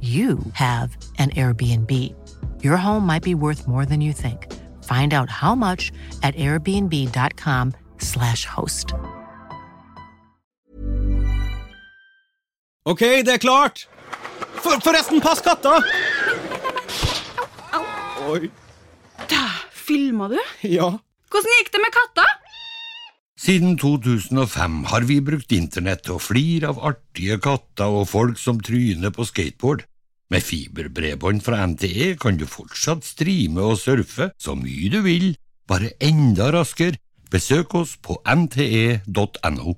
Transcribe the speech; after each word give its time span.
you 0.00 0.38
have 0.52 0.96
an 1.18 1.30
Airbnb. 1.30 2.14
Your 2.62 2.76
home 2.76 3.06
might 3.06 3.22
be 3.22 3.34
worth 3.34 3.66
more 3.66 3.86
than 3.86 4.00
you 4.00 4.12
think. 4.12 4.52
Find 4.84 5.14
out 5.14 5.30
how 5.30 5.54
much 5.54 5.92
at 6.22 6.34
airbnb.com/slash 6.34 8.44
host. 8.44 8.92
OK, 12.84 13.22
det 13.24 13.34
er 13.34 13.38
klart! 13.38 13.88
For, 14.62 14.80
forresten, 14.80 15.20
pass 15.20 15.40
katta! 15.40 15.82
Oi. 18.28 18.50
Filma 19.86 20.28
du? 20.28 20.38
Ja. 20.62 20.98
Hvordan 21.30 21.52
gikk 21.58 21.72
det 21.74 21.80
med 21.82 21.92
katta? 21.94 22.24
Siden 23.36 23.74
2005 23.76 24.84
har 24.88 25.04
vi 25.04 25.18
brukt 25.20 25.50
internett 25.52 26.06
til 26.06 26.14
å 26.16 26.22
flire 26.24 26.70
av 26.70 26.78
artige 26.88 27.36
katter 27.44 27.92
og 27.98 28.06
folk 28.08 28.40
som 28.40 28.62
tryner 28.64 29.12
på 29.12 29.26
skateboard. 29.28 29.82
Med 30.32 30.40
fiberbredbånd 30.40 31.44
fra 31.44 31.58
NTE 31.68 32.14
kan 32.16 32.40
du 32.40 32.46
fortsatt 32.48 33.04
streame 33.04 33.60
og 33.60 33.76
surfe 33.76 34.30
så 34.40 34.56
mye 34.56 34.88
du 34.88 35.02
vil, 35.04 35.34
bare 35.68 35.92
enda 36.00 36.48
raskere. 36.56 36.96
Besøk 37.28 37.76
oss 37.76 37.98
på 38.00 38.16
nte.no. 38.24 39.76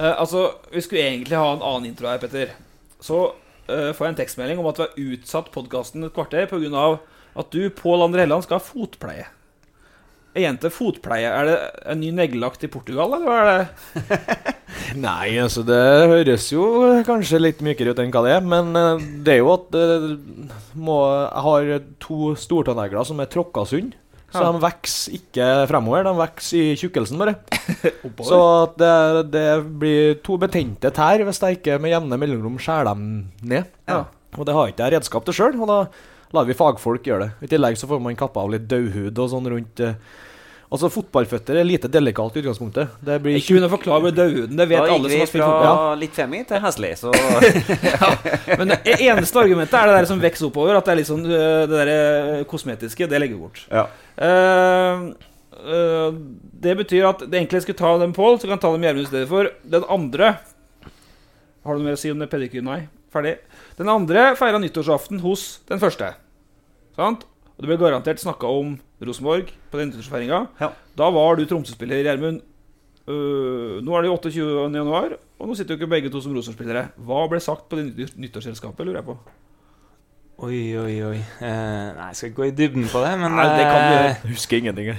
Eh, 0.00 0.14
altså, 0.16 0.48
Vi 0.72 0.80
skulle 0.80 1.04
egentlig 1.10 1.36
ha 1.36 1.52
en 1.52 1.60
annen 1.60 1.90
intro 1.92 2.08
her, 2.08 2.24
Petter. 2.24 2.56
Så 3.04 3.34
eh, 3.68 3.92
får 3.96 4.06
jeg 4.06 4.14
en 4.14 4.20
tekstmelding 4.22 4.60
om 4.62 4.68
at 4.70 4.80
vi 4.80 4.86
har 4.86 5.14
utsatt 5.14 5.52
podkasten 5.54 6.06
et 6.06 6.14
kvarter 6.16 6.48
pga. 6.50 6.86
at 7.36 7.50
du, 7.52 7.68
Pål 7.70 8.06
André 8.06 8.24
Helland, 8.24 8.46
skal 8.46 8.60
ha 8.60 8.64
fotpleie. 8.64 9.26
Er 10.36 10.44
jente 10.44 10.68
fotpleie? 10.68 11.28
Er 11.32 11.48
det 11.48 11.56
en 11.88 12.00
ny 12.02 12.10
neglelagt 12.12 12.64
i 12.64 12.68
Portugal, 12.68 13.14
eller 13.16 13.24
hva 13.24 13.36
er 13.40 13.46
det? 13.50 14.54
Nei, 15.06 15.36
altså 15.40 15.62
det 15.64 15.80
høres 16.10 16.50
jo 16.52 16.66
kanskje 17.08 17.40
litt 17.40 17.62
mykere 17.64 17.94
ut 17.94 18.02
enn 18.02 18.12
hva 18.12 18.24
det 18.26 18.34
er. 18.36 18.44
Men 18.44 18.76
eh, 18.76 19.06
det 19.24 19.36
er 19.36 19.40
jo 19.40 19.54
at 19.54 19.78
eh, 19.80 20.10
må, 20.76 20.98
jeg 21.08 21.46
har 21.48 21.70
to 22.04 22.34
stortannegler 22.40 23.08
som 23.08 23.22
er 23.24 23.32
tråkka 23.32 23.64
sund. 23.68 23.96
Så 24.36 24.42
Ja. 24.44 24.52
de 24.52 24.60
vokser 24.62 25.16
ikke 25.18 25.46
fremover, 25.70 26.04
de 26.06 26.12
vokser 26.20 26.58
i 26.60 26.76
tjukkelsen 26.78 27.18
bare. 27.20 27.34
så 28.30 28.40
det, 28.78 29.30
det 29.32 29.46
blir 29.80 30.18
to 30.26 30.36
betente 30.42 30.90
tær 30.94 31.24
hvis 31.26 31.40
jeg 31.42 31.58
ikke 31.60 31.78
med 31.82 31.94
jevne 31.94 32.18
mellomrom 32.20 32.58
skjærer 32.60 32.92
dem 32.92 33.06
ned. 33.42 33.64
Ja. 33.88 34.04
Og 34.36 34.44
det 34.46 34.54
har 34.54 34.68
ikke 34.68 34.84
jeg 34.86 34.98
redskap 34.98 35.24
til 35.24 35.34
sjøl, 35.38 35.56
og 35.64 35.70
da 35.70 35.78
lar 36.36 36.44
vi 36.48 36.56
fagfolk 36.58 37.06
gjøre 37.06 37.26
det. 37.26 37.30
I 37.46 37.50
tillegg 37.54 37.78
så 37.80 37.88
får 37.88 38.00
man 38.04 38.16
kappa 38.18 38.42
av 38.44 38.50
litt 38.52 38.66
dauhud 38.68 39.16
og 39.22 39.30
sånn 39.32 39.46
rundt 39.52 39.80
eh, 39.80 39.94
Altså 40.66 40.88
Fotballføtter 40.90 41.60
er 41.60 41.66
lite 41.66 41.88
delikat 41.92 42.34
i 42.34 42.40
utgangspunktet. 42.42 42.96
Det 43.06 43.20
blir 43.22 43.36
Ikke 43.38 43.54
begynn 43.54 43.68
å 43.68 43.70
forklare 43.70 44.10
dauden. 44.14 44.56
Det 44.58 44.64
vet 44.66 44.80
Da 44.82 44.96
alle 44.96 45.10
som 45.12 45.20
har 45.22 45.28
spilt 45.30 45.44
fotball. 45.44 45.62
Da 45.62 45.68
gikk 45.68 45.76
vi 45.76 45.84
fra 45.84 46.00
litt 46.00 46.16
femi 46.16 46.40
til 46.48 46.64
heslig, 46.64 46.90
så 46.98 47.12
Men 48.58 48.72
det 48.72 48.96
eneste 48.96 49.42
argumentet 49.44 49.76
er 49.78 49.92
det 49.92 50.00
der 50.00 50.08
som 50.10 50.24
vokser 50.24 50.48
oppover. 50.48 50.80
At 50.80 50.88
det 50.88 50.94
er 50.96 50.98
litt 50.98 51.10
sånn 51.10 51.22
øh, 51.22 51.62
det 51.70 51.78
der 51.84 51.92
øh, 51.92 52.42
kosmetiske. 52.50 53.06
Det 53.12 53.22
legger 53.22 53.38
vi 53.38 53.44
bort. 53.46 53.62
Ja. 53.70 53.86
Uh, 54.16 55.06
uh, 55.60 56.18
det 56.66 56.74
betyr 56.82 57.06
at 57.12 57.22
det 57.22 57.38
egentlig 57.38 57.62
skulle 57.62 57.78
ta 57.78 57.94
dem 58.02 58.16
Pål, 58.16 58.40
så 58.42 58.50
kan 58.50 58.62
ta 58.62 58.74
dem 58.74 58.88
Gjermund 58.88 59.06
i 59.06 59.12
stedet 59.12 59.30
for. 59.30 59.52
Den 59.62 59.86
andre 59.92 60.34
Har 61.62 61.74
du 61.74 61.78
noe 61.78 61.92
mer 61.92 61.98
å 61.98 62.02
si 62.02 62.10
om 62.10 62.18
det 62.18 62.30
pedikyr? 62.32 62.66
Nei. 62.66 62.80
Ferdig. 63.14 63.38
Den 63.78 63.94
andre 63.94 64.32
feira 64.38 64.58
nyttårsaften 64.58 65.22
hos 65.22 65.48
den 65.70 65.78
første. 65.82 66.10
Sant? 66.98 67.22
Og 67.56 67.64
det 67.64 67.70
ble 67.70 67.78
garantert 67.80 68.20
snakka 68.20 68.50
om 68.52 68.74
Rosenborg 69.00 69.48
på 69.72 69.80
den 69.80 69.88
nyttårsfeiringa. 69.90 70.42
Ja. 70.60 70.70
Da 70.98 71.08
var 71.14 71.38
du 71.38 71.46
Tromsø-spiller, 71.48 72.04
Gjermund. 72.04 72.42
Uh, 73.06 73.78
nå 73.86 73.94
er 73.96 74.04
det 74.04 74.10
28. 74.12 74.44
januar, 74.74 75.14
og 75.38 75.48
nå 75.48 75.54
sitter 75.56 75.74
jo 75.76 75.80
ikke 75.80 75.92
begge 75.94 76.12
to 76.12 76.20
som 76.20 76.34
Rosenborg-spillere. 76.36 76.90
Hva 77.08 77.24
ble 77.32 77.40
sagt 77.40 77.70
på 77.70 77.78
det 77.80 78.10
nyttårsselskapet, 78.18 78.84
lurer 78.84 79.00
jeg 79.00 79.08
på? 79.08 79.16
Oi, 80.36 80.76
oi, 80.76 80.96
oi. 81.00 81.20
Uh, 81.40 81.46
nei, 81.96 82.06
jeg 82.10 82.16
skal 82.18 82.28
ikke 82.28 82.36
gå 82.36 82.46
i 82.50 82.50
dybden 82.52 82.82
på 82.92 83.00
det, 83.00 83.12
men 83.16 83.32
Nei, 83.38 83.44
det 83.56 83.62
kan 83.64 83.78
du 83.78 83.86
eh, 83.86 83.94
gjøre. 83.94 84.10
Jeg 84.10 84.32
husker 84.34 84.58
ingenting. 84.58 84.90
jeg. 84.92 84.98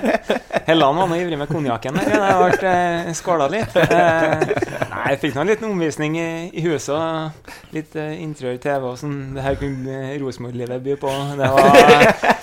Helland 0.70 0.98
var 0.98 1.06
nå 1.12 1.18
ivrig 1.20 1.38
med 1.38 1.46
konjakken 1.46 1.94
der. 1.94 2.10
Det 2.10 2.32
ble 2.40 2.72
uh, 2.72 3.12
skåla 3.14 3.46
litt. 3.54 3.78
Uh, 3.78 4.42
nei, 4.90 5.04
jeg 5.12 5.22
fikk 5.22 5.38
nå 5.38 5.44
en 5.44 5.52
liten 5.52 5.68
omvisning 5.70 6.18
i, 6.18 6.26
i 6.50 6.66
huset. 6.66 6.90
Og 6.90 7.78
litt 7.78 7.94
uh, 7.94 8.10
interiør 8.10 8.58
TV 8.66 8.90
og 8.90 8.98
sånn. 8.98 9.16
Det 9.38 9.46
her 9.46 9.62
kunne 9.62 10.02
Rosenborg-livet 10.24 10.82
by 10.90 10.98
på. 11.06 11.16
Det 11.38 11.54
var, 11.54 11.72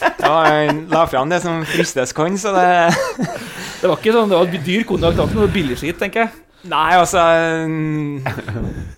det 0.07 0.33
var 0.37 0.51
Jeg 0.53 0.81
la 0.95 1.05
fram 1.11 1.35
det 1.35 1.43
som 1.43 1.67
fristes 1.67 2.15
kan, 2.15 2.39
så 2.39 2.55
det 2.55 2.67
Det 3.83 3.91
var 3.91 3.99
ikke 3.99 4.15
sånn, 4.15 4.31
det 4.31 4.39
var 4.39 4.55
dyr 4.71 4.87
konjakk, 4.87 5.19
det 5.19 5.25
var 5.25 5.33
ikke 5.33 5.43
noe 5.43 5.55
billig 5.59 5.83
skitt, 5.83 5.99
tenker 5.99 6.29
jeg. 6.29 6.46
Nei, 6.65 6.97
altså 6.97 7.21
mm, 7.69 8.23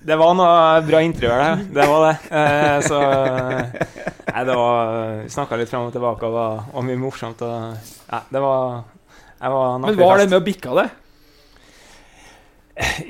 Det 0.08 0.16
var 0.18 0.38
noe 0.38 0.80
bra 0.88 1.02
interiør 1.04 1.42
der. 1.44 1.66
Det 1.76 1.88
var 1.92 2.06
det. 2.06 2.14
Eh, 2.40 2.78
så 2.86 3.02
Nei, 4.30 4.46
det 4.48 4.56
var 4.56 4.94
Snakka 5.30 5.60
litt 5.60 5.72
fram 5.72 5.90
og 5.90 5.94
tilbake 5.94 6.30
og 6.30 6.38
var 6.38 6.72
og 6.72 6.88
mye 6.88 7.02
morsomt. 7.02 7.44
Og, 7.46 7.92
ja, 8.08 8.24
det 8.32 8.42
var 8.44 8.88
var 9.40 9.78
Men 9.80 10.00
var 10.00 10.20
det 10.20 10.28
med 10.32 10.42
å 10.42 10.46
bikke 10.46 10.74
det? 10.80 10.90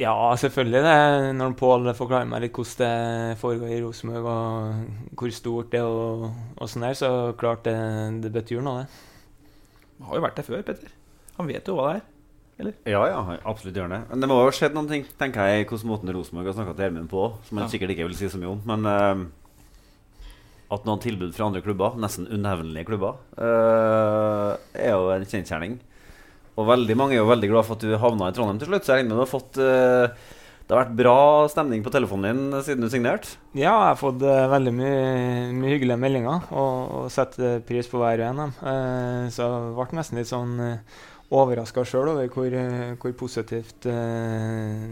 Ja, 0.02 0.14
selvfølgelig. 0.38 0.82
det 0.82 1.34
Når 1.38 1.56
Pål 1.58 1.92
forklarer 1.98 2.30
meg 2.30 2.44
litt 2.46 2.56
hvordan 2.58 3.34
det 3.34 3.40
foregår 3.42 3.74
i 3.74 3.82
Rosenborg, 3.84 4.30
og 4.30 5.18
hvor 5.18 5.34
stort 5.34 5.74
det 5.74 5.82
er, 5.82 5.90
og, 5.90 6.30
og 6.58 6.70
sånn 6.70 6.88
der, 6.88 6.98
så 6.98 7.12
klart 7.38 7.66
det, 7.68 7.76
det 8.24 8.34
betyr 8.34 8.64
noe, 8.66 8.86
det. 8.86 8.88
Han 10.00 10.10
har 10.10 10.20
jo 10.20 10.26
vært 10.26 10.40
der 10.40 10.48
før, 10.48 10.64
Petter. 10.66 10.96
Han 11.38 11.50
vet 11.50 11.70
jo 11.70 11.76
hva 11.78 11.90
det 11.90 12.00
er. 12.00 12.08
Ja, 12.60 13.02
ja, 13.08 13.20
absolutt 13.48 13.78
gjør 13.80 13.90
det. 13.94 14.02
Men 14.10 14.20
det 14.24 14.28
må 14.28 14.40
jo 14.42 14.48
ha 14.50 14.56
skjedd 14.56 14.74
noen 14.76 14.90
ting, 14.92 15.06
tenker 15.20 15.48
jeg, 15.48 15.68
hvordan 15.70 15.92
måten 15.94 16.12
Rosenborg 16.16 16.50
har 16.52 16.58
snakka 16.58 16.74
til 16.76 16.86
Hermen 16.90 17.08
på, 17.12 17.28
som 17.48 17.58
han 17.62 17.68
Ja. 17.68 17.72
sikkert 17.72 17.94
ikke 17.96 18.08
vil 18.10 18.18
si 18.20 18.28
så 18.28 18.40
mye 18.42 18.52
om. 18.52 18.62
Men 18.68 18.86
uh, 18.86 20.74
at 20.76 20.84
noen 20.86 21.00
tilbud 21.02 21.32
fra 21.34 21.48
andre 21.48 21.62
klubber, 21.66 21.96
nesten 21.98 22.28
unevnelige 22.28 22.86
klubber, 22.90 23.16
uh, 23.40 24.58
er 24.76 24.92
jo 24.92 25.08
en 25.16 25.24
kjensgjerning. 25.26 25.80
Og 26.60 26.68
veldig 26.68 26.98
mange 27.00 27.16
er 27.16 27.22
jo 27.24 27.30
veldig 27.32 27.50
glad 27.54 27.66
for 27.66 27.80
at 27.80 27.86
du 27.88 27.96
havna 27.98 28.28
i 28.30 28.36
Trondheim 28.36 28.60
til 28.60 28.68
slutt. 28.68 28.84
Så 28.84 28.92
jeg 28.92 29.00
regner 29.02 29.14
med 29.16 29.22
du 29.22 29.24
har 29.24 29.32
fått 29.32 29.60
uh, 29.64 30.36
Det 30.68 30.76
har 30.76 30.84
vært 30.84 30.98
bra 31.00 31.16
stemning 31.50 31.82
på 31.82 31.90
telefonen 31.96 32.52
din 32.52 32.62
siden 32.68 32.84
du 32.84 32.90
signerte. 32.92 33.38
Ja, 33.56 33.72
jeg 33.72 33.94
har 33.94 33.96
fått 33.98 34.22
uh, 34.22 34.50
veldig 34.52 34.74
mye, 34.76 34.98
mye 35.56 35.72
hyggelige 35.78 35.98
meldinger, 36.04 36.44
og, 36.52 36.76
og 37.00 37.08
setter 37.16 37.64
pris 37.66 37.88
på 37.90 37.98
hver 38.04 38.20
og 38.20 38.28
en 38.28 38.44
av 38.44 38.52
dem. 38.52 38.60
Uh, 38.60 39.24
så 39.34 39.48
det 39.48 39.78
ble 39.80 39.98
nesten 40.02 40.20
litt 40.20 40.30
sånn 40.30 40.54
uh, 40.60 41.00
overraska 41.30 41.84
sjøl 41.86 42.10
over 42.16 42.30
hvor, 42.34 42.54
eh, 42.58 42.96
hvor 42.98 43.14
positivt 43.18 43.86
eh, 43.90 44.86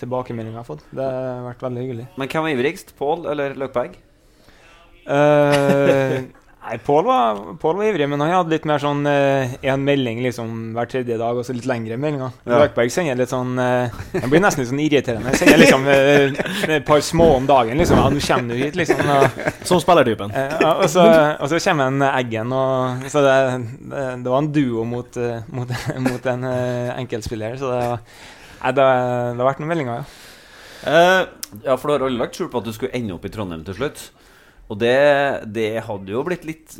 tilbakemeldinga 0.00 0.58
jeg 0.58 0.60
har 0.60 0.68
fått. 0.68 0.84
Det 0.92 1.04
har 1.08 1.44
vært 1.46 1.64
veldig 1.64 1.84
hyggelig. 1.84 2.08
Men 2.20 2.28
hvem 2.28 2.46
var 2.46 2.56
ivrigst? 2.56 2.92
Pål 2.98 3.28
eller 3.32 3.56
Løkberg? 3.60 3.96
Eh, 5.04 6.18
Nei, 6.64 6.78
Pål 6.80 7.02
var, 7.04 7.38
Pål 7.60 7.74
var 7.76 7.84
ivrig, 7.90 8.06
men 8.08 8.22
han 8.24 8.30
hadde 8.32 8.54
litt 8.54 8.64
mer 8.64 8.80
sånn 8.80 9.02
én 9.04 9.82
melding 9.84 10.22
liksom 10.24 10.52
hver 10.72 10.88
tredje 10.88 11.18
dag, 11.20 11.36
og 11.36 11.44
så 11.44 11.52
litt 11.52 11.66
lengre 11.68 11.98
meldinger. 12.00 12.30
Ja. 12.48 12.62
Løkberg 12.62 12.88
sender 12.94 13.18
litt 13.20 13.28
sånn 13.34 13.50
eh, 13.60 13.92
Jeg 14.14 14.30
blir 14.32 14.40
nesten 14.40 14.62
litt 14.64 14.70
sånn 14.70 14.80
irriterende. 14.80 15.34
Jeg 15.34 15.42
Sender 15.42 15.60
liksom 15.60 15.84
eh, 15.92 16.78
et 16.78 16.86
par 16.88 17.02
små 17.04 17.26
om 17.36 17.44
dagen. 17.50 17.76
liksom, 17.76 18.00
ja, 18.00 18.06
'Nå 18.08 18.22
kommer 18.24 18.54
du 18.56 18.62
hit', 18.62 18.78
liksom. 18.80 19.02
Og, 19.04 19.44
Som 19.68 19.82
spillertypen. 19.84 20.32
eh, 20.32 20.56
ja, 20.64 20.72
og, 20.78 20.88
så, 20.88 21.04
og 21.36 21.52
så 21.52 21.60
kommer 21.68 21.92
en 21.92 22.00
Eggen, 22.08 22.52
og 22.56 23.04
så 23.12 23.20
det, 23.28 23.36
det, 23.92 24.08
det 24.24 24.32
var 24.32 24.38
en 24.40 24.52
duo 24.56 24.84
mot, 24.88 25.16
eh, 25.20 25.44
mot, 25.52 25.68
mot 26.08 26.26
en 26.32 26.44
eh, 26.48 26.94
enkeltspiller. 26.96 27.58
Så 27.60 27.68
det, 27.76 27.84
var- 27.92 28.00
nei, 28.64 28.72
det, 28.72 28.88
det 29.36 29.42
har 29.44 29.50
vært 29.52 29.60
noen 29.60 29.74
meldinger, 29.76 30.00
ja. 30.00 30.04
Eh, 30.88 31.22
ja, 31.64 31.76
for 31.76 31.88
du 31.88 31.92
har 31.98 32.08
aldri 32.08 32.20
lagt 32.24 32.36
skjul 32.40 32.48
på 32.48 32.64
at 32.64 32.64
du 32.64 32.72
skulle 32.72 32.96
ende 32.96 33.12
opp 33.12 33.24
i 33.28 33.32
Trondheim 33.32 33.64
til 33.68 33.76
slutt. 33.76 34.08
Og 34.72 34.78
det, 34.80 34.96
det 35.52 35.70
hadde 35.84 36.14
jo 36.14 36.24
blitt 36.26 36.44
litt 36.48 36.78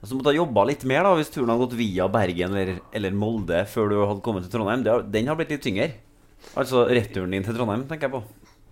Altså 0.00 0.14
Du 0.14 0.18
måtte 0.18 0.32
ha 0.32 0.38
jobba 0.38 0.62
litt 0.64 0.84
mer 0.88 1.04
da 1.04 1.10
hvis 1.18 1.28
turen 1.28 1.50
hadde 1.52 1.60
gått 1.60 1.76
via 1.76 2.06
Bergen 2.08 2.54
eller, 2.56 2.78
eller 2.96 3.12
Molde 3.12 3.58
før 3.68 3.90
du 3.92 3.98
hadde 4.00 4.22
kommet 4.24 4.46
til 4.46 4.54
Trondheim. 4.54 4.86
Har- 4.88 5.04
den 5.04 5.28
har 5.28 5.36
blitt 5.36 5.52
litt 5.52 5.60
tyngre. 5.66 5.90
Altså 6.56 6.86
returen 6.88 7.34
din 7.36 7.44
til 7.44 7.52
Trondheim, 7.58 7.82
tenker 7.90 8.08
jeg 8.08 8.14
på. 8.14 8.22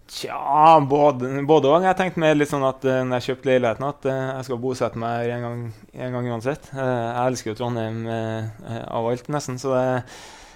Tja, 0.08 0.80
både, 0.88 1.28
både 1.44 1.68
og. 1.68 1.84
Jeg 1.84 1.98
tenkte 1.98 2.22
meg 2.22 2.38
litt 2.38 2.48
sånn 2.48 2.64
at 2.64 2.80
uh, 2.88 3.02
når 3.04 3.18
jeg 3.18 3.26
kjøpte 3.26 3.50
leiligheten, 3.50 3.84
at 3.90 4.06
uh, 4.08 4.14
jeg 4.38 4.46
skal 4.48 4.60
bosette 4.62 5.00
meg 5.02 5.18
her 5.18 5.34
en 5.36 6.14
gang, 6.16 6.28
uansett. 6.32 6.70
Uh, 6.72 6.80
jeg 6.80 7.26
elsker 7.26 7.52
jo 7.52 7.58
Trondheim 7.58 7.98
av 8.08 9.10
alt, 9.10 9.28
nesten. 9.28 9.60
Så 9.60 9.74
det, 9.76 9.84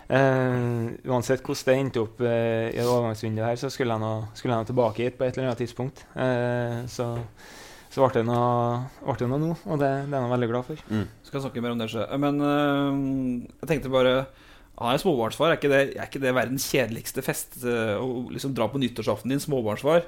uansett 0.08 1.44
hvordan 1.44 1.68
det 1.68 1.74
endte 1.82 2.00
opp 2.02 2.24
i 2.24 2.80
overgangsvinduet 2.80 3.50
her, 3.50 3.60
så 3.60 3.68
skulle 3.72 3.92
jeg 3.92 4.02
nå, 4.02 4.14
skulle 4.36 4.56
jeg 4.56 4.64
nå 4.64 4.70
tilbake 4.72 5.04
hit 5.04 5.20
på 5.20 5.28
et 5.28 5.36
eller 5.36 5.52
annet 5.52 5.60
tidspunkt. 5.66 6.02
Så, 6.92 7.06
så 7.92 8.00
ble 8.00 8.22
det 8.22 8.24
noe, 8.24 8.86
ble 9.04 9.18
det 9.20 9.28
noe 9.28 9.40
nå, 9.42 9.50
og 9.68 9.80
det, 9.80 9.90
det 10.08 10.16
er 10.16 10.24
jeg 10.24 10.32
veldig 10.32 10.48
glad 10.48 10.68
for. 10.70 10.84
Skal 11.28 11.44
snakke 11.44 11.64
mer 11.64 11.74
om 11.74 11.82
det. 11.82 11.90
Men 12.22 12.40
øh, 12.40 13.02
jeg 13.60 13.68
tenkte 13.68 13.92
bare 13.92 14.14
Han 14.80 14.94
er 14.94 15.02
småbarnsfar. 15.02 15.52
Er 15.52 15.60
ikke 15.60 15.68
det, 15.68 15.80
er 16.00 16.08
ikke 16.08 16.22
det 16.22 16.32
verdens 16.32 16.64
kjedeligste 16.72 17.22
fest? 17.22 17.60
øh, 17.60 18.00
å 18.00 18.30
liksom 18.32 18.54
dra 18.56 18.70
på 18.72 18.80
nyttårsaften 18.80 19.34
din 19.34 19.42
småbarnsfar? 19.44 20.06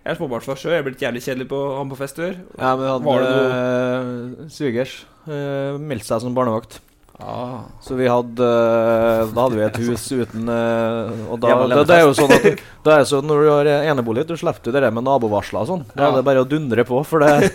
Jeg 0.00 0.14
er 0.14 0.18
småbarnsfar 0.18 0.58
sjøl. 0.58 0.74
Jeg 0.74 0.82
er 0.82 0.86
blitt 0.88 1.02
jævlig 1.04 1.22
kjedelig 1.22 1.46
på 1.52 1.60
han 1.76 1.90
på 1.92 1.98
fest 2.00 2.18
før. 2.18 2.34
Ja, 2.58 2.74
men 2.74 2.82
vi 2.82 3.06
Var 3.06 3.22
det 3.22 3.30
hadde 3.30 3.40
noe 3.46 4.44
eh, 4.44 4.52
svigers 4.52 4.94
uh, 5.28 5.76
meldte 5.76 6.08
seg 6.08 6.24
som 6.24 6.36
barnevakt. 6.36 6.80
Ah. 7.22 7.60
Så 7.84 7.96
vi 7.98 8.08
hadde 8.10 8.46
eh, 8.46 9.30
Da 9.34 9.44
hadde 9.44 9.58
vi 9.58 9.64
et 9.66 9.78
hus 9.84 10.04
uten 10.12 10.48
eh, 10.50 11.10
Og 11.30 11.40
da, 11.42 11.54
det, 11.70 11.84
det 11.90 11.96
er 11.96 12.04
jo 12.06 12.14
sånn 12.16 12.34
at 12.36 12.46
det 12.86 12.94
er 12.94 13.04
sånn 13.08 13.26
Når 13.28 13.42
du 13.44 13.48
har 13.52 13.70
enebolig, 13.92 14.24
du 14.28 14.34
slipper 14.40 14.72
du 14.72 14.78
det 14.80 14.90
med 14.94 15.04
nabovarsler 15.04 15.60
og 15.62 15.68
sånn. 15.68 15.82
Da 15.92 16.08
er 16.08 16.16
det 16.16 16.24
bare 16.26 16.42
å 16.44 16.48
dundre 16.48 16.84
på, 16.88 17.02
for 17.04 17.24
det 17.24 17.50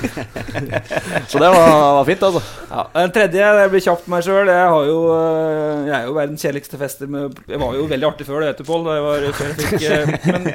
Så 1.30 1.40
det 1.42 1.50
var, 1.50 1.70
var 1.98 2.04
fint, 2.06 2.22
altså. 2.22 2.42
Ja, 2.70 2.84
Den 2.94 3.14
tredje, 3.14 3.50
det 3.58 3.66
blir 3.72 3.82
kjapt 3.84 4.08
meg 4.12 4.24
sjøl. 4.26 4.50
Jeg, 4.50 4.70
har 4.74 4.88
jo, 4.88 4.98
øh, 5.14 5.88
jeg 5.88 5.94
er 5.96 6.08
jo 6.08 6.16
verdens 6.16 6.44
kjedeligste 6.46 6.80
fester. 6.80 7.10
Med, 7.10 7.38
jeg 7.50 7.60
var 7.62 7.76
jo 7.78 7.86
veldig 7.90 8.08
artig 8.10 8.26
før, 8.28 8.44
det 8.44 8.52
vet 8.52 8.62
du, 8.62 8.66
Pål. 8.70 8.80
Men 8.86 10.48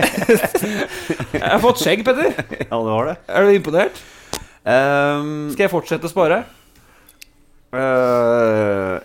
jeg 1.36 1.46
har 1.46 1.63
fått 1.63 1.84
skjegg, 1.84 2.06
Petter. 2.07 2.31
Ja, 2.66 2.75
det 2.75 2.92
var 2.92 3.12
det. 3.12 3.18
Er 3.28 3.48
du 3.48 3.56
imponert? 3.56 4.04
Um, 4.66 5.52
Skal 5.54 5.68
jeg 5.68 5.74
fortsette 5.74 6.07
å 6.07 6.12
spare? 6.12 6.44
Uh, 7.75 8.98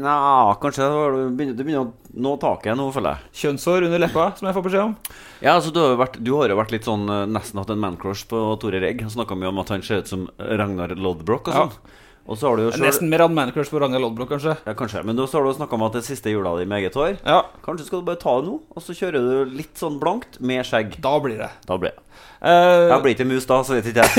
nei, 0.00 0.16
kanskje 0.62 0.88
du 0.90 1.22
begynner, 1.36 1.56
begynner 1.58 1.84
å 1.84 2.18
nå 2.20 2.34
taket 2.42 2.76
nå, 2.78 2.88
føler 2.94 3.16
jeg. 3.16 3.32
Kjønnshår 3.42 3.86
under 3.88 4.02
leppa, 4.02 4.26
som 4.38 4.48
jeg 4.50 4.56
får 4.56 4.66
beskjed 4.66 4.84
om. 4.88 4.94
Ja, 5.40 5.54
altså 5.56 5.72
Du 5.74 5.80
har 5.82 5.96
vært, 6.00 6.18
du 6.20 6.32
har 6.36 6.52
jo 6.52 6.58
vært 6.60 6.74
litt 6.74 6.88
sånn 6.88 7.06
eh, 7.08 7.24
nesten 7.30 7.62
hatt 7.62 7.72
en 7.72 7.80
mancrush 7.82 8.26
på 8.30 8.42
Tore 8.60 8.82
Regg. 8.82 9.04
Han 9.06 9.14
snakka 9.14 9.38
mye 9.38 9.52
om 9.52 9.62
at 9.62 9.72
han 9.74 9.84
ser 9.86 10.04
ut 10.04 10.10
som 10.10 10.28
Ragnar 10.38 10.96
Lodbrok 10.98 11.48
og 11.48 11.54
Ja. 11.54 11.66
sånn. 11.66 11.98
Og 12.30 12.36
så 12.38 12.46
har 12.46 12.56
du 12.60 12.62
jo 12.62 12.70
selv, 12.70 12.84
Nesten 12.84 13.08
mer 13.10 13.24
man-crush 13.32 13.72
på 13.72 13.80
Ragnar 13.80 13.98
Lodbrok, 13.98 14.28
kanskje. 14.30 14.52
Ja, 14.66 14.74
kanskje. 14.78 15.02
Men 15.02 15.16
så 15.16 15.38
har 15.40 15.46
du 15.46 15.54
snakka 15.56 15.74
om 15.74 15.82
at 15.82 15.96
det 15.96 16.04
siste 16.06 16.30
jula 16.30 16.52
di 16.60 16.66
med 16.68 16.78
eget 16.78 16.94
hår. 16.94 17.16
Ja, 17.24 17.40
Kanskje 17.64 17.86
skal 17.88 18.02
du 18.02 18.06
bare 18.06 18.20
ta 18.20 18.36
det 18.38 18.46
nå, 18.46 18.60
og 18.70 18.84
så 18.84 18.94
kjører 18.94 19.18
du 19.18 19.56
litt 19.56 19.74
sånn 19.80 19.98
blankt 19.98 20.38
med 20.38 20.62
skjegg. 20.68 21.00
da 21.00 21.18
blir 21.18 21.40
det. 21.40 21.50
Da 21.66 21.78
blir 21.80 21.90
det. 21.96 22.04
Uh... 22.40 22.92
Jeg 22.92 23.02
blir 23.02 23.14
ikke 23.16 23.26
mus 23.26 23.48
da, 23.50 23.62
så 23.64 23.74
vet 23.80 23.90
ikke 23.90 24.04
jeg. 24.06 24.10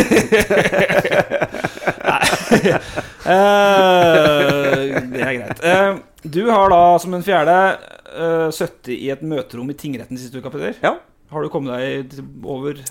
Eh, 3.21 4.95
det 5.11 5.19
er 5.21 5.35
greit. 5.37 5.59
Eh, 5.63 5.99
du 6.23 6.41
har 6.49 6.71
da 6.73 6.79
som 6.99 7.13
en 7.13 7.23
fjerde 7.23 7.53
uh, 8.17 8.49
sittet 8.53 8.89
i 8.95 9.11
et 9.13 9.21
møterom 9.21 9.69
i 9.69 9.75
tingretten 9.77 10.17
siste 10.17 10.41
uka, 10.41 10.49
Petter. 10.49 10.73
Ja. 10.81 10.95
Har 11.31 11.45
du 11.45 11.51
kommet 11.53 11.77
deg 11.77 12.17
over 12.41 12.81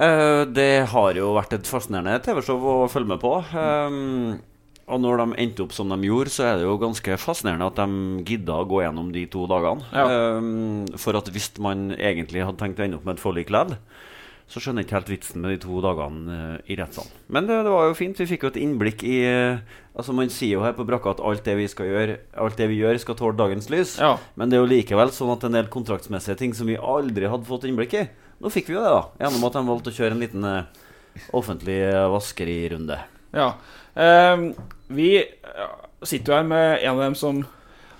det 0.00 0.86
har 0.88 1.18
jo 1.18 1.34
vært 1.36 1.58
et 1.58 1.66
fascinerende 1.68 2.22
TV-show 2.24 2.56
å 2.56 2.76
følge 2.88 3.10
med 3.10 3.18
på. 3.20 3.34
Um, 3.52 4.38
og 4.90 4.98
når 5.04 5.20
de 5.20 5.26
endte 5.44 5.64
opp 5.64 5.74
som 5.74 5.90
de 5.92 5.98
gjorde, 6.08 6.32
så 6.34 6.46
er 6.48 6.58
det 6.58 6.66
jo 6.66 6.78
ganske 6.80 7.18
fascinerende 7.20 7.68
at 7.70 7.78
de 7.78 8.24
gidda 8.26 8.58
å 8.58 8.68
gå 8.70 8.82
gjennom 8.82 9.10
de 9.14 9.24
to 9.30 9.46
dagene. 9.50 9.86
Ja. 9.94 10.06
Um, 10.38 10.86
for 10.98 11.18
at 11.18 11.30
hvis 11.30 11.52
man 11.62 11.90
egentlig 11.94 12.42
hadde 12.42 12.58
tenkt 12.62 12.80
å 12.80 12.86
ende 12.86 12.98
opp 12.98 13.06
med 13.06 13.18
et 13.18 13.22
forlik 13.22 13.52
likevel, 13.52 13.76
så 14.50 14.58
skjønner 14.58 14.82
jeg 14.82 14.88
ikke 14.88 14.96
helt 14.98 15.10
vitsen 15.12 15.42
med 15.44 15.52
de 15.54 15.58
to 15.62 15.78
dagene 15.84 16.36
eh, 16.36 16.72
i 16.72 16.76
rettssalen. 16.80 17.12
Men 17.30 17.46
det, 17.46 17.60
det 17.66 17.70
var 17.70 17.84
jo 17.86 17.94
fint. 17.94 18.18
Vi 18.18 18.26
fikk 18.26 18.42
jo 18.46 18.50
et 18.50 18.58
innblikk 18.58 19.04
i 19.06 19.20
eh, 19.28 19.60
Altså 19.94 20.14
Man 20.16 20.30
sier 20.32 20.56
jo 20.56 20.62
her 20.64 20.72
på 20.74 20.84
brakka 20.86 21.12
at 21.14 21.20
alt 21.26 21.42
det 21.44 21.54
vi 21.58 21.66
skal 21.68 21.88
gjøre 21.90 22.14
Alt 22.40 22.56
det 22.58 22.68
vi 22.70 22.78
gjør, 22.80 22.98
skal 23.02 23.16
tåle 23.18 23.36
dagens 23.38 23.68
lys. 23.70 23.96
Ja. 24.00 24.14
Men 24.38 24.50
det 24.50 24.56
er 24.58 24.62
jo 24.64 24.70
likevel 24.70 25.10
sånn 25.14 25.32
at 25.34 25.44
en 25.46 25.54
del 25.58 25.70
kontraktsmessige 25.70 26.38
ting 26.40 26.54
som 26.56 26.66
vi 26.70 26.78
aldri 26.78 27.28
hadde 27.30 27.46
fått 27.48 27.66
innblikk 27.70 27.94
i 28.00 28.04
Nå 28.40 28.48
fikk 28.54 28.70
vi 28.70 28.76
jo 28.78 28.82
det, 28.82 28.90
da. 28.94 29.02
Gjennom 29.20 29.42
at 29.50 29.58
de 29.58 29.62
valgte 29.68 29.92
å 29.92 29.96
kjøre 29.98 30.16
en 30.16 30.22
liten 30.22 30.46
eh, 30.48 30.68
offentlig 31.36 31.78
vaskerirunde. 32.14 32.96
Ja. 33.36 33.50
Eh, 33.94 34.44
vi 34.88 35.10
sitter 36.02 36.32
jo 36.32 36.38
her 36.38 36.46
med 36.48 36.78
en 36.80 36.94
av 36.94 37.02
dem 37.04 37.16
som 37.18 37.42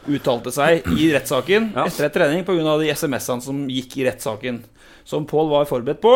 uttalte 0.09 0.49
seg 0.55 0.87
i 0.97 1.11
rettssaken 1.13 1.73
Ja. 1.77 1.85
etter 1.85 2.07
et 2.07 2.15
trening 2.17 2.45
pga. 2.49 2.79
de 2.81 2.89
SMS-ene 2.95 3.45
som 3.45 3.67
gikk 3.69 3.99
i 4.01 4.07
rettssaken. 4.09 4.63
Som 5.05 5.27
Pål 5.27 5.51
var 5.51 5.69
forberedt 5.69 6.01
på. 6.01 6.15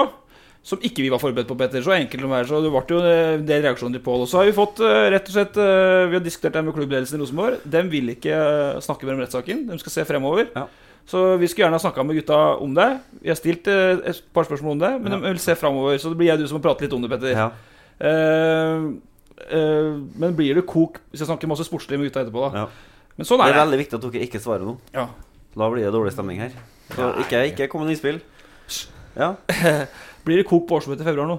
Som 0.65 0.81
ikke 0.81 1.03
vi 1.05 1.11
var 1.13 1.21
forberedt 1.21 1.49
på, 1.51 1.57
Petter. 1.61 1.83
Så 1.85 1.93
enkelt 1.93 2.23
som 2.25 2.31
det 2.33 2.39
er. 2.39 2.47
Så 2.49 2.61
det 2.65 2.71
ble 2.73 2.83
jo 2.89 3.01
en 3.05 3.43
del 3.45 3.67
reaksjoner 3.67 3.99
til 3.99 4.05
Pål. 4.07 4.23
Og 4.25 4.31
så 4.31 4.41
har 4.41 4.49
vi 4.49 4.57
fått 4.57 4.81
eh, 4.81 5.11
rett 5.13 5.27
og 5.29 5.35
slett 5.35 5.59
eh, 5.61 6.05
Vi 6.09 6.17
har 6.17 6.25
diskutert 6.25 6.57
det 6.57 6.63
med 6.65 6.77
klubbledelsen 6.77 7.19
i 7.19 7.21
Rosenborg. 7.21 7.59
De 7.69 7.83
vil 7.93 8.15
ikke 8.15 8.33
eh, 8.33 8.81
snakke 8.85 9.05
mer 9.05 9.19
om 9.19 9.21
rettssaken. 9.21 9.67
De 9.69 9.77
skal 9.83 9.95
se 9.99 10.07
fremover. 10.09 10.49
Ja. 10.57 10.65
Så 11.05 11.37
vi 11.37 11.51
skulle 11.53 11.67
gjerne 11.67 11.77
ha 11.77 11.85
snakka 11.85 12.07
med 12.09 12.17
gutta 12.17 12.39
om 12.65 12.73
det. 12.77 12.89
Vi 13.21 13.29
har 13.29 13.37
stilt 13.37 13.69
eh, 13.69 14.01
et 14.09 14.23
par 14.33 14.49
spørsmål 14.49 14.79
om 14.79 14.81
det, 14.87 14.93
men 15.03 15.13
Ja. 15.13 15.19
de 15.19 15.35
vil 15.35 15.43
se 15.45 15.55
fremover. 15.61 15.99
Så 16.01 16.09
det 16.09 16.17
blir 16.23 16.33
jeg 16.33 16.41
du 16.41 16.47
som 16.49 16.57
må 16.57 16.65
prate 16.65 16.87
litt 16.87 16.97
om 16.97 17.05
det, 17.05 17.13
Petter. 17.13 17.37
Ja. 17.37 17.51
Uh, 17.95 18.89
uh, 19.55 19.93
men 20.19 20.33
blir 20.35 20.57
det 20.59 20.65
kok 20.67 20.97
hvis 21.13 21.21
jeg 21.23 21.29
snakker 21.29 21.47
masse 21.47 21.63
sportslig 21.63 22.01
med 22.01 22.09
gutta 22.09 22.25
etterpå, 22.25 22.49
da? 22.49 22.65
Ja. 22.65 23.05
Men 23.15 23.29
sånn 23.29 23.39
er 23.39 23.53
Det 23.53 23.53
Det 23.53 23.61
er 23.61 23.65
veldig 23.67 23.79
viktig 23.85 23.99
at 24.01 24.07
dere 24.09 24.25
ikke 24.27 24.41
svarer 24.43 24.65
noe. 24.67 24.81
Ja. 24.97 25.07
Da 25.55 25.69
blir 25.71 25.85
det 25.85 25.93
dårlig 25.95 26.17
stemning 26.17 26.41
her. 26.41 26.57
Så 26.91 27.13
ikke, 27.23 27.45
ikke 27.53 27.69
kom 27.71 27.85
med 27.85 27.95
innspill. 27.95 28.19
Ja. 29.15 29.35
Blir 30.25 30.41
det 30.41 30.49
kok 30.49 30.67
på 30.69 30.79
årsmøtet 30.79 31.05
i 31.05 31.09
februar 31.11 31.29
nå? 31.29 31.39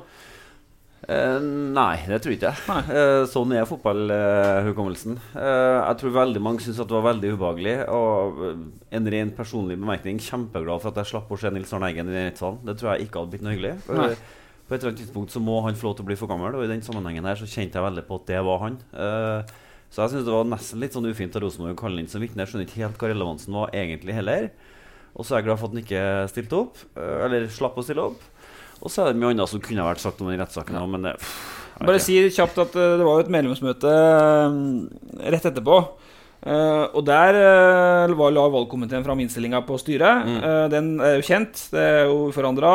Eh, 1.06 1.39
nei, 1.75 2.00
det 2.10 2.18
tror 2.24 2.34
jeg. 2.34 2.39
ikke. 2.42 2.77
Eh, 2.98 3.24
sånn 3.30 3.51
er 3.54 3.68
fotballhukommelsen. 3.70 5.18
Eh, 5.38 5.75
jeg 5.82 6.00
tror 6.01 6.13
veldig 6.15 6.42
mange 6.42 6.63
syns 6.65 6.80
det 6.82 6.96
var 6.96 7.04
veldig 7.12 7.34
ubehagelig. 7.36 7.75
Og 7.94 8.39
eh, 8.48 8.63
en 8.98 9.10
ren 9.13 9.34
personlig 9.38 9.77
bemerkning. 9.82 10.18
Kjempeglad 10.24 10.82
for 10.82 10.89
at 10.94 11.01
jeg 11.04 11.12
slapp 11.13 11.30
å 11.34 11.38
se 11.42 11.51
Nils 11.54 11.74
Arne 11.77 11.92
Eggen 11.92 12.10
i 12.10 12.18
rettssalen. 12.24 12.62
Det 12.65 12.77
tror 12.80 12.94
jeg 12.96 13.06
ikke 13.08 13.22
hadde 13.22 13.34
blitt 13.36 13.46
noe 13.46 13.54
hyggelig. 13.54 13.75
Nei. 13.94 14.10
Eh, 14.15 14.42
På 14.65 14.74
et 14.74 14.80
eller 14.82 14.96
annet 14.96 15.04
tidspunkt 15.04 15.30
så 15.36 15.42
må 15.46 15.60
han 15.62 15.77
få 15.77 15.92
lov 15.92 16.00
til 16.00 16.06
å 16.08 16.10
bli 16.10 16.18
for 16.18 16.32
gammel, 16.32 16.56
og 16.58 16.63
i 16.65 16.72
den 16.72 16.82
sammenhengen 16.82 17.27
her 17.30 17.38
så 17.38 17.46
kjente 17.46 17.77
jeg 17.77 17.86
veldig 17.86 18.04
på 18.08 18.18
at 18.18 18.24
det 18.32 18.39
var 18.48 18.63
han. 18.63 18.80
Så 19.94 20.01
jeg 20.01 20.10
syns 20.15 20.24
det 20.25 20.34
var 20.34 20.48
nesten 20.50 20.82
litt 20.82 20.96
sånn 20.98 21.06
ufint 21.06 21.36
av 21.38 21.44
Rosenborg 21.44 21.75
å 21.75 21.77
kalle 21.84 22.00
han 22.00 22.01
inn 22.01 22.10
som 22.10 22.24
vitne. 22.24 22.42
Jeg 22.42 22.50
skjønner 22.50 22.65
ikke 22.65 22.82
helt 22.82 22.98
hva 22.98 23.12
relevansen 23.12 23.54
var 23.54 23.75
egentlig 23.77 24.15
heller. 24.18 24.48
Og 25.13 25.22
så 25.22 25.36
er 25.36 25.44
jeg 25.44 25.48
glad 25.51 25.62
for 25.62 25.70
at 25.70 25.75
han 25.75 25.84
ikke 25.84 26.01
stilte 26.34 26.58
opp, 26.63 26.82
eller 26.98 27.46
slapp 27.54 27.77
å 27.77 27.86
stille 27.86 28.08
opp. 28.10 28.25
Og 28.86 28.94
så 28.94 29.04
er 29.04 29.13
det 29.13 29.22
mye 29.22 29.34
annet 29.34 29.50
som 29.50 29.62
kunne 29.63 29.86
vært 29.88 30.04
sagt 30.04 30.22
om 30.22 30.30
den 30.30 30.42
rettssaken 30.42 30.77
òg, 30.77 30.89
men 30.94 31.08
det 31.08 31.15
pff, 31.20 31.38
jeg 31.75 31.88
Bare 31.89 32.00
si 32.00 32.15
kjapt 32.32 32.60
at 32.62 32.75
eh, 32.80 32.94
det 32.96 33.04
var 33.04 33.18
jo 33.18 33.25
et 33.25 33.32
medlemsmøte 33.34 33.89
eh, 33.92 35.32
rett 35.34 35.48
etterpå. 35.50 35.80
Uh, 36.46 36.94
og 36.94 37.01
der 37.08 37.34
uh, 38.06 38.12
var 38.13 38.30
la 38.30 38.44
valgkomiteen 38.54 39.01
fram 39.01 39.18
innstillinga 39.24 39.63
på 39.65 39.80
styret. 39.82 40.27
Mm. 40.27 40.36
Uh, 40.44 40.65
den 40.70 40.89
er 41.01 41.15
jo 41.18 41.24
kjent, 41.25 41.63
det 41.74 41.82
er 41.82 42.04
jo 42.06 42.27
uforandra. 42.30 42.74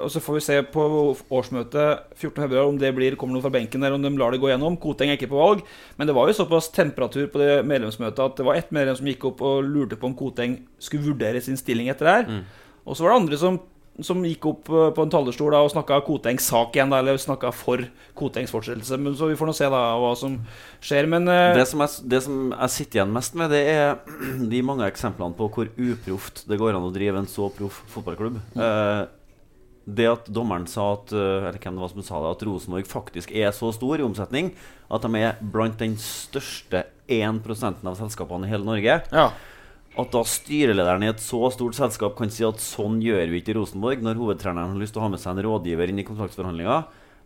og 0.00 0.08
så 0.12 0.22
får 0.24 0.38
vi 0.38 0.44
se 0.46 0.56
på 0.72 0.84
årsmøtet 1.28 2.16
14.2 2.16 2.62
om 2.62 2.78
det 2.80 2.94
blir, 2.96 3.18
kommer 3.20 3.36
noe 3.36 3.44
fra 3.44 3.52
benken 3.52 3.84
eller 3.84 3.98
om 3.98 4.06
de 4.06 4.14
lar 4.16 4.32
det 4.32 4.40
gå 4.40 4.48
gjennom. 4.48 4.80
Koteng 4.80 5.12
er 5.12 5.18
ikke 5.18 5.28
på 5.34 5.42
valg. 5.42 5.60
Men 5.98 6.08
det 6.08 6.16
var 6.16 6.30
jo 6.30 6.38
såpass 6.38 6.70
temperatur 6.72 7.28
på 7.28 7.42
det 7.42 7.60
medlemsmøtet 7.68 8.24
at 8.24 8.40
det 8.40 8.48
var 8.48 8.56
ett 8.56 8.72
medlem 8.72 8.96
som 8.96 9.12
gikk 9.12 9.28
opp 9.28 9.44
og 9.44 9.68
lurte 9.68 10.00
på 10.00 10.08
om 10.08 10.16
Koteng 10.16 10.62
skulle 10.80 11.04
vurdere 11.10 11.44
sin 11.44 11.60
stilling 11.60 11.92
etter 11.92 12.08
det 12.08 12.16
her. 12.16 12.30
Mm. 12.30 12.44
Og 12.88 12.96
så 12.96 13.04
var 13.04 13.12
det 13.12 13.20
andre 13.20 13.40
som, 13.40 13.60
som 14.02 14.24
gikk 14.26 14.46
opp 14.50 14.68
eh, 14.72 14.88
på 14.94 15.04
en 15.04 15.12
talerstol 15.12 15.52
da, 15.54 15.60
og 15.62 15.70
snakka 15.70 16.00
Kotengs 16.06 16.48
sak 16.50 16.74
igjen, 16.74 16.90
da, 16.90 16.98
eller 16.98 17.18
snakka 17.20 17.52
for 17.54 17.84
Kotengs 18.18 18.50
fortsettelse. 18.50 18.98
Men, 18.98 19.14
så 19.18 19.28
vi 19.30 19.36
får 19.38 19.50
nå 19.50 19.54
se 19.54 19.68
da 19.70 19.82
hva 20.02 20.12
som 20.18 20.40
skjer. 20.82 21.06
Men 21.10 21.30
uh... 21.30 21.54
Det 21.54 21.66
som, 21.70 21.84
jeg, 21.84 22.08
det 22.10 22.22
som 22.26 22.40
jeg 22.50 22.74
sitter 22.74 23.00
igjen 23.00 23.14
mest 23.14 23.38
med, 23.38 23.54
det 23.54 23.62
er 23.70 24.00
de 24.54 24.62
mange 24.66 24.88
eksemplene 24.90 25.38
på 25.38 25.50
hvor 25.54 25.70
uproft 25.70 26.42
det 26.50 26.58
går 26.58 26.74
an 26.74 26.88
å 26.88 26.94
drive 26.94 27.22
en 27.22 27.30
så 27.30 27.50
proff 27.54 27.84
fotballklubb. 27.94 28.40
Eh, 28.58 29.04
Det 29.84 30.06
at 30.08 30.28
dommeren 30.32 30.64
sa 30.64 30.94
at 30.94 31.10
Eller 31.12 31.58
hvem 31.60 31.74
det 31.76 31.82
var 31.82 31.90
som 31.92 32.04
sa 32.06 32.20
det 32.24 32.30
At 32.32 32.44
Rosenborg 32.48 32.86
faktisk 32.88 33.34
er 33.36 33.50
så 33.52 33.68
stor 33.76 34.00
i 34.00 34.06
omsetning 34.06 34.54
at 34.88 35.04
de 35.04 35.20
er 35.20 35.36
blant 35.52 35.76
den 35.76 35.98
største 36.00 36.86
1% 37.04 37.84
av 37.84 37.98
selskapene 37.98 38.48
i 38.48 38.52
hele 38.52 38.64
Norge. 38.64 38.94
At 39.96 40.10
da 40.10 40.24
styrelederen 40.26 41.04
i 41.06 41.10
et 41.12 41.22
så 41.22 41.38
stort 41.54 41.76
selskap 41.78 42.16
kan 42.18 42.32
si 42.34 42.42
at 42.46 42.58
sånn 42.62 42.98
gjør 43.04 43.30
vi 43.30 43.40
ikke 43.40 43.52
i 43.54 43.58
Rosenborg, 43.60 44.02
når 44.02 44.18
hovedtreneren 44.18 44.72
har 44.74 44.80
lyst 44.80 44.96
til 44.96 45.02
å 45.02 45.06
ha 45.06 45.12
med 45.12 45.22
seg 45.22 45.36
en 45.36 45.44
rådgiver 45.46 45.92
inn 45.92 46.02
i 46.02 46.06
kontraktsforhandlinga, 46.08 46.80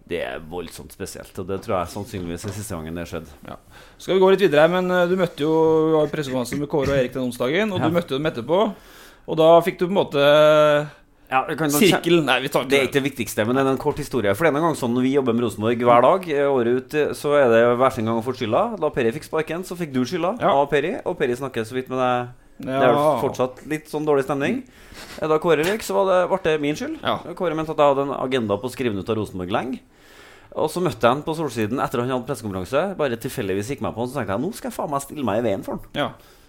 det 0.09 0.21
er 0.25 0.45
voldsomt 0.51 0.93
spesielt. 0.93 1.33
Og 1.41 1.49
det 1.49 1.61
tror 1.65 1.79
jeg 1.79 1.93
sannsynligvis 1.95 2.45
er 2.45 2.55
siste 2.57 2.77
gangen 2.77 2.97
det 2.97 3.05
har 3.07 3.11
skjedd. 3.15 3.33
Skal 4.01 4.17
vi 4.17 4.21
gå 4.21 4.31
litt 4.33 4.45
videre 4.45 4.67
her, 4.67 4.73
men 4.73 4.93
eh, 4.93 5.07
du 5.09 5.17
møtte 5.21 5.45
jo 5.45 5.53
du 5.93 5.97
var 5.97 6.13
pressekonferanse 6.13 6.61
med 6.61 6.69
Kåre 6.73 6.93
og 6.93 7.01
Erik 7.01 7.17
den 7.17 7.25
onsdagen, 7.29 7.73
og 7.73 7.81
Ja. 7.81 7.89
du 7.89 7.97
møtte 7.97 8.17
dem 8.17 8.29
etterpå. 8.29 8.61
Og 9.29 9.37
da 9.37 9.49
fikk 9.65 9.79
du 9.81 9.87
på 9.87 9.93
en 9.93 10.01
måte 10.01 10.25
Sirkelen 11.29 12.25
Nei, 12.25 12.39
vi 12.41 12.49
tar 12.49 12.65
Det 12.65 12.79
er 12.79 12.87
ikke 12.87 13.03
det 13.03 13.05
viktigste, 13.11 13.45
men 13.45 13.57
det 13.59 13.65
er 13.67 13.75
en 13.75 13.81
kort 13.81 13.99
historie. 14.01 14.33
For 14.35 14.47
det 14.47 14.55
er 14.55 14.57
en 14.57 14.65
gang 14.71 14.79
sånn 14.81 14.95
Når 14.97 15.05
vi 15.05 15.13
jobber 15.13 15.37
med 15.37 15.45
Rosenborg 15.45 15.83
hver 15.85 16.01
dag, 16.07 16.29
eh, 16.33 16.49
året 16.49 16.79
ut, 16.79 16.95
eh, 16.95 17.13
så 17.13 17.35
er 17.37 17.49
det 17.53 17.77
hver 17.77 17.93
sin 17.93 18.07
gang 18.09 18.17
å 18.17 18.25
få 18.25 18.33
skylda. 18.33 18.81
Da 18.81 18.89
Peri 18.89 19.13
fikk 19.13 19.29
sparken, 19.29 19.61
så 19.65 19.77
fikk 19.77 19.93
du 19.93 20.05
skylda 20.05 20.41
av 20.41 20.71
Peri, 20.71 20.95
og 21.05 21.19
Peri 21.19 21.37
snakker 21.37 21.69
så 21.69 21.77
vidt 21.77 21.91
med 21.93 21.99
deg. 22.01 22.29
Det 22.59 22.75
er 22.75 22.91
vel 22.91 23.21
fortsatt 23.23 23.61
litt 23.71 23.87
sånn 23.91 24.07
dårlig 24.09 24.25
stemning. 24.27 24.63
Eh, 25.23 25.29
Da 25.31 25.39
Kåre 25.39 25.63
røyk, 25.63 25.83
så 25.87 25.95
var 25.95 26.09
det, 26.11 26.17
ble 26.31 26.39
det 26.43 26.61
min 26.61 26.75
skyld. 26.79 26.99
Kåre 27.39 27.55
mente 27.55 27.71
at 27.71 27.79
jeg 27.79 27.93
hadde 27.95 28.07
en 28.09 28.17
agenda 28.19 28.57
på 28.59 28.67
å 28.67 28.73
skrive 28.75 28.95
den 28.97 29.05
ut 29.05 29.11
av 29.13 29.17
Rosenborg 29.21 29.53
lenge. 29.55 29.79
Og 30.59 30.71
så 30.73 30.81
møtte 30.83 30.99
jeg 31.05 31.13
han 31.13 31.23
på 31.23 31.35
Solsiden 31.37 31.79
etter 31.85 32.01
han 32.03 32.11
hadde 32.11 32.27
pressekonferanse. 32.27 32.97
Bare 32.99 33.19
tilfeldigvis 33.21 33.71
gikk 33.75 33.85
meg 33.85 33.95
på 33.95 34.03
han, 34.03 34.09
så 34.11 34.19
tenkte 34.19 34.35
jeg 34.35 34.43
nå 34.43 34.51
skal 34.57 34.71
jeg 34.73 34.77
faen 34.79 34.91
meg 34.91 35.05
stille 35.05 35.25
meg 35.29 35.39
i 35.39 35.47
veien 35.47 35.63
for 35.63 35.77
han. 35.77 35.89
Ja. 35.95 36.09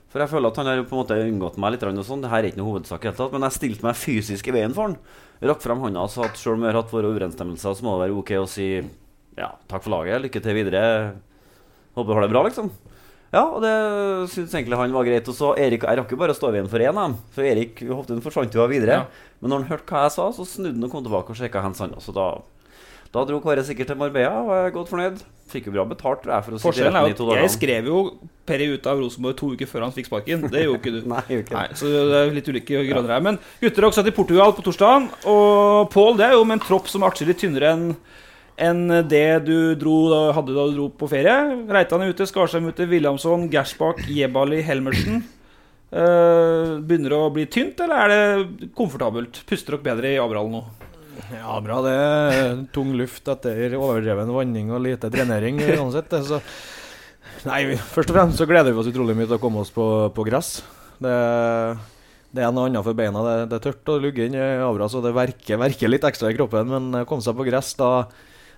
For 0.09 0.23
jeg 0.23 0.31
føler 0.31 0.49
at 0.49 0.57
han 0.57 0.65
har 0.71 0.79
på 0.89 0.95
en 0.95 1.01
måte 1.03 1.17
unngått 1.21 1.57
meg 1.61 1.75
litt. 1.75 1.83
Og 1.85 2.05
sånn. 2.07 2.23
Det 2.23 2.31
her 2.31 2.41
er 2.41 2.49
ikke 2.49 2.57
noe 2.63 2.71
hovedsak, 2.71 3.03
i 3.03 3.09
hele 3.11 3.17
tatt, 3.19 3.33
men 3.35 3.45
jeg 3.45 3.57
stilte 3.59 3.85
meg 3.85 3.99
fysisk 3.99 4.47
i 4.49 4.55
veien 4.55 4.73
for 4.73 4.87
han. 4.89 4.95
Rakk 5.45 5.61
fram 5.61 5.83
hånda 5.83 6.01
og 6.07 6.09
sa 6.09 6.25
at 6.25 6.39
selv 6.39 6.57
om 6.57 6.63
vi 6.65 6.71
har 6.71 6.79
hatt 6.81 6.89
våre 6.91 7.11
uoverensstemmelser, 7.11 7.75
så 7.77 7.85
må 7.85 7.93
det 7.99 8.07
være 8.07 8.17
ok 8.17 8.31
å 8.41 8.47
si 8.49 8.69
ja, 9.37 9.51
takk 9.69 9.85
for 9.85 9.93
laget, 9.93 10.23
lykke 10.25 10.41
til 10.41 10.57
videre. 10.57 10.81
Håper 11.95 12.09
du 12.09 12.17
har 12.17 12.25
det 12.25 12.31
bra, 12.33 12.41
liksom. 12.47 12.71
Ja, 13.29 13.43
og 13.45 13.61
det 13.61 13.71
syns 14.33 14.53
egentlig 14.57 14.77
han 14.79 14.93
var 14.95 15.07
greit. 15.07 15.27
Og 15.29 15.37
så 15.37 15.51
Erik 15.61 15.85
Jeg 15.85 16.01
rakk 16.01 16.13
jo 16.13 16.19
bare 16.19 16.33
å 16.33 16.37
stå 16.37 16.49
i 16.49 16.57
veien 16.57 16.69
for 16.69 16.81
én. 16.81 17.17
For 17.35 17.45
Erik 17.45 17.83
Hoftun 17.89 18.23
forsvant 18.25 18.55
jo 18.55 18.69
videre. 18.71 19.03
Ja. 19.03 19.33
Men 19.39 19.53
når 19.53 19.63
han 19.63 19.73
hørte 19.75 19.93
hva 19.93 20.07
jeg 20.07 20.15
sa, 20.17 20.29
så 20.35 20.47
snudde 20.47 20.79
han 20.79 20.87
og 20.87 20.93
kom 20.95 21.05
tilbake 21.05 21.33
og 21.33 21.37
sjekka 21.37 21.61
hands 21.63 21.83
on. 21.85 21.93
Så 22.01 22.15
da, 22.15 22.31
da 23.13 23.25
dro 23.29 23.41
Kåre 23.43 23.63
sikkert 23.65 23.91
til 23.91 23.99
Marbella 23.99 24.41
og 24.41 24.55
er 24.57 24.73
godt 24.75 24.89
fornøyd. 24.91 25.21
Fikk 25.49 25.69
jo 25.69 25.73
bra 25.73 25.85
betalt, 25.89 26.27
jeg, 26.29 26.45
for 26.45 26.53
å 26.53 26.59
Forskjellen 26.61 26.97
er 26.99 27.07
jo 27.09 27.29
at 27.33 27.39
jeg 27.41 27.53
skrev 27.55 27.87
jo 27.89 28.01
Perry 28.49 28.67
ut 28.69 28.85
av 28.89 28.99
Rosenborg 29.01 29.37
to 29.39 29.47
uker 29.57 29.69
før 29.69 29.87
han 29.87 29.93
fikk 29.95 30.09
sparken. 30.09 30.45
Det 30.49 30.61
gjorde 30.65 30.81
ikke 30.81 30.93
du. 30.93 30.99
Nei, 31.13 31.23
ikke 31.39 31.55
det. 31.55 31.79
så 31.79 31.89
det 31.89 32.19
er 32.19 32.33
litt 32.35 32.49
ulike 32.49 32.83
grader 32.89 33.13
her. 33.15 33.23
Men 33.25 33.39
gutter 33.61 33.85
er 33.85 33.89
også 33.89 34.05
til 34.05 34.13
Portugal 34.17 34.53
på 34.57 34.65
torsdag. 34.65 35.09
Og 35.29 35.89
Pål, 35.93 36.17
det 36.21 36.27
er 36.27 36.35
jo 36.37 36.45
med 36.45 36.59
en 36.59 36.65
tropp 36.65 36.89
som 36.91 37.05
er 37.05 37.13
atskillig 37.13 37.37
tynnere 37.41 37.73
enn 37.73 37.87
enn 38.59 38.85
det 39.09 39.45
du 39.47 39.73
dro, 39.79 39.95
hadde 40.35 40.55
da 40.55 40.65
du 40.69 40.77
dro 40.77 40.87
på 40.91 41.09
ferie. 41.11 41.35
Reitan 41.71 42.03
er 42.03 42.13
ute, 42.13 42.27
Skarsheim 42.29 42.69
ute, 42.69 42.87
Williamson, 42.89 43.47
Gersbakk, 43.51 44.03
Jebali, 44.11 44.61
Helmersen. 44.65 45.23
Uh, 45.89 46.77
begynner 46.85 47.15
det 47.15 47.17
å 47.17 47.31
bli 47.33 47.47
tynt, 47.49 47.79
eller 47.81 48.03
er 48.03 48.11
det 48.11 48.69
komfortabelt? 48.77 49.41
Puster 49.49 49.77
dere 49.77 49.87
bedre 49.87 50.11
i 50.13 50.19
Abrahallen 50.21 50.59
nå? 50.59 50.65
Ja, 51.33 51.55
bra. 51.63 51.79
Det 51.85 51.93
er 51.93 52.59
tung 52.73 52.93
luft 52.97 53.27
etter 53.31 53.73
overdreven 53.77 54.29
vanning 54.33 54.69
og 54.73 54.83
lite 54.85 55.09
trenering 55.13 55.59
uansett. 55.77 56.13
Så 56.25 56.41
Nei, 57.47 57.61
først 57.79 58.11
og 58.11 58.17
fremst 58.17 58.41
så 58.41 58.47
gleder 58.49 58.73
vi 58.73 58.81
oss 58.81 58.89
utrolig 58.91 59.15
mye 59.15 59.27
til 59.27 59.37
å 59.37 59.41
komme 59.41 59.61
oss 59.63 59.71
på, 59.71 59.85
på 60.15 60.25
gress. 60.27 60.57
Det, 60.99 61.13
det 62.35 62.43
er 62.43 62.51
noe 62.55 62.67
annet 62.67 62.83
for 62.83 62.97
beina. 62.97 63.21
Det, 63.23 63.35
det 63.51 63.59
er 63.59 63.63
tørt 63.69 63.91
å 63.93 63.99
lugge 64.03 64.25
inn 64.27 64.35
i 64.35 64.47
Abra, 64.65 64.89
så 64.91 64.99
det 65.03 65.13
verker, 65.15 65.59
verker 65.61 65.91
litt 65.91 66.07
ekstra 66.07 66.33
i 66.33 66.35
kroppen. 66.35 66.67
Men 66.67 67.01
å 67.01 67.05
komme 67.07 67.23
seg 67.23 67.37
på 67.39 67.47
gress, 67.47 67.71
da 67.79 68.09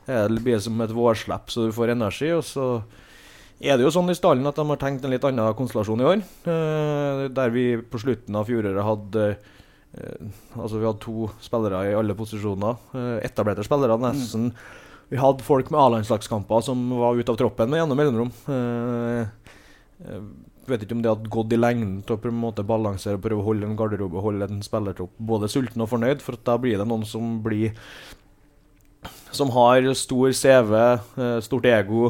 det 0.07 0.41
blir 0.43 0.59
som 0.59 0.81
et 0.81 0.93
vårslepp, 0.95 1.51
så 1.53 1.67
du 1.67 1.75
får 1.75 1.93
energi. 1.93 2.31
Og 2.33 2.43
så 2.47 2.67
er 3.61 3.77
det 3.77 3.85
jo 3.85 3.93
sånn 3.93 4.09
i 4.09 4.17
stallen 4.17 4.47
at 4.49 4.57
de 4.57 4.65
har 4.65 4.79
tenkt 4.81 5.05
en 5.05 5.13
litt 5.13 5.25
annen 5.27 5.53
konstellasjon 5.57 6.01
i 6.01 6.07
år. 6.09 6.23
Eh, 6.49 7.25
der 7.29 7.53
vi 7.53 7.65
på 7.77 8.01
slutten 8.01 8.35
av 8.39 8.47
fjoråret 8.49 8.81
hadde 8.87 9.25
eh, 9.31 10.29
Altså 10.57 10.79
Vi 10.79 10.87
hadde 10.87 11.03
to 11.03 11.27
spillere 11.43 11.83
i 11.91 11.97
alle 11.97 12.15
posisjoner. 12.17 12.79
eh, 12.97 13.17
etablerte 13.27 13.65
spillere, 13.67 13.99
nesten. 14.01 14.51
Vi 15.11 15.19
hadde 15.19 15.43
folk 15.43 15.69
med 15.69 15.79
A-landslagskamper 15.81 16.63
som 16.63 16.85
var 16.95 17.19
ute 17.19 17.33
av 17.33 17.37
troppen 17.37 17.69
med 17.69 17.81
gjennom 17.81 17.99
mellomrom. 17.99 18.31
Eh, 18.47 19.27
jeg 20.01 20.69
vet 20.71 20.85
ikke 20.85 20.95
om 20.95 21.01
det 21.03 21.11
hadde 21.11 21.31
gått 21.33 21.53
i 21.53 21.59
lengden 21.59 21.97
til 22.05 22.15
å 22.15 22.21
på 22.21 22.29
en 22.31 22.39
måte 22.41 22.63
balansere 22.65 23.17
og 23.17 23.23
prøve 23.25 23.43
å 23.43 23.47
holde 23.49 23.67
en 23.67 23.75
garderobe 23.77 24.21
holde 24.23 24.47
en 24.47 24.61
spillertropp 24.65 25.17
både 25.19 25.49
sulten 25.51 25.83
og 25.83 25.89
fornøyd, 25.91 26.21
for 26.23 26.39
da 26.47 26.55
blir 26.61 26.79
det 26.79 26.87
noen 26.87 27.03
som 27.05 27.39
blir 27.43 27.75
Som 29.31 29.51
har 29.55 29.85
stor 29.95 30.33
CV, 30.35 30.73
eh, 30.75 31.37
stort 31.43 31.67
ego 31.69 32.09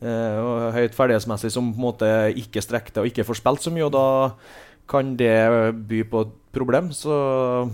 eh, 0.00 0.38
og 0.40 0.72
høyt 0.76 0.96
ferdighetsmessig, 0.96 1.52
som 1.52 1.68
på 1.72 1.76
en 1.76 1.84
måte 1.84 2.08
ikke 2.40 2.64
strekker 2.64 2.94
til 2.94 3.04
og 3.04 3.10
ikke 3.10 3.26
får 3.28 3.40
spilt 3.42 3.66
så 3.66 3.72
mye. 3.74 3.84
og 3.88 3.92
da 3.92 4.06
kan 4.88 5.16
det 5.18 5.74
by 5.88 6.02
på 6.08 6.20
et 6.24 6.34
problem. 6.54 6.92
Så 6.94 7.12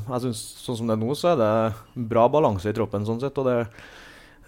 jeg 0.09 0.25
synes, 0.27 0.43
sånn 0.65 0.79
som 0.81 0.91
det 0.91 0.97
er 0.97 1.03
nå, 1.03 1.15
så 1.15 1.33
er 1.33 1.41
det 1.43 2.07
bra 2.09 2.27
balanse 2.33 2.73
i 2.73 2.77
troppen. 2.77 3.07
sånn 3.07 3.21
sett, 3.21 3.39
og 3.39 3.47
det, 3.47 3.67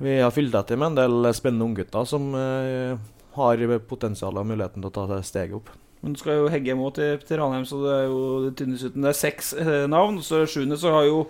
Vi 0.01 0.19
har 0.19 0.33
fylt 0.35 0.55
etter 0.55 0.77
med 0.77 0.91
en 0.91 0.97
del 0.99 1.33
spennende 1.33 1.65
unggutter 1.65 2.05
som 2.05 2.35
eh, 2.35 2.99
har 3.37 3.79
potensial 3.87 4.37
og 4.37 4.47
muligheten 4.47 4.83
til 4.83 4.91
å 4.91 5.07
ta 5.07 5.23
steget 5.23 5.55
opp. 5.55 5.71
Men 6.03 6.13
du 6.13 6.19
skal 6.19 6.41
jo 6.41 6.49
hegge 6.51 6.73
imot 6.73 6.97
til, 6.97 7.19
til 7.23 7.39
Ranheim, 7.39 7.65
så 7.65 7.79
det 7.81 7.93
er 7.95 8.07
jo 8.11 8.19
det 8.45 8.57
tynnes 8.59 8.83
ut. 8.83 8.97
Det 8.97 9.09
er 9.09 9.17
seks 9.17 9.55
navn. 9.89 10.19
Så 10.21 10.43
sjuende 10.51 10.77
så 10.77 10.91
har 10.93 11.07
jo 11.07 11.29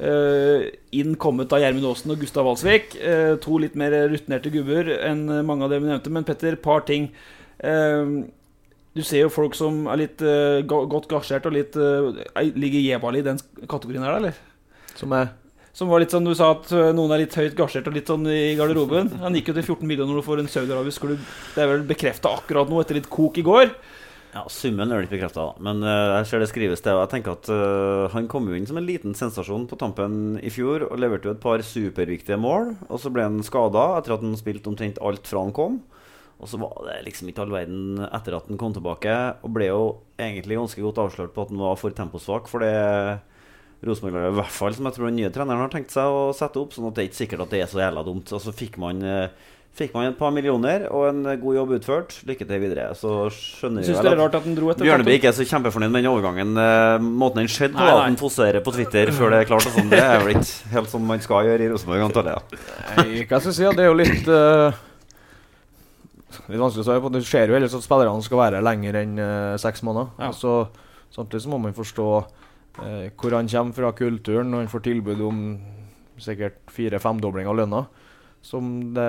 inn 0.00 1.14
kommet 1.20 1.52
av 1.52 1.60
Gjermund 1.62 1.86
Aasen 1.90 2.10
og 2.14 2.20
Gustav 2.22 2.46
Walsvik. 2.48 2.96
Eh, 3.00 3.34
to 3.42 3.58
litt 3.62 3.74
mer 3.78 3.94
rutinerte 4.10 4.50
gubber 4.52 4.88
enn 5.08 5.26
mange 5.46 5.64
av 5.66 5.70
dem 5.74 5.84
vi 5.84 5.90
nevnte. 5.92 6.10
Men 6.10 6.24
Petter, 6.24 6.56
par 6.56 6.80
ting. 6.88 7.10
Eh, 7.62 8.24
du 8.92 9.00
ser 9.02 9.22
jo 9.24 9.30
folk 9.32 9.54
som 9.56 9.86
er 9.88 10.02
litt 10.02 10.20
eh, 10.20 10.62
godt 10.68 11.06
gasjert 11.08 11.46
og 11.48 11.54
litt 11.56 11.76
eh, 11.76 12.24
er- 12.36 12.56
Ligger 12.58 12.82
Jebali 12.84 13.22
i 13.22 13.28
den 13.30 13.38
kategorien 13.68 14.02
her, 14.04 14.12
da, 14.12 14.18
eller? 14.18 14.34
Som 14.98 15.12
er 15.16 15.30
Som 15.72 15.88
var 15.88 16.02
litt 16.02 16.10
sånn, 16.12 16.26
Du 16.28 16.34
sa 16.36 16.50
at 16.52 16.68
eh, 16.76 16.90
noen 16.92 17.14
er 17.14 17.22
litt 17.22 17.32
høyt 17.38 17.54
gasjert 17.56 17.86
og 17.88 17.94
litt 17.96 18.10
sånn 18.10 18.26
i 18.28 18.52
garderoben. 18.58 19.08
Han 19.22 19.32
gikk 19.38 19.48
jo 19.48 19.54
til 19.56 19.64
14 19.64 19.88
millioner 19.88 20.20
for 20.26 20.36
en 20.42 20.50
saudiarabisk 20.52 21.00
klubb. 21.06 21.22
Det 21.54 21.62
er 21.64 21.70
vel 21.70 21.86
bekrefta 21.88 22.28
akkurat 22.36 22.68
nå, 22.68 22.82
etter 22.82 22.98
litt 22.98 23.08
kok 23.08 23.38
i 23.40 23.44
går. 23.46 23.70
Ja, 24.32 24.46
Summen 24.48 24.88
er 24.88 25.02
litt 25.02 25.10
ikke 25.10 25.18
bekrefta, 25.26 25.42
men 25.60 25.82
uh, 25.84 26.16
jeg 26.16 26.28
ser 26.30 26.40
det 26.40 26.46
skrives 26.48 26.80
til. 26.80 26.96
Og 26.96 27.02
jeg 27.02 27.10
tenker 27.12 27.34
at 27.34 27.48
uh, 27.52 28.08
Han 28.14 28.30
kom 28.32 28.46
jo 28.48 28.56
inn 28.56 28.64
som 28.68 28.78
en 28.80 28.86
liten 28.88 29.12
sensasjon 29.16 29.66
på 29.68 29.76
tampen 29.76 30.38
i 30.40 30.48
fjor 30.52 30.86
og 30.86 31.00
leverte 31.02 31.28
jo 31.28 31.34
et 31.36 31.42
par 31.42 31.60
superviktige 31.60 32.38
mål. 32.40 32.72
Og 32.88 33.02
så 33.02 33.12
ble 33.12 33.26
han 33.28 33.42
skada 33.44 33.90
etter 33.98 34.16
at 34.16 34.24
han 34.24 34.38
spilte 34.40 34.72
omtrent 34.72 35.02
alt 35.04 35.28
fra 35.28 35.44
han 35.44 35.52
kom. 35.52 35.82
Og 36.40 36.48
så 36.48 36.58
var 36.58 36.80
det 36.88 37.02
liksom 37.10 37.28
ikke 37.28 37.44
all 37.44 37.52
verden 37.52 38.00
etter 38.08 38.38
at 38.38 38.48
han 38.48 38.58
kom 38.58 38.72
tilbake, 38.74 39.12
og 39.44 39.52
ble 39.54 39.68
jo 39.68 39.82
egentlig 40.18 40.58
ganske 40.58 40.82
godt 40.82 41.04
avslørt 41.04 41.36
på 41.36 41.44
at 41.44 41.52
han 41.52 41.60
var 41.60 41.76
for 41.78 41.94
temposvak. 41.94 42.48
For 42.50 42.64
det 42.64 42.72
Rosenborg-laget, 43.84 44.32
i 44.32 44.38
hvert 44.40 44.54
fall, 44.54 44.74
som 44.74 44.88
jeg 44.88 44.96
tror 44.96 45.10
den 45.10 45.20
nye 45.20 45.30
treneren 45.34 45.64
har 45.66 45.70
tenkt 45.70 45.92
seg 45.92 46.08
å 46.08 46.30
sette 46.34 46.58
opp. 46.58 46.72
Sånn 46.72 46.88
at 46.88 46.96
det 46.96 47.04
er 47.04 47.12
ikke 47.12 47.20
sikkert 47.20 47.44
at 47.44 47.52
det 47.52 47.62
er 47.62 47.70
så 47.70 47.84
jævla 47.84 48.06
dumt. 48.06 48.32
Og 48.32 48.42
så 48.42 48.54
fikk 48.54 48.80
man 48.80 49.04
eh, 49.04 49.52
Fikk 49.72 49.94
man 49.96 50.10
et 50.10 50.18
par 50.18 50.28
millioner 50.36 50.82
og 50.92 51.06
en 51.08 51.22
god 51.40 51.54
jobb 51.56 51.70
utført. 51.78 52.10
Lykke 52.28 52.44
til 52.44 52.58
videre. 52.60 52.90
Så 52.92 53.30
skjønner 53.32 53.86
vi 53.86 53.94
er 53.96 54.18
rart 54.20 54.34
at 54.36 54.44
han 54.44 54.56
Bjørneby 54.58 55.14
ikke 55.16 55.30
er 55.30 55.36
så 55.38 55.46
kjempefornøyd 55.48 55.94
med 55.94 56.02
den 56.02 56.10
overgangen. 56.10 56.50
Eh, 56.60 56.96
måten 57.00 57.40
den 57.40 57.48
skjedde 57.48 57.78
på, 57.78 57.86
at 57.86 58.02
han 58.02 58.18
poserer 58.20 58.60
på 58.64 58.74
Twitter 58.76 59.08
før 59.16 59.32
det 59.32 59.38
er 59.40 59.48
klart, 59.48 59.64
og 59.70 59.72
sånn, 59.72 59.88
det 59.88 60.02
er 60.04 60.20
vel 60.20 60.34
ikke 60.34 60.74
helt 60.74 60.92
som 60.92 61.06
man 61.08 61.24
skal 61.24 61.48
gjøre 61.48 61.64
i 61.64 61.70
Rosenborg, 61.72 62.04
antar 62.04 62.28
jeg. 62.28 62.60
Nei, 62.98 63.22
hva 63.22 63.40
skal 63.40 63.48
jeg 63.48 63.56
si? 63.62 63.70
Det 63.78 63.86
er 63.86 63.88
jo 63.88 63.96
litt 63.96 64.28
uh, 64.28 64.82
Litt 66.50 66.60
vanskelig 66.60 66.84
å 66.84 66.86
si. 66.90 66.98
på. 67.06 67.14
Det 67.16 67.24
skjer 67.30 67.54
jo 67.54 67.56
ellers 67.56 67.78
at 67.78 67.86
spillerne 67.86 68.28
skal 68.28 68.42
være 68.42 68.62
lenger 68.68 69.00
enn 69.00 69.16
uh, 69.24 69.56
seks 69.62 69.80
måneder. 69.88 70.36
Så, 70.36 70.58
samtidig 71.16 71.46
så 71.46 71.54
må 71.54 71.62
man 71.64 71.76
forstå 71.80 72.10
uh, 72.20 73.08
hvor 73.16 73.38
han 73.38 73.48
kommer 73.48 73.80
fra, 73.80 73.96
kulturen, 73.96 74.52
når 74.52 74.66
han 74.66 74.70
får 74.76 74.84
tilbud 74.90 75.24
om 75.32 75.42
sikkert 76.20 76.60
fire-femdobling 76.76 77.48
av 77.48 77.56
lønna. 77.62 77.86
Som 78.42 78.90
det, 78.94 79.04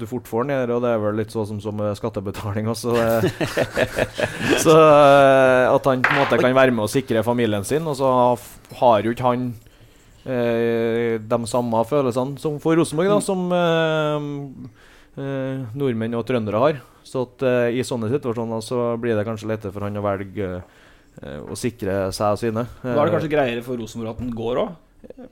du 0.00 0.06
fort 0.08 0.24
får 0.24 0.46
ned, 0.48 0.70
og 0.72 0.80
det 0.80 0.90
er 0.94 1.00
vel 1.02 1.18
litt 1.20 1.32
sånn 1.34 1.44
som, 1.46 1.58
som 1.60 1.80
skattebetaling 1.98 2.70
også. 2.72 2.94
Så 4.64 4.72
eh, 4.72 5.64
at 5.68 5.88
han 5.90 6.04
på 6.04 6.14
en 6.14 6.20
måte 6.22 6.38
kan 6.40 6.56
være 6.56 6.72
med 6.72 6.86
og 6.86 6.92
sikre 6.92 7.20
familien 7.26 7.66
sin, 7.68 7.84
og 7.84 7.98
så 8.00 8.08
har 8.80 9.04
jo 9.04 9.12
ikke 9.12 9.28
han 9.28 9.50
eh, 10.24 11.20
de 11.20 11.40
samme 11.52 11.84
følelsene 11.88 12.40
som 12.40 12.56
for 12.64 12.80
Rosenborg, 12.80 13.12
da, 13.12 13.20
som 13.24 13.44
eh, 13.52 14.26
eh, 15.20 15.68
nordmenn 15.76 16.16
og 16.16 16.24
trøndere 16.28 16.64
har. 16.64 16.82
Så 17.08 17.28
at 17.28 17.44
i 17.72 17.84
sånne 17.86 18.10
situasjoner 18.12 18.64
så 18.64 18.90
blir 19.00 19.16
det 19.16 19.24
kanskje 19.24 19.48
lettere 19.48 19.72
for 19.72 19.86
han 19.86 19.96
å 19.96 20.04
velge 20.04 20.58
å 21.48 21.56
sikre 21.56 22.10
seg 22.12 22.34
og 22.36 22.40
sine. 22.40 22.66
Da 22.82 22.92
er 22.92 23.08
det 23.08 23.14
kanskje 23.14 23.30
greiere 23.32 23.62
for 23.64 23.80
Rosenborg 23.80 24.12
at 24.12 24.20
den 24.20 24.34
går 24.36 24.60
òg? 24.60 24.74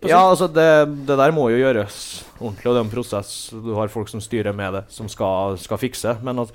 Ja, 0.07 0.21
altså 0.23 0.47
det, 0.53 0.69
det 1.09 1.17
der 1.19 1.35
må 1.35 1.49
jo 1.51 1.59
gjøres 1.59 1.99
ordentlig, 2.39 2.69
og 2.69 2.75
det 2.75 2.81
er 2.81 2.85
en 2.85 2.93
prosess. 2.93 3.31
Du 3.51 3.73
har 3.79 3.93
folk 3.93 4.11
som 4.13 4.23
styrer 4.23 4.55
med 4.57 4.77
det, 4.79 4.85
som 4.95 5.09
skal, 5.11 5.57
skal 5.61 5.81
fikse. 5.81 6.17
Men 6.27 6.45
at 6.45 6.53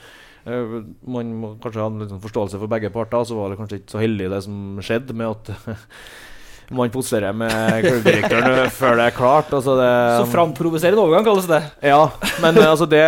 uh, 0.48 0.82
man 1.04 1.34
må 1.42 1.54
kanskje 1.64 1.84
ha 1.84 1.90
en 1.92 2.04
liten 2.04 2.22
forståelse 2.24 2.62
for 2.62 2.72
begge 2.72 2.92
parter. 2.94 3.26
Så 3.28 3.38
var 3.38 3.52
det 3.52 3.60
kanskje 3.60 3.82
ikke 3.82 3.96
så 3.96 4.04
heldig 4.04 4.30
det 4.32 4.44
som 4.48 4.84
skjedde, 4.84 5.18
med 5.18 5.34
at 5.34 5.82
man 6.80 6.94
poserer 6.94 7.36
med 7.36 7.52
klubbdirektøren 7.84 8.72
før 8.80 9.02
det 9.02 9.10
er 9.10 9.18
klart. 9.18 9.52
Altså 9.60 9.76
det, 9.82 9.90
Så 10.22 10.30
framprovoserende 10.32 11.04
overgang 11.04 11.28
kalles 11.28 11.50
det. 11.52 11.64
Ja, 11.92 12.06
men 12.44 12.62
eh, 12.62 12.70
altså 12.70 12.88
det, 12.88 13.04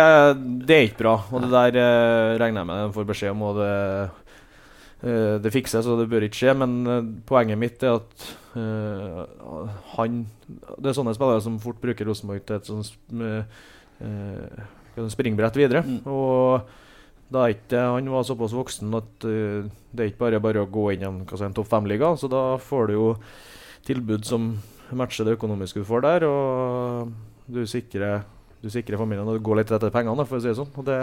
det 0.68 0.76
er 0.76 0.90
ikke 0.90 1.00
bra. 1.06 1.16
Og 1.32 1.46
det 1.46 1.54
der 1.54 1.80
uh, 1.80 2.36
regner 2.44 2.60
jeg 2.60 2.72
med 2.72 2.84
de 2.84 2.98
får 2.98 3.08
beskjed 3.14 3.32
om, 3.32 3.48
og 3.48 3.62
det, 3.62 3.72
eh, 5.04 5.36
det 5.42 5.52
fikses, 5.54 5.86
og 5.86 6.00
det 6.00 6.08
bør 6.12 6.26
ikke 6.26 6.40
skje. 6.40 6.54
Men 6.60 6.76
eh, 6.90 7.10
poenget 7.28 7.60
mitt 7.60 7.84
er 7.84 7.98
at 7.98 8.28
uh, 8.56 9.24
han 9.96 10.24
Det 10.46 10.90
er 10.90 10.96
sånne 10.96 11.14
spillere 11.16 11.42
som 11.44 11.60
fort 11.62 11.80
bruker 11.82 12.08
Rosenborg 12.08 12.44
til 12.46 12.56
et 12.58 12.70
sånt 12.70 12.92
uh, 13.20 13.44
springbrett 15.12 15.58
videre. 15.58 15.84
Og 16.08 16.64
da 17.34 17.48
ikke 17.50 17.80
han 17.96 18.10
var 18.12 18.26
såpass 18.26 18.54
voksen 18.54 18.94
at 19.00 19.26
uh, 19.26 19.66
det 19.92 20.02
er 20.02 20.12
ikke 20.12 20.24
bare 20.26 20.42
bare 20.44 20.64
å 20.64 20.70
gå 20.70 20.90
inn 20.94 21.04
i 21.04 21.08
en, 21.08 21.24
si, 21.28 21.42
en 21.46 21.56
topp 21.56 21.70
fem-liga. 21.72 22.14
Så 22.20 22.30
da 22.32 22.54
får 22.62 22.90
du 22.90 22.96
jo 22.98 23.08
tilbud 23.84 24.24
som 24.28 24.54
matcher 24.94 25.26
det 25.26 25.36
økonomiske 25.38 25.82
du 25.82 25.88
får 25.88 26.04
der, 26.04 26.26
og 26.28 27.12
du 27.50 27.64
sikrer, 27.68 28.22
du 28.64 28.70
sikrer 28.72 28.96
familien 28.98 29.28
og 29.28 29.36
du 29.36 29.42
går 29.44 29.58
litt 29.60 29.70
etter 29.76 29.92
pengene, 29.92 30.24
for 30.26 30.38
å 30.38 30.42
si 30.42 30.48
det 30.48 30.56
sånn. 30.56 30.70
Og 30.80 30.86
det, 30.88 30.96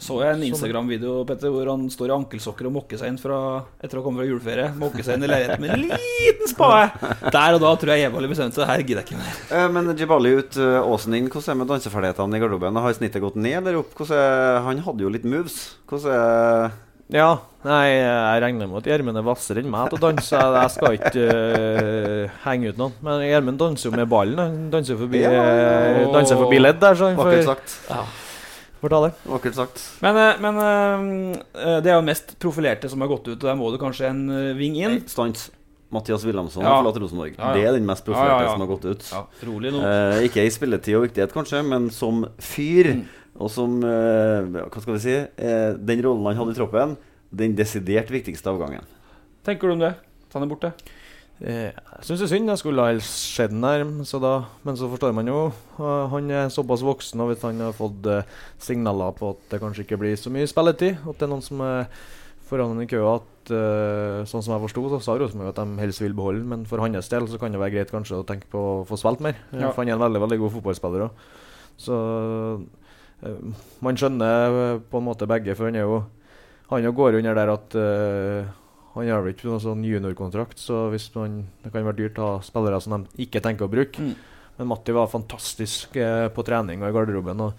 Så 0.00 0.20
jeg 0.22 0.30
en 0.30 0.40
sånn- 0.40 0.48
Instagram-video 0.52 1.24
Petter, 1.26 1.50
hvor 1.50 1.66
han 1.72 1.88
står 1.90 2.12
i 2.12 2.14
ankelsokker 2.14 2.68
og 2.70 2.74
mokker 2.78 3.00
seg 3.00 3.10
inn 3.12 3.18
fra, 3.18 3.38
etter 3.82 3.98
å 3.98 4.02
ha 4.02 4.06
kommet 4.06 4.22
fra 4.22 4.28
juleferie. 4.30 4.68
Mokker 4.78 5.02
seg 5.04 5.18
inn 5.18 5.26
i 5.26 5.30
leiligheten 5.32 5.60
med 5.60 5.74
en 5.74 5.84
liten 5.90 6.48
spade! 6.48 6.92
Der 7.34 7.58
og 7.58 7.60
da 7.66 7.74
tror 7.82 7.92
jeg 7.96 8.06
Evali 8.08 8.30
bestemte 8.30 8.62
seg. 8.62 8.66
Her 8.70 8.82
gidder 8.86 9.02
jeg 9.02 9.10
ikke 9.10 9.20
mer. 9.20 9.42
Eh, 9.58 9.68
Men 9.74 9.92
Jibali 9.98 10.34
ut, 10.38 10.56
eh, 10.56 10.80
Åsen 10.94 11.14
inn. 11.18 11.28
Hvordan 11.28 11.48
er 11.48 11.54
det 11.54 11.60
med 11.64 11.72
danseferdighetene 11.74 12.36
i 12.38 12.40
garderoben? 12.44 12.80
Har 12.86 12.92
snittet 12.94 13.20
gått 13.24 13.36
ned 13.36 13.58
eller 13.66 13.78
opp? 13.82 13.92
Er, 14.10 14.60
han 14.62 14.78
hadde 14.86 15.00
jo 15.04 15.10
litt 15.10 15.24
moves. 15.24 15.74
Hvordan 15.88 16.14
er 16.14 16.72
Ja, 17.12 17.38
nei, 17.64 17.84
jeg 17.96 18.42
regner 18.44 18.68
med 18.70 18.80
at 18.82 18.88
Gjermund 18.90 19.20
er 19.20 19.24
hvassere 19.26 19.62
enn 19.62 19.70
meg 19.72 19.88
til 19.92 19.98
å 19.98 20.02
danse. 20.04 20.42
Jeg 20.56 20.72
skal 20.74 20.98
ikke 20.98 21.24
uh, 21.32 22.36
henge 22.44 22.74
ut 22.74 22.80
noen. 22.80 22.94
Men 23.06 23.24
Gjermund 23.24 23.60
danser 23.62 23.88
jo 23.90 23.94
med 23.96 24.10
ballen. 24.12 24.42
Han 24.42 24.68
danser 24.74 25.00
forbi, 25.00 25.22
Ja, 25.24 25.32
ja. 25.32 26.04
danser 26.14 26.40
forbi 26.40 26.60
ledd 26.60 26.78
der, 26.82 26.98
så 27.00 27.10
han 27.10 27.18
Vakkert 27.20 27.42
får, 27.42 27.50
sagt. 27.54 27.76
Ja. 27.90 28.04
ta 28.84 29.02
det. 29.06 29.12
Vakkert 29.32 29.58
sagt. 29.58 29.82
Men, 30.04 30.20
eh, 30.20 30.40
men 30.44 30.62
uh, 30.62 31.78
det 31.80 31.92
er 31.92 31.98
jo 31.98 32.06
mest 32.06 32.36
profilerte 32.42 32.90
som 32.92 33.00
har 33.04 33.12
gått 33.14 33.28
ut, 33.32 33.38
og 33.38 33.48
der 33.48 33.58
må 33.58 33.72
du 33.72 33.80
kanskje 33.80 34.10
en 34.12 34.24
eh, 34.28 34.54
ving 34.58 34.76
inn. 34.82 35.00
Stans. 35.08 35.48
Mathias 35.94 36.24
Wilhelmsson 36.26 36.64
Ja. 36.64 36.78
forlater 36.80 37.00
Rosenborg. 37.04 37.34
Ja, 37.38 37.48
ja. 37.48 37.52
Det 37.54 37.66
er 37.68 37.72
den 37.78 37.86
mest 37.86 38.04
profilerte 38.04 38.32
Ja, 38.32 38.38
ja, 38.40 38.46
ja. 38.48 38.52
som 38.52 38.60
har 38.64 38.70
gått 38.70 38.84
ut. 38.84 39.04
Ja, 39.12 39.26
rolig 39.46 39.72
nå. 39.72 39.82
Eh, 39.86 40.24
ikke 40.28 40.44
i 40.44 40.50
spilletid 40.50 40.96
og 40.98 41.06
viktighet, 41.06 41.32
kanskje, 41.32 41.62
men 41.62 41.90
som 41.94 42.24
fyr. 42.42 42.94
Mm. 42.98 43.04
Og 43.42 43.50
som 43.50 43.80
eh, 43.82 44.62
Hva 44.70 44.80
skal 44.82 44.94
vi 44.94 45.02
si? 45.02 45.14
Eh, 45.14 45.72
den 45.78 46.02
rollen 46.04 46.26
han 46.30 46.38
hadde 46.38 46.54
i 46.54 46.58
troppen, 46.58 46.96
den 47.36 47.54
desidert 47.58 48.10
viktigste 48.12 48.50
avgangen. 48.52 48.84
Tenker 49.44 49.68
du 49.68 49.74
om 49.76 49.82
det? 49.82 49.94
Ta 50.32 50.40
den 50.40 50.48
borte. 50.50 50.72
Eh, 51.42 51.72
Jeg 51.74 52.04
syns 52.06 52.20
det 52.22 52.26
er 52.28 52.32
synd. 52.36 52.48
Jeg 52.48 52.58
skulle 52.62 52.82
ha 52.86 52.98
sett 53.02 53.50
den 53.50 53.60
der. 53.66 53.84
Så 54.06 54.20
da, 54.22 54.44
men 54.64 54.76
så 54.78 54.88
forstår 54.88 55.12
man 55.16 55.26
jo 55.26 55.52
Han 55.76 56.30
er 56.30 56.48
såpass 56.54 56.82
voksen, 56.86 57.20
og 57.20 57.32
hvis 57.32 57.42
han 57.42 57.58
har 57.60 57.72
fått 57.74 58.06
øh, 58.06 58.22
signaler 58.58 59.12
på 59.18 59.30
at 59.34 59.48
det 59.50 59.60
kanskje 59.60 59.82
ikke 59.84 59.98
blir 59.98 60.16
så 60.16 60.30
mye 60.30 60.46
spilletid, 60.46 60.96
at 61.02 61.18
det 61.18 61.26
er 61.26 61.32
noen 61.34 61.42
som 61.42 61.60
er 61.66 61.88
foran 62.44 62.74
han 62.74 62.82
i 62.84 62.86
køa 62.90 63.16
at 63.18 63.30
Sånn 63.44 64.40
som 64.40 64.54
jeg 64.54 64.62
forsto, 64.62 64.82
så 64.88 64.98
sa 65.04 65.14
Rosenborg 65.20 65.50
at 65.50 65.58
de 65.60 65.82
helst 65.82 66.00
vil 66.00 66.14
beholde, 66.16 66.46
men 66.48 66.62
for 66.64 66.80
hans 66.80 67.10
del 67.12 67.26
så 67.28 67.36
kan 67.36 67.52
det 67.52 67.60
være 67.60 67.74
greit 67.74 67.90
kanskje 67.92 68.16
å 68.22 68.24
tenke 68.24 68.46
på 68.48 68.56
å 68.56 68.86
få 68.88 68.96
spilt 68.96 69.20
mer. 69.20 69.34
Eh, 69.52 69.60
Ja. 69.60 69.68
For 69.74 69.82
han 69.84 69.90
er 69.90 69.98
en 69.98 70.04
veldig 70.06 70.22
veldig 70.22 70.38
god 70.40 70.52
fotballspiller 70.54 71.04
òg. 71.04 71.26
Så 71.76 71.98
man 73.84 73.96
skjønner 73.96 74.78
på 74.90 75.00
en 75.00 75.04
måte 75.06 75.28
begge, 75.28 75.54
for 75.56 75.68
han 75.68 75.76
er 75.76 75.84
jo 75.86 75.98
Han 76.72 76.84
jo 76.84 76.92
går 76.96 77.18
under 77.20 77.36
der 77.36 77.52
at 77.52 77.76
uh, 77.76 78.52
han 78.94 79.10
har 79.10 79.24
vel 79.24 79.34
ikke 79.34 79.48
noen 79.48 79.62
sånn 79.62 79.82
juniorkontrakt, 79.84 80.60
så 80.62 80.86
hvis 80.92 81.08
man, 81.16 81.42
det 81.64 81.72
kan 81.74 81.86
være 81.86 81.98
dyrt 82.04 82.20
å 82.22 82.36
ha 82.36 82.44
spillere 82.46 82.78
som 82.82 82.94
de 83.02 83.26
ikke 83.26 83.42
tenker 83.44 83.66
å 83.66 83.72
bruke. 83.72 84.00
Mm. 84.00 84.14
Men 84.54 84.70
Matti 84.70 84.94
var 84.94 85.10
fantastisk 85.10 85.98
uh, 85.98 86.30
på 86.32 86.46
trening 86.46 86.82
og 86.82 86.88
i 86.88 86.94
garderoben. 86.94 87.42
og 87.48 87.58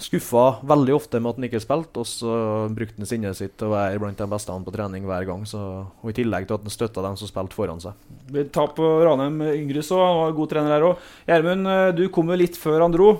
Skuffa 0.00 0.62
veldig 0.64 0.94
ofte 0.96 1.20
med 1.20 1.28
at 1.28 1.38
han 1.38 1.46
ikke 1.50 1.60
spilte, 1.60 2.00
og 2.00 2.08
så 2.08 2.34
brukte 2.72 3.02
han 3.02 3.08
sinnet 3.08 3.36
sitt 3.36 3.58
til 3.60 3.68
å 3.68 3.74
være 3.74 4.00
blant 4.00 4.16
de 4.16 4.28
beste 4.32 4.54
han 4.54 4.64
på 4.64 4.72
trening 4.72 5.04
hver 5.04 5.26
gang. 5.28 5.42
Så, 5.48 5.60
og 5.84 6.08
I 6.08 6.16
tillegg 6.16 6.46
til 6.48 6.56
at 6.56 6.64
han 6.64 6.72
støtta 6.72 7.04
dem 7.04 7.18
som 7.20 7.28
spilte 7.28 7.58
foran 7.58 7.82
seg. 7.84 7.98
Vi 8.32 8.46
Tap 8.48 8.72
på 8.78 8.88
Ranheim 9.04 9.42
Yngres 9.50 9.90
så, 9.92 10.00
han 10.00 10.22
var 10.22 10.38
god 10.38 10.54
trener 10.54 10.72
her 10.72 10.86
òg. 10.88 11.10
Gjermund, 11.28 11.68
eh, 11.68 11.90
du 11.98 12.06
kom 12.14 12.32
jo 12.32 12.40
litt 12.40 12.56
før 12.56 12.86
han 12.86 12.96
dro. 12.96 13.10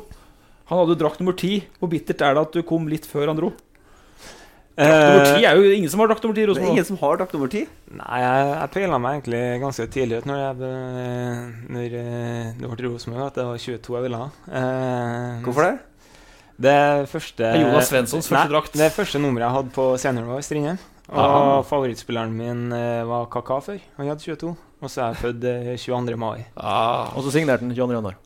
Han 0.72 0.80
hadde 0.80 0.96
jo 0.96 1.02
drakt 1.02 1.20
nummer 1.20 1.36
ti. 1.36 1.58
Hvor 1.76 1.92
bittert 1.92 2.24
er 2.24 2.38
det 2.38 2.46
at 2.48 2.56
du 2.56 2.64
kom 2.64 2.88
litt 2.88 3.08
før 3.10 3.28
han 3.28 3.42
dro? 3.42 3.52
Drakt 4.80 5.04
nummer 5.10 5.26
ti 5.36 5.44
er 5.50 5.58
jo 5.60 5.72
ingen 5.76 5.90
som 5.92 6.00
har 6.02 6.08
drakt 6.10 6.24
nummer 6.24 6.36
ti 6.38 6.42
i 6.42 6.48
Rosenborg. 6.48 6.72
ingen 6.74 6.86
som 6.88 6.98
har 7.02 7.20
drakt 7.20 7.34
nummer 7.36 7.50
ti. 7.52 7.62
Nei, 8.00 8.20
jeg, 8.22 8.46
jeg 8.54 8.70
peila 8.76 8.98
meg 9.02 9.18
egentlig 9.18 9.42
ganske 9.64 9.86
tidlig 9.96 10.20
ut 10.22 10.28
når, 10.30 10.40
jeg, 10.40 10.72
når 11.76 11.98
eh, 12.00 12.50
det 12.60 12.70
ble 12.72 12.88
Rosenborg, 12.88 13.26
at 13.28 13.40
det 13.40 13.46
var 13.50 13.60
22 13.66 13.96
jeg 13.98 14.06
ville 14.06 14.20
ha. 14.22 14.28
Eh, 14.60 15.42
Hvorfor 15.44 15.66
det? 15.68 15.74
Det 16.60 16.78
første 17.08 17.50
Jonas 17.56 17.88
Svenssons 17.88 18.26
første 18.28 18.36
Nei, 18.36 18.48
drakt. 18.52 18.74
Det 18.76 18.90
første 18.92 19.20
nummeret 19.22 19.46
jeg 19.46 19.56
hadde 19.56 19.70
på 19.76 19.84
seniornivå 20.00 20.34
var 20.36 20.44
Strindheim. 20.44 20.80
Og 21.10 21.18
Aha. 21.24 21.54
favorittspilleren 21.66 22.34
min 22.36 22.66
eh, 22.76 23.00
var 23.08 23.24
Kaka 23.32 23.56
før. 23.64 23.78
Han 23.96 24.10
hadde 24.12 24.22
22. 24.22 24.52
Og 24.80 24.88
så 24.92 25.02
er 25.02 25.14
jeg 25.14 25.20
født 25.24 25.46
eh, 25.50 25.70
22. 25.80 26.18
mai. 26.20 26.44
Ah. 26.56 27.10
Og 27.16 27.24
så 27.26 27.32
signerte 27.34 27.64
han 27.64 27.72
22. 27.74 27.96
januar. 27.96 28.18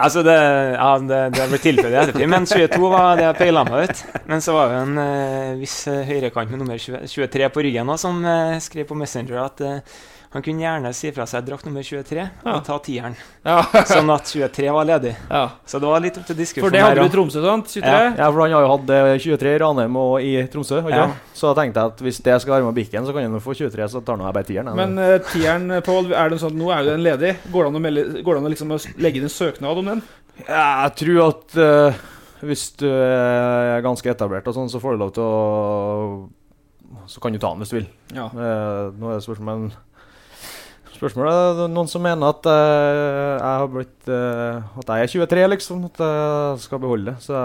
Altså, 0.00 0.22
det, 0.24 0.34
ja, 0.72 0.92
det, 1.04 1.18
det 1.36 1.48
ble 1.50 1.58
i 1.60 1.96
ettertid, 2.00 2.28
men 2.30 2.46
22 2.48 2.88
var 2.90 3.18
det 3.18 3.26
jeg 3.26 3.38
peila 3.42 3.64
meg 3.68 3.90
ut. 3.90 4.00
Men 4.30 4.40
så 4.44 4.54
var 4.56 4.72
det 4.72 4.78
en 4.86 5.00
eh, 5.02 5.50
viss 5.60 5.76
eh, 5.90 6.00
høyrekant 6.08 6.50
med 6.50 6.62
nummer 6.62 6.80
20, 6.80 7.04
23 7.12 7.50
på 7.52 7.64
ryggen 7.66 7.92
også, 7.92 8.08
som 8.08 8.24
eh, 8.24 8.56
skrev 8.64 8.88
på 8.88 8.96
Messenger 8.98 9.42
at 9.44 9.60
eh, 9.66 10.00
han 10.32 10.42
kunne 10.44 10.62
gjerne 10.64 10.90
si 10.96 11.10
fra 11.12 11.26
seg 11.28 11.44
drakt 11.44 11.66
nummer 11.68 11.84
23 11.84 12.16
Ja. 12.22 12.52
og 12.54 12.62
ta 12.64 12.78
tieren. 12.80 13.14
Ja. 13.44 13.58
Sånn 13.90 14.08
at 14.14 14.30
23 14.32 14.70
var 14.72 14.86
ledig. 14.88 15.12
ja. 15.28 15.42
Så 15.68 15.80
det 15.82 15.90
var 15.90 16.00
litt 16.00 16.16
opp 16.16 16.24
til 16.30 16.38
diskusjon. 16.38 16.64
For 16.66 16.72
det 16.72 16.80
hadde 16.80 16.96
her, 17.02 17.08
du 17.08 17.10
i 17.10 17.14
Tromsø, 17.16 17.42
sant? 17.44 17.68
23? 17.68 17.90
Ja. 17.92 18.06
Ja, 18.16 18.30
for 18.30 18.40
han 18.44 18.54
har 18.56 18.64
jo 18.64 18.70
hatt 18.72 18.92
eh, 18.96 19.10
23 19.26 19.52
i 19.52 19.58
Ranheim 19.60 19.98
og 20.00 20.14
i 20.24 20.32
Tromsø. 20.52 20.80
Ja. 20.88 21.04
Så 21.36 21.50
da 21.52 21.60
tenkte 21.62 21.82
jeg 21.84 21.92
at 21.92 22.00
hvis 22.06 22.22
det 22.24 22.38
skal 22.44 22.56
være 22.56 22.68
med 22.70 22.78
bikken, 22.80 23.04
så 23.04 23.12
kan 23.16 23.28
han 23.28 23.44
få 23.44 23.56
23, 23.58 23.88
så 23.92 24.00
tar 24.00 24.16
han 24.20 24.32
bare 24.32 24.48
tieren. 24.48 24.72
Men 24.78 24.96
uh, 24.96 25.18
tieren, 25.32 25.68
Pål, 25.84 26.12
er 26.16 26.32
det 26.32 26.40
sånn 26.40 26.56
at 26.56 26.60
nå 26.62 26.72
er 26.72 26.80
jo 26.82 26.90
den 26.94 27.04
ledig. 27.04 27.34
Går 27.52 27.68
det 27.68 27.72
an 27.72 27.78
å, 27.80 27.84
melde, 27.88 28.06
går 28.24 28.32
det 28.32 28.40
an 28.42 28.48
å 28.48 28.54
liksom 28.56 28.74
legge 29.04 29.20
inn 29.20 29.28
en 29.28 29.36
søknad 29.36 29.82
om 29.84 29.92
den? 29.92 30.02
Ja, 30.46 30.86
jeg 30.86 30.94
tror 31.02 31.22
at 31.28 31.56
uh, 31.60 32.02
hvis 32.42 32.70
du 32.80 32.88
er 32.88 33.82
ganske 33.84 34.08
etablert, 34.10 34.48
og 34.48 34.56
sånn, 34.56 34.70
så 34.72 34.80
får 34.82 34.96
du 34.96 35.02
lov 35.04 35.12
til 35.14 35.22
å 35.28 37.02
Så 37.10 37.20
kan 37.22 37.32
du 37.34 37.38
ta 37.42 37.50
den 37.52 37.62
hvis 37.62 37.70
du 37.72 37.76
vil. 37.80 37.86
Ja. 38.14 38.26
Eh, 38.30 38.88
nå 38.98 39.10
er 39.10 39.18
det 39.18 39.24
spørsmål 39.24 39.46
men 39.48 39.72
Spørsmålet 41.02 41.64
er 41.64 41.70
noen 41.74 41.88
som 41.90 42.04
mener 42.04 42.30
at 42.30 42.44
uh, 42.46 43.32
jeg 43.34 43.42
har 43.42 43.70
blitt 43.72 44.06
uh, 44.06 44.78
At 44.78 44.92
jeg 44.92 45.08
er 45.08 45.10
23, 45.26 45.46
liksom. 45.50 45.80
At 45.88 45.98
jeg 45.98 46.60
skal 46.62 46.78
beholde 46.84 47.10
det. 47.10 47.16
Så 47.24 47.40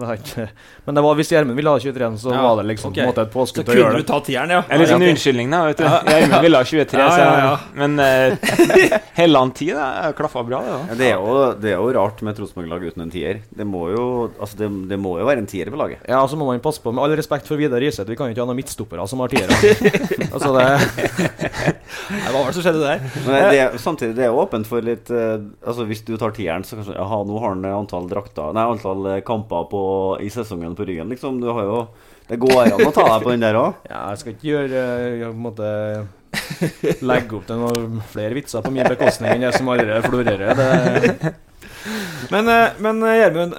det 0.00 0.46
Men 0.86 0.94
det 0.98 1.02
var, 1.04 1.14
hvis 1.18 1.30
Gjermund 1.32 1.56
ville 1.60 1.70
ha 1.74 1.78
23, 1.82 2.08
så 2.22 2.32
Ja, 2.34 2.42
var 2.42 2.62
det 2.62 2.66
liksom 2.72 2.90
okay. 2.92 3.04
på 3.04 3.08
en 3.08 3.12
måte 3.12 3.22
et 3.26 3.30
Så 3.30 3.36
påskudd 3.38 3.66
til 3.68 3.80
å 3.80 3.84
kunne 3.84 3.98
du 3.98 4.02
det. 4.02 4.06
ta 4.10 4.20
tieren, 4.26 4.50
ja. 4.56 4.62
En 4.68 4.80
liten 4.80 4.96
Ja, 4.96 5.06
ok. 5.06 5.12
unnskyldning, 5.14 5.50
da. 5.54 5.60
vet 5.70 5.80
du 5.80 5.84
Gjermund 5.84 6.44
ville 6.46 6.60
ha 6.60 6.64
23, 6.64 6.98
Ja, 7.00 7.10
så 7.10 7.20
ja, 7.20 7.38
ja. 7.44 7.56
Men 7.74 7.98
uh, 8.00 9.00
Helland 9.20 9.54
10 9.60 9.74
da, 9.76 9.86
klaffa 10.16 10.42
bra, 10.48 10.60
det. 10.64 10.72
da 10.72 10.80
Ja, 10.90 10.98
det, 11.00 11.10
er 11.10 11.16
jo, 11.20 11.36
det 11.60 11.72
er 11.74 11.76
jo 11.78 11.92
rart 11.98 12.22
med 12.26 12.34
et 12.34 12.42
Rosenborg-lag 12.44 12.84
uten 12.90 13.04
en 13.06 13.12
tier. 13.12 13.42
Det 13.50 13.66
må 13.68 13.86
jo 13.92 14.04
altså 14.40 14.56
det, 14.62 14.70
det 14.90 14.98
må 15.00 15.16
jo 15.20 15.26
være 15.28 15.44
en 15.44 15.50
tier 15.50 15.70
på 15.70 15.78
laget. 15.80 16.02
Ja, 16.08 16.22
så 16.28 16.38
må 16.40 16.48
man 16.48 16.60
passe 16.64 16.82
på, 16.82 16.92
med 16.94 17.04
all 17.04 17.14
respekt 17.18 17.46
for 17.50 17.60
Vidar 17.60 17.80
Riseth, 17.82 18.08
vi 18.10 18.16
kan 18.18 18.30
jo 18.30 18.36
ikke 18.36 18.44
ha 18.44 18.48
noen 18.50 18.60
midtstoppere 18.60 19.06
som 19.10 19.20
har 19.24 19.32
tiere. 19.32 19.50
altså 20.34 20.54
det 20.56 20.66
Hva 22.10 22.32
var 22.34 22.48
det 22.50 22.54
som 22.56 22.64
skjedde 22.64 22.80
der? 22.82 23.02
Men 23.26 23.34
det, 23.34 23.42
det, 23.74 23.80
samtidig 23.82 24.16
det 24.18 24.26
er 24.28 24.36
åpent 24.36 24.68
for 24.68 24.84
litt 24.84 25.10
uh, 25.12 25.36
Altså 25.66 25.84
Hvis 25.88 26.02
du 26.06 26.14
tar 26.20 26.32
tieren, 26.36 26.64
så 26.66 26.78
kanskje 26.78 26.96
Jaha, 26.96 27.20
nå 27.28 27.38
har 27.42 27.54
han 27.54 27.66
antall 27.70 28.08
drakter 28.10 28.54
Nei, 28.56 28.64
antall 28.74 29.06
eh, 29.14 29.20
kamper 29.26 29.66
på, 29.70 29.80
i 30.22 30.30
sesongen 30.32 30.76
på 30.76 30.86
ryggen, 30.88 31.10
liksom. 31.12 31.40
Du 31.40 31.50
har 31.52 31.66
jo 31.66 31.82
Det 32.30 32.38
går 32.38 32.60
an 32.62 32.86
å 32.86 32.92
ta 32.94 33.06
deg 33.08 33.24
på 33.24 33.32
den 33.32 33.42
der 33.42 33.58
òg. 33.58 33.78
Ja, 33.90 34.10
jeg 34.12 34.20
skal 34.20 34.34
ikke 34.36 34.50
gjøre 34.52 34.82
eh, 34.96 35.22
på 35.24 35.32
en 35.32 35.46
måte 35.48 35.70
Legge 37.02 37.34
opp 37.38 37.48
til 37.48 37.58
noen 37.58 37.96
flere 38.12 38.36
vitser 38.36 38.62
på 38.62 38.70
min 38.70 38.86
bekostning 38.86 39.32
enn 39.34 39.48
det 39.48 39.56
som 39.56 39.70
allerede 39.72 40.06
florerer. 40.06 41.32
Men, 42.30 42.46
eh, 42.52 42.76
men 42.78 43.02
eh, 43.02 43.16
Gjermund, 43.18 43.56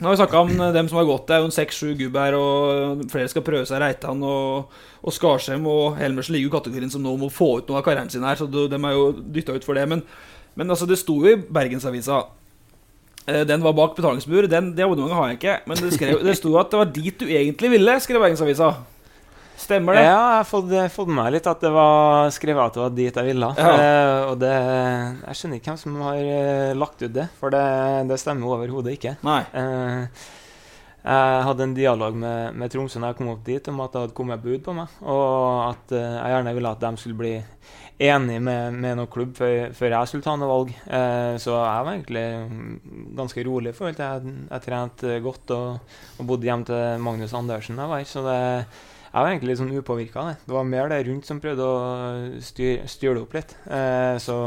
nå 0.00 0.08
har 0.08 0.12
vi 0.12 0.18
snakka 0.20 0.42
om 0.42 0.52
dem 0.74 0.90
som 0.90 0.98
har 1.00 1.06
gått. 1.08 1.26
Det 1.28 1.36
er 1.36 1.40
jo 1.40 1.48
en 1.48 1.54
seks-sju 1.54 1.94
gubb 1.96 2.18
her, 2.20 2.36
og 2.36 3.06
flere 3.12 3.30
skal 3.32 3.44
prøve 3.46 3.68
seg. 3.68 3.80
Reitan 3.80 4.20
og, 4.24 4.74
og 5.00 5.16
Skarsheim 5.16 5.64
og 5.68 5.96
Helmersen 6.00 6.36
ligger 6.36 6.48
jo 6.48 6.52
i 6.52 6.56
kategorien 6.58 6.92
som 6.92 7.04
nå 7.04 7.14
må 7.20 7.28
få 7.32 7.50
ut 7.60 7.70
noe 7.70 7.80
av 7.80 7.86
karrieren 7.86 8.12
sin 8.12 8.24
her, 8.24 8.36
så 8.40 8.48
de, 8.48 8.66
er 8.76 8.96
jo 8.96 9.10
dytta 9.20 9.56
ut 9.56 9.64
for 9.64 9.76
det. 9.76 9.86
Men, 9.88 10.04
men 10.56 10.72
altså, 10.72 10.88
det 10.88 11.00
sto 11.00 11.18
jo 11.20 11.32
i 11.32 11.40
Bergensavisa 11.40 12.22
den 13.26 13.62
var 13.62 13.74
bak 13.76 13.92
betalingsmur. 13.98 14.48
Den, 14.50 14.72
det 14.74 14.82
abonnementet 14.86 15.16
har 15.18 15.28
jeg 15.28 15.36
ikke. 15.40 15.58
Men 15.70 15.82
det, 15.82 15.90
skrev, 15.94 16.22
det 16.24 16.36
sto 16.38 16.54
at 16.58 16.70
det 16.72 16.80
var 16.80 16.88
dit 16.94 17.20
du 17.20 17.26
egentlig 17.28 17.70
ville, 17.76 17.98
skrev 18.02 18.22
Bergensavisa. 18.24 18.70
Stemmer 19.60 19.92
det? 19.98 20.02
Ja, 20.06 20.14
jeg 20.16 20.36
har 20.40 20.46
fått, 20.48 20.70
fått 20.94 21.10
med 21.10 21.18
meg 21.18 21.34
litt 21.34 21.46
at 21.50 21.60
det 21.60 21.68
var 21.74 22.30
skrevet 22.32 22.62
at 22.64 22.78
det 22.78 22.80
var 22.80 22.94
dit 22.96 23.18
jeg 23.20 23.28
ville. 23.28 23.50
Ja. 23.60 23.72
Eh, 23.76 24.20
og 24.30 24.38
det 24.40 24.52
Jeg 24.56 25.36
skjønner 25.36 25.60
ikke 25.60 25.70
hvem 25.74 25.80
som 25.82 25.98
har 26.06 26.20
eh, 26.24 26.70
lagt 26.80 27.02
ut 27.04 27.12
det, 27.12 27.26
for 27.38 27.52
det, 27.52 27.64
det 28.08 28.18
stemmer 28.22 28.54
overhodet 28.56 28.96
ikke. 28.96 29.18
Nei. 29.26 29.42
Eh, 29.52 30.28
Jeg 31.00 31.44
hadde 31.46 31.64
en 31.64 31.76
dialog 31.76 32.16
med, 32.24 32.56
med 32.60 32.72
Tromsø 32.72 33.00
når 33.00 33.12
jeg 33.14 33.18
kom 33.20 33.30
opp 33.32 33.44
dit, 33.46 33.68
om 33.72 33.78
at 33.84 33.92
det 33.94 34.00
hadde 34.02 34.16
kommet 34.16 34.42
bud 34.44 34.64
på 34.64 34.74
meg. 34.76 34.96
Og 35.04 35.68
at 35.70 35.94
eh, 35.96 36.16
jeg 36.16 36.34
gjerne 36.34 36.56
ville 36.56 36.72
at 36.74 36.82
de 36.84 36.90
skulle 37.04 37.20
bli 37.20 37.34
enige 38.00 38.40
med, 38.40 38.76
med 38.80 38.96
noen 38.96 39.10
klubb 39.12 39.34
før, 39.36 39.72
før 39.76 39.94
jeg 39.94 40.08
skulle 40.10 40.24
ta 40.24 40.36
noe 40.40 40.48
valg. 40.50 40.70
Eh, 40.86 41.34
så 41.42 41.56
jeg 41.56 41.86
var 41.86 41.90
egentlig 41.92 42.24
ganske 43.18 43.44
rolig 43.46 43.74
For 43.76 43.90
jeg, 43.92 44.32
jeg 44.50 44.64
trente 44.64 45.18
godt 45.24 45.52
og, 45.56 45.96
og 46.18 46.30
bodde 46.30 46.48
hjemme 46.48 46.68
til 46.68 47.02
Magnus 47.04 47.34
Andersen 47.36 47.80
jeg 47.82 47.92
var. 47.92 48.06
Så 48.08 48.22
det, 48.24 48.38
jeg 49.10 49.18
var 49.18 49.32
egentlig 49.32 49.50
litt 49.52 49.60
sånn 49.60 49.74
upåvirka. 49.76 50.24
Det. 50.30 50.36
det 50.46 50.54
var 50.56 50.70
mer 50.70 50.92
det 50.92 51.02
rundt 51.08 51.28
som 51.28 51.42
prøvde 51.42 51.66
å 51.66 51.82
styre, 52.46 52.86
styre 52.88 53.18
det 53.18 53.24
opp 53.26 53.36
litt. 53.36 53.54
Eh, 53.66 54.14
så 54.22 54.38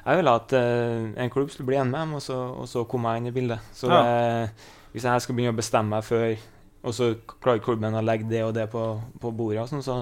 jeg 0.00 0.20
ville 0.20 0.36
at 0.42 0.54
eh, 0.58 1.08
en 1.24 1.32
klubb 1.32 1.50
skulle 1.52 1.70
bli 1.70 1.78
enig 1.80 1.92
med 1.94 2.00
dem, 2.02 2.14
og 2.18 2.24
så, 2.24 2.38
og 2.62 2.68
så 2.68 2.84
kom 2.90 3.06
jeg 3.08 3.22
inn 3.22 3.30
i 3.30 3.34
bildet. 3.36 3.72
Så 3.76 3.88
Ja. 3.92 4.02
det, 4.02 4.78
hvis 4.92 5.04
jeg 5.06 5.22
skal 5.22 5.36
begynne 5.38 5.54
å 5.54 5.60
bestemme 5.60 5.94
meg 5.96 6.04
før, 6.04 6.32
og 6.80 6.94
så 6.96 7.12
klarer 7.40 7.60
klubben 7.62 7.94
å 7.94 8.00
legge 8.02 8.26
det 8.26 8.40
og 8.42 8.54
det 8.56 8.64
på, 8.72 8.84
på 9.22 9.30
bordet, 9.36 9.62
og 9.62 9.68
sånn, 9.70 9.84
så 9.84 10.00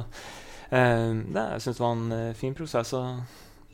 det, 0.71 1.45
jeg 1.55 1.61
syns 1.65 1.77
det 1.79 1.85
var 1.85 1.93
en 1.97 2.13
eh, 2.13 2.33
fin 2.37 2.55
prosess. 2.55 2.93
Og 2.99 3.21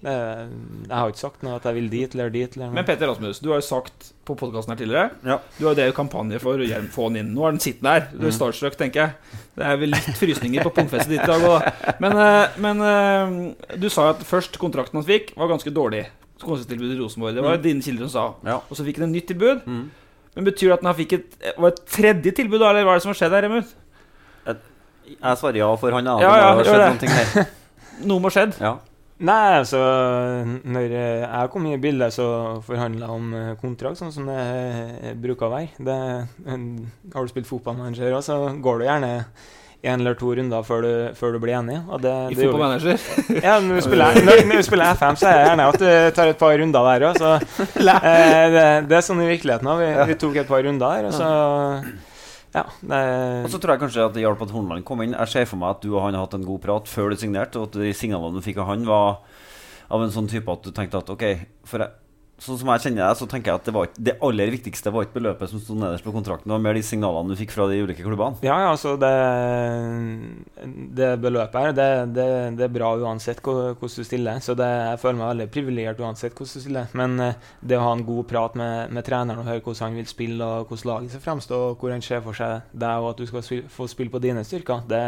det, 0.04 0.12
jeg 0.12 0.92
har 0.92 1.08
ikke 1.10 1.18
sagt 1.22 1.42
noe 1.46 1.56
at 1.56 1.64
jeg 1.64 1.74
vil 1.78 1.86
dit 1.90 2.14
eller 2.14 2.30
dit. 2.34 2.56
Eller 2.56 2.66
noe. 2.68 2.74
Men 2.76 2.84
Petter 2.86 3.08
Rasmus, 3.08 3.38
du 3.40 3.48
har 3.50 3.60
jo 3.62 3.66
sagt 3.66 4.10
på 4.28 4.36
podkasten 4.36 4.74
her 4.74 4.78
tidligere 4.80 5.10
Ja. 5.24 5.38
Du 5.58 5.64
har 5.66 5.72
jo 5.74 5.78
drevet 5.80 5.96
kampanje 5.96 6.40
for 6.42 6.60
å 6.60 6.80
få 6.92 7.06
han 7.08 7.16
inn. 7.22 7.32
Nå 7.34 7.46
er 7.48 7.56
den 7.56 7.60
sittende 7.64 7.94
her. 7.94 8.06
Du 8.12 8.26
er 8.26 8.30
Mm. 8.30 8.36
starstruck, 8.38 8.76
tenker 8.76 9.00
jeg. 9.00 9.40
Det 9.56 9.64
er 9.64 9.76
vel 9.80 9.90
litt 9.96 10.10
frysninger 10.20 10.62
på 10.62 10.74
punktfestet 10.76 11.08
ditt 11.14 11.24
i 11.24 11.26
dag 11.26 11.40
òg. 11.48 11.98
Men, 12.00 12.12
eh, 12.18 12.48
men 12.58 12.80
eh, 12.80 13.76
du 13.80 13.88
sa 13.90 14.10
at 14.10 14.20
først 14.28 14.58
kontrakten 14.58 15.00
han 15.00 15.04
fikk, 15.08 15.34
var 15.36 15.48
ganske 15.48 15.72
dårlig. 15.72 16.06
Konsetilbudet 16.44 16.96
i 16.98 17.00
Rosenborg. 17.00 17.34
Det 17.34 17.42
var 17.42 17.56
Mm. 17.56 17.62
dine 17.62 17.82
kilder 17.82 18.08
som 18.08 18.10
sa. 18.10 18.50
Ja. 18.50 18.56
Og 18.68 18.76
så 18.76 18.84
fikk 18.84 18.98
han 19.00 19.08
et 19.08 19.22
nytt 19.22 19.28
tilbud. 19.32 19.64
Mm. 19.66 19.90
Men 20.36 20.44
Betyr 20.44 20.68
det 20.68 20.72
at 20.78 20.82
han 20.84 20.94
fikk 20.98 21.12
et, 21.14 21.54
var 21.56 21.68
et 21.70 21.86
tredje 21.86 22.32
tilbud, 22.34 22.58
da, 22.58 22.70
eller 22.70 22.84
hva 22.84 22.92
er 22.92 22.98
det 22.98 23.02
som 23.02 23.12
har 23.14 23.20
skjedd 23.20 23.30
her? 23.32 23.44
Emil? 23.48 23.64
Jeg 25.12 25.38
svarer 25.40 25.60
ja 25.60 25.70
for 25.80 25.94
han, 25.94 26.08
ja. 26.08 26.16
Ja, 26.22 26.32
Det 26.32 26.42
må 26.42 26.58
ha 26.58 26.66
skjedd 26.66 26.84
noen 26.88 27.00
ting 27.02 27.14
her. 27.14 27.48
Noe 28.08 28.22
må 28.22 28.30
ha 28.30 28.36
skjedd. 28.38 28.58
Ja. 28.62 28.74
Nei, 29.24 29.58
altså 29.60 29.78
Når 30.66 30.90
eh, 30.90 31.22
jeg 31.22 31.50
kom 31.52 31.66
inn 31.68 31.76
i 31.76 31.82
bildet, 31.82 32.16
så 32.16 32.26
forhandla 32.66 33.06
jeg 33.06 33.14
om 33.14 33.34
eh, 33.38 33.50
kontrakt, 33.60 34.00
sånn 34.00 34.12
som 34.14 34.26
det 34.26 34.38
eh, 34.38 35.12
bruker 35.14 35.46
å 35.46 35.52
være. 35.54 36.16
Har 37.14 37.22
du 37.22 37.30
spilt 37.30 37.48
fotballmanager 37.48 38.16
òg, 38.16 38.24
så 38.26 38.40
går 38.64 38.82
du 38.82 38.88
gjerne 38.88 39.12
en 39.84 40.00
eller 40.00 40.16
to 40.16 40.30
runder 40.34 40.64
før 40.64 40.80
du, 40.82 40.92
før 41.18 41.36
du 41.36 41.40
blir 41.42 41.54
enig. 41.58 41.76
Og 41.92 42.00
det, 42.02 42.14
I 42.32 42.38
fotballmanager. 42.38 43.04
Ja, 43.44 43.58
når 43.60 43.78
du 43.78 43.84
spiller, 43.84 44.18
når, 44.24 44.42
når 44.48 44.62
du 44.62 44.66
spiller 44.66 44.96
FM, 44.96 45.18
så 45.20 45.28
er 45.28 45.36
det 45.38 45.44
gjerne 45.50 45.68
at 45.68 45.78
du 45.82 46.16
tar 46.16 46.32
et 46.32 46.40
par 46.40 46.56
runder 46.60 46.90
der 46.90 47.06
òg. 47.10 47.22
Eh, 47.84 48.46
det, 48.52 48.64
det 48.90 48.96
er 48.98 49.04
sånn 49.04 49.22
i 49.22 49.28
virkeligheten 49.28 49.68
òg. 49.70 49.80
Vi, 49.80 49.92
vi 50.10 50.18
tok 50.20 50.40
et 50.40 50.48
par 50.48 50.64
runder 50.64 50.98
der, 50.98 51.08
og 51.08 51.14
så 51.14 51.28
Ja. 52.54 52.64
Det, 52.80 53.00
Og 53.44 53.50
så 53.50 53.58
tror 53.58 53.74
jeg 53.74 53.82
kanskje 53.82 54.04
at 54.06 54.14
det 54.14 54.22
hjalp 54.22 54.44
at 54.46 54.52
Hornland 54.54 54.84
kom 54.86 55.02
inn. 55.02 55.16
Jeg 55.16 55.32
ser 55.32 55.48
for 55.50 55.58
meg 55.58 55.74
at 55.74 55.82
du 55.82 55.90
og 55.96 56.04
han 56.04 56.14
har 56.14 56.26
hatt 56.28 56.36
en 56.38 56.46
god 56.46 56.62
prat 56.62 56.90
før 56.90 57.10
du 57.10 57.18
signerte, 57.18 57.58
og 57.58 57.72
at 57.72 57.80
de 57.82 57.90
signalene 57.96 58.38
du 58.38 58.44
fikk 58.44 58.60
av 58.62 58.70
han, 58.70 58.86
var 58.86 59.24
av 59.90 60.04
en 60.04 60.14
sånn 60.14 60.30
type 60.30 60.48
at 60.52 60.64
du 60.64 60.70
tenkte 60.74 61.02
at 61.02 61.10
OK 61.12 61.24
for 61.68 61.82
jeg, 61.82 61.90
Sånn 62.42 62.58
som 62.58 62.70
jeg 62.72 62.82
kjenner 62.82 63.04
deg, 63.04 63.18
så 63.20 63.26
tenker 63.30 63.52
jeg 63.52 63.60
at 63.60 63.68
det, 63.68 63.72
var 63.76 63.90
det 63.94 64.14
aller 64.26 64.50
viktigste 64.50 64.90
var 64.90 65.06
ikke 65.06 65.20
beløpet 65.20 65.52
som 65.52 65.60
sto 65.62 65.76
nederst 65.78 66.02
på 66.02 66.14
kontrakten, 66.14 66.48
det 66.50 66.56
var 66.56 66.64
mer 66.64 66.74
de 66.74 66.82
signalene 66.82 67.30
du 67.30 67.38
fikk 67.38 67.54
fra 67.54 67.68
de 67.70 67.78
ulike 67.78 68.02
klubbene. 68.02 68.42
Ja, 68.42 68.56
ja, 68.64 68.72
altså 68.72 68.96
det, 68.98 69.12
det 70.98 71.12
beløpet 71.22 71.60
her, 71.60 71.76
det, 71.78 71.88
det, 72.16 72.26
det 72.58 72.66
er 72.66 72.74
bra 72.74 72.90
uansett 72.98 73.38
hvordan 73.44 73.78
du 73.78 74.08
stiller. 74.08 74.42
Så 74.42 74.58
jeg 74.58 75.00
føler 75.02 75.20
meg 75.20 75.30
veldig 75.30 75.48
privilegert 75.54 76.02
uansett 76.02 76.34
hvordan 76.34 76.58
du 76.58 76.66
stiller. 76.66 76.98
Men 76.98 77.16
eh, 77.22 77.40
det 77.62 77.78
å 77.78 77.86
ha 77.86 77.94
en 77.94 78.06
god 78.10 78.26
prat 78.34 78.58
med, 78.58 78.92
med 78.98 79.06
treneren 79.06 79.44
og 79.44 79.50
høre 79.52 79.62
hvordan 79.62 79.92
han 79.92 80.02
vil 80.02 80.10
spille, 80.10 80.44
og 80.44 80.68
hvordan 80.68 80.90
laget 80.90 81.14
skal 81.14 81.26
fremstå, 81.30 81.64
og 81.70 81.78
hvor 81.78 81.94
han 81.94 82.04
ser 82.04 82.24
for 82.26 82.42
seg 82.42 82.66
deg, 82.74 82.98
og 82.98 83.12
at 83.14 83.22
du 83.22 83.30
skal 83.30 83.46
spille, 83.46 83.70
få 83.70 83.86
spille 83.90 84.10
på 84.10 84.22
dine 84.26 84.42
styrker, 84.46 84.82
det, 84.90 85.04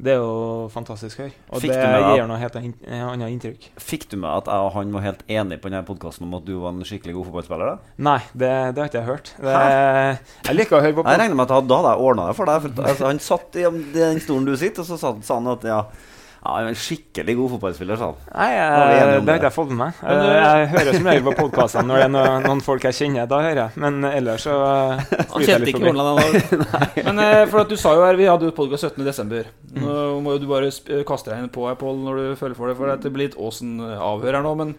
det 0.00 0.12
er 0.14 0.18
jo 0.22 0.68
fantastisk 0.72 1.18
høy. 1.20 1.30
Og 1.52 1.60
Fikk 1.60 1.74
det 1.74 2.00
gir 2.16 2.26
noe 2.30 2.38
helt 2.40 2.56
annet 2.56 2.84
annet 2.88 3.32
inntrykk. 3.34 3.66
Fikk 3.84 4.06
du 4.12 4.16
med 4.22 4.30
at 4.32 4.48
jeg 4.48 4.64
og 4.66 4.72
han 4.78 4.94
var 4.96 5.04
helt 5.04 5.22
enige 5.28 5.60
på 5.60 5.68
denne 5.70 5.82
podkasten 5.84 6.24
om 6.26 6.34
at 6.38 6.46
du 6.46 6.54
var 6.62 6.72
en 6.72 6.80
skikkelig 6.88 7.14
god 7.18 7.28
fotballspiller? 7.28 7.72
da? 7.74 7.94
Nei, 8.08 8.18
det, 8.32 8.52
det 8.74 8.82
har 8.84 8.88
ikke 8.90 9.00
jeg 9.02 9.10
hørt. 9.10 9.32
Det, 9.36 9.56
jeg 10.48 10.56
liker 10.56 10.78
å 10.78 10.82
høre 10.86 10.96
på 10.96 11.04
Jeg 11.06 11.20
regner 11.24 11.36
med 11.36 11.44
at 11.44 11.52
da- 11.68 11.80
hadde 11.80 11.92
jeg 11.92 12.06
ordna 12.08 12.28
det 12.30 12.36
for 12.40 12.50
deg. 12.50 12.62
For, 12.64 12.86
altså, 12.92 13.06
han 13.10 13.20
satt 13.26 13.60
i 13.60 13.66
den 13.98 14.22
stolen 14.24 14.48
du 14.48 14.56
sitter, 14.56 14.82
og 14.86 14.88
så 14.88 15.14
sa 15.20 15.36
han 15.40 15.52
at 15.52 15.68
ja, 15.68 15.82
ja, 16.40 16.52
er 16.56 16.68
en 16.70 16.76
skikkelig 16.78 17.34
god 17.36 17.50
fotballspiller, 17.54 17.98
sa 18.00 18.06
han. 18.10 18.20
Nei, 18.32 18.46
jeg, 18.54 18.68
er 18.70 19.24
det 19.26 19.34
har 19.34 19.42
jeg 19.44 19.52
fått 19.52 19.72
med 19.74 19.80
meg. 19.82 19.98
Men, 20.00 20.20
Eh, 20.20 20.30
eh, 20.30 20.38
jeg 20.40 20.68
hører 20.72 20.96
som 20.96 21.08
regel 21.10 21.26
på 21.26 21.34
podkastene 21.36 21.84
når 21.90 21.98
det 22.00 22.06
er 22.06 22.12
noen, 22.14 22.46
noen 22.48 22.62
folk 22.64 22.86
jeg 22.88 22.96
kjenner. 22.96 23.26
Da 23.28 23.40
hører 23.44 23.60
jeg. 23.60 23.82
Men 23.84 23.98
ellers 24.08 24.46
så 24.48 24.54
eh, 24.64 25.02
Han 25.34 25.44
kjente 25.44 25.68
ikke 25.74 25.82
forbi. 25.82 25.90
Hornland 25.90 26.20
ennå. 26.24 27.10
Men 27.10 27.20
for 27.52 27.64
at 27.64 27.74
du 27.74 27.76
sa 27.82 27.92
jo 27.98 28.06
her, 28.06 28.16
vi 28.16 28.30
hadde 28.30 28.48
jo 28.48 28.54
podkast 28.56 28.88
17.12. 28.88 29.52
Nå 29.76 29.98
må 30.24 30.38
jo 30.38 30.42
du 30.42 30.48
bare 30.48 30.72
kaste 31.08 31.34
deg 31.34 31.44
inn 31.44 31.52
på 31.52 31.66
her, 31.68 31.76
Pål, 31.80 32.00
når 32.06 32.22
du 32.22 32.40
føler 32.40 32.56
for 32.56 32.72
det. 32.72 32.78
For 32.80 32.96
det 33.04 33.12
blir 33.12 33.28
litt 33.28 33.36
Åsen-avhør 33.40 34.40
her 34.40 34.46
nå. 34.48 34.54
Men 34.62 34.72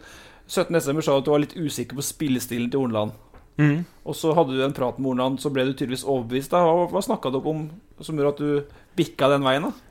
17.12. 0.49 1.03
sa 1.05 1.13
du 1.13 1.19
at 1.21 1.29
du 1.29 1.31
var 1.35 1.45
litt 1.45 1.53
usikker 1.61 1.99
på 2.01 2.07
spillestilen 2.09 2.71
til 2.73 2.81
Hornland. 2.83 3.13
Mm. 3.61 3.83
Og 4.09 4.17
så 4.17 4.33
hadde 4.33 4.57
du 4.57 4.65
en 4.65 4.73
prat 4.73 4.97
med 4.97 5.11
Hornland, 5.11 5.37
så 5.43 5.53
ble 5.53 5.67
du 5.69 5.75
tydeligvis 5.75 6.07
overbevist. 6.09 6.49
da 6.55 6.63
Hva, 6.65 6.89
hva 6.89 7.05
snakka 7.05 7.29
dere 7.37 7.53
om 7.53 7.67
som 8.01 8.17
gjorde 8.17 8.33
at 8.33 8.41
du 8.41 8.77
bikka 8.97 9.29
den 9.29 9.45
veien? 9.45 9.69
da? 9.69 9.90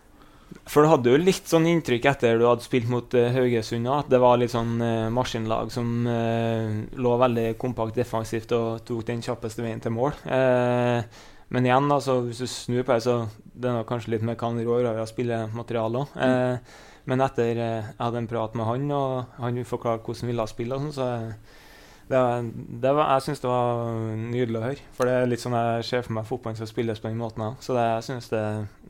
For 0.70 0.82
du 0.82 0.90
hadde 0.90 1.12
jo 1.12 1.18
litt 1.20 1.46
sånn 1.50 1.66
inntrykk 1.70 2.06
etter 2.10 2.38
du 2.38 2.46
hadde 2.46 2.64
spilt 2.64 2.88
mot 2.90 3.14
eh, 3.18 3.30
Haugesund, 3.34 3.88
at 3.90 4.10
det 4.10 4.20
var 4.22 4.38
litt 4.38 4.52
sånn 4.52 4.76
uh, 4.82 5.10
maskinlag 5.14 5.70
som 5.74 6.06
eh, 6.10 6.80
lå 6.98 7.14
veldig 7.22 7.46
kompakt 7.60 7.98
defensivt 7.98 8.54
og 8.56 8.82
tok 8.86 9.04
den 9.08 9.22
kjappeste 9.24 9.64
veien 9.64 9.82
til 9.82 9.94
mål. 9.94 10.14
Eh, 10.26 11.22
men 11.50 11.66
igjen, 11.66 11.90
altså, 11.90 12.20
hvis 12.26 12.42
du 12.42 12.46
snur 12.50 12.84
på 12.86 12.94
det, 12.94 13.02
så 13.02 13.16
det 13.60 13.70
er 13.70 13.88
kanskje 13.88 14.14
litt 14.14 14.26
mer 14.26 14.38
kan 14.38 14.58
råere 14.58 15.06
spillemateriale 15.10 16.04
òg. 16.04 16.20
Eh, 16.26 16.76
men 17.10 17.24
etter 17.24 17.50
jeg 17.58 17.88
hadde 17.98 18.22
en 18.22 18.30
prat 18.30 18.54
med 18.58 18.68
han, 18.68 18.86
og 18.94 19.40
han 19.42 19.58
forklarte 19.66 20.06
hvordan 20.06 20.26
han 20.26 20.30
ville 20.30 20.46
spille, 20.50 20.76
og 20.76 20.86
sånn, 20.86 20.94
så 20.94 21.69
det, 22.11 22.18
var- 22.18 22.46
det 22.83 22.92
var, 22.96 23.11
jeg 23.14 23.23
syns 23.29 23.42
det 23.44 23.49
var 23.51 23.92
nydelig 24.18 24.59
å 24.59 24.62
høre. 24.64 24.87
For 24.96 25.07
det 25.07 25.12
er 25.14 25.29
litt 25.31 25.42
sånn 25.44 25.55
jeg 25.55 25.85
ser 25.87 26.03
for 26.07 26.16
meg 26.16 26.27
fotballen 26.27 26.59
skal 26.59 26.70
spilles 26.70 26.99
på 27.03 27.07
den 27.07 27.20
måten. 27.20 27.44
Så 27.62 27.77
det, 27.77 27.85
jeg 27.87 28.07
synes 28.09 28.27
det, 28.33 28.40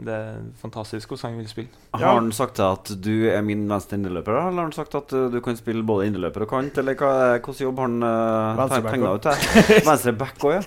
det 0.09 0.15
er 0.17 0.39
fantastisk 0.63 1.13
hvordan 1.13 1.35
han 1.35 1.43
vil 1.43 1.51
spille. 1.51 1.83
Har 1.99 2.17
han 2.17 2.31
sagt 2.33 2.63
at 2.65 2.95
du 3.05 3.13
er 3.29 3.45
min 3.45 3.67
venstre 3.69 3.99
indreløper, 4.01 4.39
eller 4.39 4.63
har 4.63 4.71
han 4.71 4.77
sagt 4.77 4.97
at 4.97 5.13
uh, 5.13 5.27
du 5.35 5.37
kan 5.45 5.59
spille 5.61 5.85
både 5.85 6.09
indreløper 6.09 6.47
og 6.47 6.55
kant? 6.55 6.81
Eller 6.81 6.97
hva, 6.97 7.13
hvilken 7.37 7.61
jobb 7.67 7.85
har 7.85 7.93
han 7.93 8.09
uh, 8.09 8.79
tegna 8.89 9.13
ut 9.19 9.29
til? 9.29 9.85
Venstre 9.91 10.17
back 10.25 10.41
òg, 10.49 10.57
ja. 10.57 10.65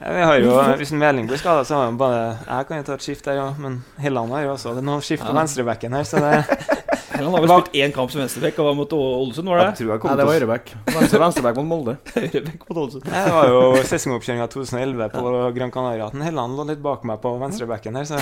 Ja, 0.00 0.12
vi 0.16 0.22
har 0.24 0.38
jo, 0.40 0.52
Hvis 0.80 0.92
en 0.94 0.98
Meling 1.02 1.26
blir 1.28 1.36
skada, 1.36 1.60
så 1.68 1.76
har 1.76 1.90
jo 1.90 1.96
bare 2.00 2.20
Jeg 2.46 2.66
kan 2.70 2.78
jo 2.80 2.84
ta 2.88 2.94
et 2.96 3.02
skift 3.04 3.26
der 3.28 3.36
òg, 3.42 3.58
men 3.60 3.82
Helland 4.00 4.32
har 4.32 4.46
jo 4.46 4.52
også 4.54 4.72
det 4.72 4.80
er 4.80 4.86
noe 4.88 5.02
skift 5.04 5.22
på 5.26 5.28
Ja. 5.34 5.36
venstrebacken 5.42 5.92
her, 5.92 6.06
så 6.08 6.22
det 6.24 6.38
Helland 7.20 7.34
har 7.36 7.42
vel 7.44 7.50
spilt 7.50 7.74
én 7.76 7.92
kamp 7.92 8.08
som 8.14 8.22
venstrebekk, 8.22 8.58
og 8.62 8.68
var 8.70 8.76
mot 8.78 8.92
Ålesund, 8.96 9.48
var 9.50 9.58
Jeg 9.60 9.66
det? 9.66 9.74
tror 9.80 9.90
jeg 9.92 10.04
Nei, 10.08 10.14
det 10.16 10.24
var 10.24 10.36
å. 10.38 10.70
Venstre, 10.94 11.18
venstreback 11.20 11.56
mot 11.58 11.66
Molde. 11.68 11.94
Høyrebekk 12.14 12.62
mot 12.70 12.78
Ålesund. 12.84 13.10
Ja, 13.10 13.24
Det 13.26 13.34
var 13.34 13.50
jo 13.50 13.82
sesongoppkjøringa 13.90 14.46
2011 14.54 15.10
på 15.18 15.34
Gran 15.58 15.74
Canaria. 15.74 16.06
Helland 16.24 16.56
lå 16.56 16.64
litt 16.70 16.80
bak 16.86 17.04
meg 17.04 17.20
på 17.20 17.34
venstrebacken 17.42 17.98
her, 18.00 18.08
så 18.08 18.16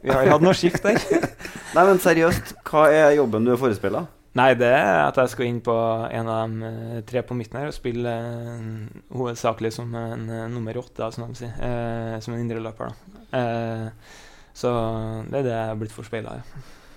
vi 0.00 0.14
har 0.14 0.24
jo 0.24 0.32
hatt 0.38 0.46
noe 0.46 0.56
skift 0.56 0.80
der. 0.86 0.96
Nei, 1.76 1.84
men 1.90 2.00
seriøst, 2.00 2.54
hva 2.70 2.86
er 2.88 3.12
jobben 3.18 3.44
du 3.44 3.52
er 3.52 3.60
forespilla? 3.60 4.06
Nei, 4.38 4.52
det 4.54 4.70
er 4.70 5.08
at 5.08 5.16
jeg 5.18 5.32
skal 5.32 5.48
inn 5.48 5.62
på 5.66 5.74
en 5.74 6.28
av 6.30 6.50
de 6.52 6.68
eh, 6.68 6.98
tre 7.08 7.24
på 7.26 7.34
midten 7.34 7.58
her 7.58 7.72
og 7.72 7.74
spille 7.74 8.12
uh, 8.14 8.98
hovedsakelig 9.10 9.72
som 9.74 9.90
en 9.98 10.28
uh, 10.30 10.44
nummer 10.52 10.78
åtte, 10.78 11.08
som 11.10 11.26
de 11.26 11.40
sier. 11.40 11.56
Uh, 11.58 12.14
som 12.22 12.36
en 12.36 12.44
indreløper, 12.44 12.92
da. 13.32 13.46
Så 14.60 14.70
det 15.30 15.40
er 15.40 15.48
det 15.48 15.56
jeg 15.56 15.72
har 15.72 15.80
blitt 15.80 15.94
forspeila 15.96 16.36
i. 16.38 16.44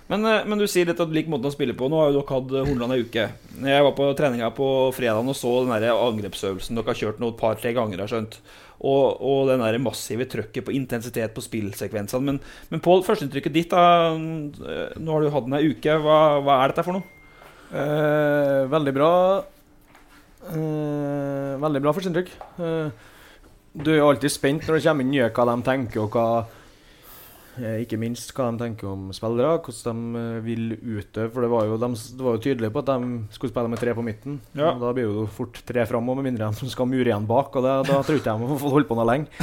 Men, 0.06 0.24
eh, 0.28 0.42
men 0.44 0.60
du 0.60 0.66
sier 0.68 0.88
litt 0.88 1.00
at 1.00 1.14
lik 1.16 1.30
måten 1.32 1.48
å 1.48 1.54
spille 1.54 1.76
på. 1.76 1.88
Nå 1.88 2.00
har 2.00 2.10
jo 2.12 2.20
dere 2.20 2.36
hatt 2.36 2.52
Hornland 2.68 2.96
ei 2.96 3.04
uke. 3.06 3.24
Jeg 3.64 3.86
var 3.86 3.94
på 3.96 4.10
treninga 4.18 4.50
på 4.56 4.68
fredag 4.96 5.24
og 5.24 5.38
så 5.38 5.54
den 5.64 5.72
der 5.72 5.96
angrepsøvelsen 5.96 6.76
dere 6.76 6.92
har 6.92 7.00
kjørt 7.00 7.22
nå 7.22 7.32
et 7.32 7.40
par-tre 7.40 7.72
ganger. 7.76 8.04
har 8.04 8.12
skjønt 8.12 8.38
Og, 8.84 9.16
og 9.22 9.48
den 9.48 9.62
der 9.64 9.78
massive 9.80 10.26
trøkket 10.28 10.66
på 10.66 10.74
intensitet 10.76 11.32
på 11.32 11.40
spillsekvensene. 11.40 12.20
Men, 12.20 12.40
men 12.68 12.84
Pål, 12.84 13.04
førsteinntrykket 13.06 13.54
ditt 13.54 13.70
da 13.72 14.12
Nå 14.12 15.14
har 15.14 15.24
du 15.24 15.32
hatt 15.32 15.48
den 15.48 15.56
ei 15.56 15.72
uke. 15.72 15.96
Hva, 16.04 16.40
hva 16.44 16.60
er 16.60 16.74
dette 16.74 16.84
for 16.84 16.98
noe? 16.98 17.23
Eh, 17.74 18.64
veldig 18.70 18.94
bra. 18.94 19.12
Eh, 20.54 21.54
veldig 21.58 21.82
bra 21.82 21.94
førsteinntrykk. 21.96 22.34
Eh, 22.62 23.08
du 23.74 23.88
er 23.90 23.98
jo 23.98 24.10
alltid 24.12 24.30
spent 24.30 24.68
når 24.68 24.78
det 24.78 24.84
kommer 24.84 25.02
inn 25.02 25.10
nye, 25.16 25.32
hva 25.34 25.48
de 25.50 25.64
tenker, 25.66 26.04
og 26.04 26.14
hva 26.14 26.44
eh, 27.58 27.80
Ikke 27.82 27.98
minst 27.98 28.30
hva 28.36 28.52
de 28.52 28.60
tenker 28.62 28.86
om 28.92 29.08
spillere, 29.16 29.56
hvordan 29.66 30.04
de 30.14 30.22
eh, 30.22 30.38
vil 30.46 30.64
utøve. 30.78 31.32
For 31.34 31.42
det 31.42 31.50
var 31.50 31.66
jo, 31.66 31.80
de, 31.82 31.90
det 32.14 32.26
var 32.28 32.38
jo 32.38 32.44
tydelig 32.46 32.70
på 32.70 32.84
at 32.84 32.92
de 32.92 33.10
skulle 33.34 33.54
spille 33.56 33.74
med 33.74 33.82
tre 33.82 33.98
på 33.98 34.06
midten. 34.06 34.38
Ja. 34.54 34.70
Og 34.76 34.82
da 34.84 34.94
blir 34.94 35.10
det 35.10 35.18
jo 35.24 35.28
fort 35.34 35.58
tre 35.66 35.86
fram, 35.90 36.06
med 36.14 36.28
mindre 36.30 36.54
de 36.54 36.72
skal 36.76 36.90
mure 36.92 37.10
igjen 37.10 37.26
bak. 37.26 37.56
Og 37.58 37.66
det, 37.66 37.76
da 37.90 38.02
tror 38.06 38.20
ikke 38.20 38.38
de 38.38 38.58
får 38.62 38.76
holde 38.78 38.90
på 38.92 39.00
noe 39.00 39.10
lenge. 39.10 39.32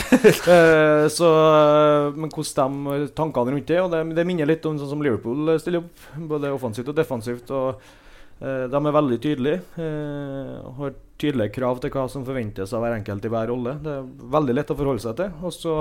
Eh, 0.51 1.05
så, 1.11 1.27
eh, 1.27 2.15
men 2.15 2.31
hvordan 2.31 2.77
de 2.87 3.07
tankene 3.15 3.53
rundt 3.57 3.67
det, 3.67 3.77
og 3.81 3.91
det, 3.91 3.99
det 4.15 4.23
minner 4.27 4.47
litt 4.47 4.65
om 4.67 4.77
sånn 4.79 4.89
som 4.93 5.03
Liverpool 5.03 5.57
stiller 5.59 5.83
opp, 5.83 6.05
både 6.31 6.51
offensivt 6.55 6.91
og 6.91 6.97
defensivt. 6.97 7.51
og 7.51 7.99
De 8.41 8.79
er 8.81 8.95
veldig 8.95 9.19
tydelige. 9.21 9.61
eh, 9.77 10.71
har 10.79 10.95
tydelige 11.21 11.53
krav 11.53 11.79
til 11.83 11.91
hva 11.93 12.07
som 12.09 12.23
forventes 12.25 12.71
av 12.73 12.81
hver 12.81 12.95
enkelt 12.97 13.25
i 13.25 13.29
hver 13.29 13.51
rolle. 13.53 13.75
Det 13.83 13.91
er 13.99 14.07
veldig 14.33 14.55
lett 14.57 14.71
å 14.73 14.77
forholde 14.79 15.03
seg 15.03 15.19
til. 15.19 15.35
Og 15.45 15.53
så 15.53 15.75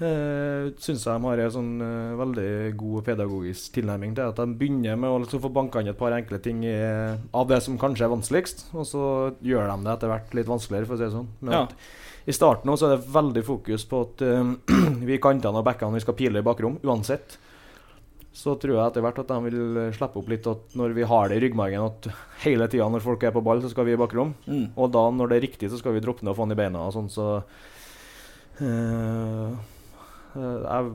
eh, 0.00 0.70
Syns 0.80 1.04
jeg 1.06 1.12
de 1.20 1.28
har 1.28 1.42
en 1.44 1.52
sånn 1.52 1.70
eh, 1.84 2.14
veldig 2.20 2.48
god 2.80 3.04
pedagogisk 3.10 3.76
tilnærming 3.76 4.16
til 4.16 4.30
at 4.30 4.40
de 4.40 4.56
begynner 4.60 4.96
med 5.00 5.12
å 5.12 5.20
liksom 5.22 5.42
få 5.44 5.52
banka 5.52 5.80
inn 5.84 5.92
et 5.92 6.00
par 6.00 6.16
enkle 6.16 6.40
ting 6.44 6.64
i, 6.68 6.74
av 7.36 7.46
det 7.52 7.60
som 7.64 7.78
kanskje 7.80 8.08
er 8.08 8.12
vanskeligst, 8.14 8.66
og 8.76 8.88
så 8.88 9.04
gjør 9.44 9.70
de 9.72 9.78
det 9.86 9.94
etter 9.94 10.12
hvert 10.12 10.36
litt 10.40 10.50
vanskeligere, 10.50 10.88
for 10.88 10.96
å 10.96 11.00
si 11.00 11.08
det 11.08 11.14
sånn. 11.16 11.32
Men 11.40 11.58
Ja. 11.60 11.64
I 12.26 12.34
starten 12.34 12.72
også 12.72 12.88
er 12.88 12.96
det 12.96 13.12
veldig 13.14 13.42
fokus 13.46 13.84
på 13.86 14.00
at 14.02 14.22
eh, 14.26 14.54
vi 15.08 15.20
kantene 15.22 15.60
og 15.60 15.66
bekkene 15.68 15.94
vi 15.94 16.02
skal 16.02 16.16
pile 16.18 16.40
i 16.42 16.46
bakrom, 16.46 16.80
uansett. 16.82 17.38
Så 18.36 18.52
tror 18.60 18.74
jeg 18.76 18.84
etter 18.84 19.04
hvert 19.04 19.20
at 19.22 19.30
de 19.30 19.36
vil 19.46 19.78
eh, 19.80 19.94
slippe 19.96 20.20
opp 20.20 20.26
litt 20.28 20.46
at 20.50 20.74
når 20.76 20.96
vi 20.96 21.06
har 21.08 21.30
det 21.30 21.38
i 21.38 21.44
ryggmargen 21.46 21.86
at 21.86 22.08
hele 22.44 22.68
tida 22.68 22.88
når 22.92 23.04
folk 23.04 23.24
er 23.24 23.32
på 23.32 23.44
ball, 23.44 23.62
så 23.64 23.70
skal 23.72 23.88
vi 23.88 23.94
i 23.96 24.00
bakrom. 24.00 24.34
Mm. 24.44 24.66
Og 24.76 24.90
da, 24.92 25.06
når 25.14 25.32
det 25.32 25.38
er 25.38 25.46
riktig, 25.46 25.70
så 25.72 25.80
skal 25.80 25.96
vi 25.96 26.02
droppe 26.04 26.26
ned 26.26 26.34
og 26.34 26.38
få 26.38 26.44
han 26.44 26.52
i 26.52 26.58
beina 26.58 26.84
og 26.84 26.92
sånn, 26.96 27.08
så 27.12 27.30
eh, 28.60 29.54
eh, 30.36 30.66
er 30.76 30.90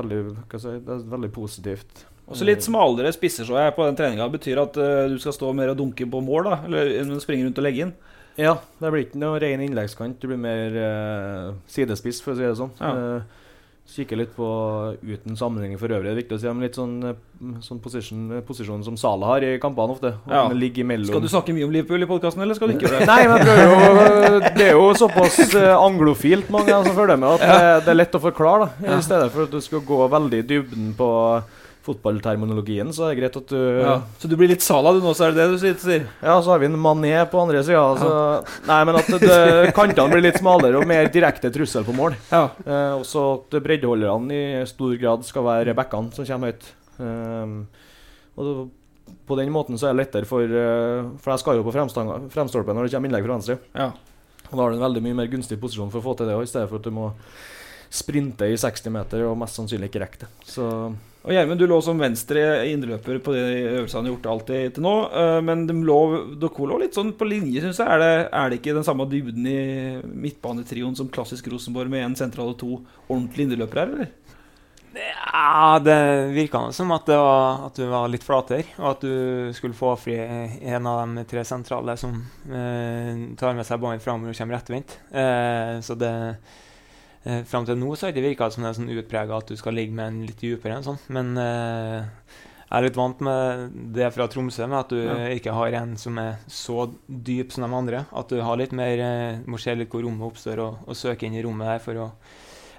veldig, 0.00 0.22
si, 0.56 0.78
Det 0.80 0.96
er 0.96 1.04
veldig 1.16 1.32
positivt. 1.36 2.06
Også 2.30 2.46
litt 2.46 2.62
smalere 2.62 3.10
spisser 3.12 3.46
så 3.46 3.58
jeg 3.58 3.74
på 3.74 3.84
den 3.88 3.98
treninga. 3.98 4.28
Betyr 4.30 4.62
at 4.62 4.76
uh, 4.78 5.08
du 5.10 5.16
skal 5.18 5.34
stå 5.34 5.50
mer 5.56 5.72
og 5.72 5.80
dunke 5.80 6.06
på 6.06 6.22
mål, 6.22 6.46
da? 6.46 6.58
Eller 6.68 7.18
springe 7.22 7.48
rundt 7.48 7.58
og 7.58 7.66
legge 7.66 7.88
inn? 7.88 7.92
Ja, 8.38 8.54
det 8.78 8.92
blir 8.92 9.02
ikke 9.02 9.18
noe 9.20 9.40
ren 9.42 9.62
innleggskant. 9.64 10.20
Det 10.22 10.30
blir 10.30 10.38
mer 10.40 10.76
uh, 10.78 11.58
sidespiss, 11.70 12.22
for 12.22 12.36
å 12.36 12.38
si 12.38 12.46
det 12.46 12.54
sånn. 12.60 12.70
Ja. 12.78 12.92
Eh, 12.94 13.38
kikke 13.90 14.16
litt 14.18 14.30
på 14.36 14.46
uten 15.02 15.36
sammenligning 15.38 15.78
for 15.80 15.90
øvrig, 15.92 16.06
det 16.06 16.12
er 16.12 16.18
viktig 16.20 16.36
å 16.36 16.40
si, 16.40 16.48
men 16.50 16.64
litt 16.64 16.78
sånn, 16.78 16.94
eh, 17.10 17.54
sånn 17.66 17.80
position, 17.82 18.26
posisjon 18.46 18.84
som 18.86 18.98
Salah 19.00 19.34
har 19.34 19.46
i 19.46 19.52
kampene 19.62 19.96
ofte. 19.96 20.12
Ja. 20.30 20.44
Skal 21.10 21.24
du 21.24 21.30
snakke 21.32 21.54
mye 21.56 21.66
om 21.66 21.74
Liverpool 21.74 22.06
i 22.06 22.08
podkasten, 22.10 22.42
eller 22.44 22.58
skal 22.58 22.70
du 22.70 22.78
ikke 22.78 22.92
det? 22.92 23.06
Nei, 23.12 23.22
men 23.30 23.46
jo, 23.46 24.40
det 24.58 24.68
er 24.68 24.76
jo 24.78 24.90
såpass 24.98 25.40
eh, 25.58 25.72
anglofilt 25.74 26.50
mange 26.54 26.70
som 26.86 26.94
følger 26.94 27.18
med, 27.20 27.40
at 27.40 27.46
det, 27.46 27.72
det 27.86 27.94
er 27.94 28.00
lett 28.02 28.20
å 28.20 28.22
forklare. 28.22 28.70
da 28.80 29.00
I 29.00 29.08
stedet 29.08 29.32
for 29.34 29.48
at 29.48 29.56
du 29.56 29.60
skal 29.64 29.82
gå 29.86 30.00
veldig 30.14 30.44
i 30.44 30.46
dybden 30.54 30.94
på 30.98 31.10
fotballterminologien, 31.90 32.90
så 32.94 33.06
er 33.06 33.12
det 33.12 33.20
greit 33.20 33.36
at 33.40 33.52
du 33.52 33.60
Ja. 33.80 34.00
Så 34.18 34.30
du 34.30 34.36
blir 34.38 34.48
litt 34.48 34.64
Sala 34.64 34.92
du 34.96 35.00
nå, 35.02 35.12
så 35.16 35.26
er 35.26 35.34
det 35.34 35.44
det 35.44 35.50
du 35.52 35.58
sier-? 35.60 36.06
Ja, 36.22 36.40
så 36.40 36.54
har 36.54 36.62
vi 36.62 36.70
en 36.70 36.78
mané 36.80 37.14
på 37.30 37.40
andre 37.42 37.62
sida. 37.66 37.84
Så, 38.00 38.10
nei, 38.66 38.80
men 38.88 38.98
at 39.00 39.12
det, 39.20 39.74
kantene 39.76 40.10
blir 40.14 40.24
litt 40.24 40.40
smalere 40.40 40.80
og 40.80 40.88
mer 40.88 41.10
direkte 41.12 41.52
trussel 41.52 41.84
på 41.84 41.94
mål. 41.96 42.16
Ja. 42.30 42.48
Eh, 42.64 42.98
også 43.00 43.26
at 43.36 43.62
breddeholderne 43.62 44.34
i 44.34 44.66
stor 44.70 44.96
grad 45.00 45.24
skal 45.28 45.46
være 45.46 45.76
backene 45.76 46.14
som 46.14 46.28
kommer 46.28 46.54
høyt. 46.54 46.68
Eh, 47.00 47.56
og 48.40 48.68
på 49.26 49.38
den 49.38 49.50
måten 49.54 49.78
så 49.78 49.88
er 49.88 49.94
det 49.94 50.04
lettere 50.04 50.28
for 50.28 50.42
eh, 50.42 51.06
For 51.22 51.34
jeg 51.34 51.42
skal 51.42 51.58
jo 51.58 51.66
på 51.66 51.74
fremstolpen 51.74 52.76
når 52.76 52.86
det 52.86 52.94
kommer 52.94 53.10
innlegg 53.10 53.26
fra 53.26 53.36
venstre. 53.36 53.58
Ja. 53.74 53.90
Og 54.50 54.56
da 54.56 54.64
har 54.64 54.72
du 54.72 54.80
en 54.80 54.86
veldig 54.88 55.02
mye 55.04 55.18
mer 55.22 55.30
gunstig 55.30 55.60
posisjon 55.62 55.92
for 55.92 56.02
å 56.02 56.08
få 56.08 56.16
til 56.18 56.30
det, 56.30 56.38
i 56.42 56.50
stedet 56.50 56.70
for 56.70 56.80
at 56.80 56.86
du 56.86 56.94
må 56.94 57.12
sprinte 57.90 58.46
i 58.46 58.58
60 58.58 58.92
meter 58.94 59.24
og 59.26 59.38
mest 59.38 59.58
sannsynlig 59.58 59.90
ikke 59.90 60.02
rekke 60.02 60.24
det. 60.24 60.30
Så 60.46 60.66
Og 61.20 61.34
Gjermund, 61.34 61.60
du 61.60 61.66
lå 61.68 61.76
som 61.84 61.98
venstre 62.00 62.42
indreløper 62.70 63.18
på 63.20 63.34
de 63.34 63.40
øvelsene 63.74 64.06
du 64.06 64.08
har 64.08 64.14
gjort 64.14 64.28
alltid 64.32 64.76
til 64.76 64.86
nå. 64.86 64.94
eh, 65.12 65.40
Men 65.44 65.66
de 65.68 65.74
lå, 65.84 65.98
dere 66.40 66.68
lå 66.70 66.78
litt 66.80 66.96
sånn 66.96 67.12
på 67.12 67.28
linje, 67.28 67.60
syns 67.60 67.82
jeg. 67.82 67.92
Er 67.92 68.00
det, 68.00 68.14
er 68.32 68.48
det 68.48 68.60
ikke 68.60 68.76
den 68.78 68.86
samme 68.86 69.04
dybden 69.10 69.50
i 69.50 69.58
midtbanetrioen 70.00 70.96
som 70.96 71.10
klassisk 71.12 71.50
Rosenborg, 71.52 71.92
med 71.92 72.06
én 72.06 72.16
sentral 72.16 72.54
og 72.54 72.58
to 72.62 72.70
ordentlige 73.10 73.50
indreløpere 73.50 73.84
her, 73.84 73.92
eller? 73.98 74.16
Ja, 74.96 75.78
det 75.78 75.98
virka 76.34 76.64
som 76.74 76.90
at, 76.96 77.06
var, 77.06 77.66
at 77.68 77.76
du 77.78 77.84
var 77.92 78.08
litt 78.10 78.24
flatere, 78.26 78.64
og 78.80 78.88
at 78.94 79.04
du 79.04 79.52
skulle 79.54 79.76
få 79.76 79.92
fri 80.00 80.16
en 80.18 80.88
av 80.88 81.04
de 81.04 81.22
tre 81.30 81.44
sentrale 81.46 81.94
som 82.00 82.16
eh, 82.48 83.28
tar 83.38 83.54
med 83.54 83.68
seg 83.68 83.78
ballen 83.78 84.02
framover 84.02 84.32
og 84.32 84.40
kommer 84.40 84.58
rettvendt. 84.58 84.96
Eh, 85.12 85.76
så 85.84 85.94
det 86.00 86.10
eh, 87.24 87.42
Fram 87.48 87.66
til 87.68 87.76
nå 87.80 87.94
så 87.96 88.06
har 88.08 88.12
det 88.16 88.22
virka 88.24 88.50
som 88.50 88.64
det 88.64 88.70
er 88.70 88.78
sånn 88.80 88.92
utprega 88.94 89.36
at 89.40 89.50
du 89.50 89.56
skal 89.60 89.74
ligge 89.76 89.92
med 89.96 90.06
en 90.08 90.22
litt 90.28 90.40
dypere 90.40 90.78
en 90.78 90.86
sånn, 90.86 90.98
men 91.08 91.32
eh, 91.38 92.06
jeg 92.70 92.78
er 92.78 92.84
litt 92.86 92.96
vant 93.00 93.20
med 93.26 93.72
det 93.96 94.12
fra 94.14 94.28
Tromsø, 94.30 94.66
med 94.70 94.78
at 94.78 94.92
du 94.94 95.00
Ja. 95.02 95.14
ikke 95.34 95.52
har 95.56 95.72
en 95.80 95.96
som 95.98 96.18
er 96.22 96.36
så 96.46 96.84
dyp 97.08 97.50
som 97.50 97.64
de 97.66 97.74
andre. 97.74 98.04
At 98.14 98.28
du 98.30 98.38
har 98.46 98.56
litt 98.60 98.70
mer 98.72 99.00
eh, 99.02 99.40
må 99.50 99.58
se 99.58 99.74
litt 99.74 99.90
hvor 99.90 100.04
rommet 100.06 100.22
oppstår, 100.28 100.62
og, 100.62 100.76
og 100.86 100.94
søke 100.94 101.26
inn 101.26 101.34
i 101.34 101.42
rommet 101.42 101.66
der 101.66 101.82
for 101.82 101.98
å 101.98 102.06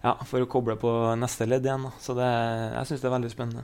ja, 0.01 0.15
for 0.25 0.41
å 0.41 0.47
koble 0.49 0.77
på 0.81 0.89
neste 1.19 1.45
ledd 1.45 1.67
igjen. 1.67 1.83
Da. 1.83 1.91
Så 1.99 2.15
det, 2.17 2.25
jeg 2.25 2.87
syns 2.89 3.01
det 3.03 3.09
er 3.11 3.13
veldig 3.19 3.29
spennende. 3.35 3.63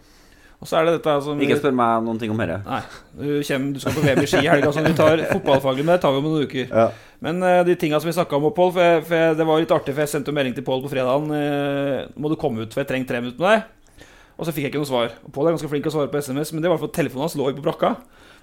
Og 0.58 0.66
så 0.66 0.80
er 0.80 0.88
det 0.88 0.94
dette 0.98 1.14
som 1.22 1.38
Ikke 1.46 1.60
spør 1.60 1.76
meg 1.78 2.06
noen 2.08 2.18
ting 2.18 2.32
om 2.34 2.40
dette. 2.42 2.56
Nei. 2.66 2.80
Du, 3.14 3.26
kommer, 3.46 3.74
du 3.76 3.80
skal 3.84 3.94
på 3.94 4.02
Weber 4.08 4.26
ski 4.30 4.40
i 4.42 4.50
helga, 4.50 4.72
så 4.74 4.82
du 4.82 4.94
tar 4.98 5.22
fotballfaglig, 5.30 5.84
men 5.86 5.94
det 5.94 6.02
tar 6.02 6.16
vi 6.16 6.22
om 6.24 6.26
noen 6.32 6.48
uker. 6.50 6.72
Ja. 6.72 6.88
Men 7.22 7.44
uh, 7.46 7.62
de 7.68 7.76
tinga 7.78 8.00
som 8.02 8.10
vi 8.10 8.16
snakka 8.18 8.40
om, 8.40 8.48
Pål, 8.58 8.72
for, 8.74 9.04
for 9.06 9.38
det 9.38 9.46
var 9.46 9.62
litt 9.62 9.74
artig, 9.76 9.94
for 9.94 10.02
jeg 10.02 10.14
sendte 10.16 10.34
melding 10.34 10.56
til 10.58 10.66
Pål 10.66 10.82
på 10.88 10.90
fredagen. 10.96 11.30
Uh, 11.30 12.10
må 12.18 12.32
du 12.34 12.38
komme 12.42 12.66
ut, 12.66 12.74
for 12.74 12.82
jeg 12.82 12.90
trenger 12.90 13.12
tre 13.12 13.22
minutter 13.22 13.44
med 13.46 13.54
deg. 13.54 14.10
Og 14.38 14.46
så 14.46 14.54
fikk 14.54 14.68
jeg 14.68 14.74
ikke 14.74 14.82
noe 14.82 14.90
svar. 14.90 15.14
Pål 15.34 15.50
er 15.50 15.56
ganske 15.58 15.70
flink 15.70 15.86
til 15.86 15.94
å 15.94 15.96
svare 16.00 16.10
på 16.14 16.22
SMS, 16.26 16.54
men 16.54 16.66
det 16.66 16.70
var 16.74 16.82
for 16.82 16.90
at 16.90 16.98
telefonen 16.98 17.26
hans 17.28 17.38
lå 17.38 17.52
på 17.58 17.66
brakka. 17.66 17.94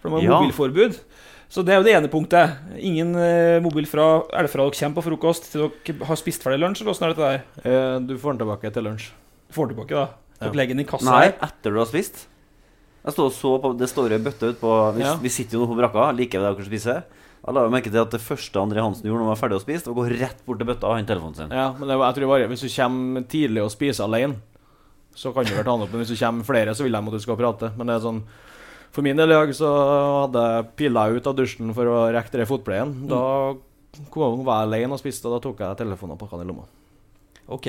For 0.02 0.08
det 0.10 0.14
var 0.14 0.24
Ja. 0.26 0.38
mobilforbud. 0.38 0.96
Så 1.54 1.62
det 1.66 1.74
er 1.74 1.78
jo 1.82 1.86
det 1.86 1.92
ene 1.94 2.08
punktet. 2.10 2.56
Ingen 2.82 3.12
eh, 3.20 3.60
mobil 3.62 3.86
fra 3.86 4.24
Er 4.32 4.46
det 4.46 4.50
fra 4.50 4.64
dere 4.64 4.74
kommer 4.74 4.96
på 4.96 5.04
frokost 5.06 5.50
til 5.52 5.68
dere 5.68 6.08
har 6.08 6.18
spist 6.18 6.42
ferdig 6.42 6.62
lunsj, 6.64 6.82
eller 6.82 6.94
åssen 6.94 7.06
er 7.06 7.14
dette 7.14 7.28
der? 7.30 7.44
eh, 7.62 7.98
du 8.08 8.16
får 8.18 8.34
den 8.34 8.42
tilbake 8.42 8.72
til 8.74 8.86
lunsj. 8.88 9.10
Får 9.54 9.68
den 9.68 9.76
tilbake, 9.76 9.94
da. 9.94 10.23
Ja. 10.40 10.50
Legger 10.52 10.74
den 10.74 10.84
i 10.84 10.88
kassa 10.88 11.06
Nei, 11.10 11.24
her. 11.28 11.36
etter 11.46 11.70
du 11.72 11.78
har 11.78 11.86
spist. 11.86 12.26
Jeg 13.04 13.12
står 13.14 13.26
og 13.28 13.32
så 13.36 13.52
på, 13.60 13.70
Det 13.78 13.88
står 13.88 14.12
ei 14.16 14.18
bøtte 14.24 14.48
ute 14.50 14.60
på 14.60 14.72
vi, 14.96 15.02
Ja. 15.04 15.14
vi 15.20 15.28
sitter 15.28 15.58
jo 15.58 15.64
nå 15.66 15.68
på 15.74 15.76
brakka, 15.78 16.10
like 16.16 16.32
ved 16.38 16.42
der 16.48 16.54
dere 16.58 16.64
spiser. 16.66 17.04
Jeg 17.44 17.54
la 17.54 17.60
jo 17.66 17.70
merke 17.70 17.90
til 17.92 18.00
at 18.00 18.10
det 18.10 18.20
første 18.24 18.56
André 18.56 18.80
Hansen 18.80 19.04
gjorde 19.04 19.20
når 19.20 19.28
han 19.28 19.34
var 19.36 19.40
ferdig 19.42 19.58
å 19.60 19.64
spise, 19.64 19.84
var 19.86 19.92
å 19.92 19.98
gå 20.00 20.18
rett 20.18 20.38
bort 20.46 20.58
til 20.58 20.66
bøtta 20.66 20.88
og 20.88 20.96
hente 20.96 21.12
telefonen 21.12 21.36
sin. 21.36 21.50
Ja, 21.52 21.72
men 21.76 21.86
det, 21.88 21.98
jeg 22.00 22.14
tror 22.16 22.30
bare. 22.32 22.48
Hvis 22.48 22.64
du 22.64 22.68
kommer 22.72 23.26
tidlig 23.28 23.62
og 23.62 23.70
spiser 23.70 24.04
alene, 24.08 24.36
så 25.14 25.32
kan 25.34 25.44
du 25.44 25.52
vel 25.54 25.62
ta 25.64 25.74
den 25.76 25.84
opp. 25.84 25.92
Men 25.92 26.00
hvis 26.02 26.14
du 26.16 26.24
kommer 26.24 26.44
flere, 26.48 26.74
så 26.74 26.82
vil 26.86 26.92
de 26.96 26.98
at 26.98 27.12
du 27.12 27.20
skal 27.20 27.36
prate. 27.36 27.70
Men 27.76 27.86
det 27.86 27.94
er 27.98 28.00
sånn 28.08 28.22
For 28.94 29.02
min 29.02 29.16
del 29.18 29.28
i 29.30 29.34
dag 29.34 29.50
så 29.58 29.68
hadde 30.24 30.40
jeg 30.54 30.66
pilla 30.76 31.08
ut 31.10 31.26
av 31.26 31.34
dusjen 31.36 31.74
for 31.74 31.84
å 31.84 32.12
rekke 32.14 32.30
det 32.38 32.46
fotpleien. 32.48 33.08
Da 33.10 33.54
kom, 34.10 34.44
var 34.46 34.62
jeg 34.64 34.70
alene 34.70 34.94
og 34.94 35.00
spiste, 35.02 35.26
og 35.28 35.34
da 35.36 35.40
tok 35.48 35.58
jeg 35.58 35.76
telefonen 35.82 36.14
og 36.14 36.18
pakka 36.20 36.38
den 36.38 36.46
i 36.46 36.52
lomma. 36.52 36.64
Ok. 37.52 37.68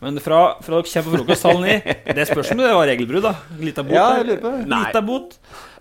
Men 0.00 0.18
fra, 0.20 0.40
fra 0.60 0.76
dere 0.76 0.90
kommer 0.90 1.06
på 1.06 1.18
frokost 1.22 1.46
halv 1.48 1.62
ni 1.64 1.76
Det 2.16 2.26
spørs 2.28 2.50
om 2.52 2.60
det 2.60 2.72
var 2.76 2.88
regelbrudd, 2.90 3.24
da. 3.24 3.32
Lita 3.60 3.84
bot. 3.86 3.96
Ja, 3.96 4.08
jeg 4.18 4.26
lurer 4.28 4.42
på 4.42 4.52
det. 4.52 4.66
Lita 4.72 5.02
bot. 5.04 5.38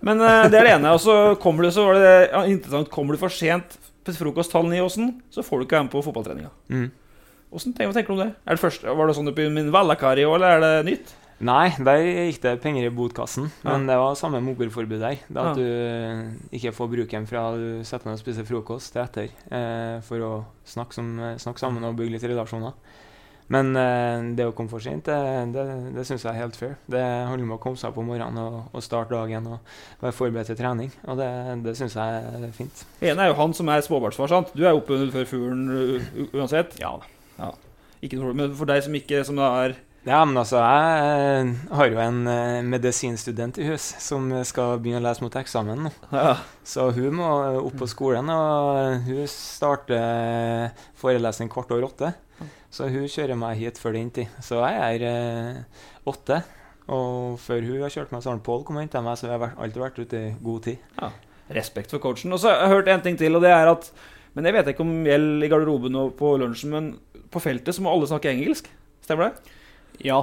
Men 0.07 0.21
eh, 0.23 0.45
det 0.51 0.59
er 0.61 0.69
det 0.69 0.75
ene. 0.77 0.93
Og 0.95 1.01
så 1.03 1.15
kommer 1.41 1.67
du 1.67 1.73
så 1.75 1.83
var 1.89 1.99
det 1.99 2.13
ja, 2.29 2.45
interessant 2.47 2.91
Kommer 2.93 3.17
du 3.17 3.21
for 3.21 3.33
sent 3.33 3.75
på 4.05 4.13
frokost 4.13 4.53
halv 4.53 4.69
ni, 4.69 4.79
Åsen, 4.85 5.15
så 5.33 5.41
får 5.43 5.59
du 5.59 5.65
ikke 5.65 5.79
være 5.79 5.87
med 5.87 5.93
på 5.95 6.01
fotballtreninga. 6.05 6.51
Mm. 6.69 6.89
Tenker, 7.55 7.87
hva 7.89 7.95
tenker 7.95 8.11
du 8.11 8.15
om 8.15 8.19
det? 8.21 8.31
Er 8.45 8.57
det 8.57 8.61
første, 8.61 8.93
var 8.99 9.09
det 9.09 9.15
sånn 9.17 9.31
i 9.31 9.45
min 9.49 9.71
Vallakari 9.73 10.25
òg, 10.27 10.35
eller 10.37 10.59
er 10.59 10.61
det 10.61 10.89
nytt? 10.91 11.13
Nei, 11.45 11.71
der 11.83 12.03
gikk 12.05 12.37
det 12.43 12.53
penger 12.63 12.85
i 12.85 12.91
botkassen. 12.93 13.49
Ja. 13.63 13.73
Men 13.73 13.89
det 13.89 13.97
var 13.99 14.13
samme 14.19 14.39
mobilforbud 14.45 15.01
der. 15.01 15.17
Det 15.25 15.41
Ja. 15.41 15.49
at 15.49 15.57
du 15.57 15.65
eh, 15.65 16.21
ikke 16.55 16.75
får 16.77 16.91
bruke 16.93 17.11
den 17.17 17.25
fra 17.27 17.47
du 17.57 17.81
setter 17.83 18.11
deg 18.11 18.19
og 18.19 18.21
spiser 18.21 18.47
frokost 18.47 18.93
til 18.93 19.03
etter. 19.03 19.33
Eh, 19.49 19.97
for 20.05 20.21
å 20.21 20.31
snakke, 20.69 20.95
som, 20.95 21.09
snakke 21.41 21.59
sammen 21.59 21.83
og 21.83 21.97
bygge 21.97 22.15
litt 22.15 22.29
relasjoner. 22.29 22.77
Men 23.53 23.75
eh, 23.77 24.23
det 24.37 24.47
å 24.49 24.53
komme 24.57 24.71
for 24.71 24.81
sent, 24.81 25.05
det, 25.05 25.17
det, 25.53 25.65
det 25.93 26.05
syns 26.07 26.23
jeg 26.25 26.31
er 26.31 26.41
helt 26.41 26.57
fair. 26.57 26.73
Det 26.89 27.01
handler 27.01 27.45
om 27.45 27.55
å 27.57 27.61
komme 27.61 27.77
seg 27.77 27.91
opp 27.91 27.99
om 28.01 28.09
morgenen 28.09 28.41
og, 28.41 28.57
og 28.73 28.85
starte 28.85 29.13
dagen 29.13 29.51
og 29.53 29.75
være 30.01 30.17
forberedt 30.17 30.49
til 30.49 30.57
trening. 30.59 30.89
Og 31.05 31.19
det, 31.21 31.29
det 31.65 31.75
syns 31.77 31.97
jeg 31.99 32.23
er 32.41 32.55
fint. 32.55 32.85
En 33.05 33.21
er 33.21 33.29
jo 33.29 33.37
han 33.37 33.53
som 33.57 33.69
er 33.69 33.85
småbarnsfar, 33.85 34.31
sant? 34.33 34.55
Du 34.57 34.65
er 34.65 34.73
oppe 34.73 34.97
før 35.13 35.29
fuglen 35.29 35.67
uansett. 36.33 36.79
Ja. 36.81 36.95
ja. 37.37 37.51
Ikke 38.01 38.17
noe 38.17 38.31
problem. 38.31 38.41
Men 38.47 38.57
for 38.57 38.73
deg 38.73 38.81
som 38.87 38.97
ikke 38.97 39.21
som 39.27 39.43
er 39.45 39.77
Ja, 40.05 40.19
men 40.25 40.37
altså, 40.37 40.59
jeg 40.61 41.45
eh, 41.45 41.53
har 41.77 41.87
jo 41.89 42.01
en 42.01 42.19
eh, 42.29 42.65
medisinstudent 42.65 43.61
i 43.61 43.69
hus 43.69 43.87
som 44.01 44.27
skal 44.45 44.77
begynne 44.81 45.01
å 45.01 45.05
lese 45.05 45.25
mot 45.25 45.37
eksamen 45.37 45.85
nå. 45.85 45.93
ja. 46.17 46.35
Så 46.65 46.89
hun 46.97 47.21
må 47.21 47.29
opp 47.61 47.77
på 47.77 47.89
skolen, 47.89 48.29
og 48.33 49.05
hun 49.05 49.25
starter 49.29 50.73
forelesning 50.97 51.49
kvart 51.53 51.73
over 51.73 51.91
åtte. 51.91 52.15
Så 52.73 52.89
hun 52.91 53.07
kjører 53.11 53.39
meg 53.39 53.59
hit 53.59 53.79
før 53.79 53.95
den 53.95 54.11
tid. 54.13 54.31
Så 54.43 54.59
jeg 54.61 54.99
er 54.99 55.05
eh, 55.09 55.85
åtte. 56.09 56.41
Og 56.91 57.39
før 57.41 57.65
hun 57.65 57.81
har 57.81 57.93
kjørt 57.93 58.11
meg, 58.13 58.21
så 58.21 58.33
har 58.33 58.41
Pål 58.45 58.65
kommet 58.65 58.83
og 58.83 58.85
henta 58.85 59.01
meg, 59.05 59.17
så 59.17 59.29
vi 59.29 59.37
har 59.37 59.55
alltid 59.57 59.81
vært 59.81 60.01
ute 60.03 60.21
i 60.21 60.33
god 60.43 60.67
tid. 60.67 60.83
Ja, 60.99 61.09
Respekt 61.55 61.93
for 61.93 62.01
coachen. 62.01 62.33
Og 62.33 62.41
så 62.41 62.49
har 62.49 62.63
jeg 62.65 62.73
hørt 62.73 62.87
en 62.89 63.03
ting 63.05 63.17
til, 63.19 63.37
og 63.37 63.43
det 63.45 63.51
er 63.53 63.69
at 63.69 63.91
Men 64.35 64.49
jeg 64.49 64.55
vet 64.57 64.69
ikke 64.73 64.83
om 64.83 65.05
gjelder 65.07 65.45
i 65.45 65.47
garderoben 65.47 65.95
og 65.95 66.15
på 66.19 66.33
lunsjen, 66.41 66.73
men 66.73 66.87
på 67.31 67.39
feltet 67.39 67.71
så 67.71 67.83
må 67.85 67.93
alle 67.93 68.09
snakke 68.09 68.33
engelsk. 68.33 68.67
Stemmer 69.05 69.29
det? 69.29 69.53
Ja. 70.03 70.17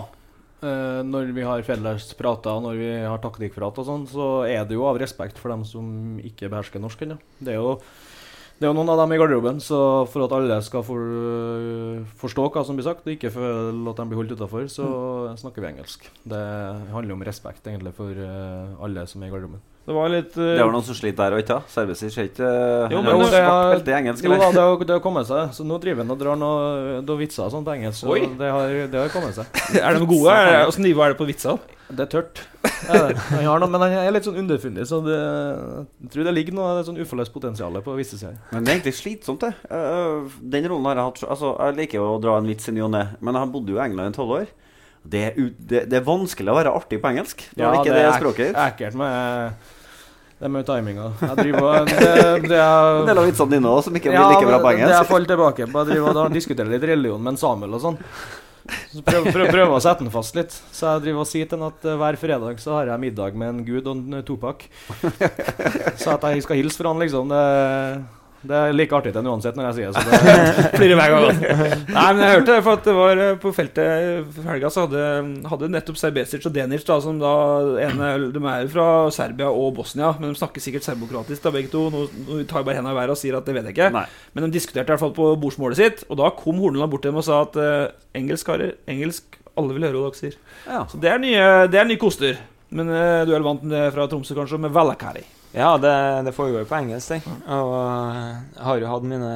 Eh, 0.62 1.00
når 1.02 1.32
vi 1.32 1.46
har 1.46 1.64
felles 1.64 2.10
og 2.20 2.44
når 2.62 2.76
vi 2.76 2.90
har 3.08 3.22
taktikkprat 3.22 3.78
og 3.80 3.86
sånn, 3.88 4.04
så 4.06 4.26
er 4.44 4.66
det 4.68 4.76
jo 4.76 4.84
av 4.84 5.00
respekt 5.00 5.40
for 5.40 5.48
dem 5.48 5.64
som 5.64 6.20
ikke 6.20 6.50
behersker 6.52 6.78
norsk 6.78 7.00
ennå. 7.02 7.16
Det 7.40 7.54
er 7.54 7.58
jo 7.58 7.80
det 8.62 8.68
er 8.68 8.70
jo 8.70 8.78
noen 8.78 8.92
av 8.92 9.00
dem 9.00 9.10
i 9.10 9.16
garderoben, 9.18 9.56
så 9.58 9.76
for 10.06 10.22
at 10.22 10.32
alle 10.36 10.60
skal 10.62 10.84
for, 10.86 11.02
forstå 12.20 12.44
hva 12.54 12.62
som 12.62 12.78
blir 12.78 12.86
sagt, 12.86 13.02
og 13.02 13.16
ikke 13.16 13.32
føle 13.34 13.90
at 13.90 13.98
de 13.98 14.06
blir 14.06 14.20
holdt 14.20 14.36
utafor, 14.36 14.68
så 14.70 14.86
snakker 15.40 15.64
vi 15.64 15.72
engelsk. 15.72 16.06
Det 16.22 16.42
handler 16.94 17.16
om 17.16 17.24
respekt 17.26 17.66
egentlig 17.66 17.90
for 17.96 18.14
eh, 18.14 18.76
alle 18.86 19.02
som 19.10 19.24
er 19.24 19.32
i 19.32 19.34
garderoben. 19.34 19.64
Det 19.82 19.94
var 19.96 20.10
litt 20.12 20.36
uh, 20.38 20.44
Det 20.54 20.62
var 20.62 20.70
noen 20.70 20.84
som 20.86 20.94
sliter 20.94 21.24
der 21.24 21.34
òg, 21.34 21.42
ikke 21.42 21.56
sant? 21.56 21.72
Services 21.74 22.14
ser 22.14 22.28
ikke 22.28 22.48
Jo, 22.92 23.00
men 23.02 23.16
har 23.18 23.32
det 23.32 23.40
er- 23.42 23.90
i 23.90 23.96
engelsk, 23.98 24.22
Jo 24.22 24.30
da, 24.30 24.36
eller? 24.36 24.52
det 24.54 24.62
har, 24.62 24.84
det 24.86 24.94
har 24.94 25.02
kommet 25.02 25.26
seg. 25.26 25.50
Så 25.56 25.66
nå 25.66 25.78
driver 25.82 26.04
han 26.04 26.14
og 26.14 26.20
drar 26.20 26.38
noen 26.38 27.02
noe 27.06 27.18
vitser 27.18 27.48
og 27.48 27.50
sånt 27.56 27.66
på 27.66 27.74
engelsk. 27.74 28.04
Så 28.04 28.14
det 28.38 28.50
har, 28.54 28.76
det 28.92 29.00
har 29.00 29.10
kommet 29.10 29.34
seg. 29.34 29.50
Er 29.82 29.98
de 29.98 30.06
gode? 30.06 30.36
Åssen 30.68 30.86
nivå 30.86 31.02
er 31.02 31.14
det 31.14 31.18
på 31.18 31.26
vitsene? 31.26 31.58
Det 31.92 32.06
er 32.06 32.12
tørt. 32.14 32.44
Ja, 32.82 32.98
det. 33.08 33.14
Han 33.30 33.44
har 33.46 33.60
noe, 33.62 33.70
men 33.70 33.82
han 33.84 33.92
er 33.94 34.14
litt 34.14 34.26
sånn 34.26 34.38
underfundig, 34.40 34.82
så 34.90 34.98
det, 35.04 35.14
jeg 36.02 36.10
tror 36.14 36.26
det 36.26 36.32
ligger 36.34 36.56
noe 36.56 36.80
sånn 36.86 36.98
uforløst 36.98 37.30
potensial 37.34 37.76
på 37.84 37.94
visse 37.94 38.18
sider. 38.18 38.40
Men 38.50 38.64
det 38.64 38.72
er 38.72 38.78
egentlig 38.80 38.94
slitsomt, 38.98 39.44
det. 39.44 39.52
Uh, 39.70 40.26
den 40.42 40.66
rollen 40.70 40.88
har 40.90 40.98
jeg 40.98 41.06
hatt 41.10 41.22
Altså, 41.30 41.52
jeg 41.58 41.76
liker 41.78 42.00
jo 42.00 42.08
å 42.16 42.20
dra 42.22 42.38
en 42.40 42.48
vits 42.50 42.66
i 42.70 42.74
ny 42.74 42.82
og 42.86 42.90
ne, 42.94 43.04
men 43.22 43.38
jeg 43.38 43.52
bodde 43.54 43.74
jo 43.74 43.78
i 43.78 43.84
England 43.84 44.14
i 44.14 44.18
tolv 44.18 44.34
år. 44.40 44.50
Det 45.02 45.22
er, 45.28 45.38
det, 45.58 45.84
det 45.90 45.98
er 45.98 46.04
vanskelig 46.06 46.52
å 46.52 46.56
være 46.56 46.72
artig 46.78 47.00
på 47.02 47.10
engelsk. 47.10 47.46
Det 47.52 47.64
er 47.64 47.78
ikke 47.80 47.94
det, 47.94 48.02
er 48.06 48.18
språket 48.20 48.50
ditt. 48.50 48.58
ekkelt 48.66 48.98
med 49.00 49.72
det 50.42 50.50
med 50.50 50.66
timinga. 50.66 51.08
Jeg 51.20 51.36
driver 51.38 51.66
og 51.68 51.90
det, 51.90 52.06
det 52.50 52.56
er, 52.58 53.00
En 53.00 53.10
del 53.10 53.20
av 53.20 53.26
vitsene 53.28 53.54
dine 53.54 53.72
også, 53.72 53.90
som 53.90 53.98
ikke 53.98 54.10
Ja, 54.10 54.22
blir 54.24 54.32
like 54.36 54.48
bra 54.48 54.62
på 54.62 54.70
engelsk. 54.72 54.88
Det 54.90 54.96
jeg 54.96 55.10
faller 55.10 55.30
tilbake 55.30 55.66
på, 55.66 55.82
jeg 55.82 55.90
driver 55.92 56.22
og 56.24 56.38
diskuterer 56.38 56.72
litt 56.72 56.86
religion 56.90 57.22
med 57.22 57.34
en 57.34 57.42
Samuel 57.42 57.76
og 57.78 57.84
sånn. 57.84 58.00
Så 58.92 59.02
prøver, 59.02 59.30
prøver, 59.34 59.50
prøver 59.50 59.74
å 59.74 59.82
sette 59.82 60.04
den 60.04 60.12
fast 60.14 60.36
litt. 60.38 60.54
Så 60.74 60.86
jeg 60.86 61.04
driver 61.06 61.24
og 61.24 61.30
sier 61.30 61.50
til 61.50 61.58
han 61.58 61.72
at 61.72 61.86
eh, 61.86 61.98
hver 61.98 62.18
fredag 62.20 62.60
så 62.62 62.76
har 62.78 62.90
jeg 62.92 63.02
middag 63.02 63.38
med 63.38 63.52
en 63.52 63.62
gud 63.66 63.86
og 63.90 64.02
en 64.02 64.22
topak. 64.26 64.66
Så 65.98 66.14
at 66.14 66.26
jeg 66.30 66.44
skal 66.46 66.60
hilse 66.60 66.78
fra 66.78 66.92
han, 66.92 67.02
liksom. 67.02 67.30
Det, 67.32 67.42
det 68.42 68.58
er 68.58 68.72
like 68.74 68.94
artig 68.96 69.12
til 69.12 69.22
han 69.22 69.28
uansett 69.30 69.58
når 69.58 69.68
jeg 69.68 69.76
sier 69.76 69.92
det. 69.92 70.02
Så 70.02 70.26
det 70.26 70.70
Flirer 70.80 70.98
hver 70.98 71.12
gang. 71.14 71.42
Nei, 71.94 72.06
men 72.08 72.22
jeg 72.24 72.36
hørte 72.36 72.48
det, 72.48 72.62
for 72.66 72.78
at 72.78 72.86
det 72.88 72.94
var 72.96 73.20
eh, 73.22 73.34
på 73.42 73.52
feltet 73.54 74.32
for 74.34 74.48
helga 74.50 74.70
så 74.72 74.86
hadde, 74.86 75.04
hadde 75.52 75.68
nettopp 75.70 76.00
Serbesic 76.00 76.48
og 76.48 76.54
Denic, 76.56 76.82
da, 76.88 76.96
som 77.04 77.20
da 77.22 77.32
ene 77.84 78.08
De 78.34 78.42
er 78.50 78.70
fra 78.72 78.86
Serbia 79.14 79.50
og 79.50 79.76
Bosnia, 79.76 80.10
men 80.18 80.32
de 80.32 80.40
snakker 80.40 80.64
sikkert 80.64 80.86
serbokratisk, 80.86 81.42
da, 81.44 81.52
begge 81.54 81.70
to. 81.72 81.84
Nå, 81.92 82.06
nå 82.26 82.40
tar 82.50 82.62
jeg 82.62 82.70
bare 82.70 82.80
hendene 82.80 82.96
i 82.96 82.98
været 82.98 83.14
og 83.14 83.20
sier 83.20 83.38
at 83.38 83.46
det 83.46 83.54
vet 83.58 83.68
jeg 83.70 83.76
ikke. 83.76 83.92
Nei. 83.94 84.06
Men 84.34 84.48
de 84.48 84.56
diskuterte 84.56 84.90
i 84.90 84.94
hvert 84.94 85.04
fall 85.04 85.14
på 85.16 85.28
bordsmålet 85.42 85.78
sitt, 85.78 86.02
og 86.08 86.18
da 86.18 86.32
kom 86.38 86.58
Horneland 86.62 86.90
bort 86.90 87.04
til 87.06 87.14
dem 87.14 87.20
og 87.22 87.26
sa 87.28 87.44
at 87.46 87.58
uh, 87.60 87.92
engelsk, 88.18 88.48
karer, 88.48 88.74
engelsk 88.90 89.38
Alle 89.60 89.76
vil 89.76 89.84
høre 89.84 90.00
hva 90.00 90.10
dere 90.10 90.18
sier. 90.18 90.34
Ja. 90.64 90.82
Så 90.88 90.98
det 90.98 91.12
er 91.12 91.22
nye, 91.22 91.46
det 91.70 91.78
er 91.78 91.86
nye 91.86 92.00
koster. 92.00 92.40
Men 92.72 92.90
uh, 92.90 93.22
du 93.28 93.34
er 93.36 93.44
vant 93.44 93.62
med 93.62 93.76
det 93.76 93.86
fra 93.94 94.08
Tromsø, 94.08 94.34
kanskje, 94.38 94.60
med 94.64 94.72
Valakari. 94.74 95.26
Ja, 95.52 95.78
det, 95.78 96.22
det 96.24 96.32
foregår 96.32 96.64
på 96.64 96.78
engelsk, 96.80 97.08
det. 97.12 97.22
Og 97.52 97.72
eh, 97.76 98.36
jeg 98.56 98.66
har 98.66 98.78
jo 98.80 98.92
hatt 98.94 99.08
mine, 99.08 99.32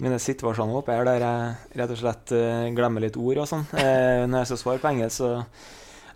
mine 0.00 0.20
situasjoner 0.22 0.78
oppe 0.80 0.96
her 0.96 1.08
der 1.08 1.24
jeg 1.24 1.80
rett 1.80 1.92
og 1.92 2.00
slett 2.00 2.32
eh, 2.36 2.68
glemmer 2.76 3.04
litt 3.04 3.18
ord 3.20 3.42
og 3.42 3.50
sånn 3.50 3.66
eh, 3.76 4.24
når 4.24 4.42
jeg 4.42 4.50
skal 4.50 4.62
svare 4.62 4.80
på 4.80 4.92
engelsk. 4.94 5.18
Så 5.20 5.32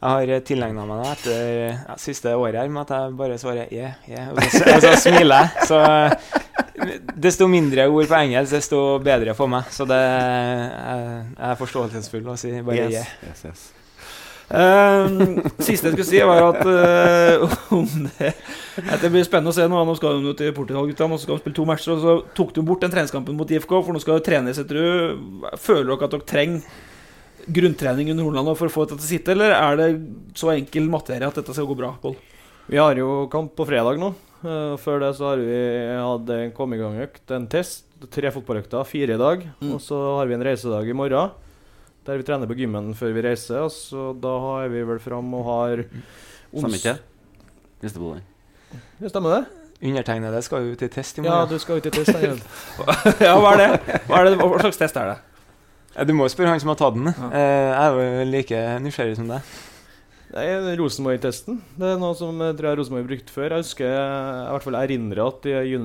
jeg 0.00 0.30
har 0.32 0.44
tilegna 0.48 0.86
meg 0.88 1.02
det 1.02 1.10
etter 1.10 1.50
ja, 1.74 1.96
siste 2.00 2.32
året 2.32 2.62
her 2.62 2.70
med 2.72 2.86
at 2.86 2.94
jeg 2.96 3.18
bare 3.18 3.36
svarer 3.42 3.74
yeah, 3.76 3.98
yeah, 4.08 4.30
og 4.32 4.40
så, 4.48 4.62
og 4.72 4.86
så 4.86 4.94
smiler 5.02 5.44
jeg. 5.44 5.66
Så 5.68 7.10
desto 7.28 7.50
mindre 7.52 7.84
ord 7.92 8.08
på 8.08 8.22
engelsk, 8.22 8.54
desto 8.56 8.80
bedre 9.04 9.36
for 9.36 9.52
meg. 9.52 9.68
Så 9.74 9.84
det 9.90 10.00
jeg, 10.00 11.12
jeg 11.36 11.52
er 11.52 11.60
forståelsesfull 11.60 12.32
og 12.32 12.40
sier 12.40 12.64
bare 12.64 12.88
yeah. 12.88 13.12
Yes, 13.28 13.44
yes. 13.50 13.68
Ehm, 14.50 15.36
siste 15.62 15.86
jeg 15.86 15.94
skulle 15.94 16.08
si, 16.08 16.20
var 16.26 16.42
at 16.48 16.64
uh, 16.66 17.52
om 17.76 17.86
det, 18.18 18.32
at 18.82 19.02
det 19.02 19.10
blir 19.12 19.26
spennende 19.26 19.54
å 19.54 19.56
se 19.56 19.66
nå. 19.70 19.82
Nå 19.86 19.94
skal 19.98 20.22
de 20.24 20.34
til 20.38 20.54
Portugal, 20.56 20.88
gutta. 20.90 21.08
Nå 21.10 21.20
skal 21.22 21.36
de 21.36 21.44
spille 21.44 21.58
to 21.58 21.66
matcher. 21.68 21.94
Og 21.94 22.04
så 22.04 22.14
tok 22.36 22.54
de 22.56 22.64
bort 22.66 22.82
den 22.84 22.94
treningskampen 22.94 23.38
mot 23.38 23.50
IFK, 23.50 23.76
for 23.78 23.94
nå 23.94 24.02
skal 24.02 24.18
de 24.18 24.26
trenes 24.26 24.62
etter 24.62 24.80
du. 24.80 25.52
Føler 25.60 25.92
dere 25.92 26.08
at 26.08 26.16
dere 26.16 26.30
trenger 26.34 26.86
grunntrening 27.50 28.10
under 28.12 28.26
Hornland 28.26 28.58
for 28.58 28.68
å 28.68 28.72
få 28.72 28.84
dette 28.84 28.98
til 29.00 29.06
å 29.06 29.10
sitte, 29.14 29.32
eller 29.32 29.54
er 29.56 29.78
det 29.78 29.86
så 30.38 30.50
enkel 30.52 30.90
materie 30.92 31.26
at 31.26 31.38
dette 31.40 31.54
skal 31.56 31.68
gå 31.70 31.78
bra? 31.78 31.94
Paul? 32.02 32.18
Vi 32.70 32.78
har 32.78 32.98
jo 32.98 33.24
kamp 33.32 33.54
på 33.58 33.66
fredag 33.66 33.98
nå. 33.98 34.12
Eh, 34.40 34.74
før 34.80 35.00
det 35.02 35.12
så 35.18 35.32
har 35.32 35.40
vi 35.42 35.60
hatt 36.00 36.34
en 36.36 36.52
kom 36.56 36.74
i 36.76 36.80
gang-økt, 36.80 37.24
en 37.36 37.48
test. 37.50 37.86
Tre 38.12 38.30
fotballøkter, 38.32 38.84
fire 38.88 39.16
i 39.16 39.20
dag. 39.20 39.42
Mm. 39.60 39.72
Og 39.76 39.80
så 39.84 39.98
har 40.18 40.28
vi 40.28 40.36
en 40.36 40.44
reisedag 40.46 40.88
i 40.88 40.96
morgen. 40.96 41.34
Der 42.06 42.16
vi 42.20 42.24
trener 42.26 42.48
på 42.48 42.56
gymmen 42.56 42.92
før 42.96 43.12
vi 43.16 43.24
reiser. 43.28 43.62
Og 43.66 43.72
så 43.74 44.10
da 44.16 44.34
er 44.64 44.72
vi 44.72 44.82
vel 44.88 45.00
fram 45.02 45.32
og 45.36 45.46
har 45.48 45.84
Stemmer 46.50 46.78
ikke? 46.80 46.96
Den. 47.80 48.22
Ja, 49.00 49.08
stemmer 49.08 49.36
det? 49.36 49.42
Undertegnede 49.80 50.42
skal 50.44 50.66
jo 50.66 50.76
til 50.76 50.90
test 50.92 51.18
i 51.18 51.22
morgen. 51.24 51.38
Ja, 51.38 51.48
du 51.48 51.58
skal 51.62 51.80
ut 51.80 51.86
i 51.88 51.92
test. 51.94 52.12
Ja, 53.24 53.36
hva 53.40 53.54
er 53.54 53.60
det? 53.62 53.98
Hva, 54.08 54.18
er 54.20 54.28
det? 54.28 54.36
hva 54.36 54.60
slags 54.60 54.80
test 54.80 54.98
er 55.00 55.14
det? 55.14 55.18
Ja, 55.96 56.04
Du 56.04 56.12
må 56.16 56.26
jo 56.28 56.32
spørre 56.32 56.52
han 56.52 56.60
som 56.60 56.72
har 56.72 56.78
tatt 56.80 56.98
den. 56.98 57.08
Ja. 57.08 57.30
Eh, 57.32 57.70
jeg 57.70 57.86
er 57.86 57.98
jo 58.20 58.26
like 58.30 58.60
nysgjerrig 58.84 59.16
som 59.18 59.30
deg. 59.30 59.54
Det 60.30 60.44
er 60.46 60.68
Rosenborg-testen. 60.78 61.58
Det 61.80 61.88
er 61.94 61.98
noe 61.98 62.14
som 62.18 62.38
jeg 62.44 62.58
tror 62.58 62.68
jeg 62.70 62.78
Rosenborg 62.78 63.08
brukte 63.08 63.24
brukt 63.24 63.34
før. 63.34 63.56
Jeg 63.56 63.64
husker 63.64 63.88
i 63.90 64.52
hvert 64.52 64.66
fall 64.68 64.78
erindrer 64.78 65.22
at 65.24 65.48
jeg, 65.50 65.80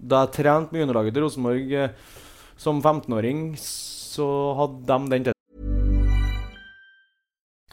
da 0.00 0.22
jeg 0.24 0.34
trente 0.38 0.72
med 0.72 0.84
juniorlaget 0.84 1.16
til 1.18 1.26
Rosenborg 1.26 1.74
eh, 1.82 2.12
som 2.56 2.80
15-åring, 2.80 3.48
så 3.60 4.28
hadde 4.62 4.84
de 4.86 5.10
den 5.12 5.26
testen. 5.26 5.35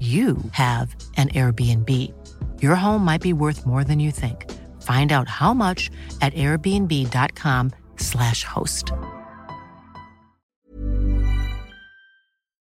you 0.00 0.36
have 0.52 0.94
an 1.16 1.28
Airbnb. 1.30 2.12
Your 2.60 2.74
home 2.74 3.04
might 3.04 3.22
be 3.22 3.32
worth 3.32 3.64
more 3.66 3.84
than 3.84 4.00
you 4.00 4.10
think. 4.10 4.50
Find 4.82 5.12
out 5.12 5.28
how 5.28 5.54
much 5.54 5.90
at 6.20 6.34
airbnb.com/slash 6.34 8.44
host. 8.44 8.92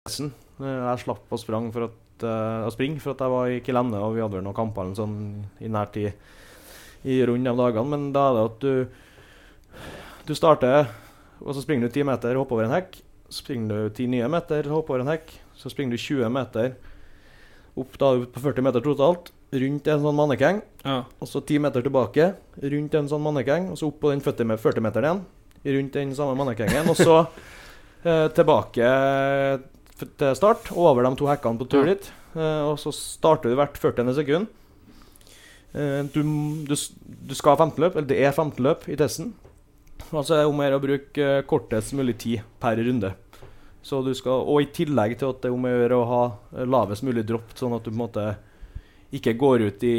Eh, 0.08 0.30
Jeg 0.62 1.00
slapp 1.02 1.32
og 1.32 1.40
sprang 1.42 1.72
for 1.74 1.84
at, 1.90 2.24
uh, 2.24 2.68
å 2.68 2.72
springe 2.72 3.00
for 3.02 3.12
at 3.12 3.20
jeg 3.20 3.30
var 3.34 3.48
ikke 3.52 3.74
lenge, 3.74 3.98
og 4.00 4.14
vi 4.16 4.22
hadde 4.22 4.36
vel 4.38 4.44
noen 4.46 4.56
kamper 4.56 4.94
sånn 4.96 5.44
i 5.60 5.68
nær 5.68 5.86
tid 5.92 6.14
i 7.04 7.26
rundt 7.26 7.48
av 7.48 7.58
dagene. 7.58 7.90
Men 7.90 8.12
da 8.16 8.30
er 8.30 8.34
det 8.38 8.46
at 8.46 8.60
du 8.60 8.88
Du 10.26 10.34
starter, 10.34 10.88
og 11.46 11.54
så 11.54 11.62
springer 11.62 11.88
du 11.88 11.94
10 11.94 12.04
meter, 12.04 12.34
hopper 12.34 12.56
over 12.56 12.64
en 12.66 12.72
hekk. 12.82 12.96
Så 13.30 13.44
springer 13.44 13.68
du 13.68 13.90
10 13.94 14.08
nye 14.10 14.28
meter, 14.28 14.64
hopper 14.64 14.94
over 14.96 15.02
en 15.02 15.08
hekk. 15.12 15.30
Så 15.56 15.70
springer 15.70 15.92
du 15.92 15.98
20 16.02 16.30
meter, 16.34 16.74
opp 17.78 17.98
da 18.00 18.12
på 18.32 18.40
40 18.44 18.64
meter 18.66 18.84
totalt, 18.86 19.32
rundt 19.56 19.88
en 19.92 20.04
sånn 20.04 20.16
mannekeng. 20.18 20.62
Ja. 20.86 21.02
Og 21.22 21.28
så 21.30 21.42
10 21.42 21.60
meter 21.66 21.84
tilbake, 21.86 22.30
rundt 22.64 22.96
en 23.00 23.08
sånn 23.12 23.24
mannekeng, 23.24 23.70
og 23.74 23.80
så 23.80 23.90
opp 23.92 24.00
på 24.04 24.12
den 24.14 24.22
40 24.24 24.48
me- 24.50 24.58
40-meteren 24.60 25.08
igjen, 25.10 25.24
rundt 25.78 25.96
den 25.98 26.12
samme 26.18 26.36
mannekengen, 26.40 26.90
og 26.92 26.98
så 27.00 27.16
eh, 28.08 28.28
tilbake 28.38 28.90
til 29.96 30.36
start, 30.36 30.70
over 30.76 31.08
de 31.08 31.14
to 31.20 31.28
hekkene 31.30 31.60
på 31.62 31.68
tur 31.72 31.88
dit, 31.88 32.10
eh, 32.36 32.62
og 32.68 32.78
så 32.82 32.92
starter 32.96 33.52
du 33.54 33.58
hvert 33.60 33.78
40. 33.80 34.12
sekund. 34.18 34.48
Eh, 35.76 36.04
du, 36.14 36.22
du, 36.68 36.76
du 36.76 37.36
skal 37.36 37.56
ha 37.56 37.66
15 37.66 37.82
løp, 37.84 37.96
eller 37.98 38.08
det 38.12 38.20
er 38.24 38.32
15 38.36 38.64
løp 38.64 38.88
i 38.92 38.96
testen. 39.00 39.34
Altså 40.12 40.36
er 40.36 40.44
det 40.44 40.50
om 40.52 40.60
å 40.60 40.66
gjøre 40.68 40.78
å 40.80 40.84
bruke 40.84 41.26
eh, 41.40 41.44
kortest 41.48 41.96
mulig 41.98 42.18
tid 42.22 42.44
per 42.62 42.78
runde. 42.84 43.14
Så 43.86 44.00
du 44.02 44.10
skal, 44.18 44.42
og 44.50 44.64
i 44.64 44.66
tillegg 44.74 45.14
til 45.22 45.30
at 45.30 45.44
det 45.44 45.52
er 45.52 45.54
om 45.54 45.66
å 45.70 45.76
gjøre 45.76 45.98
å 46.02 46.06
ha 46.10 46.24
lavest 46.66 47.06
mulig 47.06 47.22
dropp, 47.30 47.52
sånn 47.54 47.76
at 47.78 47.84
du 47.86 47.92
på 47.92 47.96
en 48.00 48.02
måte 48.08 48.24
ikke 49.16 49.36
går 49.38 49.62
ut 49.70 49.84
i, 49.86 49.92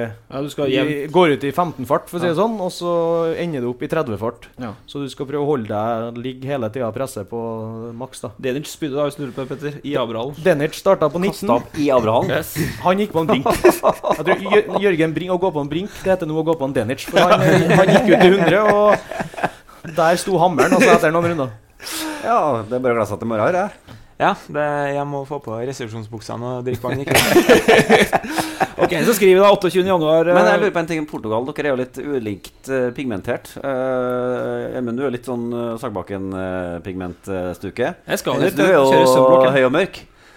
Ja, 0.00 0.40
i. 0.82 0.94
Går 1.12 1.34
ut 1.36 1.44
i 1.44 1.50
15-fart, 1.52 2.08
for 2.08 2.16
å 2.16 2.22
si 2.22 2.26
Ja. 2.26 2.32
det 2.32 2.38
sånn, 2.40 2.54
og 2.64 2.72
så 2.72 2.92
ender 3.38 3.60
du 3.60 3.68
opp 3.68 3.82
i 3.84 3.86
30-fart. 3.92 4.48
Ja. 4.58 4.70
Så 4.88 5.02
du 5.04 5.08
skal 5.12 5.28
prøve 5.28 5.44
å 5.44 5.50
holde 5.52 5.68
deg 5.68 6.16
ligge 6.24 6.48
hele 6.48 6.70
tida 6.72 6.88
og 6.88 6.94
presse 6.96 7.22
på 7.28 7.38
maks. 7.94 8.24
da 8.24 8.30
Denic 8.40 8.66
spydde 8.66 8.96
da, 8.96 9.04
hvis 9.06 9.16
du 9.20 9.26
lurer 9.26 9.36
på 9.36 9.46
Petter, 9.52 9.76
i 9.84 9.92
Abrahallen. 10.00 10.34
Denic 10.42 10.74
starta 10.80 11.06
på 11.12 11.20
19. 11.20 11.30
Kasta 11.44 11.54
opp 11.60 11.78
i 11.78 11.90
Abraham. 11.92 12.30
Yes. 12.32 12.56
Han 12.86 12.98
gikk 12.98 13.12
på 13.12 13.20
en 13.20 13.26
brink. 13.30 13.46
Jeg 13.62 14.24
tror 14.24 14.42
Jør- 14.56 14.80
Jørgen 14.88 15.14
Brink, 15.14 15.30
Å 15.36 15.38
gå 15.44 15.52
på 15.52 15.60
en 15.60 15.68
brink, 15.70 15.90
det 16.02 16.10
heter 16.16 16.26
nå 16.26 16.40
å 16.40 16.46
gå 16.48 16.56
på 16.58 16.64
en 16.64 16.72
Denic. 16.80 17.04
For 17.12 17.20
han, 17.20 17.44
han 17.44 17.92
gikk 17.92 18.08
ut 18.08 18.24
i 18.24 18.32
100, 18.32 18.64
og 18.72 19.92
der 19.94 20.16
sto 20.16 20.40
hammeren 20.40 20.72
altså 20.80 20.96
etter 20.96 21.12
noen 21.14 21.30
runder. 21.34 21.52
Ja, 22.24 22.62
det 22.64 22.74
er 22.78 22.82
bare 22.82 22.94
å 22.94 22.96
glede 23.02 23.18
til 23.20 23.28
morgen. 23.30 23.44
her, 23.44 23.54
jeg. 23.60 23.70
Ja, 24.14 24.30
det, 24.54 24.64
jeg 24.94 25.06
må 25.10 25.18
få 25.26 25.40
på 25.42 25.52
resepsjonsbuksene 25.58 26.46
og 26.60 26.64
drikke 26.66 26.84
vann. 26.86 27.02
Ok, 28.84 28.90
så 29.06 29.12
skriver 29.14 29.34
vi 29.38 29.42
da 29.42 29.50
28. 29.54 29.82
januar. 29.86 30.26
eh, 30.28 30.34
Men 30.34 30.46
jeg 30.50 30.58
lurer 30.60 30.72
på 30.74 30.78
en 30.82 30.86
ting 30.88 31.00
om 31.02 31.06
Portugal. 31.08 31.44
Dere 31.46 31.66
er 31.68 31.72
jo 31.72 31.78
litt 31.78 31.98
ulikt 32.02 32.68
eh, 32.68 32.90
pigmentert. 32.94 33.46
Uh, 33.62 34.76
Emund, 34.78 34.98
du 34.98 35.02
er 35.06 35.10
litt 35.14 35.26
sånn 35.28 35.44
uh, 35.54 35.78
Sagbakken-pigmentstuke. 35.80 37.88
Jeg 38.10 38.18
skal 38.20 38.40
litt, 38.42 38.56
du 38.58 38.62
er 38.66 38.72
jo 38.74 38.84
høy 39.54 39.62
og 39.62 39.72
mørk. 39.74 39.94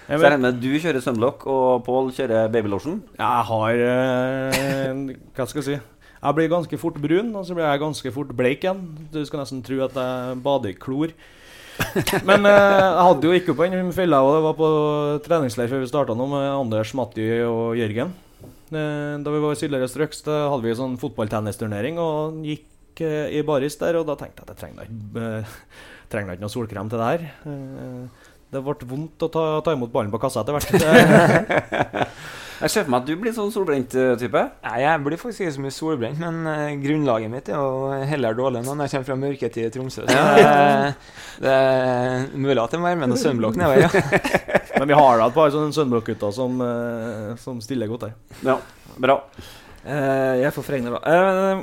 Jeg 0.08 0.16
Så 0.16 0.22
jeg 0.24 0.32
regner 0.32 0.44
med 0.46 0.54
at 0.54 0.62
du 0.64 0.72
kjører 0.80 1.02
sunblock, 1.04 1.40
og 1.52 1.84
Pål 1.84 2.14
kjører 2.16 2.48
babylotion. 2.54 3.02
Jeg 3.18 3.40
har 3.50 3.74
eh, 3.90 4.94
Hva 5.36 5.44
skal 5.50 5.60
jeg 5.60 5.68
si? 5.68 5.76
Jeg 6.18 6.32
blir 6.38 6.48
ganske 6.54 6.76
fort 6.80 6.98
brun, 7.04 7.30
og 7.36 7.44
så 7.46 7.52
blir 7.58 7.68
jeg 7.68 7.82
ganske 7.84 8.08
fort 8.16 8.32
bleik 8.38 8.62
igjen. 8.64 8.80
Du 9.12 9.20
skal 9.28 9.40
nesten 9.44 9.60
tro 9.66 9.76
at 9.84 9.96
jeg 10.00 10.14
bader 10.46 10.70
i 10.72 10.78
klor. 10.80 11.10
Men 12.28 12.48
eh, 12.48 12.54
jeg 12.54 13.04
hadde 13.08 13.30
jo 13.30 13.36
ikke 13.38 13.56
på 13.58 13.68
den 13.72 13.92
fella, 13.96 14.22
og 14.26 14.38
det 14.38 14.46
var 14.46 14.56
på 14.58 14.70
treningsleir 15.26 15.70
før 15.72 15.84
vi 15.84 15.90
starta 15.90 16.16
nå 16.18 16.30
med 16.32 16.48
Anders, 16.52 16.94
Matti 16.98 17.28
og 17.46 17.78
Jørgen. 17.80 18.14
Eh, 18.72 19.14
da 19.24 19.34
vi 19.34 19.44
var 19.44 19.54
i 19.54 19.60
Syllerød 19.60 19.92
Strøks, 19.94 20.24
da 20.28 20.40
hadde 20.52 20.66
vi 20.66 20.78
sånn 20.78 20.98
fotballtennisturnering 21.02 22.02
og 22.02 22.42
gikk 22.48 23.04
eh, 23.06 23.38
i 23.38 23.46
baris 23.48 23.78
der, 23.82 24.00
og 24.02 24.10
da 24.10 24.18
tenkte 24.20 24.44
jeg 24.44 24.48
at 24.48 24.56
jeg 24.56 24.62
trenger 24.64 24.82
da 24.82 24.90
ikke 24.90 25.54
trenger 26.08 26.38
ikke 26.38 26.46
noe 26.46 26.54
solkrem 26.54 26.90
til 26.92 27.02
det 27.02 27.08
her. 27.12 27.24
Det 28.48 28.62
ble 28.64 28.88
vondt 28.88 29.24
å 29.28 29.32
ta, 29.32 29.48
ta 29.60 29.74
imot 29.76 29.92
ballen 29.92 30.14
på 30.14 30.22
kassa 30.24 30.46
etter 30.46 30.56
hvert. 30.56 30.72
Jeg 32.58 32.74
ser 32.74 32.86
for 32.86 32.94
meg 32.94 33.04
at 33.04 33.10
du 33.10 33.20
blir 33.22 33.34
sånn 33.36 33.52
solbrent 33.54 33.94
eh, 33.98 34.16
type. 34.18 34.42
Nei, 34.66 34.78
jeg 34.82 35.02
blir 35.06 35.20
faktisk 35.22 35.44
ikke 35.44 35.56
så 35.58 35.64
mye 35.66 35.76
solbrent, 35.76 36.22
men 36.22 36.50
eh, 36.50 36.78
grunnlaget 36.82 37.30
mitt 37.34 37.52
er 37.52 37.60
jo 37.62 37.92
heller 38.10 38.38
dårlig 38.38 38.64
nå 38.66 38.74
når 38.74 38.88
jeg 38.88 38.96
kommer 38.96 39.10
fra 39.12 39.18
mørketid 39.22 39.68
i 39.68 39.74
Tromsø. 39.76 40.08
Så 40.10 40.24
det, 40.40 40.48
det 41.46 41.54
er 41.54 42.26
mulig 42.34 42.58
at 42.64 42.74
det 42.74 42.82
må 42.82 42.90
være 42.90 43.02
med 43.04 43.14
noe 43.14 43.22
sunblock 43.22 43.60
nedover, 43.62 43.86
ja. 43.86 43.92
Men 44.80 44.90
vi 44.90 44.98
har 44.98 45.22
da 45.22 45.30
et 45.30 45.38
par 45.38 45.54
sånne 45.54 45.74
Sunblock-gutter 45.74 46.34
som, 46.34 46.60
eh, 46.62 47.32
som 47.42 47.62
stiller 47.64 47.90
godt 47.90 48.08
der. 48.08 48.18
Ja, 48.46 48.60
bra. 49.02 49.20
Eh, 49.86 50.36
jeg 50.44 50.54
får 50.54 50.66
fregne 50.68 50.94
da. 50.98 51.02
Eh, 51.14 51.58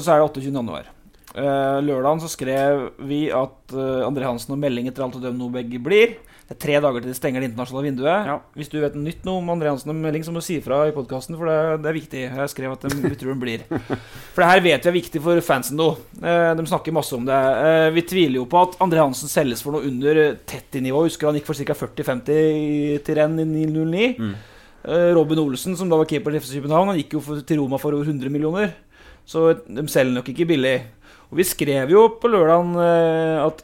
så 0.00 0.14
er 0.14 0.20
det 0.20 0.30
28. 0.30 0.48
januar. 0.50 0.88
Uh, 1.30 1.78
lørdagen 1.86 2.18
så 2.18 2.26
skrev 2.26 2.88
vi 3.06 3.28
at 3.30 3.74
uh, 3.76 4.02
André 4.02 4.26
Hansen 4.26 4.50
og 4.56 4.58
Melding 4.58 4.88
etter 4.90 5.04
alt 5.04 5.14
å 5.14 5.22
dømme 5.22 5.38
noe 5.38 5.54
begge 5.54 5.78
blir. 5.78 6.16
Det 6.50 6.56
er 6.56 6.62
tre 6.64 6.78
dager 6.82 7.04
til 7.04 7.12
de 7.12 7.14
stenger 7.14 7.44
det 7.44 7.48
internasjonale 7.52 7.86
vinduet. 7.86 8.30
Hvis 8.58 8.70
du 8.72 8.80
vet 8.82 8.96
noe 8.96 9.06
nytt 9.06 9.22
noe 9.22 9.38
om 9.38 9.52
André 9.52 9.70
Hansen 9.70 9.92
og 9.92 9.98
Melding, 10.02 10.24
så 10.26 10.32
må 10.34 10.42
du 10.42 10.46
si 10.48 10.56
ifra 10.58 10.80
i 10.88 10.94
podkasten, 10.96 11.36
for 11.38 11.46
det, 11.46 11.76
det 11.84 11.90
er 11.92 11.94
viktig. 11.94 12.22
Jeg 12.26 12.50
skrev 12.50 12.74
at 12.74 12.86
de, 12.88 13.02
vi 13.04 13.18
tror 13.20 13.36
de 13.36 13.42
blir. 13.44 13.62
For 13.70 14.42
det 14.42 14.48
her 14.50 14.64
vet 14.64 14.88
vi 14.88 14.90
er 14.90 14.96
viktig 14.96 15.22
for 15.22 15.42
fansen 15.46 15.78
nå. 15.78 15.86
Eh, 16.18 16.50
de 16.58 16.66
snakker 16.66 16.96
masse 16.96 17.14
om 17.14 17.28
det. 17.28 17.38
Eh, 17.38 17.86
vi 17.94 18.02
tviler 18.10 18.40
jo 18.40 18.48
på 18.50 18.64
at 18.66 18.74
André 18.82 18.98
Hansen 18.98 19.30
selges 19.30 19.62
for 19.62 19.78
noe 19.78 19.86
under 19.86 20.20
Tetti-nivå. 20.50 21.04
Husker 21.06 21.30
han 21.30 21.38
gikk 21.38 21.46
for 21.52 21.62
ca. 21.62 21.76
40-50 21.86 22.98
til 23.06 23.20
renn 23.20 23.38
i 23.38 23.46
909. 23.46 24.10
Mm. 24.18 24.34
Robin 25.14 25.42
Olsen, 25.44 25.78
som 25.78 25.90
da 25.92 25.98
var 26.00 26.08
keeper 26.08 26.34
til 26.34 26.42
FC 26.42 26.56
København, 26.56 26.90
han 26.90 26.98
gikk 26.98 27.14
jo 27.14 27.40
til 27.46 27.60
Roma 27.60 27.78
for 27.78 27.94
over 27.94 28.10
100 28.10 28.32
millioner. 28.32 28.72
Så 29.28 29.52
de 29.68 29.86
selger 29.92 30.16
nok 30.16 30.32
ikke 30.32 30.48
billig. 30.50 30.80
Og 31.30 31.38
vi 31.38 31.46
skrev 31.46 31.92
jo 31.94 32.06
på 32.18 32.30
lørdagen 32.30 32.74
eh, 32.82 33.38
at, 33.44 33.62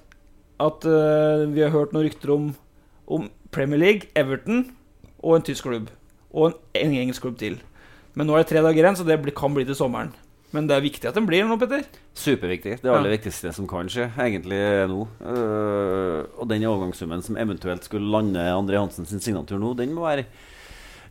at 0.62 0.86
eh, 0.86 1.46
vi 1.50 1.64
har 1.64 1.74
hørt 1.74 1.94
noen 1.94 2.06
rykter 2.06 2.32
om, 2.36 2.52
om 3.06 3.30
Premier 3.54 3.80
League, 3.80 4.10
Everton 4.18 4.66
og 5.22 5.38
en 5.38 5.46
tysk 5.46 5.68
klubb. 5.68 5.90
Og 6.34 6.50
en, 6.50 6.60
en 6.82 6.94
engelsk 7.02 7.24
klubb 7.24 7.38
til. 7.40 7.58
Men 8.16 8.28
nå 8.28 8.36
er 8.36 8.44
det 8.44 8.52
tre 8.52 8.62
dager 8.64 8.82
igjen, 8.82 8.98
så 8.98 9.06
det 9.06 9.20
kan 9.36 9.54
bli 9.54 9.66
til 9.68 9.78
sommeren. 9.78 10.14
Men 10.54 10.68
det 10.68 10.76
er 10.76 10.84
viktig 10.84 11.08
at 11.08 11.16
den 11.16 11.26
blir 11.28 11.44
nå, 11.44 11.58
Petter. 11.60 11.82
Superviktig. 12.16 12.78
Det 12.80 12.90
aller 12.90 13.12
viktigste 13.16 13.50
som 13.52 13.66
kan 13.68 13.90
skje, 13.92 14.06
egentlig 14.22 14.60
nå. 14.88 15.02
Uh, 15.20 16.22
og 16.38 16.46
den 16.48 16.64
overgangssummen 16.68 17.24
som 17.24 17.38
eventuelt 17.40 17.84
skulle 17.84 18.08
lande 18.12 18.44
André 18.54 18.80
sin 18.94 19.20
signatur 19.20 19.60
nå, 19.60 19.74
den 19.76 19.92
må 19.96 20.06
være 20.06 20.28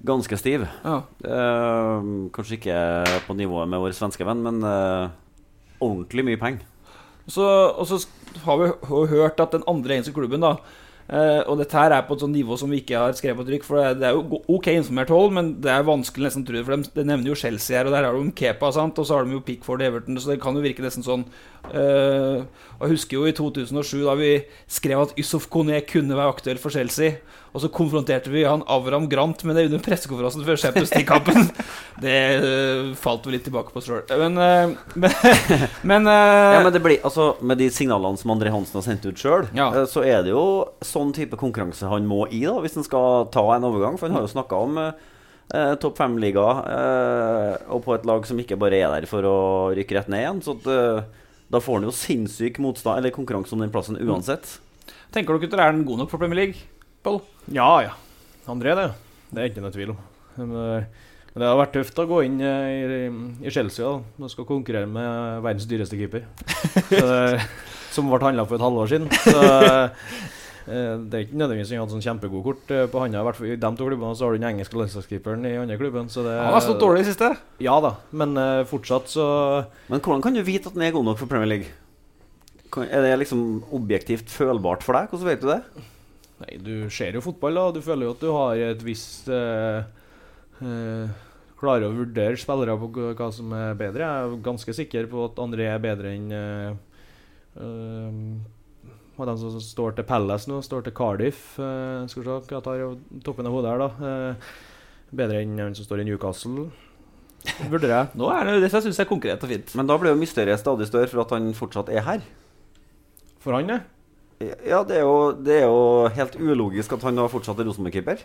ganske 0.05 0.39
stiv. 0.39 0.65
Ja. 0.85 1.01
Uh, 1.21 2.31
kanskje 2.33 2.57
ikke 2.57 2.79
på 3.27 3.35
nivået 3.37 3.69
med 3.69 3.83
vår 3.83 3.97
svenske 3.97 4.25
venn, 4.25 4.41
men 4.45 4.63
uh, 4.63 5.11
ordentlig 5.83 6.25
mye 6.31 6.41
penger. 6.41 6.65
Og 7.25 7.85
så 7.89 7.99
har 8.45 8.59
vi 8.61 8.71
hørt 9.13 9.39
at 9.41 9.53
den 9.53 9.65
andre 9.69 9.97
engelske 9.97 10.15
klubben 10.15 10.45
da 10.45 10.55
eh, 11.07 11.41
Og 11.45 11.59
dette 11.59 11.77
her 11.77 11.93
er 11.95 12.05
på 12.07 12.15
et 12.15 12.23
sånt 12.25 12.35
nivå 12.35 12.57
som 12.59 12.71
vi 12.71 12.81
ikke 12.81 12.99
har 12.99 13.15
skrevet 13.17 13.39
på 13.41 13.47
trykk. 13.49 13.67
For 13.67 13.93
det, 13.97 14.07
er 14.09 14.17
jo 14.17 14.41
ok 14.55 14.71
informert 14.73 15.13
hold, 15.13 15.31
men 15.37 15.53
det 15.63 15.71
er 15.71 15.87
vanskelig 15.87 16.29
nesten 16.29 16.45
å 16.45 16.49
tro 16.49 16.57
det. 16.57 16.65
For 16.67 16.75
de, 16.75 16.91
de 16.97 17.07
nevner 17.07 17.31
jo 17.31 17.39
Chelsea 17.39 17.77
her, 17.77 17.89
og 17.89 17.95
der 17.95 18.07
har 18.07 18.17
de 18.17 18.35
Kepa, 18.41 18.71
sant? 18.75 18.99
og 18.99 19.07
så 19.07 19.19
har 19.19 19.27
de 19.27 19.37
jo 19.37 19.43
Pickford 19.45 19.85
Everton. 19.85 20.19
Så 20.19 20.33
det 20.33 20.41
kan 20.43 20.57
jo 20.57 20.65
virke 20.65 20.85
nesten 20.85 21.05
sånn. 21.05 21.25
uh, 21.71 22.43
jeg 22.81 22.91
husker 22.91 23.17
jo 23.17 23.29
i 23.29 23.35
2007, 23.37 24.03
da 24.05 24.17
vi 24.19 24.33
skrev 24.67 25.07
at 25.07 25.15
Yusuf 25.19 25.49
Kone 25.53 25.81
kunne 25.87 26.17
være 26.17 26.37
aktuell 26.37 26.61
for 26.61 26.73
Chelsea. 26.73 27.19
Og 27.55 27.61
så 27.63 27.69
konfronterte 27.71 28.27
vi 28.33 28.41
han 28.43 28.65
Avram 28.67 29.05
Grant 29.07 29.45
med 29.47 29.55
det 29.55 29.69
under 29.69 29.79
pressekonferansen 29.83 30.43
før 30.43 30.59
Champions 30.59 30.91
League-kampen. 30.91 31.47
Det 32.03 32.11
eh, 32.35 32.89
falt 32.99 33.23
vi 33.23 33.37
litt 33.37 33.45
tilbake 33.47 33.71
på 33.71 33.79
sjøl. 33.79 34.01
Men, 34.19 34.35
eh, 34.43 34.73
men, 34.99 35.13
men, 35.93 36.09
eh, 36.11 36.55
Ja, 36.57 36.59
men 36.65 36.73
det 36.75 36.81
blir, 36.83 36.99
altså, 37.07 37.29
Med 37.39 37.61
de 37.63 37.69
signalene 37.71 38.19
som 38.19 38.33
André 38.35 38.51
Hansen 38.51 38.81
har 38.81 38.83
sendt 38.83 39.07
ut 39.07 39.21
sjøl, 39.21 39.47
så 39.87 40.03
er 40.03 40.25
det 40.25 40.33
jo 40.33 40.43
sånn 40.83 41.15
type 41.15 41.39
konkurranse 41.39 41.87
han 41.87 42.09
må 42.09 42.25
i 42.27 42.43
da 42.43 42.57
hvis 42.59 42.75
han 42.75 42.87
skal 42.87 43.29
ta 43.31 43.45
en 43.55 43.67
overgang. 43.69 43.95
For 43.95 44.09
han 44.09 44.19
har 44.19 44.27
jo 44.27 44.33
snakka 44.35 44.59
om 44.67 44.81
eh, 44.83 45.73
topp 45.79 46.03
fem-liga, 46.03 46.45
eh, 46.75 47.55
og 47.71 47.85
på 47.87 47.95
et 47.95 48.11
lag 48.11 48.27
som 48.27 48.43
ikke 48.43 48.59
bare 48.59 48.83
er 48.83 48.91
der 48.97 49.09
for 49.09 49.23
å 49.31 49.37
rykke 49.77 50.01
rett 50.01 50.11
ned 50.11 50.25
igjen. 50.25 50.43
Så 50.43 50.59
at, 50.59 50.67
eh, 50.75 51.25
da 51.55 51.63
får 51.63 51.79
han 51.79 51.87
jo 51.87 51.93
sinnssyk 51.93 52.57
motstand 52.59 52.97
Eller 52.97 53.13
konkurranse 53.13 53.53
om 53.53 53.61
den 53.61 53.71
plassen 53.71 53.99
uansett. 54.01 54.57
Tenker 55.13 55.37
du 55.37 55.45
det 55.47 55.53
er 55.55 55.71
den 55.71 55.85
god 55.85 56.03
nok 56.03 56.09
for 56.11 56.19
Premier 56.19 56.43
League? 56.43 56.74
Pål? 57.05 57.19
Ja, 57.53 57.69
ja. 57.85 57.93
André, 58.49 58.73
det. 58.77 58.87
Det 59.31 59.41
er 59.43 59.49
ikke 59.51 59.61
noe 59.63 59.73
tvil 59.73 59.91
om. 59.93 59.99
Men, 60.39 60.51
eh, 60.57 60.87
men 61.35 61.43
det 61.43 61.49
har 61.51 61.59
vært 61.59 61.73
tøft 61.75 61.99
å 62.01 62.07
gå 62.09 62.21
inn 62.25 62.39
eh, 62.41 62.69
i, 63.05 63.09
i 63.45 63.51
Chelsea 63.53 63.85
da. 63.85 63.99
og 64.25 64.31
skal 64.33 64.47
konkurrere 64.49 64.89
med 64.89 65.43
verdens 65.45 65.67
dyreste 65.69 65.99
keeper. 65.99 66.25
Så, 66.89 67.05
det- 67.05 67.45
som 67.95 68.09
ble 68.11 68.19
handla 68.25 68.43
for 68.49 68.57
et 68.57 68.65
halvår 68.65 68.89
siden. 68.91 69.05
Så 69.23 69.37
eh, 69.45 70.97
det 71.05 71.13
er 71.19 71.23
ikke 71.27 71.37
nødvendigvis 71.39 71.71
han 71.75 71.83
hadde 71.83 71.93
sånn 71.95 72.03
kjempegod 72.07 72.43
kort 72.47 72.73
eh, 72.75 72.87
på 72.91 73.03
handa. 73.03 73.21
I 73.21 73.27
hvert 73.29 73.37
fall 73.39 73.51
I 73.53 73.55
de 73.61 73.69
to 73.79 73.87
klubbene 73.87 74.17
så 74.17 74.25
har 74.27 74.33
du 74.35 74.41
den 74.41 74.49
engelske 74.49 74.79
landslagskeeperen 74.81 75.45
i 75.47 75.55
andre 75.61 75.77
klubben. 75.79 76.09
Så 76.11 76.25
det, 76.25 76.33
Han 76.41 76.55
har 76.57 76.65
stått 76.65 76.81
dårlig 76.81 77.05
i 77.05 77.09
siste. 77.11 77.29
Ja 77.63 77.77
da, 77.85 77.93
men 78.17 78.33
eh, 78.41 78.63
fortsatt 78.69 79.11
så 79.13 79.25
Men 79.93 80.01
hvordan 80.01 80.25
kan 80.25 80.35
du 80.35 80.41
vite 80.47 80.71
at 80.73 80.77
den 80.77 80.87
er 80.89 80.95
god 80.97 81.05
nok 81.11 81.21
for 81.21 81.29
Premier 81.31 81.53
League? 81.53 81.69
Er 82.89 83.05
det 83.05 83.13
liksom 83.21 83.61
objektivt 83.77 84.27
følbart 84.33 84.81
for 84.83 84.97
deg? 84.97 85.07
Hvordan 85.13 85.29
vet 85.29 85.45
du 85.45 85.51
det? 85.53 85.61
Nei, 86.43 86.57
du 86.59 86.89
ser 86.91 87.15
jo 87.15 87.23
fotball, 87.23 87.55
da. 87.55 87.69
Du 87.75 87.83
føler 87.83 88.09
jo 88.09 88.15
at 88.15 88.23
du 88.23 88.31
har 88.35 88.63
et 88.71 88.83
visst 88.83 89.29
eh, 89.31 89.85
eh, 90.61 91.21
Klarer 91.55 91.87
å 91.87 91.95
vurdere 91.95 92.35
spillere 92.35 92.75
på 92.81 92.89
hva 93.15 93.29
som 93.31 93.53
er 93.55 93.77
bedre. 93.79 94.03
Jeg 94.03 94.25
er 94.27 94.41
ganske 94.43 94.75
sikker 94.75 95.07
på 95.07 95.23
at 95.29 95.39
André 95.39 95.69
er 95.71 95.79
bedre 95.81 96.11
enn 96.11 96.27
eh, 96.35 96.75
eh, 97.63 98.19
av 99.15 99.31
som 99.39 99.55
står 99.63 99.95
til 99.95 100.07
Palace 100.07 100.51
nå, 100.51 100.59
står 100.59 100.83
til 100.85 100.95
Cardiff. 100.97 101.55
eh, 101.55 102.03
skal 102.11 102.21
vi 102.21 102.27
se 102.27 102.33
hva 102.33 102.57
jeg 102.57 102.65
tar 102.67 102.83
toppen 103.23 103.47
av 103.47 103.55
hodet 103.55 103.71
her, 103.71 103.85
da. 103.85 104.09
Eh, 104.11 104.51
bedre 105.15 105.45
enn 105.45 105.55
han 105.63 105.79
som 105.79 105.87
står 105.87 106.03
i 106.03 106.09
Newcastle. 106.09 106.67
Burde 107.71 107.87
jeg. 107.87 108.11
Nå 108.19 108.27
er 108.33 108.49
det, 108.49 108.59
det 108.65 108.73
syns 108.73 108.91
jeg 108.91 109.05
er 109.05 109.09
konkret 109.09 109.43
og 109.45 109.51
fint. 109.55 109.75
Men 109.79 109.87
da 109.87 109.95
blir 110.01 110.11
jo 110.11 110.19
mysteriet 110.19 110.59
stadig 110.59 110.89
større 110.89 111.07
for 111.07 111.23
at 111.23 111.33
han 111.37 111.53
fortsatt 111.55 111.91
er 111.93 112.03
her. 112.03 112.25
For 113.39 113.55
han, 113.55 113.71
ja. 113.71 113.79
Ja, 114.43 114.81
det 114.83 114.97
er 114.99 115.05
jo, 115.05 115.31
det 115.39 115.61
er 115.61 115.69
jo 115.69 116.09
helt 116.17 116.35
ulogisk 116.35 116.97
at 116.97 117.05
han 117.07 117.21
har 117.21 117.31
fortsatt 117.31 117.59
er 117.61 117.69
Rosenborg-keeper. 117.69 118.23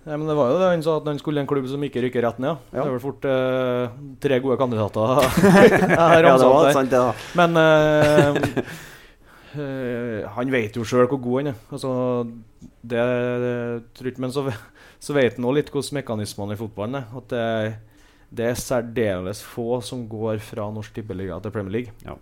Nei, 0.00 0.16
men 0.16 0.28
det 0.30 0.36
var 0.36 0.48
jo 0.48 0.60
det 0.60 0.68
han 0.70 0.84
sa, 0.84 0.94
at 0.96 1.08
han 1.10 1.18
skulle 1.20 1.40
i 1.40 1.44
en 1.44 1.48
klubb 1.48 1.66
som 1.68 1.82
ikke 1.84 2.00
rykker 2.06 2.24
rett 2.24 2.38
ned. 2.40 2.60
Det 2.72 2.80
er 2.80 2.88
vel 2.88 3.02
fort 3.02 3.26
eh, 3.28 3.98
tre 4.24 4.38
gode 4.40 4.56
kandidater. 4.60 5.20
her. 5.56 6.24
Ja, 6.24 6.36
det 6.40 6.48
var 6.48 6.70
sant, 6.76 6.92
det 6.92 7.00
da. 7.00 7.10
Men 7.36 7.60
eh, 7.60 8.38
eh, 9.60 10.30
han 10.36 10.54
vet 10.56 10.80
jo 10.80 10.86
sjøl 10.88 11.04
hvor 11.10 11.20
god 11.20 11.42
han 11.42 11.52
er. 11.52 11.60
Altså, 11.68 11.92
det, 12.80 13.04
det 14.00 14.16
Men 14.20 14.32
så, 14.32 14.46
så 15.00 15.16
vet 15.16 15.36
han 15.36 15.48
òg 15.48 15.58
litt 15.60 15.72
hvordan 15.72 16.00
mekanismene 16.00 16.56
i 16.56 16.60
fotballen 16.60 17.02
er. 17.02 17.12
At 17.20 17.28
det, 17.32 17.44
det 18.40 18.48
er 18.48 18.64
særdeles 18.64 19.44
få 19.44 19.82
som 19.84 20.08
går 20.08 20.40
fra 20.44 20.68
Norsk 20.72 20.96
Tippeliga 20.96 21.40
til 21.44 21.52
Premier 21.52 21.76
League. 21.76 21.96
Ja. 22.08 22.16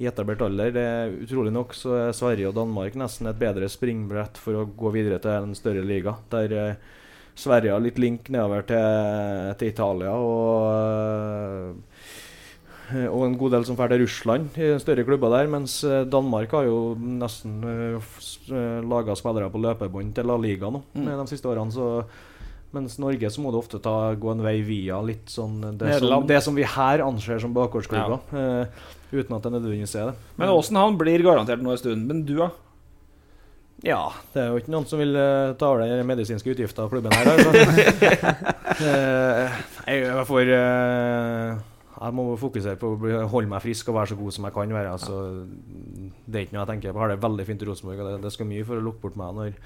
I 0.00 0.06
etablert 0.08 0.40
alder. 0.42 0.70
Det 0.72 0.86
Utrolig 1.26 1.52
nok 1.52 1.74
så 1.76 1.92
er 2.08 2.12
Sverige 2.16 2.48
og 2.48 2.54
Danmark 2.56 2.94
nesten 2.98 3.28
et 3.30 3.38
bedre 3.38 3.68
springbrett 3.70 4.38
for 4.40 4.62
å 4.62 4.66
gå 4.66 4.90
videre 4.94 5.18
til 5.22 5.30
en 5.36 5.54
større 5.54 5.84
liga. 5.84 6.16
Der 6.32 6.52
eh, 6.56 6.74
Sverige 7.38 7.72
har 7.72 7.80
litt 7.80 7.98
link 8.00 8.28
nedover 8.32 8.62
til, 8.68 9.54
til 9.60 9.68
Italia. 9.72 10.12
og 10.16 11.76
eh, 12.92 13.08
og 13.08 13.22
en 13.24 13.38
god 13.40 13.54
del 13.54 13.62
som 13.64 13.76
drar 13.78 13.88
til 13.88 14.02
Russland 14.02 14.56
i 14.60 14.66
større 14.82 15.04
klubber 15.08 15.30
der. 15.32 15.46
Mens 15.48 15.78
eh, 15.88 16.02
Danmark 16.12 16.52
har 16.52 16.66
jo 16.68 16.80
nesten 16.98 17.62
uh, 17.64 18.82
laga 18.84 19.14
spillere 19.16 19.48
på 19.52 19.62
løpebånd 19.64 20.12
til 20.18 20.28
La 20.28 20.36
Liga 20.36 20.68
nå 20.72 20.82
Mm. 20.92 21.06
de 21.08 21.26
siste 21.30 21.48
årene. 21.48 21.72
Så, 21.72 22.04
mens 22.72 22.98
Norge 23.00 23.30
så 23.32 23.40
må 23.40 23.52
du 23.52 23.58
ofte 23.60 23.80
ta, 23.80 24.12
gå 24.16 24.32
en 24.32 24.42
vei 24.44 24.58
via 24.64 25.00
litt 25.04 25.28
sånn 25.32 25.58
det, 25.80 25.94
som, 26.00 26.26
det 26.28 26.42
som 26.44 26.56
vi 26.56 26.64
her 26.68 27.00
anser 27.04 27.40
som 27.40 27.54
bakgårdsklubber. 27.56 28.20
eh, 28.36 28.66
uten 29.12 29.36
at 29.36 29.44
jeg 29.46 29.54
nødvendigvis 29.54 29.96
er 30.00 30.10
det. 30.10 30.28
Men 30.40 30.52
Åsen 30.52 30.78
han 30.80 30.98
blir 31.00 31.24
garantert 31.24 31.62
nå 31.62 31.74
en 31.74 31.80
stund. 31.80 32.06
Men 32.08 32.22
du, 32.28 32.36
da? 32.40 32.50
Ja, 33.82 34.12
det 34.30 34.38
er 34.38 34.52
jo 34.52 34.60
ikke 34.60 34.70
noen 34.70 34.86
som 34.86 35.00
vil 35.02 35.16
eh, 35.18 35.52
ta 35.58 35.72
over 35.72 35.82
de 35.82 36.04
medisinske 36.06 36.52
utgifter 36.52 36.84
av 36.84 36.92
klubben 36.92 37.14
her. 37.16 37.32
Altså. 37.34 38.48
Eh, 38.82 39.56
jeg, 39.84 39.98
jeg 40.08 40.22
får 40.26 40.48
eh, 40.56 41.58
Jeg 41.92 42.14
må 42.16 42.22
fokusere 42.40 42.78
på 42.80 42.88
å 42.96 43.18
holde 43.30 43.50
meg 43.52 43.60
frisk 43.62 43.90
og 43.92 43.98
være 43.98 44.10
så 44.10 44.16
god 44.18 44.34
som 44.34 44.46
jeg 44.48 44.54
kan 44.56 44.72
være. 44.74 44.94
Altså, 44.96 45.18
Det 46.24 46.38
er 46.40 46.46
ikke 46.46 46.56
noe 46.56 46.62
jeg 46.62 46.70
tenker 46.70 46.94
på. 46.94 46.96
Jeg 46.96 47.04
har 47.04 47.12
det 47.12 47.18
veldig 47.22 47.46
fint 47.46 47.62
i 47.62 47.68
Rosenborg, 47.68 48.00
og 48.00 48.08
det, 48.08 48.14
det 48.24 48.32
skal 48.34 48.48
mye 48.48 48.64
for 48.66 48.80
å 48.80 48.86
lukke 48.86 49.02
bort 49.04 49.18
meg 49.20 49.36
når 49.36 49.50
jeg 49.50 49.58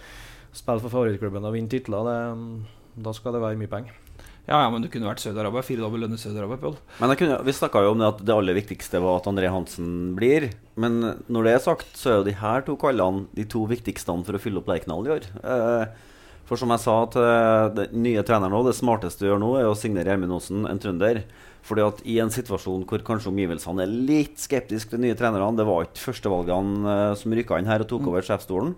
spiller 0.58 0.82
for 0.84 0.96
favorittklubben 0.96 1.46
og 1.46 1.54
vinner 1.54 1.72
titler. 1.72 2.10
Det, 2.10 2.98
da 3.06 3.14
skal 3.16 3.38
det 3.38 3.44
være 3.46 3.60
mye 3.62 3.72
penger. 3.72 4.02
Ja, 4.46 4.60
ja, 4.62 4.66
men 4.70 4.84
du 4.84 4.86
kunne 4.86 5.08
vært 5.08 5.22
Saudi-Arabia. 5.24 5.64
Firedobbel 5.66 6.04
lønn 6.04 6.14
i 6.14 6.20
Saudi-Arabia. 6.22 6.70
Men 7.02 7.14
kunne, 7.18 7.38
Vi 7.42 7.54
snakka 7.56 7.82
jo 7.82 7.94
om 7.96 8.02
det 8.02 8.10
at 8.12 8.20
det 8.22 8.34
aller 8.34 8.54
viktigste 8.54 9.00
var 9.02 9.18
at 9.18 9.26
André 9.26 9.50
Hansen 9.50 10.14
blir. 10.14 10.52
Men 10.78 11.00
når 11.26 11.48
det 11.48 11.54
er 11.56 11.64
sagt, 11.64 11.88
så 11.98 12.12
er 12.12 12.20
jo 12.20 12.28
de 12.28 12.36
her 12.38 12.62
to 12.66 12.76
kallene 12.78 13.26
de 13.34 13.46
to 13.50 13.64
viktigste 13.66 14.14
for 14.22 14.38
å 14.38 14.42
fylle 14.42 14.62
opp 14.62 14.70
Lerkendal 14.70 15.08
i 15.08 15.14
år. 15.16 15.26
Eh, 15.42 16.12
for 16.46 16.60
som 16.60 16.70
jeg 16.70 16.84
sa 16.84 16.94
til 17.10 17.26
den 17.74 18.04
nye 18.04 18.22
treneren 18.22 18.54
nå, 18.54 18.62
det 18.62 18.76
smarteste 18.78 19.24
du 19.24 19.32
gjør 19.32 19.42
nå, 19.42 19.50
er 19.58 19.66
å 19.66 19.74
signere 19.74 20.12
Gjermund 20.12 20.36
Aasen, 20.38 20.62
en 20.70 20.78
trønder. 20.78 21.24
Fordi 21.66 21.82
at 21.82 22.04
i 22.06 22.20
en 22.22 22.30
situasjon 22.30 22.84
hvor 22.86 23.02
kanskje 23.02 23.32
omgivelsene 23.32 23.82
er 23.82 23.90
litt 23.90 24.38
skeptiske 24.38 24.92
til 24.94 25.02
nye 25.02 25.18
trenerne, 25.18 25.56
det 25.58 25.66
var 25.66 25.88
ikke 25.88 26.04
førstevalgene 26.04 26.92
eh, 26.92 27.16
som 27.18 27.34
rykka 27.34 27.58
inn 27.58 27.66
her 27.66 27.82
og 27.82 27.90
tok 27.90 28.06
over 28.12 28.22
sjefsstolen, 28.22 28.76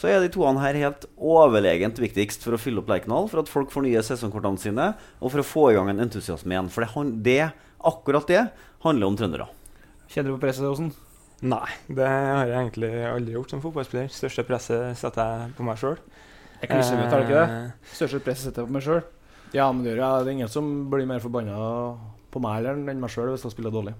så 0.00 0.10
er 0.10 0.22
de 0.22 0.30
toene 0.34 0.62
her 0.62 0.76
helt 0.80 1.06
overlegent 1.16 2.00
viktigst 2.02 2.42
for 2.44 2.56
å 2.56 2.60
fylle 2.60 2.82
opp 2.82 2.90
Lerkendal, 2.90 3.28
for 3.30 3.44
at 3.44 3.50
folk 3.50 3.70
fornyer 3.74 4.02
sesongkortene 4.04 4.60
sine, 4.60 4.90
og 5.20 5.30
for 5.32 5.42
å 5.42 5.46
få 5.46 5.66
i 5.70 5.76
gang 5.78 5.92
en 5.92 6.02
entusiasme 6.06 6.56
igjen. 6.56 6.70
For 6.74 6.86
det, 6.86 7.14
det, 7.26 7.40
akkurat 7.92 8.30
det 8.30 8.44
handler 8.86 9.10
om 9.10 9.18
trøndere. 9.18 9.48
Kjenner 10.10 10.32
du 10.32 10.36
på 10.36 10.44
presset, 10.46 10.66
Åsen? 10.68 10.92
Nei, 11.44 11.66
det 11.92 12.06
har 12.08 12.48
jeg 12.48 12.56
egentlig 12.56 12.90
aldri 13.08 13.34
gjort 13.36 13.52
som 13.52 13.62
fotballspiller. 13.62 14.10
Største 14.12 14.46
presset 14.48 14.98
setter 14.98 15.28
jeg 15.28 15.54
på 15.58 15.66
meg 15.66 15.78
sjøl. 15.80 15.98
Eksklusivt, 16.64 17.10
har 17.10 17.20
du 17.20 17.26
ikke 17.26 17.42
det? 17.42 17.60
Største 17.92 18.20
presset 18.24 18.48
setter 18.48 18.64
jeg 18.64 18.70
på 18.70 18.76
meg 18.78 18.86
sjøl. 18.86 19.02
Ja, 19.54 19.68
men 19.70 19.84
det, 19.84 19.92
gjør 19.92 20.02
jeg. 20.02 20.24
det 20.24 20.32
er 20.32 20.36
ingen 20.38 20.50
som 20.50 20.70
blir 20.90 21.06
mer 21.06 21.22
forbanna 21.22 21.58
på 22.34 22.42
meg 22.42 22.62
eller 22.62 22.80
enn 22.90 23.02
meg 23.02 23.12
sjøl 23.12 23.30
hvis 23.34 23.44
jeg 23.46 23.54
spiller 23.54 23.74
dårlig. 23.74 23.94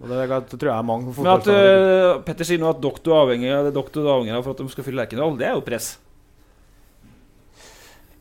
Og 0.00 0.08
det, 0.08 0.20
det 0.24 0.56
tror 0.56 0.70
jeg 0.70 0.76
er 0.78 0.86
mange 0.88 1.12
Men 1.12 1.32
at 1.34 1.48
uh, 1.52 2.20
Petter 2.24 2.48
sier 2.48 2.60
nå 2.60 2.70
at 2.72 2.80
doktor 2.80 3.12
er 3.12 3.26
avhengig 3.26 3.50
av 3.52 3.66
det 3.68 3.74
doktor 3.76 4.06
er 4.06 4.14
avhengig 4.14 4.38
av 4.38 4.46
for 4.46 4.56
at 4.56 4.62
de 4.62 4.72
skal 4.72 4.86
fylle 4.86 5.02
Lerkendal, 5.02 5.36
det 5.36 5.50
er 5.50 5.58
jo 5.58 5.66
press. 5.66 5.90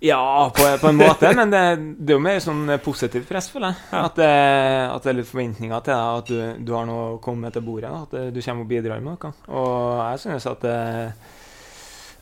Ja, 0.03 0.51
på, 0.55 0.63
på 0.81 0.87
en 0.87 0.99
måte, 0.99 1.31
men 1.39 1.51
det, 1.51 1.63
det 1.99 2.13
er 2.13 2.19
jo 2.19 2.23
mer 2.23 2.39
sånn 2.43 2.75
positivt 2.83 3.27
press, 3.27 3.49
føler 3.51 3.73
jeg. 3.73 3.87
At, 3.99 4.19
det, 4.19 4.29
at 4.91 5.03
det 5.03 5.11
er 5.11 5.17
litt 5.17 5.31
forventninger 5.31 5.83
til 5.83 5.95
deg, 5.95 6.21
at 6.21 6.29
du, 6.31 6.67
du 6.67 6.75
har 6.75 6.87
noe 6.87 7.07
å 7.15 7.17
komme 7.23 7.47
med 7.47 7.55
til 7.55 7.65
bordet. 7.67 7.91
da, 7.91 8.05
At 8.07 8.35
du 8.35 8.39
kommer 8.43 8.63
og 8.63 8.71
bidrar 8.71 9.03
med 9.03 9.15
noe. 9.15 9.33
Og 9.51 9.99
jeg 10.03 10.23
synes 10.23 10.47
at 10.51 10.63
det 10.63 10.77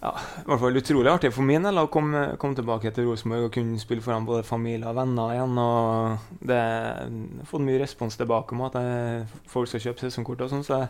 ja, 0.02 0.12
i 0.14 0.46
hvert 0.48 0.60
fall 0.62 0.78
utrolig 0.82 1.10
artig 1.12 1.32
for 1.34 1.42
min 1.48 1.64
del 1.66 1.78
å 1.82 1.88
komme, 1.90 2.38
komme 2.38 2.56
tilbake 2.56 2.92
til 2.94 3.08
Rosenborg 3.10 3.48
og 3.50 3.54
kunne 3.58 3.80
spille 3.82 4.02
foran 4.06 4.26
både 4.28 4.44
familie 4.46 4.86
og 4.88 4.96
venner 5.00 5.34
igjen. 5.36 5.58
Og 5.58 6.42
det 6.48 6.58
jeg 6.58 7.14
har 7.42 7.48
fått 7.50 7.66
mye 7.66 7.80
respons 7.82 8.18
tilbake 8.20 8.54
om 8.54 8.62
at 8.68 8.78
jeg, 8.78 9.24
folk 9.50 9.68
skal 9.72 9.88
kjøpe 9.88 10.06
sesongkort 10.06 10.42
og 10.46 10.54
sånn. 10.54 10.64
så 10.68 10.82
jeg 10.84 10.90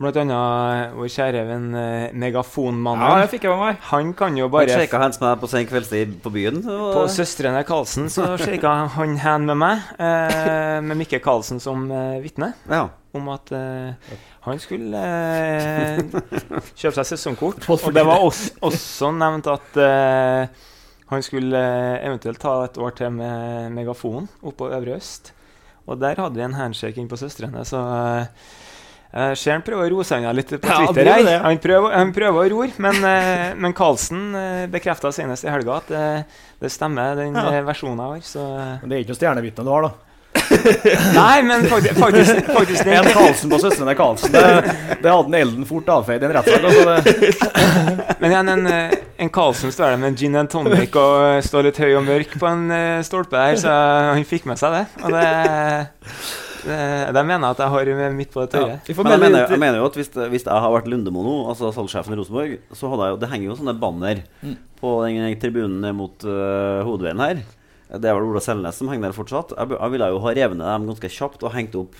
Blant 0.00 0.16
annet 0.16 0.94
vår 0.96 1.10
kjære 1.12 1.40
venn 1.44 1.74
eh, 1.76 2.12
Megafonmannen. 2.16 3.02
Ja, 3.04 3.18
det 3.20 3.26
fikk 3.34 3.42
jeg 3.44 3.50
med 3.52 3.60
meg. 3.66 3.82
Han 3.90 4.14
kan 4.16 4.38
jo 4.38 4.46
Han 4.46 4.54
bare 4.54 4.78
shaka 4.80 4.96
hands 5.02 5.18
med 5.20 5.26
deg 5.28 5.42
på 5.42 5.50
sen 5.52 5.66
kveldstid 5.68 6.14
på 6.24 6.32
byen. 6.32 6.62
så- 6.64 6.78
På 6.94 7.02
Søstrene 7.12 7.60
Karlsen 7.68 8.08
så 8.08 8.30
shaka 8.40 8.72
han 8.96 9.18
hand 9.20 9.44
med 9.52 9.58
meg, 9.60 9.82
eh, 10.00 10.80
med 10.80 10.96
Mikke 11.02 11.20
Karlsen 11.20 11.60
som 11.60 11.84
eh, 11.92 12.16
vitne, 12.24 12.54
Ja. 12.70 12.86
Om 13.16 13.28
at 13.32 13.50
uh, 13.54 14.14
han 14.46 14.60
skulle 14.62 15.00
uh, 15.00 15.98
kjøpe 16.80 16.94
seg 17.00 17.08
sesongkort. 17.12 17.66
Og 17.74 17.90
det 17.94 18.04
var 18.06 18.22
også, 18.22 18.54
også 18.66 19.10
nevnt 19.16 19.50
at 19.50 19.78
uh, 19.80 20.70
han 21.10 21.26
skulle 21.26 21.60
eventuelt 22.06 22.40
ta 22.42 22.54
et 22.68 22.78
år 22.78 22.96
til 23.00 23.12
med 23.16 23.74
megafon 23.74 24.30
oppå 24.46 24.70
Øvre 24.70 24.96
Øst. 25.00 25.32
Og 25.90 25.98
der 25.98 26.20
hadde 26.22 26.38
vi 26.38 26.44
en 26.46 26.54
handshake 26.54 27.00
inn 27.02 27.08
på 27.10 27.18
Søstrene, 27.18 27.64
så 27.66 27.80
jeg 29.10 29.38
ser 29.40 29.56
han 29.56 29.64
prøver 29.66 29.88
å 29.88 29.94
roe 29.96 30.04
seg 30.06 30.20
unna 30.22 30.30
litt 30.36 30.52
på 30.52 30.60
Twitter. 30.60 31.08
Ja, 31.08 31.16
her. 31.16 31.40
Han, 31.42 31.58
prøver, 31.58 31.96
han 31.98 32.12
prøver 32.14 32.44
å 32.44 32.50
rore, 32.52 32.76
men, 32.78 33.00
men 33.58 33.74
Karlsen 33.74 34.28
bekrefta 34.70 35.10
senest 35.10 35.48
i 35.48 35.50
helga 35.50 35.80
at 35.80 35.90
det, 35.90 36.04
det 36.62 36.70
stemmer, 36.70 37.18
den 37.18 37.34
Ja. 37.34 37.64
versjonen 37.66 37.98
jeg 37.98 38.20
har. 38.20 38.28
Så 38.28 38.44
Men 38.84 38.86
det 38.86 39.00
er 39.00 39.02
ikke 39.02 39.16
noe 39.16 39.18
stjernevitne 39.18 39.66
du 39.66 39.72
har, 39.74 39.88
da? 39.88 40.09
Nei, 41.14 41.42
men 41.42 41.64
faktisk, 41.70 41.96
faktisk, 41.98 42.50
faktisk 42.54 42.86
En 42.86 43.08
Karlsen 43.10 43.50
på 43.50 43.58
søstrene 43.62 43.94
Karlsen. 43.98 44.32
Det, 44.34 44.42
det 45.02 45.10
hadde 45.10 45.26
en 45.30 45.36
Elden 45.40 45.66
fort 45.68 45.88
avfeid 45.90 46.22
i 46.22 46.28
en 46.28 46.34
rettssak. 46.36 46.66
Altså. 46.70 47.14
Men 48.20 48.34
igjen, 48.34 48.50
en, 48.54 48.66
eh, 48.70 48.94
en 49.24 49.32
Karlsen 49.32 49.74
står 49.74 49.92
der 49.94 50.00
med 50.02 50.12
en 50.12 50.18
gin 50.20 50.38
and 50.38 50.50
tonic 50.52 50.94
og 50.98 51.16
eh, 51.24 51.40
står 51.46 51.68
litt 51.68 51.80
høy 51.82 51.90
og 51.98 52.06
mørk 52.06 52.36
på 52.40 52.48
en 52.50 52.64
eh, 52.76 53.00
stolpe 53.06 53.36
der, 53.38 53.58
så 53.60 53.74
han 54.12 54.24
fikk 54.28 54.46
med 54.50 54.60
seg 54.60 54.76
det. 54.78 54.82
Og 55.02 55.14
det, 55.16 55.26
det, 56.64 56.80
det 57.16 57.26
mener 57.26 57.46
jeg 57.46 57.56
at 57.56 57.62
jeg 57.64 57.74
har 57.74 58.16
midt 58.16 58.34
på 58.34 58.44
det 58.44 58.50
tørre. 58.54 58.80
Ja, 58.80 58.96
Men 59.00 59.14
jeg 59.14 59.24
mener, 59.26 59.46
jeg 59.46 59.62
mener 59.66 59.80
jo 59.80 59.86
at 59.90 60.00
hvis, 60.00 60.12
hvis 60.34 60.44
jeg 60.46 60.64
har 60.66 60.74
vært 60.76 60.90
Lundemo 60.92 61.24
nå, 61.26 61.36
altså 61.52 61.72
salgssjefen 61.74 62.16
i 62.16 62.20
Rosenborg, 62.20 62.58
så 62.76 62.90
hadde 62.92 63.06
jeg 63.08 63.16
jo 63.16 63.22
Det 63.22 63.32
henger 63.34 63.48
jo 63.50 63.60
sånne 63.62 63.78
banner 63.80 64.26
Mm. 64.40 64.56
på 64.80 64.90
den 65.04 65.34
tribunen 65.40 65.96
mot 65.96 66.22
uh, 66.24 66.80
hovedveien 66.86 67.20
her. 67.20 67.42
Det 67.90 68.06
er 68.06 68.14
vel 68.14 68.28
Ola 68.28 68.42
Selnes 68.42 68.78
som 68.78 68.90
henger 68.90 69.08
der 69.08 69.16
fortsatt. 69.16 69.54
Jeg, 69.56 69.74
jeg 69.74 69.94
ville 69.94 70.10
jo 70.12 70.20
ha 70.22 70.34
revet 70.36 70.60
dem 70.60 70.86
ganske 70.90 71.10
kjapt 71.10 71.42
og 71.42 71.54
hengt 71.56 71.74
opp 71.78 71.98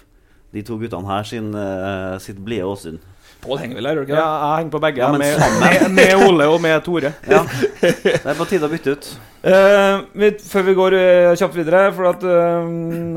de 0.54 0.62
to 0.66 0.76
guttene 0.78 1.06
her 1.06 1.26
sin, 1.26 1.50
uh, 1.54 2.18
sitt 2.22 2.38
blide 2.46 2.66
åsyn. 2.66 3.00
Pål 3.40 3.58
henger 3.62 3.78
vel 3.80 3.88
her, 3.88 3.96
gjør 3.96 4.04
du 4.04 4.10
ikke 4.10 4.20
Ja, 4.20 4.28
jeg 4.42 4.60
henger 4.60 4.74
på 4.74 4.82
begge. 4.84 5.00
Ja, 5.00 5.10
med, 5.16 5.42
med, 5.62 5.90
med 5.96 6.28
Ole 6.28 6.46
og 6.52 6.60
med 6.60 6.80
Tore. 6.84 7.14
Ja. 7.30 7.42
Det 7.80 8.20
er 8.24 8.36
på 8.36 8.46
tide 8.50 8.68
å 8.68 8.72
bytte 8.72 8.96
ut. 8.96 9.10
Uh, 9.40 10.02
vi, 10.20 10.28
før 10.44 10.64
vi 10.66 10.72
går 10.76 10.94
uh, 11.00 11.30
kjapt 11.40 11.54
videre, 11.56 11.86
for 11.96 12.10
at 12.10 12.24
uh, 12.28 12.66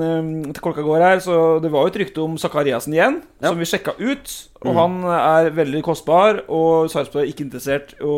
eh, 0.08 0.54
klokka 0.56 0.86
går 0.86 1.02
her, 1.04 1.20
så 1.20 1.58
det 1.60 1.68
var 1.74 1.84
jo 1.84 1.92
et 1.92 1.98
rykte 2.00 2.22
om 2.24 2.38
Sakariassen 2.40 2.96
igjen, 2.96 3.18
Ja. 3.44 3.50
som 3.50 3.60
vi 3.60 3.68
sjekka 3.68 3.98
ut. 4.00 4.32
Og 4.64 4.72
Mm. 4.72 4.78
han 4.80 4.94
er 5.12 5.50
veldig 5.52 5.82
kostbar, 5.84 6.40
og 6.48 6.88
Sarpsborg 6.88 7.26
er 7.26 7.34
ikke 7.34 7.44
interessert 7.44 7.92
i 8.00 8.14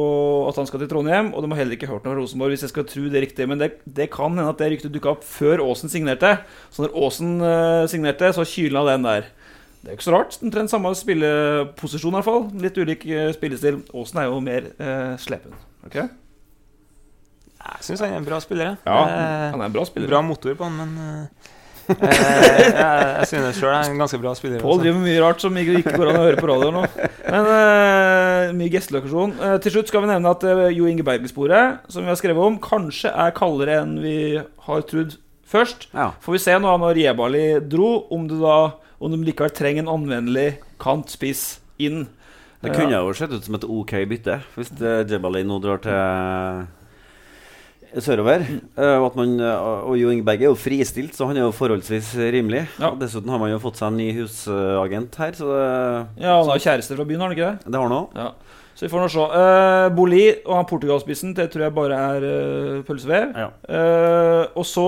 at 0.49 0.60
han 0.62 0.68
skal 0.70 0.84
til 0.84 0.91
Trondheim. 0.91 1.32
Og 1.34 1.41
de 1.41 1.49
har 1.49 1.58
heller 1.64 1.74
ikke 1.80 1.89
hørt 1.89 2.06
noe 2.06 2.14
fra 2.14 2.22
Rosenborg, 2.22 2.53
hvis 2.53 2.68
jeg 2.68 2.74
skal 2.76 2.86
tro 2.86 3.08
det 3.10 3.24
riktig. 3.26 3.47
Men 3.49 3.58
det, 3.58 3.72
det 3.89 4.12
kan 4.14 4.30
hende 4.38 4.51
at 4.53 4.62
det 4.62 4.70
ryktet 4.76 4.93
dukka 4.93 5.16
opp 5.16 5.26
før 5.26 5.66
Aasen 5.66 5.89
signerte. 5.89 6.36
Så 6.70 6.86
når 6.86 6.93
Aasen 6.93 7.34
signerte, 7.89 8.30
så 8.38 8.45
kyla 8.45 8.86
den 8.91 9.10
der. 9.10 9.32
Det 9.86 9.91
er 9.93 9.97
ikke 9.99 10.07
så 10.07 10.15
rart. 10.15 10.36
Omtrent 10.41 10.71
samme 10.73 10.89
spilleposisjon, 10.97 12.09
i 12.09 12.17
hvert 12.17 12.25
fall. 12.25 12.45
Litt 12.63 12.77
ulik 12.81 13.03
eh, 13.05 13.27
spillestil. 13.36 13.83
Aasen 13.93 14.17
er 14.23 14.29
jo 14.31 14.39
mer 14.41 14.71
eh, 14.81 15.11
slepen. 15.21 15.53
ok? 15.86 15.99
Jeg 17.65 17.81
syns 17.86 18.01
han 18.01 18.13
er 18.15 18.21
en 18.21 18.25
bra 18.25 18.39
spiller. 18.41 18.75
Ja, 18.86 18.95
Eh, 19.05 19.51
han 19.53 19.61
er 19.61 19.67
en 19.69 19.73
bra 19.75 19.83
spiller. 19.86 20.09
Bra 20.09 20.21
motor 20.25 20.57
på 20.57 20.65
han, 20.67 20.79
men 20.79 20.97
eh, 21.01 21.51
eh, 21.93 22.15
jeg, 22.15 22.71
jeg 22.73 23.27
synes 23.29 23.59
sjøl 23.59 23.73
han 23.75 23.86
er 23.86 23.91
en 23.93 24.01
ganske 24.01 24.19
bra 24.21 24.33
spiller. 24.38 24.61
Pål 24.65 24.81
driver 24.81 24.97
med 24.99 25.07
mye 25.11 25.21
rart 25.23 25.41
som 25.45 25.57
ikke 25.61 25.81
går 25.95 26.11
an 26.11 26.19
å 26.19 26.23
høre 26.27 26.39
på 26.41 26.49
radio 26.49 26.71
nå. 26.75 26.83
Men 27.29 27.49
eh, 27.55 28.53
mye 28.57 28.71
gestelokasjon. 28.73 29.36
Eh, 29.38 29.55
til 29.65 29.75
slutt 29.77 29.89
skal 29.93 30.05
vi 30.05 30.09
nevne 30.13 30.33
at 30.33 30.45
Jo 30.77 30.89
Inge 30.89 31.05
Berger-sporet, 31.05 31.86
som 31.93 32.05
vi 32.05 32.13
har 32.13 32.17
skrevet 32.21 32.41
om, 32.49 32.57
kanskje 32.61 33.13
er 33.13 33.33
kaldere 33.38 33.77
enn 33.83 33.99
vi 34.01 34.17
har 34.65 34.86
trodd 34.89 35.17
først. 35.45 35.89
Ja. 35.93 36.09
Får 36.25 36.38
vi 36.39 36.41
se 36.41 36.57
nå 36.61 36.73
når 36.81 37.01
Jebali 37.03 37.45
dro, 37.69 37.91
om 38.13 38.25
det 38.29 38.41
da 38.41 38.57
om 39.06 39.14
de 39.14 39.28
likevel 39.28 39.53
trenger 39.53 39.86
en 39.86 39.93
anvendelig 39.99 40.56
kantspiss 40.82 41.60
inn. 41.82 42.08
Det 42.66 42.74
kunne 42.74 42.97
jo 42.97 43.14
sett 43.14 43.34
ut 43.34 43.45
som 43.45 43.60
et 43.60 43.68
ok 43.68 43.93
bytte 44.10 44.39
hvis 44.56 44.72
uh, 44.82 45.03
Jebali 45.06 45.43
nå 45.45 45.60
drar 45.62 45.82
til 45.84 45.93
eh, 45.93 47.99
sørover. 48.01 48.41
Eh, 48.74 48.97
og, 48.97 49.14
man, 49.20 49.36
eh, 49.38 49.68
og 49.91 49.99
Jo 49.99 50.10
Ingeberg 50.10 50.41
er 50.41 50.49
jo 50.49 50.58
fristilt, 50.58 51.14
så 51.16 51.28
han 51.30 51.38
er 51.38 51.45
jo 51.45 51.53
forholdsvis 51.56 52.16
rimelig. 52.34 52.64
Ja. 52.80 52.89
Og 52.89 52.97
dessuten 53.03 53.30
har 53.30 53.41
man 53.41 53.53
jo 53.53 53.62
fått 53.62 53.78
seg 53.80 53.91
en 53.91 53.99
ny 54.01 54.10
husagent 54.18 55.20
her, 55.22 55.38
så 55.38 55.51
det, 55.51 56.26
Ja, 56.26 56.39
han 56.39 56.49
har 56.49 56.64
kjæreste 56.64 56.97
fra 56.97 57.06
byen, 57.06 57.22
har 57.22 57.30
han 57.30 57.38
ikke 57.38 57.51
det? 57.51 57.72
det 57.72 57.80
har 57.80 57.88
han 57.88 57.99
òg. 57.99 58.18
Ja. 58.18 58.32
Så 58.76 58.84
vi 58.84 58.91
får 58.91 59.06
nå 59.06 59.08
se. 59.08 59.26
Uh, 59.32 59.86
Boli 59.95 60.26
og 60.43 60.58
han 60.58 60.66
Portugal-spissen, 60.68 61.32
det 61.38 61.45
tror 61.53 61.64
jeg 61.64 61.76
bare 61.78 61.99
er 62.16 62.26
uh, 62.28 62.82
pølsevev. 62.84 63.30
Ja. 63.32 63.47
Uh, 63.70 64.41
og 64.51 64.66
så 64.68 64.88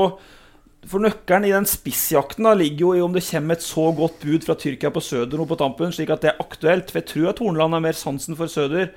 For 0.87 1.03
nøkkelen 1.03 1.49
i 1.49 1.51
den 1.51 1.67
spissjakten 1.67 2.47
da, 2.47 2.53
ligger 2.55 2.85
jo 2.85 2.95
i 2.95 3.03
om 3.03 3.15
det 3.15 3.25
kommer 3.27 3.57
et 3.57 3.65
så 3.65 3.89
godt 3.95 4.21
bud 4.23 4.45
fra 4.47 4.55
Tyrkia 4.59 4.91
på 4.93 5.03
Søder 5.03 5.39
nå 5.39 5.47
på 5.49 5.57
tampen, 5.59 5.91
slik 5.91 6.13
at 6.13 6.23
det 6.23 6.31
er 6.31 6.43
aktuelt. 6.43 6.91
For 6.91 7.01
jeg 7.01 7.09
tror 7.11 7.31
at 7.33 7.41
Horneland 7.43 7.75
har 7.75 7.83
mer 7.83 7.97
sansen 7.97 8.37
for 8.39 8.51
Søder 8.51 8.93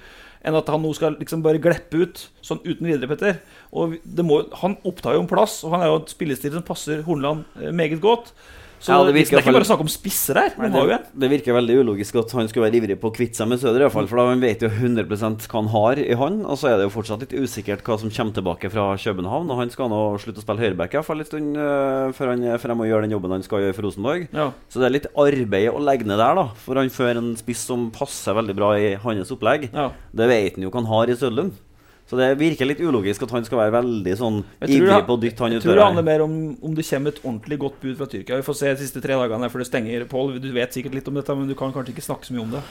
enn 0.47 0.57
at 0.57 0.71
han 0.73 0.81
nå 0.81 0.93
skal 0.97 1.19
liksom 1.21 1.43
bare 1.45 1.61
gleppe 1.61 2.01
ut 2.01 2.23
sånn 2.45 2.63
uten 2.65 2.87
videre, 2.87 3.11
Petter. 3.11 3.41
Og 3.77 3.99
må, 4.25 4.39
han 4.63 4.79
opptar 4.89 5.17
jo 5.17 5.25
en 5.25 5.29
plass, 5.29 5.59
og 5.67 5.75
han 5.75 5.85
er 5.85 5.91
jo 5.91 5.99
et 6.01 6.15
spillestil 6.15 6.55
som 6.55 6.65
passer 6.65 7.03
Horneland 7.05 7.45
eh, 7.61 7.75
meget 7.77 8.01
godt. 8.01 8.33
Så 8.81 8.95
Ja, 8.95 9.01
det, 9.05 9.13
det 9.13 9.37
er 9.37 9.43
ikke 9.43 9.53
bare 9.53 9.69
snakk 9.69 9.83
om 9.85 9.91
spisser 9.93 10.39
her. 10.41 10.55
Nei, 10.57 10.71
det, 10.89 10.99
det 11.21 11.29
virker 11.35 11.57
veldig 11.59 11.75
ulogisk 11.83 12.17
at 12.23 12.33
han 12.33 12.49
skulle 12.49 12.65
være 12.65 12.79
ivrig 12.81 12.97
på 13.03 13.11
å 13.11 13.15
kvitte 13.15 13.37
seg 13.37 13.51
med 13.51 13.61
Søder, 13.61 13.85
fall, 13.93 14.09
for 14.09 14.23
da 14.23 14.25
han 14.31 14.41
vet 14.41 14.65
jo 14.65 14.71
100 14.73 15.05
hva 15.11 15.29
han 15.53 15.71
har 15.75 16.01
i 16.01 16.17
han. 16.17 16.41
Og 16.49 16.57
så 16.57 16.71
er 16.71 16.79
det 16.81 16.87
jo 16.89 16.95
fortsatt 16.95 17.27
litt 17.27 17.37
usikkert 17.37 17.85
hva 17.85 17.99
som 18.01 18.13
kommer 18.17 18.37
tilbake 18.39 18.73
fra 18.73 18.89
København. 19.03 19.53
Og 19.53 19.61
han 19.61 19.75
skal 19.75 19.93
nå 19.93 20.01
slutte 20.23 20.41
å 20.41 20.47
spille 20.47 20.65
høyreback 20.65 20.97
i 20.97 21.01
hvert 21.01 21.11
fall 21.11 21.21
en 21.21 21.29
stund 21.29 21.61
uh, 21.61 22.09
før 22.17 22.33
han 22.33 22.47
er 22.49 22.63
fremme 22.63 22.87
og 22.87 22.93
gjør 22.93 23.05
den 23.05 23.17
jobben 23.19 23.37
han 23.37 23.45
skal 23.45 23.67
gjøre 23.67 23.77
for 23.77 23.89
Rosenborg. 23.91 24.29
Ja. 24.33 24.51
Så 24.73 24.81
det 24.81 24.89
er 24.89 24.97
litt 24.97 25.11
arbeid 25.13 25.69
å 25.75 25.85
legge 25.85 26.09
ned 26.09 26.23
der, 26.23 26.41
da, 26.41 26.49
for 26.65 26.81
han 26.81 26.93
fører 26.95 27.21
en 27.21 27.35
spiss 27.37 27.67
som 27.69 27.91
passer 27.93 28.37
veldig 28.39 28.57
bra 28.57 28.73
i 28.81 28.95
hans 29.05 29.35
opplegg. 29.37 29.69
Ja. 29.75 29.91
Det 30.17 30.33
vet 30.33 30.57
han 30.57 30.65
jo 30.65 30.73
hva 30.73 30.81
han 30.81 30.95
har 30.95 31.13
i 31.13 31.21
Sødlund. 31.21 31.67
Så 32.11 32.19
det 32.19 32.27
virker 32.41 32.67
litt 32.67 32.81
ulogisk 32.83 33.23
at 33.23 33.31
han 33.31 33.45
skal 33.47 33.61
være 33.61 33.73
veldig 33.77 34.15
sånn 34.19 34.41
ivrig 34.67 35.05
på 35.07 35.15
å 35.15 35.19
dytte 35.23 35.45
han 35.45 35.53
Jeg 35.55 35.61
ut 35.61 35.67
tror 35.69 35.77
det 35.79 35.85
handler 35.85 36.07
mer 36.09 36.25
om 36.25 36.33
om 36.67 36.73
det 36.75 36.83
kommer 36.89 37.13
et 37.15 37.21
ordentlig 37.23 37.59
godt 37.63 37.77
bud 37.85 37.93
fra 38.01 38.09
Tyrkia. 38.11 38.39
Vi 38.41 38.47
får 38.49 38.57
se 38.59 38.73
de 38.73 38.81
siste 38.81 39.03
tre 39.05 39.15
dagene 39.15 39.51
før 39.53 39.63
det 39.63 39.69
stenger. 39.69 40.07
Pål, 40.11 40.33
du 40.43 40.49
vet 40.57 40.75
sikkert 40.75 40.97
litt 40.99 41.07
om 41.07 41.21
dette, 41.21 41.37
men 41.39 41.47
du 41.47 41.55
kan 41.55 41.71
kanskje 41.71 41.95
ikke 41.95 42.03
snakke 42.03 42.27
så 42.27 42.35
mye 42.35 42.43
om 42.43 42.57
det. 42.57 42.63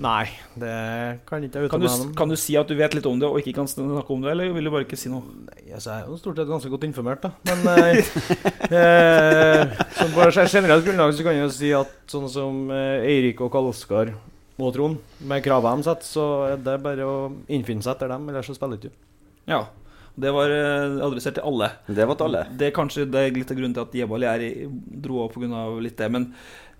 Nei, 0.00 0.24
det 0.56 0.72
kan 1.28 1.44
ikke 1.44 1.60
jeg 1.60 1.68
Kan 1.74 1.82
uttale 1.82 1.84
du, 1.84 1.88
meg 1.90 2.06
om. 2.06 2.14
kan 2.22 2.32
du 2.32 2.36
si 2.40 2.56
at 2.56 2.70
du 2.70 2.74
vet 2.78 2.96
litt 2.96 3.10
om 3.10 3.20
det 3.20 3.28
og 3.28 3.36
ikke 3.42 3.54
kan 3.58 3.68
snakke 3.68 4.14
om 4.16 4.24
det, 4.24 4.32
eller 4.32 4.56
vil 4.56 4.70
du 4.70 4.72
bare 4.72 4.88
ikke 4.88 5.00
si 5.00 5.12
noe? 5.12 5.36
Nei, 5.50 5.68
altså, 5.68 5.90
jeg 5.92 6.06
er 6.06 6.08
jo 6.08 6.18
stort 6.22 6.40
sett 6.40 6.48
ganske 6.54 6.72
godt 6.72 6.88
informert, 6.88 7.28
da. 7.28 7.34
Men 7.50 7.68
eh, 7.74 8.00
eh, 8.72 9.76
så 9.98 10.08
på 10.16 10.30
generelt 10.32 10.88
grunnlag 10.88 11.12
så 11.12 11.28
kan 11.28 11.36
jeg 11.36 11.44
jo 11.44 11.52
si 11.60 11.74
at 11.76 11.92
sånn 12.08 12.28
som 12.32 12.64
eh, 12.72 13.04
Eirik 13.12 13.44
og 13.44 13.52
Karl-Oskar 13.52 14.14
og 14.58 14.72
Trond, 14.74 15.02
med 15.30 15.42
kravene 15.44 15.82
de 15.82 15.86
setter, 15.86 16.08
så 16.08 16.24
er 16.48 16.62
det 16.62 16.78
bare 16.82 17.04
å 17.06 17.18
innfinne 17.46 17.84
seg 17.84 17.94
etter 17.94 18.10
dem, 18.10 18.24
ellers 18.30 18.48
så 18.50 18.56
spiller 18.56 18.80
ikke 18.80 18.90
du. 18.90 19.04
Ja. 19.48 19.62
Det 20.18 20.30
var 20.34 20.50
eh, 20.50 20.96
adressert 21.06 21.36
til 21.38 21.46
alle. 21.46 21.68
Det 21.86 22.06
var 22.10 22.16
til 22.18 22.26
alle. 22.26 22.40
Det 22.58 22.68
er 22.68 22.74
kanskje 22.74 23.04
det 23.06 23.20
er 23.20 23.36
litt 23.36 23.52
av 23.52 23.58
grunnen 23.60 23.76
til 23.76 23.84
at 23.84 23.92
Jebali 24.00 24.26
er 24.26 24.42
i, 24.48 24.50
dro 25.04 25.20
av 25.22 25.30
pga. 25.30 25.60
litt 25.84 26.00
det. 26.00 26.08
Men 26.10 26.24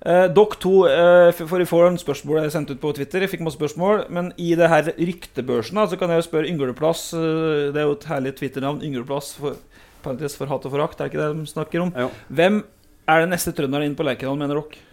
eh, 0.02 0.24
dere 0.34 0.58
to 0.58 0.72
eh, 0.90 1.30
For 1.38 1.62
i 1.62 1.68
en 1.86 2.00
spørsmål 2.02 2.40
jeg 2.42 2.54
sendte 2.56 2.74
ut 2.74 2.82
på 2.82 2.90
Twitter. 2.98 3.22
Jeg 3.22 3.30
fikk 3.36 3.44
masse 3.46 3.60
spørsmål. 3.60 4.08
Men 4.10 4.32
i 4.42 4.50
det 4.58 4.70
her 4.72 4.90
ryktebørsen 4.90 5.78
da, 5.78 5.86
så 5.86 6.00
kan 6.00 6.10
jeg 6.10 6.24
jo 6.24 6.26
spørre 6.26 6.50
Yngleplass. 6.50 7.12
eh, 7.14 7.68
det 7.70 7.78
er 7.78 7.86
jo 7.86 7.94
et 7.94 8.08
herlig 8.10 8.34
Twitter-navn. 8.40 8.82
Yngleplass 8.90 9.36
for, 9.38 9.62
for 10.02 10.50
hat 10.50 10.66
og 10.66 10.74
forakt. 10.74 10.98
Er 10.98 11.06
det 11.06 11.14
ikke 11.14 11.22
det 11.22 11.38
de 11.38 11.54
snakker 11.54 11.86
om? 11.86 11.94
Ja. 11.94 12.10
Hvem 12.26 12.64
er 13.06 13.22
den 13.22 13.34
neste 13.36 13.54
trønderen 13.54 13.86
inn 13.86 13.96
på 13.98 14.02
Lerkendal, 14.08 14.42
mener 14.42 14.58
dere? 14.58 14.84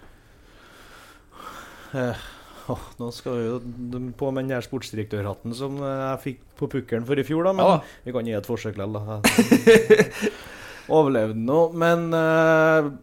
Eh, 1.96 2.26
åh, 2.74 2.84
nå 3.00 3.12
skal 3.14 3.38
vi 3.38 3.46
jo 3.48 4.02
på 4.18 4.32
med 4.34 4.48
den 4.48 4.56
her 4.58 4.66
sportsdirektørhatten 4.66 5.56
som 5.58 5.78
eh, 5.82 6.04
jeg 6.04 6.22
fikk 6.26 6.44
på 6.60 6.70
pukkelen 6.78 7.08
for 7.08 7.20
i 7.20 7.26
fjor, 7.28 7.48
da. 7.48 7.56
Men 7.56 7.72
Ja 7.72 7.80
vi 8.06 8.14
kan 8.16 8.28
gi 8.28 8.36
et 8.38 8.48
forsøk 8.48 8.78
likevel, 8.80 9.00
da. 9.00 9.20
Overlevde 10.96 11.42
nå, 11.42 11.60
men 11.74 12.08
uh... 12.14 12.94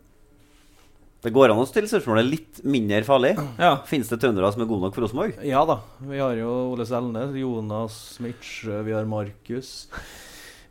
Det 1.22 1.30
går 1.30 1.52
an 1.52 1.60
å 1.62 1.66
stille 1.70 1.86
spørsmålet 1.86 2.26
litt 2.26 2.60
mindre 2.66 3.04
farlig. 3.06 3.36
Ja. 3.54 3.76
Finnes 3.86 4.08
det 4.10 4.18
trøndere 4.22 4.48
som 4.50 4.64
er 4.64 4.66
gode 4.70 4.88
nok 4.88 4.96
for 4.96 5.04
Rosenborg? 5.04 5.36
Ja 5.46 5.60
da. 5.68 5.76
Vi 6.02 6.18
har 6.18 6.34
jo 6.34 6.50
Ole 6.72 6.86
Selnes, 6.88 7.36
Jonas 7.38 7.98
Smitsjø, 8.16 8.80
vi 8.88 8.96
har 8.96 9.06
Markus. 9.06 9.70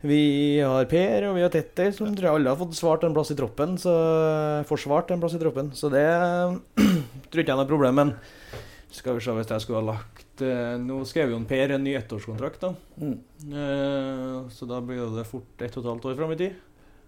Vi 0.02 0.58
har 0.58 0.84
Per 0.90 1.28
og 1.28 1.36
vi 1.38 1.44
har 1.44 1.52
Tetter, 1.54 1.92
som 1.96 2.10
tror 2.10 2.26
jeg 2.26 2.36
alle 2.40 2.52
har 2.52 2.58
fått 2.58 2.76
svart 2.76 3.04
en 3.06 3.14
plass 3.16 3.32
i 3.32 3.38
troppen. 3.38 3.78
Så 3.80 3.94
forsvart 4.68 5.14
en 5.14 5.22
plass 5.22 5.38
i 5.38 5.40
troppen. 5.40 5.70
Så 5.78 5.88
det 5.92 6.04
tror 7.30 7.44
ikke 7.44 7.48
jeg 7.48 7.54
er 7.54 7.60
noe 7.62 7.70
problem. 7.70 8.00
Men 8.02 8.14
skal 8.92 9.16
vi 9.16 9.24
se 9.24 9.34
hvis 9.36 9.50
jeg 9.54 9.64
skulle 9.64 9.80
ha 9.82 9.88
lagt 9.94 10.42
eh, 10.44 10.76
Nå 10.82 11.00
skrev 11.08 11.32
jo 11.32 11.38
en 11.40 11.48
Per 11.48 11.72
en 11.76 11.84
ny 11.84 11.94
ettårskontrakt, 11.98 12.60
da. 12.60 12.72
Mm. 13.00 13.18
Eh, 13.48 14.38
så 14.52 14.68
da 14.68 14.80
blir 14.84 15.08
det 15.16 15.26
fort 15.28 15.64
ett 15.64 15.76
og 15.78 15.84
et 15.84 15.90
halvt 15.94 16.08
år 16.12 16.18
fram 16.20 16.34
i 16.36 16.40
tid. 16.44 16.56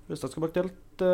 Hvis 0.09 0.25
jeg 0.25 0.33
skal 0.35 0.45
bakt 0.45 0.61
helt 0.61 1.05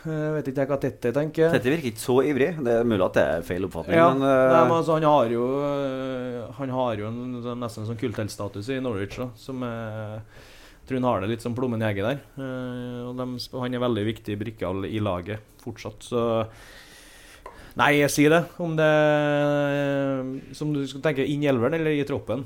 Eh, 0.00 0.12
jeg 0.16 0.32
vet 0.32 0.46
ikke 0.48 0.62
jeg 0.62 0.70
hva 0.70 0.78
Tette 0.80 1.10
tenker. 1.12 1.50
Tette 1.52 1.72
virker 1.74 1.90
ikke 1.90 2.00
så 2.02 2.14
ivrig. 2.24 2.50
Det 2.64 2.72
er 2.72 2.86
mulig 2.88 3.04
at 3.04 3.18
det 3.18 3.24
er 3.34 3.42
feil 3.44 3.66
oppfatning, 3.66 3.98
Ja, 3.98 4.06
men 4.14 4.22
nei, 4.24 4.30
eh, 4.32 4.54
men 4.64 4.76
altså, 4.78 4.94
han 4.96 5.04
har 5.04 5.34
jo 5.34 5.42
øh, 5.60 6.38
Han 6.56 6.72
har 6.72 7.02
jo 7.02 7.10
en, 7.10 7.18
nesten 7.60 7.84
en 7.84 7.90
sånn 7.90 8.00
kultheltstatus 8.00 8.70
i 8.72 8.80
Norwich, 8.80 9.18
da, 9.20 9.28
som 9.40 9.60
er 9.66 10.22
jeg 10.80 10.96
tror 10.96 11.02
han 11.04 11.06
har 11.12 11.20
det 11.22 11.28
litt 11.30 11.44
som 11.44 11.54
plommen 11.54 11.82
i 11.84 11.86
egget 11.86 12.02
der. 12.02 12.22
Eh, 12.42 13.02
og 13.06 13.12
dem 13.20 13.36
han 13.38 13.74
er 13.76 13.82
veldig 13.84 14.02
viktig 14.08 14.34
brikke 14.40 14.66
all- 14.66 14.88
i 14.88 14.98
laget 14.98 15.44
fortsatt, 15.62 16.02
så 16.02 16.22
Nei, 17.78 17.90
jeg 18.00 18.10
sier 18.10 18.32
det. 18.34 18.40
Om 18.58 18.72
det 18.78 18.88
Som 20.58 20.72
du 20.74 20.80
skal 20.90 21.04
tenke 21.04 21.26
inn 21.26 21.44
i 21.44 21.50
elveren 21.50 21.76
eller 21.78 21.94
i 21.94 22.06
troppen. 22.08 22.44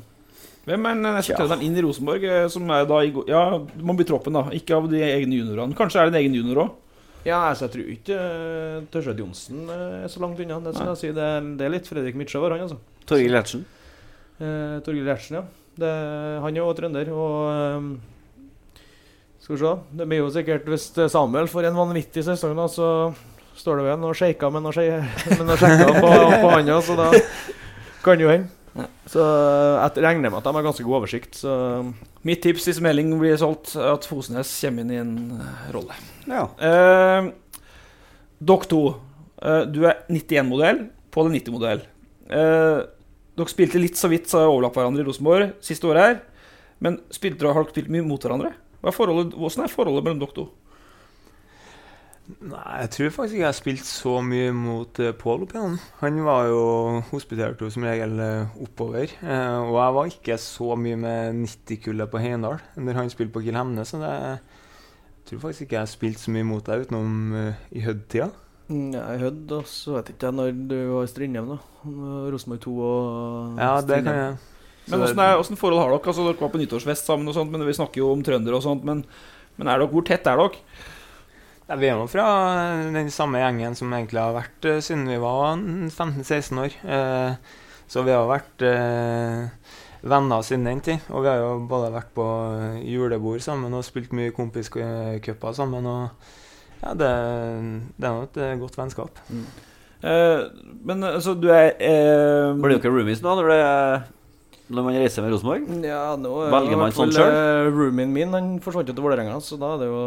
Hvem 0.65 0.87
er 0.89 0.95
den 0.97 1.05
neste 1.19 1.37
Tja. 1.37 1.59
inn 1.61 1.77
i 1.77 1.83
Rosenborg? 1.85 2.25
eh, 2.25 2.47
Som 2.49 2.71
er 2.71 2.87
da 2.89 3.01
i, 3.05 3.11
go- 3.13 3.27
Ja, 3.29 3.59
det 3.59 3.85
må 3.85 3.97
bli 3.97 4.05
troppen, 4.09 4.33
da. 4.33 4.47
Ikke 4.57 4.77
av 4.77 4.89
de 4.91 5.01
egne 5.03 5.37
juniorene. 5.41 5.77
Kanskje 5.77 6.01
er 6.01 6.09
det 6.11 6.15
en 6.15 6.21
egen 6.23 6.35
junior 6.41 6.63
òg? 6.65 6.71
Ja, 7.25 7.49
altså, 7.49 7.65
jeg 7.65 7.73
tror 7.73 7.93
ikke 7.95 8.17
uh, 8.21 8.85
Tørseth 8.93 9.21
Johnsen 9.23 9.63
eh, 9.73 10.05
er 10.05 10.09
så 10.13 10.21
langt 10.21 10.41
unna. 10.41 10.59
Det, 10.61 10.75
si. 11.01 11.09
det, 11.09 11.23
er, 11.25 11.41
det 11.57 11.65
er 11.65 11.73
litt 11.73 11.87
Fredrik 11.89 12.17
Midtsjø 12.21 12.43
han, 12.45 12.61
altså. 12.67 12.77
Torgeir 13.09 13.33
Gjertsen. 13.33 13.63
Eh, 14.41 14.81
Torgeir 14.85 15.09
Gjertsen, 15.09 15.39
ja. 15.41 15.45
Det, 15.81 15.93
han 16.45 16.53
er 16.53 16.61
jo 16.61 16.73
trønder. 16.77 17.09
Og 17.17 17.39
ehm, 17.51 17.87
skal 19.41 19.57
vi 19.57 19.61
se 19.65 19.73
Det 19.99 20.07
blir 20.09 20.21
jo 20.23 20.29
sikkert 20.33 20.69
Hvis 20.71 20.85
Samuel 21.13 21.49
får 21.51 21.67
en 21.69 21.81
vanvittig 21.81 22.23
sesong, 22.25 22.55
da, 22.57 22.69
så 22.71 22.89
står 23.59 23.79
det 23.81 23.87
igjen 23.87 24.05
og 24.09 24.19
shaker 24.19 24.53
med 24.55 24.65
noe 24.65 24.75
sjekker 24.75 25.95
på, 26.03 26.11
på 26.11 26.53
handa, 26.53 26.81
så 26.85 26.97
da 26.99 27.09
kan 28.05 28.19
det 28.21 28.27
jo 28.27 28.33
hende. 28.33 28.51
Så 29.07 29.23
jeg 29.23 30.03
regner 30.03 30.33
med 30.33 30.41
at 30.41 30.49
de 30.49 30.55
har 30.57 30.67
ganske 30.67 30.85
god 30.87 30.99
oversikt. 30.99 31.39
Så 31.39 31.53
Mitt 32.27 32.43
tips 32.43 32.67
hvis 32.67 32.81
melding 32.83 33.13
blir 33.21 33.37
solgt, 33.39 33.77
er 33.79 33.93
at 33.93 34.07
Fosnes 34.09 34.51
kommer 34.65 34.83
inn 34.83 34.93
i 34.95 34.99
en 34.99 35.15
eh, 35.37 35.67
rolle. 35.77 35.97
Ja. 36.27 36.47
Eh, 36.57 37.29
dere 38.41 38.71
to, 38.71 38.83
eh, 39.45 39.63
du 39.71 39.85
er 39.87 40.03
91-modell, 40.09 40.87
Pål 41.15 41.29
er 41.31 41.37
90-modell. 41.37 41.85
Eh, 42.35 42.81
dere 43.39 43.53
spilte 43.53 43.79
litt 43.79 44.01
så 44.01 44.11
vidt 44.11 44.27
så 44.33 44.47
overlapp 44.49 44.75
hverandre 44.79 45.05
i 45.05 45.07
Rosenborg 45.07 45.53
siste 45.63 45.87
året 45.91 46.09
her. 46.09 46.17
Men 46.83 46.99
spilte 47.15 47.45
dere, 47.45 47.55
har 47.55 47.67
dere 47.67 47.77
spilt 47.77 47.93
mye 47.95 48.07
mot 48.09 48.25
hverandre? 48.25 48.51
Hva 48.81 48.91
er 48.91 48.97
forholdet, 48.97 49.37
hvordan 49.39 49.65
er 49.65 49.73
forholdet 49.73 50.09
mellom 50.09 50.25
dere 50.25 50.37
to? 50.41 50.49
Nei, 52.25 52.77
jeg 52.81 52.91
tror 52.95 53.11
faktisk 53.13 53.35
ikke 53.37 53.43
jeg 53.43 53.51
har 53.51 53.57
spilt 53.57 53.85
så 53.85 54.15
mye 54.25 54.53
mot 54.57 55.01
uh, 55.03 55.11
Pål 55.21 55.43
opp 55.45 55.51
igjen. 55.53 55.75
Han 56.01 56.21
var 56.25 56.47
jo 56.49 56.63
hospitert 57.11 57.61
jo 57.61 57.69
som 57.73 57.85
regel 57.85 58.17
eh, 58.25 58.55
oppover. 58.65 59.13
eh, 59.21 59.59
og 59.61 59.77
jeg 59.77 59.97
var 59.99 60.13
ikke 60.13 60.39
så 60.41 60.77
mye 60.81 60.97
med 61.03 61.43
90-kullet 61.43 62.09
på 62.09 62.23
Heiendal 62.25 62.63
når 62.81 63.01
han 63.01 63.13
spilte 63.13 63.35
på 63.35 63.45
Kiel 63.45 63.59
Hemne, 63.61 63.85
så 63.85 64.01
det, 64.01 64.15
jeg 64.15 65.29
tror 65.29 65.43
faktisk 65.45 65.67
ikke 65.67 65.77
jeg 65.77 65.85
har 65.85 65.93
spilt 65.93 66.23
så 66.23 66.33
mye 66.33 66.49
mot 66.49 66.65
deg 66.65 66.87
utenom 66.87 67.37
eh, 67.43 67.61
i 67.77 67.85
Hødd-tida. 67.85 68.31
Nei, 68.73 69.05
Hødd, 69.21 69.53
og 69.59 69.69
så 69.69 69.99
vet 69.99 70.15
ikke 70.15 70.31
jeg 70.31 70.39
når 70.39 70.57
du 70.73 70.77
var 70.95 71.05
i 71.05 71.13
Strindheim, 71.13 71.53
da. 71.53 71.61
Rosenborg 72.33 72.65
2 72.65 72.75
og 72.89 73.61
Ja, 73.61 73.75
det 73.85 74.01
kan 74.01 74.21
jeg. 74.23 74.41
Men 74.89 75.05
åssen, 75.05 75.21
er, 75.21 75.37
hvordan 75.37 75.61
forhold 75.61 75.81
har 75.81 75.93
dere? 75.93 76.01
Altså, 76.09 76.25
dere 76.25 76.41
var 76.41 76.53
på 76.53 76.61
nyttårsfest 76.61 77.09
sammen, 77.09 77.29
og 77.29 77.37
sånt, 77.37 77.53
men 77.53 77.65
vi 77.69 77.77
snakker 77.77 78.01
jo 78.01 78.11
om 78.13 78.25
trøndere 78.25 78.57
og 78.57 78.65
sånt. 78.65 78.85
Men, 78.89 79.05
men 79.57 79.69
er 79.69 79.81
dere, 79.81 79.93
hvor 79.93 80.05
tett 80.09 80.29
er 80.29 80.41
dere? 80.41 80.65
Nei, 81.65 81.79
vi 81.81 81.89
er 81.89 81.97
jo 81.97 82.09
fra 82.13 82.25
den 82.93 83.07
samme 83.13 83.41
gjengen 83.41 83.77
som 83.79 83.93
egentlig 83.97 84.21
har 84.21 84.35
vært 84.37 84.67
uh, 84.69 84.81
siden 84.85 85.07
vi 85.09 85.17
var 85.23 85.55
15-16 85.57 86.61
år. 86.61 86.75
Uh, 86.85 87.63
så 87.89 88.05
vi 88.05 88.13
har 88.13 88.29
vært 88.29 88.65
uh, 88.69 89.47
venner 90.05 90.45
siden 90.45 90.69
den 90.69 90.83
tid. 90.85 91.07
Og 91.09 91.25
vi 91.25 91.31
har 91.33 91.41
jo 91.41 91.55
både 91.69 91.93
vært 91.95 92.11
på 92.17 92.27
julebord 92.85 93.41
sammen 93.45 93.73
og 93.73 93.87
spilt 93.87 94.13
mye 94.13 94.35
kompiscuper 94.37 95.57
sammen. 95.57 95.89
Og 95.89 96.83
ja, 96.83 96.93
det, 97.01 97.13
det 97.97 98.11
er 98.11 98.19
nå 98.19 98.27
et 98.27 98.43
godt 98.61 98.77
vennskap. 98.83 99.25
Eh, 100.05 100.43
men 100.85 101.05
altså, 101.09 101.33
du 101.33 101.49
er 101.49 101.71
Blir 102.61 102.77
dere 102.77 102.93
roomies 102.93 103.23
nå 103.25 103.39
når, 103.39 103.49
det, 103.49 103.61
når 104.75 104.87
man 104.89 104.97
reiser 105.01 105.25
med 105.25 105.35
Rosenborg? 105.35 105.69
Ja, 105.87 106.03
nå 106.21 106.33
er 106.45 106.55
Velger 106.55 106.81
man 106.81 106.95
sånn 106.97 107.13
selv? 107.15 107.35
eh, 107.35 107.69
Roomien 107.75 108.13
min 108.15 108.35
han 108.35 108.51
forsvant 108.65 108.91
jo 108.91 108.97
til 108.97 109.05
Vålerenga, 109.07 109.37
så 109.45 109.59
da 109.61 109.75
er 109.77 109.85
det 109.85 109.91
jo 109.93 110.03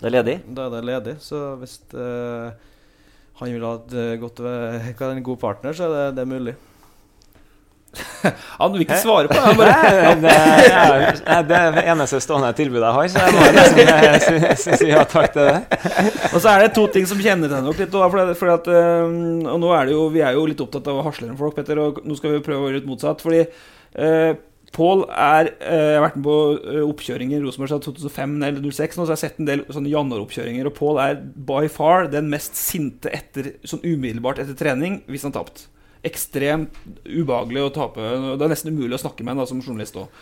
Det 0.00 0.08
er 0.10 0.16
ledig? 0.18 0.38
Da 0.56 0.68
er 0.68 0.74
det 0.76 0.84
ledig. 0.88 1.16
Så 1.24 1.42
hvis 1.60 1.78
eh, 1.94 2.48
han 3.38 3.52
vil 3.54 3.68
ha 3.68 3.74
et 3.78 3.92
eh, 3.94 4.16
godt 4.22 4.40
er 4.42 5.12
en 5.12 5.22
god 5.28 5.38
partner, 5.42 5.76
så 5.76 5.86
er 5.86 5.94
det, 5.94 6.08
det 6.18 6.24
er 6.26 6.32
mulig. 6.32 6.56
Han 8.58 8.72
vil 8.74 8.82
ikke 8.84 8.98
svare 9.00 9.30
på 9.30 9.34
det. 9.34 9.42
Han 9.42 9.56
Nei, 9.62 9.70
bare, 10.20 11.12
det, 11.14 11.22
er, 11.24 11.44
det 11.48 11.56
er 11.56 11.76
det 11.78 11.84
eneste 11.88 12.20
stående 12.20 12.50
tilbudet 12.58 12.84
jeg 12.84 12.96
har, 12.98 13.08
så 13.08 13.22
jeg 13.24 13.36
må 13.36 13.46
liksom 13.46 13.78
eh, 14.34 14.58
si, 14.60 14.74
si, 14.82 14.88
ja 14.90 15.04
takk 15.08 15.32
til 15.34 15.48
det. 15.48 15.78
og 16.34 16.36
så 16.36 16.52
er 16.52 16.66
det 16.66 16.74
to 16.76 16.84
ting 16.92 17.08
som 17.08 17.20
kjennetegner 17.22 17.64
dere 17.64 17.86
litt. 17.86 17.94
For, 17.94 18.34
fordi 18.42 18.54
at, 18.58 18.70
og 19.54 19.62
nå 19.62 19.72
er 19.78 19.88
det 19.88 19.96
jo, 19.96 20.04
Vi 20.12 20.22
er 20.24 20.36
jo 20.36 20.44
litt 20.50 20.60
opptatt 20.66 20.90
av 20.92 21.00
å 21.00 21.06
hasle 21.08 21.30
med 21.30 21.40
folk, 21.40 21.56
Petter, 21.56 21.80
og 21.80 22.02
nå 22.04 22.18
skal 22.18 22.36
vi 22.36 22.44
prøve 22.44 22.66
å 22.66 22.68
gjøre 22.68 22.80
litt 22.82 22.90
motsatt. 22.90 23.24
Fordi 23.24 23.46
eh, 23.94 24.34
Pål 24.74 25.06
er 25.08 25.48
eh, 25.64 25.94
Jeg 25.94 25.96
har 25.96 26.04
vært 26.04 26.18
med 26.18 26.26
på 26.26 26.36
eh, 26.58 26.82
oppkjøringer 26.84 27.40
Rosenborg 27.44 27.72
siden 27.72 27.84
2005 27.86 28.34
eller 28.36 28.60
2006, 28.60 28.98
nå, 28.98 29.06
så 29.06 29.14
jeg 29.14 29.16
har 29.16 29.22
sett 29.22 29.40
en 29.40 29.48
del 29.48 29.64
sånne 29.72 29.92
januaroppkjøringer. 29.92 30.68
Og 30.68 30.76
Pål 30.76 31.00
er 31.04 31.22
by 31.48 31.62
far 31.72 32.10
den 32.12 32.28
mest 32.32 32.58
sinte 32.58 33.12
etter, 33.14 33.54
sånn 33.68 33.84
umiddelbart 33.86 34.42
etter 34.42 34.58
trening 34.58 35.00
hvis 35.08 35.24
han 35.24 35.32
har 35.32 35.46
tapt. 35.46 35.66
Ekstremt 36.06 36.76
ubehagelig 37.08 37.64
å 37.64 37.72
tape. 37.74 38.12
Det 38.36 38.44
er 38.44 38.52
nesten 38.52 38.76
umulig 38.76 38.98
å 38.98 39.02
snakke 39.06 39.24
med 39.24 39.40
han 39.40 39.50
som 39.50 39.64
journalist 39.64 39.96
òg. 39.98 40.12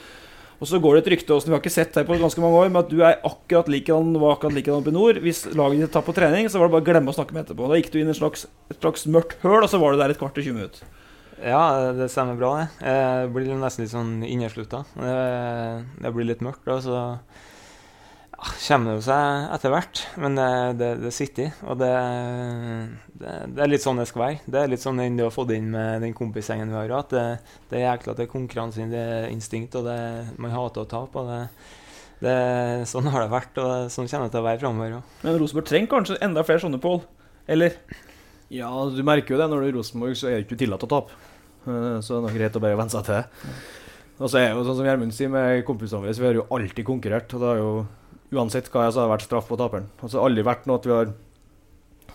Og 0.57 0.71
så 0.71 0.79
går 0.81 0.97
det 0.97 1.01
et 1.03 1.11
rykte 1.13 1.37
som 1.37 1.51
vi 1.51 1.53
har 1.53 1.61
ikke 1.61 1.75
sett 1.75 1.93
deg 1.93 2.07
på 2.09 2.17
ganske 2.17 2.41
mange 2.41 2.63
år, 2.63 2.71
med 2.73 2.87
at 2.87 2.93
du 2.93 3.03
er 3.05 3.19
akkurat 3.29 3.67
likedan 3.69 4.15
var 4.23 4.39
akkurat 4.39 4.57
likedan 4.57 4.81
oppe 4.81 4.93
i 4.93 4.97
nord. 4.97 5.19
Hvis 5.21 5.43
laget 5.53 5.85
ditt 5.85 5.93
tar 5.93 6.07
på 6.07 6.15
trening, 6.17 6.49
så 6.49 6.63
var 6.63 6.71
det 6.71 6.79
bare 6.79 6.87
å 6.87 6.87
glemme 6.87 7.13
å 7.13 7.17
snakke 7.17 7.37
med 7.37 7.45
etterpå. 7.45 7.69
Da 7.69 7.77
gikk 7.77 7.91
du 7.93 7.99
inn 8.01 8.09
i 8.09 8.15
et 8.15 8.21
slags, 8.21 8.47
et 8.73 8.79
slags 8.81 9.05
mørkt 9.11 9.37
høl, 9.45 9.59
og 9.61 9.69
så 9.69 9.81
var 9.83 9.93
du 9.93 10.01
der 10.01 10.15
et 10.15 10.21
kvart 10.23 10.39
til 10.39 10.49
20 10.49 10.57
minutter. 10.57 10.89
Ja, 11.43 11.93
det 11.93 12.09
stemmer 12.13 12.39
bra, 12.39 12.53
det. 12.63 12.69
Jeg 12.87 13.29
blir 13.35 13.53
nesten 13.61 13.85
litt 13.85 13.93
sånn 13.93 14.15
inneslutta. 14.25 14.85
Det, 14.97 15.17
det 16.01 16.13
blir 16.15 16.31
litt 16.31 16.45
mørkt, 16.45 16.65
da, 16.65 16.79
så 16.81 16.97
ja, 16.97 18.49
kommer 18.67 18.91
det 18.91 18.97
jo 18.97 19.05
seg 19.09 19.53
etter 19.57 19.75
hvert. 19.75 20.03
Men 20.23 20.39
det, 20.41 20.51
det, 20.81 20.91
det 21.05 21.13
sitter 21.15 21.49
i. 21.49 21.55
Og 21.69 21.81
det, 21.83 21.93
det, 23.21 23.35
det 23.53 23.65
er 23.65 23.73
litt 23.73 23.85
sånn 23.85 24.01
det 24.01 24.09
skal 24.09 24.25
være. 24.25 24.45
Det 24.49 24.63
er 24.63 24.73
litt 24.73 24.85
sånn 24.85 25.03
den 25.03 25.21
du 25.21 25.27
har 25.27 25.35
fått 25.35 25.53
inn 25.57 25.69
med 25.75 26.07
den 26.07 26.17
kompisgjengen 26.17 26.73
vi 26.73 26.81
har 26.81 26.95
hatt. 26.97 27.13
Det, 27.13 27.59
det 27.71 27.81
er 27.83 27.91
jækla 27.91 28.17
til 28.17 28.31
konkurranseinstinkt, 28.33 29.77
og 29.77 29.91
det, 29.91 29.99
man 30.41 30.57
hater 30.57 30.87
å 30.87 30.95
tape. 30.97 31.25
og 31.25 31.35
det 31.35 31.43
det, 32.17 32.37
sånn 32.89 33.11
har 33.13 33.27
det 33.27 33.33
vært, 33.33 33.59
og 33.61 33.91
sånn 33.93 34.09
kommer 34.09 34.31
det 34.31 34.33
til 34.33 34.41
å 34.41 34.47
være 34.47 34.61
framover 34.63 34.95
òg. 34.99 35.17
Men 35.21 35.35
Rosenborg 35.41 35.69
trenger 35.69 35.91
kanskje 35.93 36.17
enda 36.25 36.45
flere 36.49 36.63
sånne, 36.63 36.81
Pål? 36.81 37.03
Eller? 37.53 37.77
Ja, 38.55 38.71
du 38.91 39.03
merker 39.03 39.35
jo 39.35 39.41
det 39.41 39.49
når 39.51 39.63
du 39.63 39.67
er 39.67 39.73
i 39.73 39.77
Rosenborg, 39.77 40.15
så 40.19 40.29
er 40.31 40.37
det 40.39 40.47
ikke 40.47 40.59
tillatt 40.61 40.85
å 40.87 40.91
tape. 40.91 41.17
Eh, 41.67 41.99
Så 42.05 42.21
det 42.23 42.31
er 42.31 42.39
greit 42.39 42.57
å 42.59 42.63
bare 42.63 42.79
venne 42.79 42.93
seg 42.93 43.05
til 43.09 43.19
det. 43.19 43.53
Og 44.17 44.31
så 44.33 44.39
er 44.41 44.49
det 44.49 44.57
jo 44.57 44.65
sånn 44.69 44.79
som 44.79 44.87
Gjermund 44.87 45.13
sier 45.13 45.29
med 45.33 45.65
kompisene 45.69 46.01
våre, 46.05 46.15
vi 46.17 46.27
har 46.29 46.39
jo 46.39 46.47
alltid 46.57 46.87
konkurrert. 46.87 47.35
Og 47.35 47.43
det 47.43 47.49
har 47.51 47.59
jo 47.61 47.73
uansett 48.39 48.71
hva 48.73 48.87
jeg 48.87 48.95
sa, 48.97 49.09
vært 49.11 49.27
straff 49.27 49.49
på 49.51 49.59
taperen. 49.61 49.91
Altså, 50.01 50.15
så 50.17 50.21
har 50.23 50.31
aldri 50.31 50.47
vært 50.47 50.67
noe 50.71 50.79
at 50.81 50.87
vi 50.89 50.95
har 50.95 51.11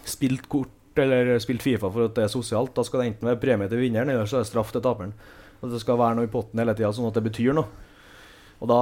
spilt 0.07 0.47
kort 0.49 0.99
eller 1.01 1.37
spilt 1.39 1.61
Fifa 1.63 1.87
for 1.91 2.07
at 2.09 2.15
det 2.17 2.25
er 2.25 2.31
sosialt. 2.33 2.73
Da 2.75 2.83
skal 2.83 3.03
det 3.03 3.11
enten 3.11 3.29
være 3.29 3.39
premie 3.43 3.69
til 3.71 3.79
vinneren, 3.83 4.09
eller 4.11 4.25
så 4.27 4.39
er 4.39 4.45
det 4.45 4.49
straff 4.49 4.71
til 4.73 4.81
taperen. 4.83 5.13
Og 5.61 5.69
det 5.71 5.79
skal 5.83 5.99
være 5.99 6.17
noe 6.17 6.27
i 6.27 6.31
potten 6.31 6.59
hele 6.59 6.73
tida, 6.75 6.89
sånn 6.95 7.07
at 7.11 7.19
det 7.19 7.23
betyr 7.27 7.53
noe. 7.55 7.69
Og 8.61 8.69
da 8.69 8.79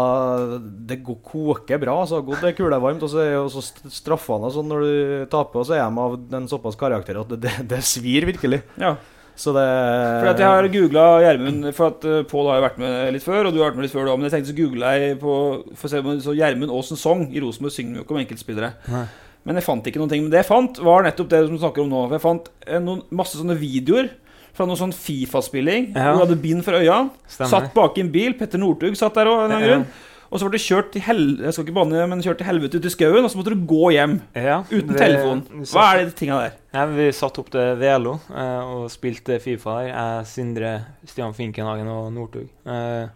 Det 0.89 0.97
går, 1.07 1.19
koker 1.23 1.79
bra. 1.79 1.93
altså 2.03 2.19
Godt 2.25 2.41
det 2.43 2.49
er 2.51 2.57
kulevarmt, 2.57 3.03
og 3.05 3.09
så 3.13 3.21
er 3.23 3.31
jo 3.37 3.45
så 3.53 3.61
st- 3.63 3.87
straffene 4.01 4.49
sånn 4.51 4.67
når 4.67 4.83
du 4.83 5.25
taper, 5.31 5.61
og 5.61 5.69
så 5.69 5.77
er 5.77 5.85
de 5.85 6.03
av 6.03 6.17
en 6.41 6.49
såpass 6.51 6.75
karakter 6.79 7.21
at 7.21 7.29
det, 7.31 7.39
det, 7.45 7.53
det 7.71 7.79
svir 7.87 8.27
virkelig. 8.27 8.59
Ja. 8.81 8.97
Så 9.39 9.53
det 9.55 9.63
Fordi 9.63 10.33
at 10.33 10.41
jeg 10.43 10.51
har 10.51 10.67
googla 10.73 11.03
Gjermund, 11.23 11.69
for 11.77 11.93
at 11.93 12.03
uh, 12.03 12.17
Pål 12.27 12.49
har 12.51 12.57
jo 12.59 12.65
vært 12.65 12.81
med 12.83 13.13
litt 13.15 13.23
før, 13.23 13.47
og 13.47 13.53
du 13.55 13.61
har 13.61 13.69
vært 13.69 13.77
med 13.79 13.85
litt 13.87 13.93
før, 13.95 14.09
da, 14.09 14.17
men 14.19 14.27
jeg 14.27 14.33
tenkte 14.35 14.51
så 14.51 14.57
googla 14.57 14.89
jeg 14.99 15.15
på 15.21 15.35
For 15.79 15.87
å 15.87 15.91
se 15.93 16.01
om 16.03 16.19
så 16.27 16.35
Gjermund 16.35 16.73
Aasen 16.75 16.99
Song 16.99 17.21
i 17.31 17.39
Rosenborg 17.39 17.71
synger 17.77 18.01
jo 18.01 18.03
ikke 18.03 18.17
om 18.17 18.19
enkeltspillere. 18.25 18.73
Nei. 18.91 19.05
Men 19.47 19.55
jeg 19.55 19.63
fant 19.63 19.87
ikke 19.87 20.01
noen 20.01 20.11
ting. 20.11 20.25
Men 20.25 20.33
det 20.33 20.41
jeg 20.41 20.49
fant, 20.49 20.81
var 20.83 21.05
nettopp 21.07 21.29
det 21.31 21.39
som 21.45 21.55
du 21.55 21.61
snakker 21.63 21.85
om 21.85 21.93
nå. 21.93 22.01
For 22.09 22.17
jeg 22.17 22.25
fant 22.25 22.49
eh, 22.67 22.81
noen, 22.83 23.05
masse 23.15 23.39
sånne 23.39 23.55
videoer 23.57 24.09
fra 24.53 24.65
noe 24.67 24.75
sånn 24.79 24.93
Fifa-spilling. 24.95 25.91
Ja. 25.95 26.13
Du 26.13 26.19
hadde 26.25 26.35
bind 26.41 26.63
for 26.65 26.73
øya. 26.79 27.09
Stemmer. 27.27 27.49
Satt 27.49 27.73
bak 27.73 27.97
i 27.97 28.01
en 28.05 28.11
bil. 28.11 28.33
Petter 28.39 28.59
Northug 28.61 28.95
satt 28.99 29.13
der 29.15 29.25
òg, 29.31 29.49
Ja. 29.61 29.83
Og 30.29 30.37
så 30.37 30.45
ble 30.45 30.59
du 30.59 30.61
kjørt 30.61 30.91
til 30.93 31.01
hel 31.01 31.21
Jeg 31.41 31.53
skal 31.55 31.63
ikke 31.65 31.73
banne, 31.73 32.03
men 32.07 32.19
kjørt 32.21 32.37
til 32.37 32.45
helvete 32.45 32.77
ut 32.77 32.85
i 32.85 32.89
skauen, 32.93 33.23
og 33.25 33.31
så 33.31 33.37
måtte 33.39 33.49
du 33.55 33.63
gå 33.65 33.87
hjem. 33.95 34.19
Ja, 34.35 34.59
Uten 34.69 34.91
det- 34.93 34.99
telefon. 35.01 35.41
Hva 35.65 35.85
er 35.95 36.05
de 36.05 36.11
tinga 36.11 36.37
der? 36.43 36.51
Ja, 36.71 36.85
vi 36.85 37.07
satt 37.11 37.39
opp 37.39 37.49
til 37.49 37.75
Velo 37.81 38.19
eh, 38.29 38.59
og 38.61 38.91
spilte 38.91 39.39
Fifa 39.41 39.79
der. 39.81 39.87
Jeg, 39.89 40.25
Sindre, 40.27 40.85
Stian 41.03 41.33
Finkenhagen 41.33 41.87
og 41.89 42.13
Northug. 42.13 42.47
Eh, 42.67 43.07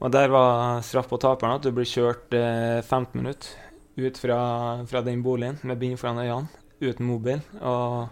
og 0.00 0.12
der 0.12 0.28
var 0.28 0.80
straff 0.86 1.08
på 1.10 1.18
taperen 1.18 1.56
at 1.56 1.62
du 1.62 1.72
blir 1.72 1.82
kjørt 1.90 2.30
eh, 2.38 2.82
15 2.86 3.18
minutter 3.20 3.48
ut 3.98 4.16
fra, 4.16 4.38
fra 4.86 5.02
den 5.02 5.24
boligen 5.24 5.58
med 5.64 5.76
bind 5.80 5.98
foran 5.98 6.18
øynene, 6.22 6.46
uten 6.80 7.04
mobil. 7.04 7.40
Og 7.60 8.08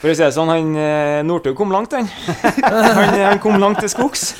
for 0.00 0.10
å 0.10 0.14
si 0.14 0.22
det 0.22 0.32
sånn, 0.34 0.50
han 0.50 0.72
eh, 0.80 1.20
Northug 1.26 1.56
kom 1.58 1.72
langt, 1.74 1.92
han. 1.96 2.08
han. 2.64 3.14
Han 3.20 3.42
kom 3.42 3.60
langt 3.60 3.82
til 3.82 3.92
skogs. 3.92 4.30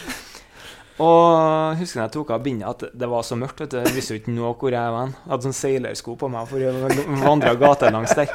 Og 1.00 1.78
husker 1.80 2.02
jeg 2.02 2.12
tok 2.12 2.32
av 2.34 2.42
bindet 2.44 2.68
at 2.68 2.96
det 2.96 3.08
var 3.08 3.24
så 3.24 3.36
mørkt. 3.38 3.62
vet 3.62 3.72
du 3.72 3.78
Jeg 3.80 3.94
visste 3.96 4.14
jo 4.14 4.20
ikke 4.20 4.34
noe 4.36 4.52
hvor 4.58 4.74
jeg 4.74 4.94
var. 4.96 5.12
Jeg 5.14 5.32
hadde 5.32 5.48
sånn 5.48 5.56
seilersko 5.56 6.16
på 6.20 6.28
meg 6.32 6.48
for 6.50 6.60
å 6.60 7.20
vandre 7.24 7.54
gatelangs 7.60 8.16
der. 8.18 8.32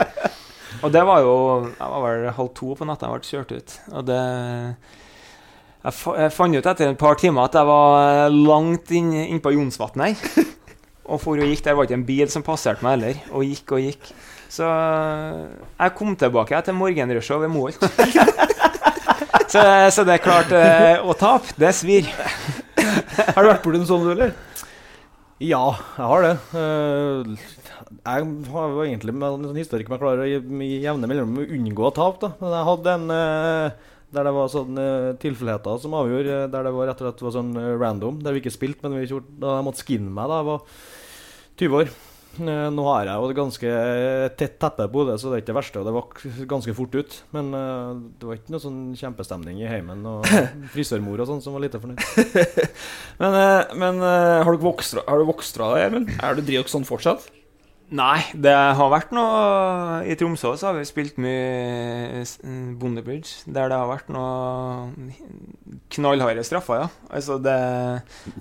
Og 0.84 0.92
det 0.92 1.06
var 1.08 1.22
jo 1.24 1.36
Jeg 1.70 1.88
var 1.94 2.02
vel 2.04 2.26
halv 2.36 2.50
to 2.58 2.74
på 2.76 2.88
natta 2.90 3.08
jeg 3.08 3.14
ble 3.14 3.30
kjørt 3.30 3.54
ut. 3.54 3.76
Og 3.94 4.08
det 4.10 4.22
Jeg, 5.86 5.94
jeg 5.94 6.34
fant 6.34 6.58
ut 6.58 6.72
etter 6.72 6.90
et 6.90 6.98
par 6.98 7.20
timer 7.22 7.46
at 7.46 7.58
jeg 7.60 7.70
var 7.70 8.34
langt 8.34 8.90
innpå 8.90 9.26
inn 9.30 9.44
på 9.46 9.54
Jonsvatn 9.54 10.08
her. 10.08 10.30
Og 11.06 11.22
for 11.22 11.38
og 11.38 11.46
gikk, 11.46 11.62
Der 11.68 11.78
var 11.78 11.86
ikke 11.86 12.00
en 12.00 12.08
bil 12.08 12.32
som 12.34 12.42
passerte 12.42 12.82
meg 12.82 12.98
heller. 12.98 13.22
Og 13.30 13.46
gikk 13.46 13.76
og 13.78 13.84
gikk. 13.86 14.10
Så 14.52 14.66
jeg 14.66 15.94
kom 15.98 16.16
tilbake 16.20 16.62
til 16.66 16.78
morgenrushet 16.78 17.42
ved 17.44 17.52
Moholt. 17.54 17.82
så, 19.54 19.64
så 19.92 20.06
det 20.08 20.18
er 20.18 20.24
klart 20.24 20.54
eh, 20.56 21.02
Å 21.02 21.16
tape, 21.20 21.56
det 21.60 21.74
svir. 21.78 22.10
Har 22.78 23.42
du 23.42 23.50
vært 23.50 23.66
borti 23.66 23.82
noe 23.82 23.90
sånt, 23.90 24.06
du, 24.08 24.14
eller? 24.16 24.36
Ja, 25.44 25.66
jeg 25.98 26.12
har 26.12 26.24
det. 26.24 26.36
Eh, 26.56 27.34
jeg 28.06 28.30
har 28.54 28.78
jo 28.78 28.86
egentlig 28.86 29.16
med 29.16 29.28
en 29.28 29.50
sånn 29.50 29.60
historiker 29.60 29.92
med 29.92 30.00
å 30.00 30.06
klare 30.06 30.30
å 30.30 30.40
med 30.48 30.78
jevne 30.86 31.10
mellomrom 31.12 31.44
unngå 31.58 31.92
tap. 31.98 32.22
da. 32.22 32.32
Men 32.40 32.56
jeg 32.56 32.70
hadde 32.70 32.96
en 32.96 33.14
eh, 33.16 33.84
der 34.16 34.28
det 34.28 34.34
var 34.36 34.52
sånne 34.52 34.86
eh, 34.86 35.14
tilfeldigheter 35.22 35.80
som 35.82 35.96
avgjorde, 35.98 36.42
eh, 36.46 36.50
der 36.52 36.68
det 36.68 36.74
var 36.76 36.90
rett 36.90 37.02
og 37.02 37.10
slett 37.10 37.24
var 37.26 37.36
sånn 37.36 37.54
eh, 37.60 37.72
random. 37.82 38.20
Der 38.24 38.36
vi 38.36 38.44
ikke 38.44 38.54
spilte, 38.54 38.88
men 38.88 39.02
vi 39.02 39.10
gjorde, 39.10 39.34
da 39.42 39.58
jeg 39.58 39.68
måtte 39.68 39.84
skinne 39.84 40.14
meg 40.16 40.32
da 40.32 40.40
jeg 40.40 40.50
var 40.52 40.68
20 41.62 41.80
år. 41.82 41.96
Eh, 42.42 42.70
Nå 42.76 42.84
har 42.90 43.06
jeg 43.08 43.16
jo 43.22 43.30
et 43.32 43.38
ganske 43.38 43.72
tett 44.40 44.58
teppe 44.62 44.88
på 44.92 45.04
hodet, 45.04 45.16
så 45.22 45.30
det 45.32 45.38
er 45.38 45.44
ikke 45.44 45.52
det 45.54 45.58
verste. 45.60 45.82
Og 45.82 45.88
det 45.88 45.94
var 45.96 46.48
ganske 46.56 46.76
fort 46.78 46.98
ut. 47.00 47.16
Men 47.36 47.54
eh, 47.56 47.94
det 48.20 48.30
var 48.30 48.40
ikke 48.40 48.56
noe 48.56 48.64
sånn 48.66 48.82
kjempestemning 49.00 49.62
i 49.64 49.70
heimen. 49.70 50.04
Og 50.10 50.28
frisørmor 50.76 51.24
og 51.24 51.32
sånn 51.32 51.42
som 51.46 51.56
var 51.56 51.66
lite 51.66 51.82
fornøyd. 51.82 52.04
Men, 53.22 53.40
eh, 53.40 53.74
men 53.80 54.02
har 54.04 54.52
du 54.52 54.60
vokst 54.66 54.98
fra- 54.98 55.06
deg, 55.08 55.82
Gjermund? 55.86 56.10
Er 56.20 56.36
du 56.36 56.42
driver 56.44 56.68
sånn 56.72 56.88
fortsatt? 56.88 57.30
Nei, 57.96 58.18
det 58.34 58.50
har 58.52 58.90
vært 58.90 59.12
noe 59.14 60.00
I 60.10 60.16
Tromsø 60.18 60.56
så 60.58 60.72
har 60.72 60.74
vi 60.80 60.88
spilt 60.90 61.20
mye 61.22 62.24
Bondebridge, 62.82 63.44
der 63.46 63.70
det 63.70 63.78
har 63.78 63.86
vært 63.92 64.10
noe 64.10 64.90
knallharde 65.94 66.42
straffer, 66.48 66.82
ja. 66.82 66.88
Altså 67.14 67.38
det 67.46 67.54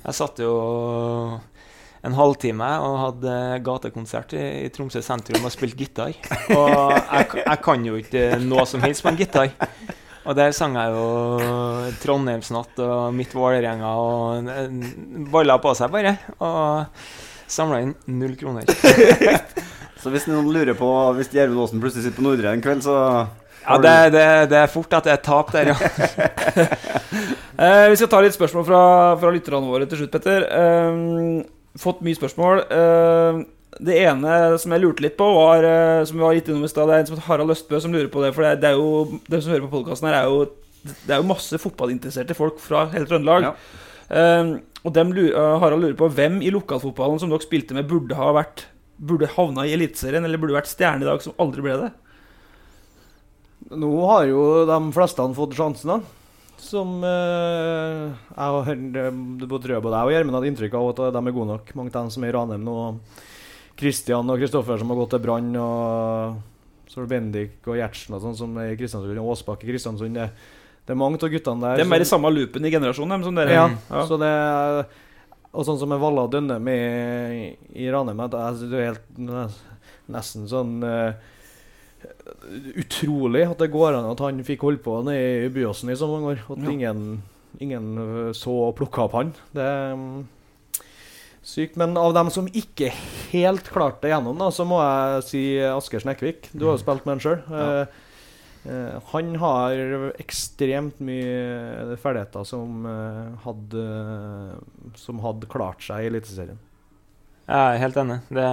Jeg 0.01 0.16
satt 0.16 0.40
jo 0.40 0.55
en 2.05 2.16
halvtime 2.18 2.68
og 2.84 2.96
hadde 3.00 3.34
gatekonsert 3.64 4.34
i, 4.36 4.44
i 4.66 4.70
Tromsø 4.72 5.00
sentrum 5.05 5.46
og 5.46 5.52
spilte 5.55 5.78
gitar. 5.80 6.14
Og 6.59 6.92
jeg, 6.92 7.44
jeg 7.44 7.61
kan 7.64 7.84
jo 7.86 7.98
ikke 8.00 8.24
noe 8.44 8.66
som 8.68 8.84
helst 8.84 9.05
på 9.05 9.12
en 9.12 9.20
gitar. 9.20 9.52
Og 10.24 10.36
der 10.36 10.55
sang 10.57 10.76
jeg 10.78 10.92
jo 10.94 11.90
Trondheimsnatt 12.00 12.78
og 12.80 13.12
Mitt 13.16 13.34
Vålerenga 13.36 13.90
og 14.00 14.48
eh, 14.48 14.92
balla 15.32 15.59
på 15.61 15.74
seg 15.76 15.92
bare. 15.92 16.14
Og 16.40 16.86
samla 17.50 17.82
inn 17.84 17.94
null 18.09 18.36
kroner. 18.40 18.68
Så 20.05 20.12
hvis 20.12 20.26
noen 20.28 20.50
lurer 20.52 20.76
på 20.76 20.88
Hvis 21.16 21.30
Gjermund 21.32 21.62
Aasen 21.62 21.80
plutselig 21.80 22.05
sitter 22.05 22.18
på 22.18 22.26
Nordre 22.26 22.50
en 22.52 22.61
kveld, 22.64 22.82
så 22.84 22.96
Ja, 23.64 23.78
det, 23.80 23.92
det, 24.12 24.24
det 24.50 24.59
er 24.61 24.68
fort 24.68 24.92
at 24.92 25.07
det 25.07 25.14
er 25.14 25.22
tap 25.24 25.52
der, 25.55 25.72
ja. 25.72 25.78
Eh, 27.55 27.84
vi 27.86 27.94
skal 27.94 28.09
ta 28.11 28.18
litt 28.18 28.34
spørsmål 28.34 28.64
fra, 28.66 28.78
fra 29.20 29.30
lytterne 29.30 29.68
våre 29.70 29.86
til 29.86 30.00
slutt, 30.00 30.11
Petter. 30.11 30.42
Eh, 30.42 31.44
fått 31.81 32.03
mye 32.07 32.16
spørsmål. 32.18 32.62
Eh, 32.70 33.39
det 33.85 33.97
ene 34.07 34.35
som 34.62 34.70
jeg 34.75 34.83
lurte 34.85 35.03
litt 35.03 35.16
på, 35.18 35.27
var 35.35 35.64
eh, 35.66 36.05
Som 36.07 36.20
vi 36.20 36.22
var 36.22 36.35
litt 36.37 36.47
innom 36.49 36.62
i 36.62 36.68
stad, 36.70 36.87
det 36.87 36.95
er 36.95 37.01
en 37.03 37.09
som 37.09 37.16
heter 37.16 37.27
Harald 37.27 37.51
Østbø 37.51 37.81
som 37.83 37.93
lurer 37.95 38.11
på 38.12 38.22
det. 38.22 38.31
For 38.37 38.43
det, 38.47 38.53
er- 38.62 38.70
er 38.70 38.79
jo 38.79 39.18
de 39.27 39.41
som 39.43 39.51
hører 39.55 39.64
på 39.66 39.72
podkasten 39.81 40.07
her, 40.11 40.20
er 40.20 40.29
jo 40.31 40.45
Det 40.85 41.11
er 41.11 41.22
jo 41.22 41.27
masse 41.33 41.59
fotballinteresserte 41.59 42.37
folk 42.39 42.61
fra 42.61 42.85
hele 42.93 43.07
Trøndelag. 43.09 43.49
Ja. 43.49 43.55
og 44.85 44.93
dem 44.93 45.12
lurer, 45.16 45.33
eh, 45.33 45.59
Harald 45.61 45.81
lurer 45.83 45.97
på 45.97 46.11
hvem 46.12 46.43
i 46.45 46.51
lokalfotballen 46.53 47.18
som 47.18 47.31
dere 47.33 47.41
spilte 47.43 47.72
med, 47.75 47.89
burde 47.89 48.14
ha 48.14 48.31
vært 48.37 48.66
Burde 49.01 49.27
havna 49.27 49.64
i 49.66 49.72
Eliteserien, 49.75 50.22
eller 50.25 50.39
burde 50.39 50.55
vært 50.55 50.68
stjerne 50.70 51.03
i 51.03 51.09
dag, 51.09 51.20
som 51.20 51.33
aldri 51.43 51.64
ble 51.64 51.72
det? 51.81 51.89
Nå 53.75 53.89
har 54.07 54.27
jo 54.29 54.43
de 54.68 54.77
fleste 54.95 55.25
fått 55.35 55.57
sjansen, 55.59 55.89
da. 55.97 56.01
Som 56.65 57.03
eh, 57.05 58.15
jeg 58.15 58.41
har 58.41 58.65
hørt 58.69 58.97
eh, 58.97 59.11
både 59.45 59.61
tror 59.65 59.75
jeg 59.77 59.85
både 59.85 59.99
jeg 60.01 60.09
og 60.09 60.15
Gjermund 60.15 60.39
hadde 60.39 60.51
inntrykk 60.53 60.77
av 60.79 60.89
at 60.95 61.03
de 61.17 61.21
er 61.21 61.37
gode 61.37 61.51
nok. 61.53 61.73
Mange 61.77 61.93
av 61.93 61.99
dem 62.07 62.11
som 62.15 62.25
er 62.25 62.33
i 62.33 62.35
Ranheim 62.39 62.65
nå. 62.65 62.77
Kristian 63.77 64.31
og 64.31 64.39
Kristoffer 64.41 64.79
som 64.81 64.93
har 64.93 65.01
gått 65.03 65.12
til 65.17 65.23
Brann. 65.25 65.51
Og 65.61 66.91
så 66.91 67.01
er 67.01 67.07
det 67.07 67.11
Bendik 67.12 67.69
og 67.69 67.77
Gjertsen 67.81 68.17
og 68.17 68.23
sånn 68.25 68.37
som 68.39 68.57
er 68.62 68.73
i 68.73 68.79
Kristiansund. 68.81 69.19
Og 69.21 69.33
Åsbakk 69.35 69.65
i 69.67 69.71
Kristiansund. 69.73 70.17
Det, 70.17 70.29
det 70.87 70.95
er 70.95 71.01
mange 71.01 71.19
av 71.21 71.33
guttene 71.33 71.65
der. 71.67 71.83
De 71.83 71.89
er 71.99 72.05
i 72.05 72.09
samme 72.09 72.31
loopen 72.33 72.65
i 72.69 72.73
generasjonen, 72.73 73.17
dem, 73.19 73.27
som 73.29 73.39
dere. 73.41 73.57
ja, 73.57 73.67
Ja. 73.91 74.07
så 74.09 74.19
det 74.21 74.31
er- 74.31 74.87
Og 75.55 75.62
sånn 75.65 75.79
som 75.79 75.89
med 75.89 76.01
Valla 76.03 76.27
Dønnem 76.27 76.67
i, 76.69 77.57
i 77.79 77.85
Ranheim 77.91 78.21
at 78.25 78.33
jeg- 78.33 78.71
Det 78.71 78.79
er 78.81 78.89
helt 78.91 79.07
nesten 80.11 80.49
sånn 80.51 80.83
eh, 80.83 81.15
Utrolig 82.81 83.45
at 83.45 83.61
det 83.61 83.72
går 83.72 83.99
an 83.99 84.09
at 84.09 84.22
han 84.25 84.41
fikk 84.47 84.64
holde 84.64 84.81
på 84.85 84.97
nede 85.05 85.47
i 85.47 85.53
Byåsen 85.53 85.93
i 85.93 85.97
så 85.99 86.09
mange 86.09 86.35
år. 86.35 86.45
At 86.55 86.62
Ja. 86.64 86.70
ingen 86.70 87.22
ingen 87.61 87.99
øh, 87.99 88.35
så 88.35 88.51
og 88.68 88.77
plukka 88.79 89.05
opp 89.07 89.12
han. 89.18 89.35
Det 89.55 89.62
er 89.62 89.95
mm, 89.95 90.27
sykt. 91.43 91.77
Men 91.77 91.97
av 92.01 92.14
dem 92.16 92.31
som 92.31 92.49
ikke 92.49 92.91
helt 93.33 93.68
klarte 93.70 94.03
det 94.03 94.14
gjennom, 94.14 94.41
da, 94.41 94.51
så 94.51 94.66
må 94.66 94.81
jeg 94.81 95.29
si 95.29 95.45
Asker 95.68 96.03
Snekkvik. 96.03 96.51
Du 96.53 96.66
har 96.66 96.75
jo 96.75 96.83
spilt 96.83 97.07
med 97.07 97.16
han 97.16 97.25
sjøl. 97.25 97.45
Uh, 98.64 98.99
han 99.11 99.35
har 99.37 99.81
ekstremt 100.16 101.03
mye 101.05 101.99
ferdigheter 102.01 102.47
som 102.49 102.87
uh, 102.89 103.35
hadde 103.45 103.83
Som 104.97 105.20
hadde 105.20 105.51
klart 105.53 105.85
seg 105.85 106.07
i 106.07 106.09
Eliteserien. 106.09 106.57
Jeg 107.45 107.74
er 107.74 107.80
helt 107.82 107.97
enig. 108.01 108.18
Det 108.32 108.45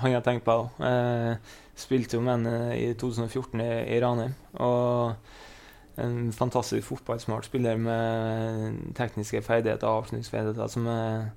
har 0.00 0.10
jeg 0.10 0.24
tenkt 0.26 0.44
på 0.46 0.54
òg. 0.58 0.78
Eh, 0.82 1.52
spilte 1.78 2.16
jo 2.16 2.22
med 2.24 2.32
han 2.34 2.48
eh, 2.50 2.72
i 2.80 2.86
2014 2.98 3.60
i, 3.62 4.00
Ranheim. 4.02 4.34
Og 4.58 6.02
en 6.02 6.32
fantastisk 6.34 6.88
fotballsmart 6.88 7.46
spiller 7.46 7.78
med 7.78 8.80
tekniske 8.98 9.42
ferdigheter 9.46 9.86
og 9.86 10.02
avslutningsferdigheter 10.02 10.72
som, 10.72 10.88
er, 10.90 11.28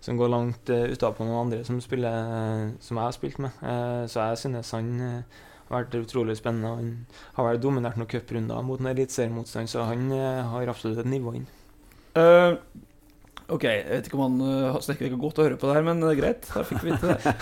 som 0.00 0.20
går 0.20 0.30
langt 0.30 0.70
uh, 0.70 0.86
utapå 0.86 1.26
noen 1.26 1.48
andre 1.48 1.64
som, 1.66 1.80
spiller, 1.82 2.70
som 2.78 3.00
jeg 3.00 3.02
har 3.08 3.16
spilt 3.16 3.42
med. 3.42 3.58
Så 4.06 4.22
jeg 4.22 4.38
synes 4.44 4.70
han 4.70 4.92
har 5.02 5.74
vært 5.80 5.98
utrolig 5.98 6.38
spennende. 6.38 6.70
Han 6.70 7.40
har 7.40 7.50
vel 7.50 7.62
dominert 7.64 7.98
noen 7.98 8.12
cuprunder 8.14 8.62
mot 8.62 8.78
en 8.78 8.92
eliteseriemotstand, 8.94 9.74
så 9.74 9.88
han 9.90 10.12
har 10.14 10.70
absolutt 10.70 11.02
et 11.02 11.10
nivå 11.10 11.34
inn. 11.40 11.50
Eh, 12.16 12.54
ok, 13.52 13.64
jeg 13.64 13.86
vet 13.90 14.08
ikke 14.08 14.18
om 14.18 14.24
han 14.26 14.38
uh, 14.74 14.78
Snekker 14.82 15.08
ikke 15.08 15.20
godt 15.20 15.40
å 15.40 15.46
høre 15.46 15.58
på 15.60 15.68
det 15.68 15.76
her, 15.78 15.86
men 15.86 16.02
uh, 16.04 16.12
greit. 16.18 16.48
Da 16.50 16.64
fikk 16.66 16.84
vi 16.84 16.92
vite 16.92 17.14
det. 17.14 17.34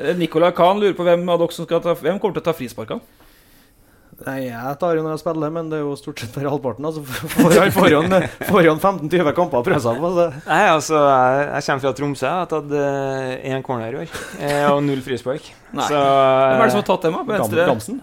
Uh, 0.00 0.12
Nicolai 0.18 0.52
Kahn 0.56 0.80
lurer 0.80 0.96
på 0.96 1.06
hvem 1.06 1.26
av 1.28 1.44
Hvem 1.44 2.20
kommer 2.20 2.38
til 2.38 2.42
å 2.42 2.48
ta 2.48 2.56
frisparkene? 2.56 3.19
Nei, 4.26 4.36
jeg 4.50 4.76
tar 4.82 4.98
jo 4.98 5.02
når 5.04 5.14
jeg 5.14 5.20
spiller, 5.22 5.52
men 5.54 5.68
det 5.72 5.78
er 5.78 5.84
jo 5.86 5.94
stort 5.96 6.20
sett 6.20 6.34
bare 6.34 6.50
halvparten. 6.52 6.84
Altså, 6.84 7.00
foran, 7.34 8.16
foran 8.50 8.74
en 8.74 8.82
15-20 8.82 9.30
kamper 9.36 9.62
å 9.62 9.64
prøve 9.64 9.80
seg 9.80 10.02
på. 10.02 10.10
Så. 10.16 10.26
Nei, 10.44 10.58
altså, 10.68 10.98
jeg, 11.00 11.46
jeg 11.54 11.66
kommer 11.68 11.84
fra 11.86 11.92
Tromsø. 12.00 12.26
Jeg 12.26 12.42
har 12.42 12.50
tatt 12.50 12.74
én 13.54 13.64
corner 13.64 13.96
i 13.96 14.02
år. 14.02 14.12
eh, 14.42 14.66
og 14.68 14.82
null 14.84 15.00
frispark. 15.06 15.48
Nei. 15.72 15.86
Så, 15.88 16.02
Hvem 16.02 16.60
er 16.60 16.66
det 16.66 16.74
som 16.74 16.82
har 16.82 16.88
tatt 16.90 17.06
dem, 17.06 17.16
da? 17.16 17.22
På 17.24 17.36
venstre? 17.38 17.66
Gamsen? 17.70 18.02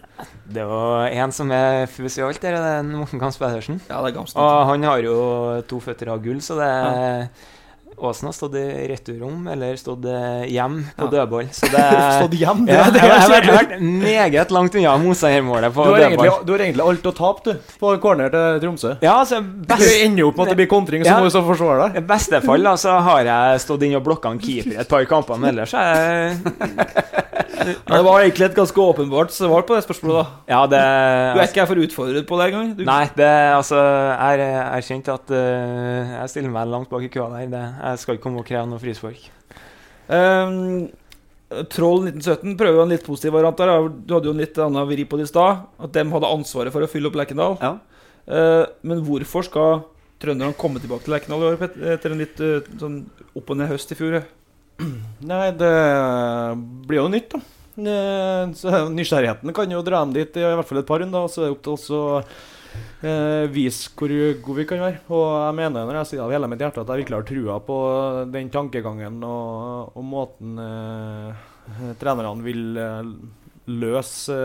Det 0.57 0.63
var 0.63 1.11
en 1.11 1.35
som 1.35 1.51
er 1.51 1.85
fus 1.91 2.15
i 2.17 2.23
alt 2.23 2.41
det 2.41 2.53
er 2.55 2.85
Morten 2.87 3.19
Gams 3.21 3.37
Pedersen. 3.37 3.81
Ja, 3.89 3.99
det 4.01 4.13
er 4.13 4.17
Gamsen. 4.17 4.39
Og 4.41 4.71
han 4.71 4.87
har 4.87 5.03
jo 5.03 5.17
to 5.69 5.81
føtter 5.83 6.13
av 6.15 6.23
gull, 6.23 6.39
så 6.41 6.57
det 6.57 6.71
er 6.71 7.27
Åsen 7.97 8.27
har 8.27 8.33
stått 8.37 8.53
i 8.55 8.63
returrom 8.91 9.47
eller 9.49 9.75
stått 9.75 10.03
hjem 10.51 10.75
på 10.97 11.05
Ja. 11.07 11.09
dødball. 11.15 11.47
Så 11.51 11.65
det 11.73 11.81
Stått 12.19 12.35
hjem? 12.37 12.65
Det- 12.67 12.75
Ja, 12.77 12.89
det 12.93 13.01
jeg, 13.01 13.09
har 13.09 13.29
vært- 13.31 13.49
vært 13.55 13.81
meget 13.81 14.51
langt 14.53 14.75
unna 14.77 14.97
motstandermålet 15.01 15.73
på 15.73 15.83
Du 15.83 15.89
dødball. 15.89 16.03
egentlig, 16.05 16.45
du 16.45 16.51
har 16.53 16.59
egentlig 16.67 16.85
alt 16.87 17.03
å 17.09 17.13
tape, 17.17 17.43
du, 17.43 17.73
på 17.81 17.95
corner 18.03 18.29
til 18.29 18.59
Tromsø. 18.61 18.91
Ja, 19.01 19.15
altså 19.23 19.41
Du 19.41 19.73
ender 20.05 20.27
opp 20.27 20.37
med 20.37 20.45
at 20.47 20.53
det 20.53 20.57
blir 20.61 20.69
kontring, 20.69 21.01
så 21.03 21.07
Ja. 21.09 21.17
må 21.19 21.23
du 21.25 21.33
så 21.33 21.41
forsvare 21.43 21.87
deg. 21.93 22.03
I 22.03 22.05
beste 22.13 22.41
fall 22.45 22.61
da, 22.63 22.75
så 22.75 22.99
har 23.01 23.23
jeg 23.25 23.59
stått 23.65 23.81
inn 23.83 23.95
og 23.95 24.03
blokka 24.05 24.29
en 24.29 24.39
keeper 24.39 24.79
et 24.79 24.87
par 24.87 25.03
kamper, 25.05 25.37
men 25.39 25.55
ellers 25.57 25.73
er 25.73 26.37
jeg 26.37 26.37
det 27.57 28.01
var 28.05 28.21
egentlig 28.21 28.45
et 28.45 28.55
ganske 28.55 28.77
åpenbart 28.79 29.31
svar 29.33 29.63
på 29.67 29.75
det 29.75 29.83
spørsmålet, 29.83 30.23
da. 30.23 30.53
Ja, 30.53 30.59
det 30.71 30.81
Du 31.35 31.39
er 31.41 31.47
ikke 31.47 31.61
her 31.63 31.69
for 31.69 31.81
utfordret 31.81 32.27
på 32.29 32.37
det 32.39 32.45
engang? 32.53 32.69
Du- 32.77 32.83
Nei, 32.85 33.09
det 33.17 33.27
altså 33.57 33.75
Jeg 33.77 34.39
er 34.39 34.77
erkjent 34.77 35.09
at 35.11 35.31
uh, 35.31 36.21
jeg 36.21 36.29
stiller 36.29 36.49
meg 36.53 36.67
langt 36.69 36.89
bak 36.89 37.01
i 37.03 37.09
køa 37.09 37.27
der. 37.33 37.47
Det, 37.51 37.63
jeg 37.93 38.03
skal 38.03 38.17
ikke 38.17 38.27
komme 38.27 38.43
og 38.43 38.47
kreve 38.47 38.67
noe 38.69 38.81
frispark. 38.81 39.27
Um, 40.07 40.87
Troll 41.71 42.09
1917 42.09 42.57
prøver 42.59 42.75
jo 42.75 42.83
en 42.83 42.91
litt 42.91 43.05
positiv 43.05 43.35
variant 43.37 43.59
der. 43.59 43.71
Du 43.87 44.17
hadde 44.17 44.27
jo 44.27 44.33
en 44.35 44.41
litt 44.41 44.57
annen 44.59 44.87
vri 44.89 45.05
på 45.07 45.19
det 45.19 45.29
i 45.29 45.31
stad. 45.31 45.63
At 45.79 45.93
dem 45.95 46.11
hadde 46.11 46.31
ansvaret 46.35 46.73
for 46.73 46.83
å 46.83 46.89
fylle 46.91 47.07
opp 47.07 47.15
Lerkendal. 47.15 47.55
Eh, 48.27 48.63
men 48.83 49.03
hvorfor 49.07 49.47
skal 49.47 49.85
trønderne 50.19 50.57
komme 50.59 50.81
tilbake 50.83 51.05
til 51.05 51.15
Lerkendal 51.15 51.45
i 51.45 51.51
år 51.53 51.93
etter 51.93 52.11
en 52.11 52.19
litt 52.19 52.41
uh, 52.41 52.57
sånn 52.81 52.97
opp 53.37 53.53
og 53.53 53.59
ned 53.59 53.71
høst 53.71 53.93
i 53.93 53.99
fjor? 53.99 54.19
Nei, 55.31 55.45
det 55.55 55.71
blir 56.89 56.99
jo 56.99 57.07
nytt, 57.13 57.37
da. 57.37 57.45
Så 58.57 58.83
nysgjerrigheten 58.89 59.53
kan 59.53 59.71
jo 59.71 59.83
dra 59.85 60.01
dem 60.01 60.15
dit 60.15 60.39
i 60.41 60.43
hvert 60.43 60.67
fall 60.67 60.81
et 60.81 60.89
par 60.89 60.99
runder. 60.99 61.29
Så 61.31 61.45
er 61.45 61.47
det 61.47 61.55
opp 61.55 61.63
til 61.63 61.77
oss 61.77 61.87
å 61.93 62.03
eh, 63.01 63.45
vise 63.53 63.91
hvor 63.97 64.11
gode 64.43 64.57
vi 64.61 64.67
kan 64.69 64.83
være. 64.83 65.03
Og 65.11 65.25
jeg 65.31 65.57
mener 65.59 65.87
når 65.87 66.01
jeg 66.01 66.11
sier 66.11 66.25
av 66.25 66.33
hele 66.33 66.49
mitt 66.51 66.63
hjerte 66.63 66.83
at 66.83 66.91
jeg 66.91 67.03
virkelig 67.03 67.19
har 67.19 67.29
trua 67.31 67.59
på 67.67 67.77
den 68.33 68.51
tankegangen 68.53 69.21
og, 69.27 69.93
og 69.97 70.07
måten 70.07 70.59
eh, 70.61 71.47
trenerne 71.99 72.45
vil 72.45 72.77
eh, 72.81 73.13
løse 73.67 74.37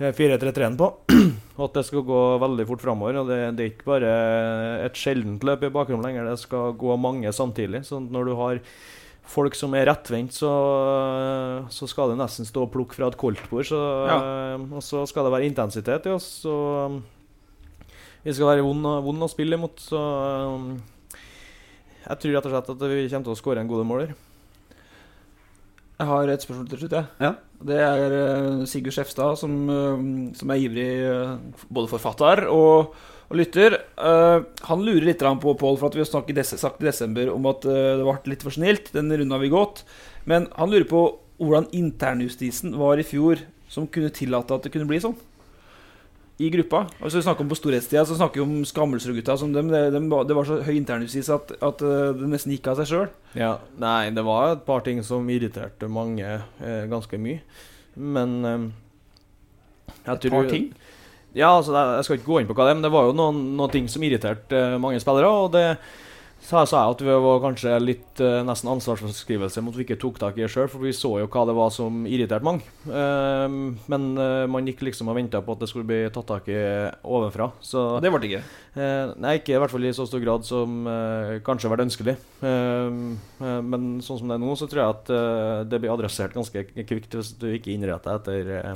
eh, 0.00 0.12
4-3-3-en 0.16 0.78
på. 0.80 0.88
Og 1.58 1.66
at 1.68 1.76
det 1.78 1.84
skal 1.86 2.06
gå 2.06 2.22
veldig 2.42 2.66
fort 2.68 2.82
framover. 2.82 3.20
Og 3.20 3.28
det, 3.28 3.38
det 3.58 3.64
er 3.64 3.70
ikke 3.74 3.90
bare 3.92 4.14
et 4.88 4.98
sjeldent 4.98 5.44
løp 5.46 5.68
i 5.68 5.72
bakrom 5.74 6.02
lenger, 6.04 6.26
det 6.30 6.40
skal 6.42 6.74
gå 6.78 6.96
mange 6.98 7.30
samtidig. 7.36 7.84
Så 7.86 8.00
når 8.02 8.30
du 8.30 8.34
har 8.40 8.62
folk 9.32 9.54
som 9.54 9.74
er 9.78 9.86
rettvendt, 9.86 10.34
så, 10.34 10.50
så 11.70 11.86
skal 11.86 12.10
det 12.10 12.18
nesten 12.18 12.48
stå 12.48 12.66
og 12.66 12.72
plukke 12.74 12.96
fra 12.98 13.12
et 13.12 13.18
koldtbord. 13.20 13.68
Ja. 13.70 14.18
Og 14.58 14.82
så 14.84 15.04
skal 15.08 15.28
det 15.28 15.34
være 15.36 15.50
intensitet 15.50 16.08
i 16.08 16.16
oss. 16.16 16.26
Så 16.42 16.56
vi 18.24 18.34
skal 18.34 18.50
være 18.52 18.64
vond, 18.66 18.84
å- 18.86 19.00
vond 19.04 19.24
å 19.26 19.30
spille 19.30 19.58
imot. 19.58 19.80
Så 19.82 19.98
um, 19.98 20.68
jeg 22.02 22.18
tror 22.22 22.36
rett 22.36 22.46
og 22.50 22.54
slett 22.56 22.70
at 22.74 22.84
vi 22.90 23.08
kommer 23.08 23.26
til 23.28 23.34
å 23.34 23.40
skåre 23.40 23.62
en 23.62 23.70
god 23.70 23.86
måler. 23.86 24.12
mål. 24.12 24.20
Jeg 26.02 26.08
har 26.08 26.30
et 26.32 26.42
spørsmål 26.42 26.68
til 26.70 26.80
slutt. 26.82 26.94
Ja. 26.98 27.04
Ja. 27.22 27.32
Det 27.62 27.76
er 27.78 28.14
eh, 28.16 28.62
Sigurd 28.66 28.94
Skjefstad, 28.96 29.36
som, 29.38 29.52
eh, 29.70 30.00
som 30.34 30.50
er 30.50 30.62
ivrig 30.64 30.86
eh, 31.06 31.36
både 31.70 31.90
forfatter 31.92 32.42
og, 32.50 32.96
og 33.28 33.36
lytter. 33.38 33.76
Eh, 34.02 34.38
han 34.66 34.82
lurer 34.82 35.06
litt 35.06 35.22
på 35.22 35.54
Paul, 35.60 35.76
for 35.78 35.86
at 35.86 35.94
vi 35.94 36.02
har 36.02 36.10
snakket 36.10 36.40
des 36.40 36.54
sagt 36.58 36.82
i 36.82 36.88
desember 36.88 37.30
om 37.30 37.46
at 37.46 37.62
det 37.68 38.02
ble 38.02 38.16
litt 38.32 38.42
for 38.42 38.50
snilt. 38.50 38.90
Den 38.96 39.12
runden 39.12 39.30
har 39.36 39.44
vi 39.44 39.52
gått. 39.52 39.84
Men 40.26 40.48
han 40.58 40.74
lurer 40.74 40.88
på 40.90 41.04
hvordan 41.38 41.70
internjustisen 41.76 42.74
var 42.78 42.98
i 42.98 43.06
fjor 43.06 43.44
som 43.70 43.86
kunne 43.86 44.10
tillate 44.14 44.54
at 44.58 44.66
det 44.66 44.72
kunne 44.74 44.90
bli 44.90 44.98
sånn. 45.02 45.14
I 46.40 46.48
gruppa. 46.50 46.86
Altså 47.00 47.18
vi 47.18 47.22
snakker 47.26 47.44
om 47.44 47.48
På 47.52 47.56
storhetstida 47.58 48.04
så 48.08 48.16
snakker 48.16 48.40
vi 48.40 48.44
om 48.46 48.64
Skammelsrud-gutta. 48.66 49.36
De, 49.52 49.62
de, 49.92 50.00
var- 50.10 50.24
det 50.26 50.34
var 50.38 50.44
så 50.48 50.56
høy 50.64 50.72
internjustis 50.78 51.28
at, 51.30 51.52
at 51.62 51.82
eh, 51.84 52.12
det 52.18 52.30
nesten 52.32 52.54
gikk 52.54 52.70
av 52.72 52.80
seg 52.80 52.88
sjøl. 52.88 53.10
Ja, 53.38 53.58
Nei, 53.78 54.10
det 54.16 54.24
var 54.26 54.54
et 54.56 54.64
par 54.66 54.80
ting 54.86 55.02
som 55.06 55.28
irriterte 55.30 55.88
mange 55.92 56.24
eh, 56.24 56.86
ganske 56.90 57.20
mye. 57.20 57.42
Men 58.00 58.38
eh, 58.48 58.64
Et 60.14 60.30
par 60.32 60.48
ting? 60.50 60.70
Ja, 61.36 61.52
altså, 61.58 61.72
jeg, 61.76 61.96
jeg 62.00 62.04
skal 62.08 62.18
ikke 62.18 62.28
gå 62.32 62.40
inn 62.42 62.48
på 62.50 62.56
hva 62.56 62.66
det 62.66 62.72
er, 62.74 62.78
men 62.80 62.84
det 62.88 62.92
var 62.92 63.06
jo 63.08 63.14
noen, 63.16 63.38
noen 63.56 63.72
ting 63.72 63.86
som 63.88 64.02
irriterte 64.04 64.58
eh, 64.58 64.78
mange 64.82 64.98
spillere. 65.00 65.28
Og 65.44 65.52
det 65.54 65.66
sa 66.42 66.64
sa 66.68 66.84
jeg 66.84 66.96
at 66.96 67.04
vi 67.06 67.16
var 67.24 67.42
kanskje 67.44 67.76
litt 67.82 68.22
uh, 68.24 68.40
nesten 68.46 68.70
ansvarsforskrivelse 68.74 69.62
mot 69.64 69.76
vi 69.76 69.86
ikke 69.86 70.00
tok 70.02 70.20
tak 70.22 70.38
i 70.38 70.44
det 70.44 70.50
sjøl, 70.52 70.68
for 70.70 70.84
vi 70.84 70.94
så 70.96 71.14
jo 71.22 71.30
hva 71.30 71.46
det 71.48 71.56
var 71.56 71.72
som 71.74 72.02
irriterte 72.08 72.46
mange. 72.46 72.66
Uh, 72.86 73.46
men 73.90 74.08
uh, 74.18 74.44
man 74.50 74.68
gikk 74.68 74.84
liksom 74.88 75.10
og 75.12 75.18
venta 75.18 75.42
på 75.44 75.56
at 75.56 75.62
det 75.62 75.70
skulle 75.70 75.88
bli 75.88 76.02
tatt 76.12 76.28
tak 76.28 76.50
i 76.52 76.60
ovenfra. 77.02 77.52
Så 77.62 77.86
det 78.02 78.12
ble 78.12 78.22
det 78.22 78.32
ikke. 78.32 78.44
Eh, 78.72 79.10
nei, 79.20 79.34
ikke 79.36 79.52
i 79.52 79.58
hvert 79.60 79.72
fall 79.72 79.84
i 79.84 79.92
så 79.92 80.06
stor 80.08 80.22
grad 80.22 80.46
som 80.48 80.86
kanskje 81.44 81.68
har 81.68 81.74
vært 81.74 81.84
ønskelig. 81.84 82.14
Eh, 82.40 82.94
eh, 83.44 83.58
men 83.60 83.98
sånn 84.04 84.22
som 84.22 84.30
det 84.30 84.38
er 84.38 84.42
nå, 84.42 84.54
så 84.56 84.68
tror 84.70 84.82
jeg 84.82 84.94
at 84.96 85.12
det 85.68 85.80
blir 85.82 85.92
adressert 85.92 86.36
ganske 86.36 86.64
kvikt 86.72 87.18
hvis 87.18 87.34
du 87.40 87.50
ikke 87.52 87.72
innretter 87.74 88.18
etter 88.18 88.52
eh, 88.58 88.72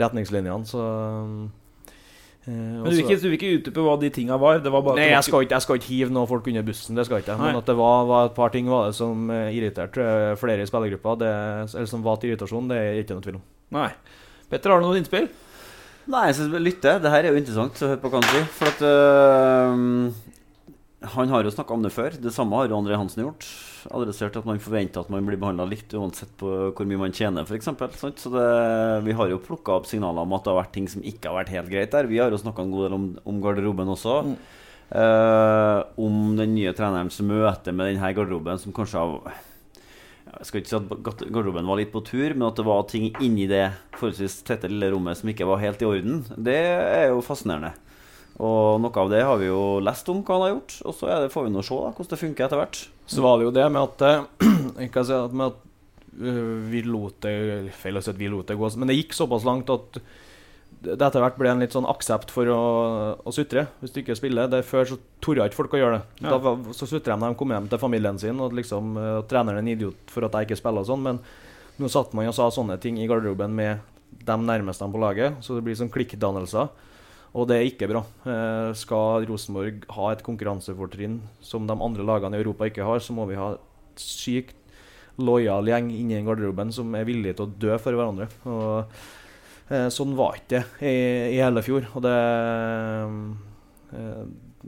retningslinjene. 0.00 0.68
Så 0.68 0.80
eh, 0.80 1.48
Men 2.50 2.86
du 2.86 2.96
vil 2.96 3.02
ikke, 3.04 3.18
du 3.20 3.26
vil 3.28 3.36
ikke 3.38 3.52
utdype 3.58 3.84
hva 3.84 3.96
de 4.00 4.10
tinga 4.14 4.38
var? 4.40 4.62
Det 4.64 4.72
var 4.72 4.84
bare 4.86 5.00
Nei, 5.00 5.10
jeg 5.12 5.26
skal, 5.26 5.44
ikke, 5.46 5.56
jeg 5.56 5.66
skal 5.66 5.80
ikke 5.80 5.90
hive 5.90 6.16
noen 6.16 6.30
folk 6.30 6.48
under 6.50 6.66
bussen, 6.66 6.98
det 6.98 7.06
skal 7.08 7.22
ikke. 7.22 7.36
Men 7.40 7.60
at 7.60 7.70
det 7.70 7.76
var, 7.78 8.08
var 8.08 8.30
et 8.30 8.36
par 8.38 8.54
ting 8.54 8.70
var 8.70 8.88
det 8.88 8.96
som 8.98 9.30
eh, 9.34 9.52
irriterte 9.56 10.04
eh, 10.04 10.32
flere 10.40 10.64
i 10.64 10.70
spillergruppa, 10.70 11.16
det, 11.20 11.30
eller 11.74 11.90
som 11.90 12.04
var 12.06 12.18
til 12.20 12.32
irritasjon, 12.32 12.72
det 12.72 12.80
er 12.80 13.00
ikke 13.04 13.18
noe 13.18 13.28
tvil 13.28 13.38
om. 13.38 13.46
Nei. 13.78 13.88
Petter, 14.50 14.74
har 14.74 14.82
du 14.82 14.88
noen 14.88 15.00
innspill? 15.02 15.30
Nei, 16.10 16.26
jeg 16.32 16.64
lytte. 16.64 16.96
Det 17.02 17.12
her 17.12 17.26
er 17.26 17.34
jo 17.34 17.40
interessant 17.40 17.82
å 17.84 17.92
høre 17.92 18.02
på 18.02 18.10
country. 18.12 18.42
For 18.56 18.72
at 18.72 18.80
øh, 18.82 21.10
Han 21.14 21.34
har 21.34 21.46
jo 21.46 21.52
snakka 21.54 21.76
om 21.76 21.84
det 21.84 21.92
før. 21.94 22.16
Det 22.18 22.32
samme 22.34 22.56
har 22.58 22.70
jo 22.70 22.80
André 22.80 22.98
Hansen 22.98 23.22
gjort. 23.22 23.46
Adressert 23.88 24.36
at 24.38 24.46
man 24.48 24.60
forventer 24.62 25.02
at 25.02 25.10
man 25.12 25.26
blir 25.26 25.40
behandla 25.40 25.66
likt 25.68 25.94
uansett 25.96 26.32
på 26.40 26.50
hvor 26.76 26.88
mye 26.88 27.00
man 27.00 27.14
tjener, 27.16 27.46
f.eks. 27.46 27.70
Så 28.20 28.32
det, 28.34 28.46
vi 29.06 29.16
har 29.16 29.30
jo 29.32 29.42
plukka 29.44 29.78
opp 29.78 29.88
signaler 29.90 30.26
om 30.26 30.34
at 30.36 30.44
det 30.44 30.52
har 30.52 30.60
vært 30.62 30.74
ting 30.76 30.88
som 30.90 31.04
ikke 31.06 31.30
har 31.30 31.40
vært 31.40 31.54
helt 31.56 31.70
greit 31.72 31.94
der. 31.94 32.10
Vi 32.10 32.20
har 32.20 32.32
jo 32.32 32.40
snakka 32.40 32.66
en 32.66 32.74
god 32.74 32.88
del 32.88 32.96
om, 32.98 33.06
om 33.32 33.44
garderoben 33.44 33.92
også. 33.94 34.16
Eh, 34.90 35.78
om 36.02 36.34
den 36.38 36.56
nye 36.56 36.74
trenerens 36.76 37.20
møte 37.22 37.72
med 37.72 37.92
denne 37.92 38.12
garderoben 38.16 38.58
som 38.58 38.74
kanskje 38.74 39.04
har 39.04 39.38
jeg 40.30 40.46
skal 40.46 40.60
ikke 40.60 40.70
si 40.70 40.76
at 40.78 40.90
garderoben 41.34 41.66
var 41.66 41.78
litt 41.80 41.90
på 41.90 42.04
tur, 42.06 42.36
men 42.36 42.46
at 42.46 42.58
det 42.58 42.64
var 42.66 42.84
ting 42.86 43.08
inni 43.18 43.48
det 43.50 43.64
forholdsvis 43.96 44.44
tette 44.46 44.70
lille 44.70 44.92
rommet 44.92 45.18
som 45.18 45.30
ikke 45.32 45.48
var 45.48 45.58
helt 45.62 45.82
i 45.82 45.88
orden, 45.88 46.20
det 46.38 46.60
er 46.60 47.08
jo 47.10 47.24
fascinerende. 47.24 47.72
Og 48.40 48.78
noe 48.80 49.02
av 49.02 49.10
det 49.12 49.20
har 49.26 49.40
vi 49.40 49.50
jo 49.50 49.62
lest 49.84 50.08
om 50.08 50.22
hva 50.24 50.38
han 50.38 50.46
har 50.46 50.54
gjort, 50.54 50.76
og 50.88 50.96
så 50.96 51.10
er 51.12 51.24
det, 51.24 51.32
får 51.34 51.44
vi 51.46 51.52
nå 51.52 51.64
se 51.66 51.76
da, 51.76 51.90
hvordan 51.92 52.12
det 52.12 52.20
funker 52.22 52.46
etter 52.46 52.60
hvert. 52.60 52.78
Så 53.10 53.24
var 53.24 53.36
det 53.36 53.48
jo 53.48 53.52
det 53.58 53.66
med 53.74 53.82
at 53.84 54.40
ikke 54.86 55.04
si 55.04 55.16
at, 55.16 55.36
med 55.36 55.50
at 55.50 55.60
øh, 56.16 56.56
vi 56.70 56.82
lot 56.86 57.20
det 57.26 57.34
Feil 57.82 58.00
å 58.00 58.04
si 58.04 58.12
at 58.14 58.20
vi 58.20 58.30
lot 58.32 58.48
det 58.48 58.56
gå, 58.56 58.72
men 58.80 58.88
det 58.88 58.96
gikk 58.96 59.16
såpass 59.18 59.44
langt 59.48 59.72
at 59.74 60.00
det 60.80 60.96
etter 60.96 61.20
hvert 61.20 61.36
ble 61.36 61.50
en 61.50 61.60
litt 61.60 61.74
sånn 61.76 61.88
aksept 61.90 62.30
for 62.32 62.48
å, 62.48 62.60
å 63.20 63.32
sutre 63.36 63.66
hvis 63.82 63.92
du 63.92 63.98
ikke 64.00 64.16
spiller. 64.16 64.48
Det 64.48 64.62
Før 64.64 64.88
så 64.88 64.96
torde 65.20 65.44
ikke 65.44 65.58
folk 65.58 65.76
å 65.76 65.80
gjøre 65.82 65.98
det. 65.98 66.24
Ja. 66.24 66.38
Da 66.40 66.54
så 66.72 66.88
sutra 66.88 67.12
de 67.12 67.20
når 67.20 67.34
de 67.34 67.40
kom 67.42 67.52
hjem 67.52 67.68
til 67.68 67.82
familien 67.82 68.20
sin, 68.22 68.40
og 68.40 68.56
liksom 68.56 68.96
og 68.96 69.26
treneren 69.28 69.60
er 69.60 69.66
en 69.66 69.72
idiot 69.74 70.12
for 70.12 70.24
at 70.24 70.38
jeg 70.38 70.48
ikke 70.48 70.60
spiller 70.62 70.80
og 70.80 70.88
sånn. 70.88 71.04
Men 71.04 71.20
nå 71.80 71.90
satt 71.92 72.16
man 72.16 72.30
og 72.30 72.36
sa 72.36 72.48
sånne 72.54 72.78
ting 72.80 72.96
i 72.96 73.08
garderoben 73.10 73.52
med 73.56 73.84
de 74.24 74.36
nærmeste 74.40 74.88
på 74.88 75.00
laget, 75.00 75.36
så 75.44 75.58
det 75.58 75.66
blir 75.66 75.76
sånn 75.76 75.92
klikkdannelser. 75.92 76.72
Og 77.30 77.46
det 77.46 77.56
er 77.56 77.68
ikke 77.68 77.88
bra. 77.90 78.02
Eh, 78.26 78.70
skal 78.78 79.26
Rosenborg 79.28 79.84
ha 79.94 80.08
et 80.10 80.24
konkurransefortrinn 80.26 81.20
som 81.44 81.68
de 81.68 81.76
andre 81.76 82.06
lagene 82.06 82.38
i 82.38 82.42
Europa 82.42 82.66
ikke 82.66 82.86
har, 82.86 83.02
så 83.02 83.14
må 83.14 83.28
vi 83.30 83.38
ha 83.38 83.52
et 83.54 84.02
sykt 84.02 84.56
lojal 85.20 85.68
gjeng 85.68 85.90
inni 85.92 86.16
den 86.16 86.26
garderoben 86.26 86.70
som 86.74 86.94
er 86.96 87.06
villig 87.06 87.36
til 87.36 87.46
å 87.46 87.54
dø 87.62 87.76
for 87.82 87.94
hverandre. 87.94 88.30
Og 88.50 88.94
eh, 89.70 89.88
Sånn 89.94 90.16
var 90.18 90.40
ikke 90.40 90.58
det 90.58 90.90
i, 90.90 91.36
i 91.36 91.40
hele 91.42 91.62
fjor. 91.66 91.86
Og 91.94 92.06
det 92.06 92.18
eh, 93.94 94.24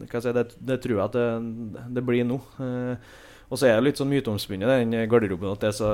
jeg 0.06 0.24
si, 0.24 0.32
det, 0.32 0.46
det 0.62 0.78
tror 0.82 0.96
jeg 0.96 1.04
at 1.04 1.18
det, 1.18 1.84
det 1.98 2.04
blir 2.06 2.24
nå. 2.28 2.38
Eh, 2.62 3.12
og 3.52 3.58
så 3.60 3.68
er 3.68 3.76
det 3.76 3.84
litt 3.84 3.98
sånn 4.00 4.08
myteomspunnet, 4.08 4.70
den 4.70 4.94
garderoben. 5.12 5.50
at 5.52 5.60
det 5.60 5.68
er 5.68 5.74
så 5.76 5.90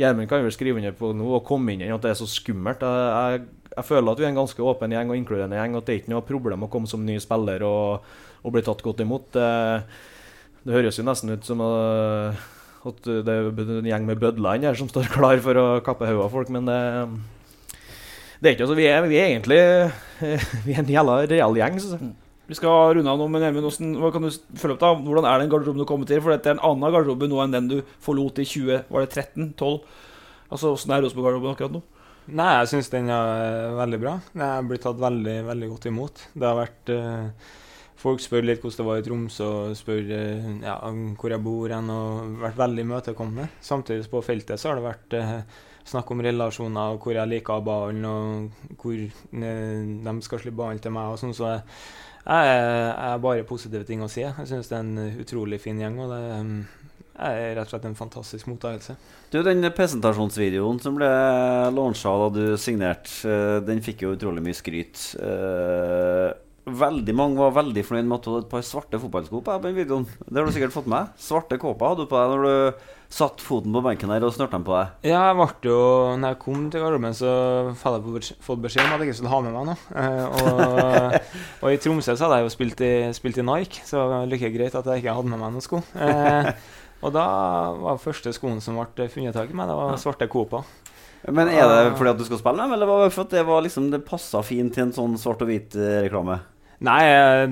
Gjermund 0.00 0.28
kan 0.30 0.40
vel 0.40 0.54
skrive 0.56 0.80
under 0.80 0.94
på 0.96 1.10
nå 1.12 1.34
og 1.36 1.44
komme 1.44 1.74
inn 1.74 1.82
i 1.84 1.90
at 1.92 2.00
det 2.00 2.14
er 2.14 2.16
så 2.16 2.28
skummelt. 2.30 2.80
Jeg, 2.80 3.42
jeg, 3.74 3.84
føler 3.84 4.08
at 4.08 4.22
vi 4.22 4.24
er 4.24 4.32
en 4.32 4.40
ganske 4.40 4.64
åpen 4.64 4.94
gjeng 4.96 5.12
og 5.12 5.18
inkluderende 5.20 5.58
gjeng. 5.58 5.76
at 5.76 5.84
Det 5.84 5.92
er 5.92 6.00
ikke 6.00 6.14
noe 6.14 6.24
problem 6.24 6.64
å 6.64 6.70
komme 6.72 6.88
som 6.88 7.04
ny 7.04 7.18
spiller 7.20 7.66
og, 7.68 8.08
og 8.40 8.56
bli 8.56 8.64
tatt 8.64 8.80
godt 8.86 9.04
imot. 9.04 9.28
Det, 9.36 9.50
det 10.64 10.76
høres 10.78 10.96
jo 10.96 11.04
nesten 11.04 11.36
ut 11.36 11.44
som 11.44 11.60
uh, 11.60 12.40
at 12.88 13.12
det 13.28 13.36
er 13.36 13.52
en 13.52 13.92
gjeng 13.92 14.08
med 14.08 14.24
bødler 14.24 14.64
her 14.64 14.80
som 14.80 14.88
står 14.88 15.12
klar 15.12 15.44
for 15.44 15.60
å 15.60 15.68
kappe 15.84 16.08
hodet 16.08 16.24
av 16.24 16.32
folk, 16.32 16.56
men 16.56 16.72
det, 16.72 16.80
det 18.40 18.48
er 18.48 18.56
ikke 18.56 18.64
altså, 18.64 18.80
vi 18.80 18.88
er, 18.88 19.04
vi 19.12 19.20
er 19.20 19.30
egentlig 19.34 19.60
vi 20.66 20.72
er 20.72 20.80
en 20.86 20.94
jævla 20.96 21.24
real 21.28 21.60
gjeng. 21.60 21.82
jeg. 21.84 22.14
Vi 22.48 22.54
skal 22.58 22.94
runde 22.98 23.08
av 23.08 23.18
nå, 23.18 23.26
men 23.30 23.40
Gjermund, 23.40 23.70
hvordan- 23.96 25.24
er 25.24 25.38
den 25.40 25.50
garderoben 25.50 25.78
du 25.78 25.86
kommer 25.88 26.06
til? 26.06 26.20
For 26.20 26.30
dette 26.30 26.46
er 26.46 26.58
en 26.58 26.58
annen 26.60 26.92
garderobe 26.92 27.28
nå 27.28 27.42
enn 27.42 27.52
den 27.52 27.68
du 27.68 27.82
forlot 28.00 28.38
i 28.38 28.44
20, 28.44 28.84
var 28.90 29.06
det 29.06 29.10
13-12? 29.10 29.80
Altså, 30.52 30.74
Hvordan 30.76 30.92
er 30.92 31.02
Rosenborg-garderoben 31.02 31.56
akkurat 31.56 31.72
nå? 31.72 31.82
Nei, 32.28 32.60
jeg 32.60 32.68
syns 32.68 32.90
den 32.90 33.08
er 33.08 33.32
eh, 33.44 33.74
veldig 33.76 34.00
bra. 34.00 34.20
Jeg 34.34 34.68
blitt 34.68 34.82
tatt 34.82 34.96
veldig 35.00 35.44
veldig 35.44 35.68
godt 35.68 35.86
imot. 35.90 36.22
Det 36.32 36.46
har 36.48 36.56
vært 36.66 36.92
eh, 36.94 37.30
Folk 38.04 38.20
spør 38.20 38.44
litt 38.44 38.60
hvordan 38.60 38.76
det 38.76 38.84
var 38.84 38.98
i 38.98 39.04
Tromsø, 39.06 39.44
og 39.44 39.76
spør 39.78 40.10
eh, 40.12 40.48
ja, 40.60 40.74
hvor 41.16 41.30
jeg 41.32 41.40
bor 41.44 41.72
hen, 41.72 41.88
og 41.88 42.34
vært 42.42 42.58
veldig 42.60 42.84
imøtekommende. 42.84 43.48
Samtidig 43.64 44.10
på 44.12 44.20
feltet 44.24 44.60
så 44.60 44.68
har 44.68 44.76
det 44.76 44.84
vært 44.84 45.16
eh, 45.16 45.40
snakk 45.88 46.10
om 46.12 46.20
relasjoner, 46.20 46.92
og 46.92 47.00
hvor 47.00 47.16
jeg 47.16 47.30
liker 47.30 47.64
ballen, 47.64 48.04
og 48.04 48.76
hvor 48.82 48.98
de 49.00 50.14
skal 50.26 50.42
slippe 50.42 50.58
ballen 50.60 50.82
til 50.84 50.92
meg. 50.92 51.14
og 51.14 51.20
sånn, 51.22 51.32
så 51.36 51.54
jeg, 52.24 52.94
har 52.96 53.20
bare 53.20 53.44
positive 53.48 53.84
ting 53.88 54.02
å 54.04 54.08
si. 54.08 54.22
Jeg 54.24 54.48
syns 54.48 54.70
det 54.70 54.78
er 54.78 54.86
en 54.86 55.20
utrolig 55.20 55.60
fin 55.60 55.80
gjeng, 55.80 55.98
og 56.00 56.12
det 56.12 56.22
mm, 56.44 56.54
er 57.26 57.40
rett 57.58 57.66
og 57.66 57.74
slett 57.74 57.88
en 57.90 57.98
fantastisk 57.98 58.48
mottakelse. 58.50 58.96
Du, 59.32 59.40
Den 59.44 59.66
presentasjonsvideoen 59.74 60.80
som 60.82 60.96
ble 60.98 61.10
launcha 61.74 62.14
da 62.24 62.30
du 62.32 62.44
signerte, 62.60 63.12
eh, 63.28 63.58
den 63.66 63.82
fikk 63.84 64.06
jo 64.06 64.14
utrolig 64.16 64.44
mye 64.44 64.56
skryt. 64.56 65.04
Eh, 66.66 66.72
Veldig 66.74 67.12
mange 67.14 67.36
var 67.36 67.50
veldig 67.62 67.82
fornøyd 67.84 68.06
med 68.08 68.18
at 68.18 68.24
du 68.24 68.30
hadde 68.32 68.44
et 68.46 68.50
par 68.54 68.62
svarte 68.64 68.96
fotballsko 69.00 69.40
på 69.44 69.52
deg 69.52 69.60
på 69.60 69.68
den 69.68 69.76
videoen. 69.76 70.06
Det 70.24 70.38
har 70.40 70.46
du 70.48 70.52
sikkert 70.54 70.72
fått 70.72 70.86
med. 70.88 71.10
Svarte 71.20 71.58
kåper 71.60 71.90
hadde 71.92 72.04
du 72.06 72.08
på 72.08 72.16
deg 72.16 72.30
når 72.32 72.44
du 72.48 72.86
satt 73.14 73.42
foten 73.44 73.70
på 73.76 73.82
benken 73.84 74.10
her 74.10 74.24
og 74.26 74.32
snørte 74.34 74.56
dem 74.56 74.64
på 74.66 74.72
deg. 74.74 74.94
Ja, 75.10 75.20
jeg 75.28 75.36
ble 75.38 75.70
jo 75.70 75.82
Når 76.18 76.32
jeg 76.32 76.38
kom 76.42 76.62
til 76.72 76.80
garderoben, 76.82 77.12
så 77.14 77.28
hadde 77.82 77.98
jeg 78.00 78.14
bes- 78.16 78.32
fått 78.42 78.62
beskjed 78.64 78.86
om 78.88 78.94
at 78.96 79.04
jeg 79.04 79.10
ikke 79.12 79.18
skulle 79.20 79.34
ha 79.34 79.40
med 79.44 79.52
meg 79.54 79.68
noe. 79.68 79.76
Eh, 80.00 80.24
og, 80.40 81.18
og 81.68 81.68
i 81.74 81.82
Tromsø 81.84 82.16
så 82.16 82.24
hadde 82.26 82.40
jeg 82.40 82.48
jo 82.48 82.54
spilt 82.56 82.80
i, 82.88 82.92
spilt 83.20 83.38
i 83.38 83.44
Nike, 83.46 83.84
så 83.84 84.00
det 84.00 84.06
var 84.14 84.32
like 84.32 84.50
greit 84.56 84.74
at 84.80 84.88
jeg 84.88 85.04
ikke 85.04 85.14
hadde 85.20 85.30
med 85.34 85.42
meg 85.44 85.52
noen 85.58 85.66
sko. 85.68 85.82
Eh, 86.00 86.50
og 87.04 87.12
da 87.12 87.26
var 87.84 88.00
første 88.00 88.32
skoen 88.32 88.64
som 88.64 88.80
ble 88.80 89.10
funnet 89.12 89.36
tak 89.36 89.52
i 89.52 89.58
meg, 89.60 89.68
det 89.68 89.76
var 89.76 90.00
svarte 90.00 90.30
Copa. 90.32 90.64
Men 91.28 91.48
Er 91.52 91.68
det 91.68 91.94
fordi 91.96 92.10
at 92.10 92.18
du 92.20 92.24
skal 92.26 92.40
spille 92.40 92.64
dem, 92.64 92.72
eller 92.76 92.88
var 92.88 93.04
det 93.06 93.12
for 93.14 93.24
at 93.24 93.30
det 93.32 93.44
var 93.48 93.62
liksom 93.64 93.86
Det 93.92 94.02
passa 94.04 94.42
fint 94.44 94.74
til 94.76 94.82
en 94.88 94.90
sånn 94.92 95.14
svart 95.20 95.40
og 95.44 95.48
hvit-reklame? 95.48 96.40
Nei, 96.84 97.02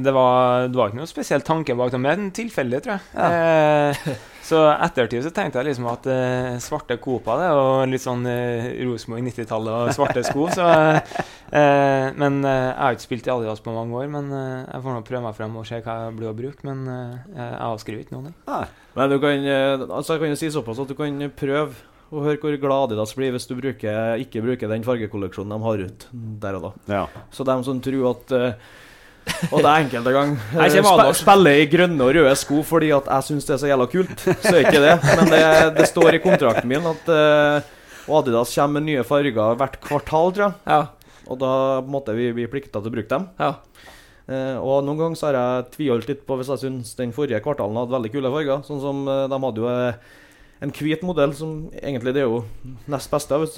det 0.03 0.13
var, 0.15 0.67
det 0.69 0.79
var 0.79 0.91
ikke 0.91 0.99
noe 0.99 1.11
spesiell 1.11 1.45
tanke 1.47 1.77
bak 1.79 1.93
det, 1.95 2.01
men 2.03 2.31
tilfeldig, 2.35 2.81
tror 2.85 2.99
jeg. 2.99 3.03
Eh, 3.23 4.17
så 4.43 4.65
ettertid 4.75 5.23
så 5.25 5.31
tenkte 5.35 5.61
jeg 5.61 5.71
liksom 5.71 5.87
at 5.93 6.07
eh, 6.11 6.57
svarte 6.61 6.97
Copa 7.01 7.37
det, 7.39 7.51
og 7.55 7.85
litt 7.93 8.03
sånn 8.03 8.27
eh, 8.29 8.73
Rosenborg 8.83 9.23
90-tallet 9.29 9.77
og 9.79 9.93
svarte 9.95 10.25
sko. 10.27 10.49
Så, 10.57 10.67
eh, 10.67 12.09
men 12.19 12.41
eh, 12.43 12.67
jeg 12.67 12.81
har 12.83 12.97
ikke 12.99 13.07
spilt 13.07 13.31
i 13.31 13.33
Adidas 13.37 13.63
på 13.65 13.75
mange 13.77 13.97
år, 14.03 14.11
men 14.13 14.29
eh, 14.35 14.67
jeg 14.67 14.85
får 14.85 14.99
nå 14.99 15.05
prøve 15.07 15.23
meg 15.29 15.39
frem 15.39 15.57
og 15.61 15.69
se 15.71 15.79
hva 15.85 15.97
jeg 16.09 16.19
blir 16.19 16.33
å 16.33 16.37
bruke. 16.43 16.67
Men 16.69 16.83
eh, 16.91 17.15
jeg 17.39 17.55
avskriver 17.71 18.05
ikke 18.05 18.19
noe, 18.19 18.35
nei. 18.51 18.61
Men 18.99 19.09
du 19.15 19.17
kan, 19.23 19.49
altså 19.89 20.19
jeg 20.19 20.25
kan 20.27 20.35
jo 20.35 20.43
si 20.43 20.53
såpass 20.53 20.83
at 20.83 20.91
du 20.91 20.99
kan 20.99 21.23
prøve 21.39 21.73
å 22.13 22.21
høre 22.27 22.41
hvor 22.43 22.57
glad 22.61 22.91
Adidas 22.91 23.15
blir 23.17 23.33
hvis 23.33 23.49
du 23.49 23.55
bruker, 23.57 24.19
ikke 24.21 24.43
bruker 24.45 24.69
den 24.69 24.85
fargekolleksjonen 24.85 25.55
de 25.55 25.65
har 25.65 25.85
ut 25.87 26.07
der 26.43 26.59
og 26.59 26.67
da. 26.67 26.73
Ja. 26.93 27.05
Så 27.33 27.47
dem 27.49 27.63
som 27.65 27.81
tror 27.85 28.11
at 28.11 28.35
eh, 28.37 28.73
Og 29.51 29.61
det 29.63 29.69
er 29.69 29.85
enkelte 29.85 30.13
gang 30.15 30.33
Her 30.55 30.57
kommer 30.57 30.71
spe, 30.71 30.95
advarsel. 30.95 31.21
spiller 31.23 31.61
i 31.61 31.69
grønne 31.71 32.07
og 32.07 32.17
røde 32.17 32.33
sko 32.39 32.63
fordi 32.67 32.91
at 32.95 33.11
jeg 33.11 33.29
syns 33.29 33.49
det 33.49 33.55
er 33.55 33.61
så 33.63 33.71
jævla 33.71 33.87
kult, 33.93 34.25
så 34.25 34.55
er 34.55 34.65
ikke 34.67 34.83
det. 34.83 34.97
Men 35.07 35.33
det, 35.33 35.45
det 35.79 35.89
står 35.91 36.19
i 36.19 36.23
kontrakten 36.23 36.71
min 36.71 36.89
at 36.93 37.11
uh, 37.13 38.17
Adidas 38.19 38.55
kommer 38.57 38.81
med 38.81 38.89
nye 38.91 39.07
farger 39.07 39.59
hvert 39.59 39.79
kvartal, 39.83 40.35
tror 40.35 40.49
jeg. 40.51 40.89
Og 41.31 41.39
da 41.39 41.53
måtte 41.87 42.15
vi 42.17 42.33
bli 42.35 42.49
plikta 42.51 42.81
til 42.81 42.91
å 42.91 42.95
bruke 42.97 43.11
dem. 43.11 43.29
Eh, 44.27 44.57
og 44.59 44.83
noen 44.87 44.99
ganger 44.99 45.19
så 45.19 45.29
har 45.29 45.39
jeg 45.39 45.69
tviholdt 45.77 46.11
litt 46.11 46.25
på 46.27 46.37
hvis 46.39 46.51
jeg 46.53 46.65
syns 46.65 46.97
den 46.99 47.15
forrige 47.15 47.43
kvartalen 47.45 47.79
hadde 47.79 47.95
veldig 47.95 48.11
kule 48.15 48.33
farger. 48.35 48.67
Sånn 48.67 48.83
som 48.83 49.05
uh, 49.07 49.29
de 49.31 49.39
hadde 49.47 49.63
jo 49.63 49.71
en 50.63 50.75
hvit 50.79 51.03
modell 51.07 51.33
som 51.35 51.55
egentlig 51.75 52.13
det 52.15 52.23
er 52.23 52.29
jo 52.31 52.43
nest 52.91 53.11
beste. 53.11 53.39
Hvis 53.43 53.57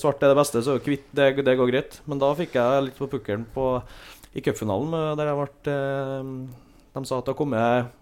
svart 0.00 0.22
er 0.22 0.32
det 0.32 0.38
beste, 0.38 0.62
så 0.66 0.78
hvitt 0.78 1.06
det, 1.14 1.32
det 1.46 1.58
går 1.58 1.70
greit. 1.70 2.00
Men 2.10 2.22
da 2.22 2.32
fikk 2.38 2.56
jeg 2.58 2.88
litt 2.88 2.98
på 2.98 3.10
pukkelen 3.10 3.46
på, 3.54 3.68
i 4.34 4.42
cupfinalen, 4.42 4.94
eh, 4.98 5.12
der 5.18 5.30
jeg 5.30 5.38
ble 5.38 5.74
eh, 5.74 6.32
De 6.94 7.04
sa 7.06 7.20
at 7.20 7.26
det 7.26 7.34
har 7.34 7.38
kommet 7.38 7.92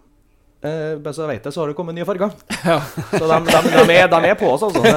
eh, 0.63 1.11
så 1.11 1.25
jeg 1.25 1.29
vet 1.29 1.47
det, 1.47 1.51
så 1.53 1.61
har 1.61 1.71
det 1.71 1.75
kommet 1.75 1.97
nye 1.97 2.05
farger. 2.07 2.31
Så 3.19 3.25
de, 3.27 3.39
de, 3.49 3.63
de, 3.89 3.97
er, 3.97 4.07
de 4.07 4.19
er 4.29 4.37
på 4.39 4.47
oss, 4.47 4.63
altså. 4.63 4.93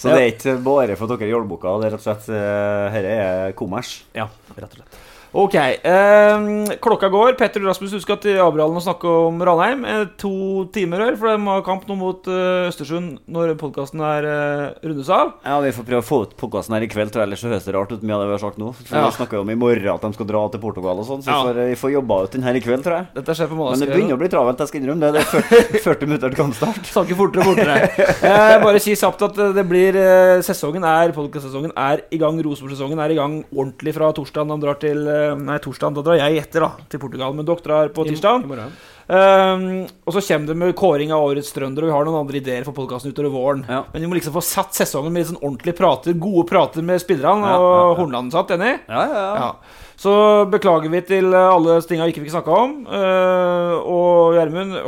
Så 0.00 0.10
det 0.10 0.16
er 0.16 0.32
ikke 0.32 0.56
bare 0.64 0.96
for 0.98 1.12
dere 1.12 1.28
i 1.28 1.30
Jålboka, 1.30 1.76
det 1.78 1.86
er 1.86 1.94
rett 1.94 2.02
og 2.02 2.08
slett 2.08 2.26
uh, 2.34 2.96
Dette 2.96 3.12
er 3.14 3.54
kommers? 3.54 3.92
Ja, 4.16 4.26
rett 4.56 4.72
og 4.72 4.80
slett. 4.80 4.98
Ok, 5.32 5.54
eh, 5.54 6.74
klokka 6.82 7.08
går. 7.08 7.36
Petter 7.38 7.60
Rasmus, 7.62 7.92
du 7.94 8.00
skal 8.02 8.16
til 8.18 8.34
Abrahallen 8.42 8.74
og 8.74 8.82
snakke 8.82 9.06
om 9.28 9.36
Ranheim. 9.46 9.84
Eh, 9.86 10.00
to 10.18 10.64
timer, 10.74 11.04
her, 11.04 11.14
for 11.20 11.30
de 11.30 11.44
har 11.46 11.60
kamp 11.62 11.84
nå 11.86 11.94
mot 11.94 12.26
eh, 12.26 12.66
Østersund 12.66 13.20
når 13.30 13.52
podkasten 13.60 14.02
er 14.02 14.26
eh, 14.26 14.88
rundes 14.88 15.06
av. 15.14 15.36
Ja, 15.46 15.60
Vi 15.62 15.70
får 15.76 15.86
prøve 15.86 16.02
å 16.02 16.06
få 16.08 16.18
ut 16.24 16.32
podkasten 16.40 16.74
her 16.74 16.82
i 16.82 16.88
kveld, 16.90 17.14
jeg, 17.14 17.22
ellers 17.22 17.44
så 17.44 17.46
høres 17.52 17.68
det 17.68 17.74
rart 17.76 17.92
ut 17.94 18.02
mye 18.02 18.16
av 18.16 18.24
det 18.24 18.26
vi 18.32 18.34
har 18.34 18.42
sagt 18.42 18.58
nå. 18.58 18.72
For 18.74 18.98
Ja. 18.98 19.04
Vi 19.06 19.18
snakker 19.20 19.38
jo 19.38 19.44
om 19.44 19.52
i 19.54 19.58
morgen 19.60 19.86
at 19.94 20.02
de 20.02 20.10
skal 20.18 20.26
dra 20.32 20.42
til 20.50 20.62
Portugal 20.64 20.98
og 20.98 21.06
sånn, 21.06 21.22
så 21.22 21.30
Ja. 21.30 21.38
vi 21.46 21.52
får, 21.54 21.62
vi 21.70 21.78
får 21.84 21.94
jobba 21.94 22.18
ut 22.26 22.34
den 22.34 22.42
her 22.48 22.58
i 22.58 22.64
kveld, 22.66 22.82
tror 22.82 22.96
jeg. 22.98 23.06
Dette 23.20 23.38
skjer 23.38 23.52
på 23.54 23.60
Men 23.70 23.78
det 23.84 23.90
begynner 23.94 24.18
å 24.18 24.22
bli 24.24 24.32
travelt, 24.34 24.58
jeg 24.58 24.72
skal 24.72 24.82
innrømme 24.82 25.00
det. 25.06 25.12
Det 25.14 25.22
er 25.22 25.30
40, 25.30 25.84
40 25.86 26.10
minutter 26.10 26.34
til 26.34 26.40
kampstart. 26.42 26.82
Snakker 26.90 27.20
fortere 27.22 27.46
og 27.46 27.54
fortere. 27.54 28.18
Eh, 28.30 28.56
bare 28.66 28.82
si 28.82 28.98
kjapt 28.98 29.22
at 29.30 29.38
eh, 29.46 29.54
det 29.54 29.66
blir 29.70 29.94
eh, 29.94 30.42
Sesongen 30.42 30.82
er 30.90 31.14
podkastsesongen 31.14 31.70
er 31.78 32.02
i 32.10 32.18
gang. 32.18 32.34
Rosenborg-sesongen 32.42 32.98
er 33.06 33.14
i 33.14 33.18
gang 33.22 33.38
ordentlig 33.54 33.94
fra 33.94 34.10
torsdag. 34.16 34.50
De 34.50 34.58
drar 34.66 34.78
til 34.82 35.06
eh, 35.06 35.18
Nei, 35.40 35.58
torsdag. 35.62 35.96
Da 35.98 36.06
drar 36.06 36.20
jeg 36.20 36.40
etter, 36.42 36.66
da, 36.66 36.86
til 36.90 37.02
Portugal. 37.02 37.34
Men 37.36 37.48
dere 37.48 37.66
drar 37.66 37.92
på 37.94 38.06
tirsdag. 38.08 38.46
Um. 38.46 38.62
Eh, 39.10 39.62
og 40.06 40.14
så 40.14 40.22
kommer 40.22 40.52
det 40.52 40.56
med 40.60 40.76
kåring 40.78 41.10
av 41.14 41.24
årets 41.26 41.50
trønder, 41.54 41.82
og 41.82 41.90
vi 41.90 41.94
har 41.96 42.06
noen 42.06 42.20
andre 42.20 42.38
ideer 42.38 42.66
for 42.66 42.76
podkasten 42.76 43.10
utover 43.10 43.32
våren. 43.34 43.64
Men 43.66 44.04
vi 44.04 44.10
må 44.10 44.18
liksom 44.18 44.36
få 44.36 44.42
satt 44.44 44.76
sesongen 44.78 45.10
med 45.10 45.24
litt 45.24 45.32
sånn 45.32 45.42
ordentlige 45.42 45.78
prater, 45.80 46.14
gode 46.14 46.46
prater 46.50 46.86
med 46.86 47.02
spillerne, 47.02 47.50
Ja, 47.50 47.58
og 47.58 47.70
ja, 47.70 47.80
ja. 47.82 47.94
Hornland 47.98 48.34
satt, 48.34 48.54
enig? 48.54 48.76
Ja, 48.86 49.06
ja, 49.10 49.24
ja. 49.40 49.86
Så 50.00 50.12
beklager 50.48 50.92
vi 50.92 51.02
til 51.04 51.34
eh, 51.34 51.54
alle 51.56 51.80
tinga 51.84 52.06
vi 52.06 52.14
ikke 52.14 52.22
fikk 52.24 52.36
snakka 52.38 52.60
om. 52.64 52.76
Uh, 52.88 53.74
og 53.84 54.38
Gjermund, 54.38 54.78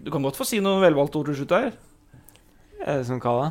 du 0.00 0.12
kan 0.12 0.24
godt 0.24 0.38
få 0.38 0.46
si 0.48 0.62
noen 0.64 0.80
velvalgte 0.84 1.20
ord 1.20 1.28
til 1.32 1.42
slutt 1.42 1.58
her. 1.58 1.74
Er 2.84 2.98
det 3.00 3.06
som 3.08 3.16
da? 3.16 3.48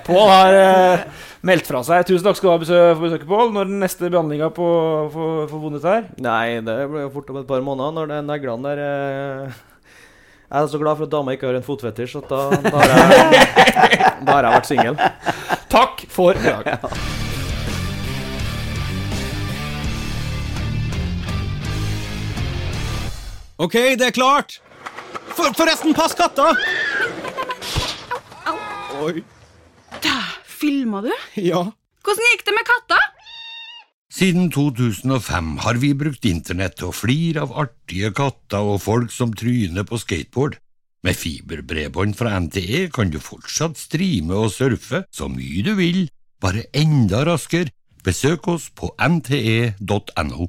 Pål 0.06 0.30
har 0.30 0.54
eh, 0.56 1.02
meldt 1.44 1.66
fra 1.68 1.82
seg. 1.84 2.06
Tusen 2.08 2.24
takk 2.24 2.38
skal 2.38 2.48
du 2.48 2.52
ha 2.54 2.62
besø 2.62 2.78
for 2.94 3.02
besøket, 3.04 3.28
Pål. 3.28 3.52
Når 3.52 3.68
den 3.68 3.82
neste 3.84 4.08
behandlinga 4.08 4.48
for, 4.56 5.12
for 5.12 5.60
vondt 5.60 5.84
her? 5.84 6.08
Nei, 6.24 6.64
det 6.64 6.88
blir 6.88 7.04
jo 7.04 7.12
fort 7.18 7.28
om 7.34 7.38
et 7.42 7.50
par 7.50 7.60
måneder 7.66 7.92
når 7.98 8.04
den 8.08 8.16
er 8.16 8.24
neglene 8.30 8.64
der 8.70 8.78
eh, 8.80 9.52
Jeg 10.48 10.56
er 10.62 10.72
så 10.72 10.80
glad 10.80 10.96
for 10.96 11.04
at 11.04 11.12
dama 11.12 11.36
ikke 11.36 11.48
har 11.50 11.56
en 11.60 11.68
fotfetisj, 11.68 12.16
at 12.22 12.28
da, 12.32 12.40
da, 12.56 12.72
har 12.80 12.88
jeg, 12.88 12.96
da 14.24 14.32
har 14.32 14.48
jeg 14.48 14.56
vært 14.56 14.72
singel. 14.72 14.96
Takk 15.68 16.08
for 16.16 16.32
i 16.32 16.48
dag. 16.48 16.64
OK, 23.68 23.76
det 24.00 24.08
er 24.08 24.16
klart. 24.16 24.63
For, 25.34 25.50
forresten, 25.56 25.94
pass 25.96 26.14
katta! 26.14 26.52
Oi. 29.02 29.24
Filma 30.64 31.02
du? 31.04 31.10
Ja. 31.42 31.60
Hvordan 32.04 32.30
gikk 32.32 32.44
det 32.46 32.54
med 32.56 32.66
katta? 32.68 32.98
Siden 34.14 34.46
2005 34.54 35.56
har 35.64 35.80
vi 35.82 35.90
brukt 35.98 36.24
internett 36.28 36.76
til 36.78 36.92
å 36.92 36.94
flire 36.94 37.42
av 37.42 37.54
artige 37.64 38.12
katter 38.14 38.62
og 38.62 38.78
folk 38.84 39.10
som 39.12 39.34
tryner 39.34 39.86
på 39.88 39.98
skateboard. 39.98 40.60
Med 41.04 41.18
fiberbredbånd 41.18 42.14
fra 42.16 42.36
NTE 42.40 42.86
kan 42.94 43.10
du 43.12 43.18
fortsatt 43.20 43.76
streame 43.76 44.38
og 44.38 44.52
surfe 44.54 45.02
så 45.12 45.28
mye 45.28 45.64
du 45.66 45.74
vil, 45.76 46.04
bare 46.40 46.68
enda 46.72 47.24
raskere. 47.26 47.74
Besøk 48.04 48.46
oss 48.52 48.68
på 48.76 48.92
nte.no. 49.00 50.48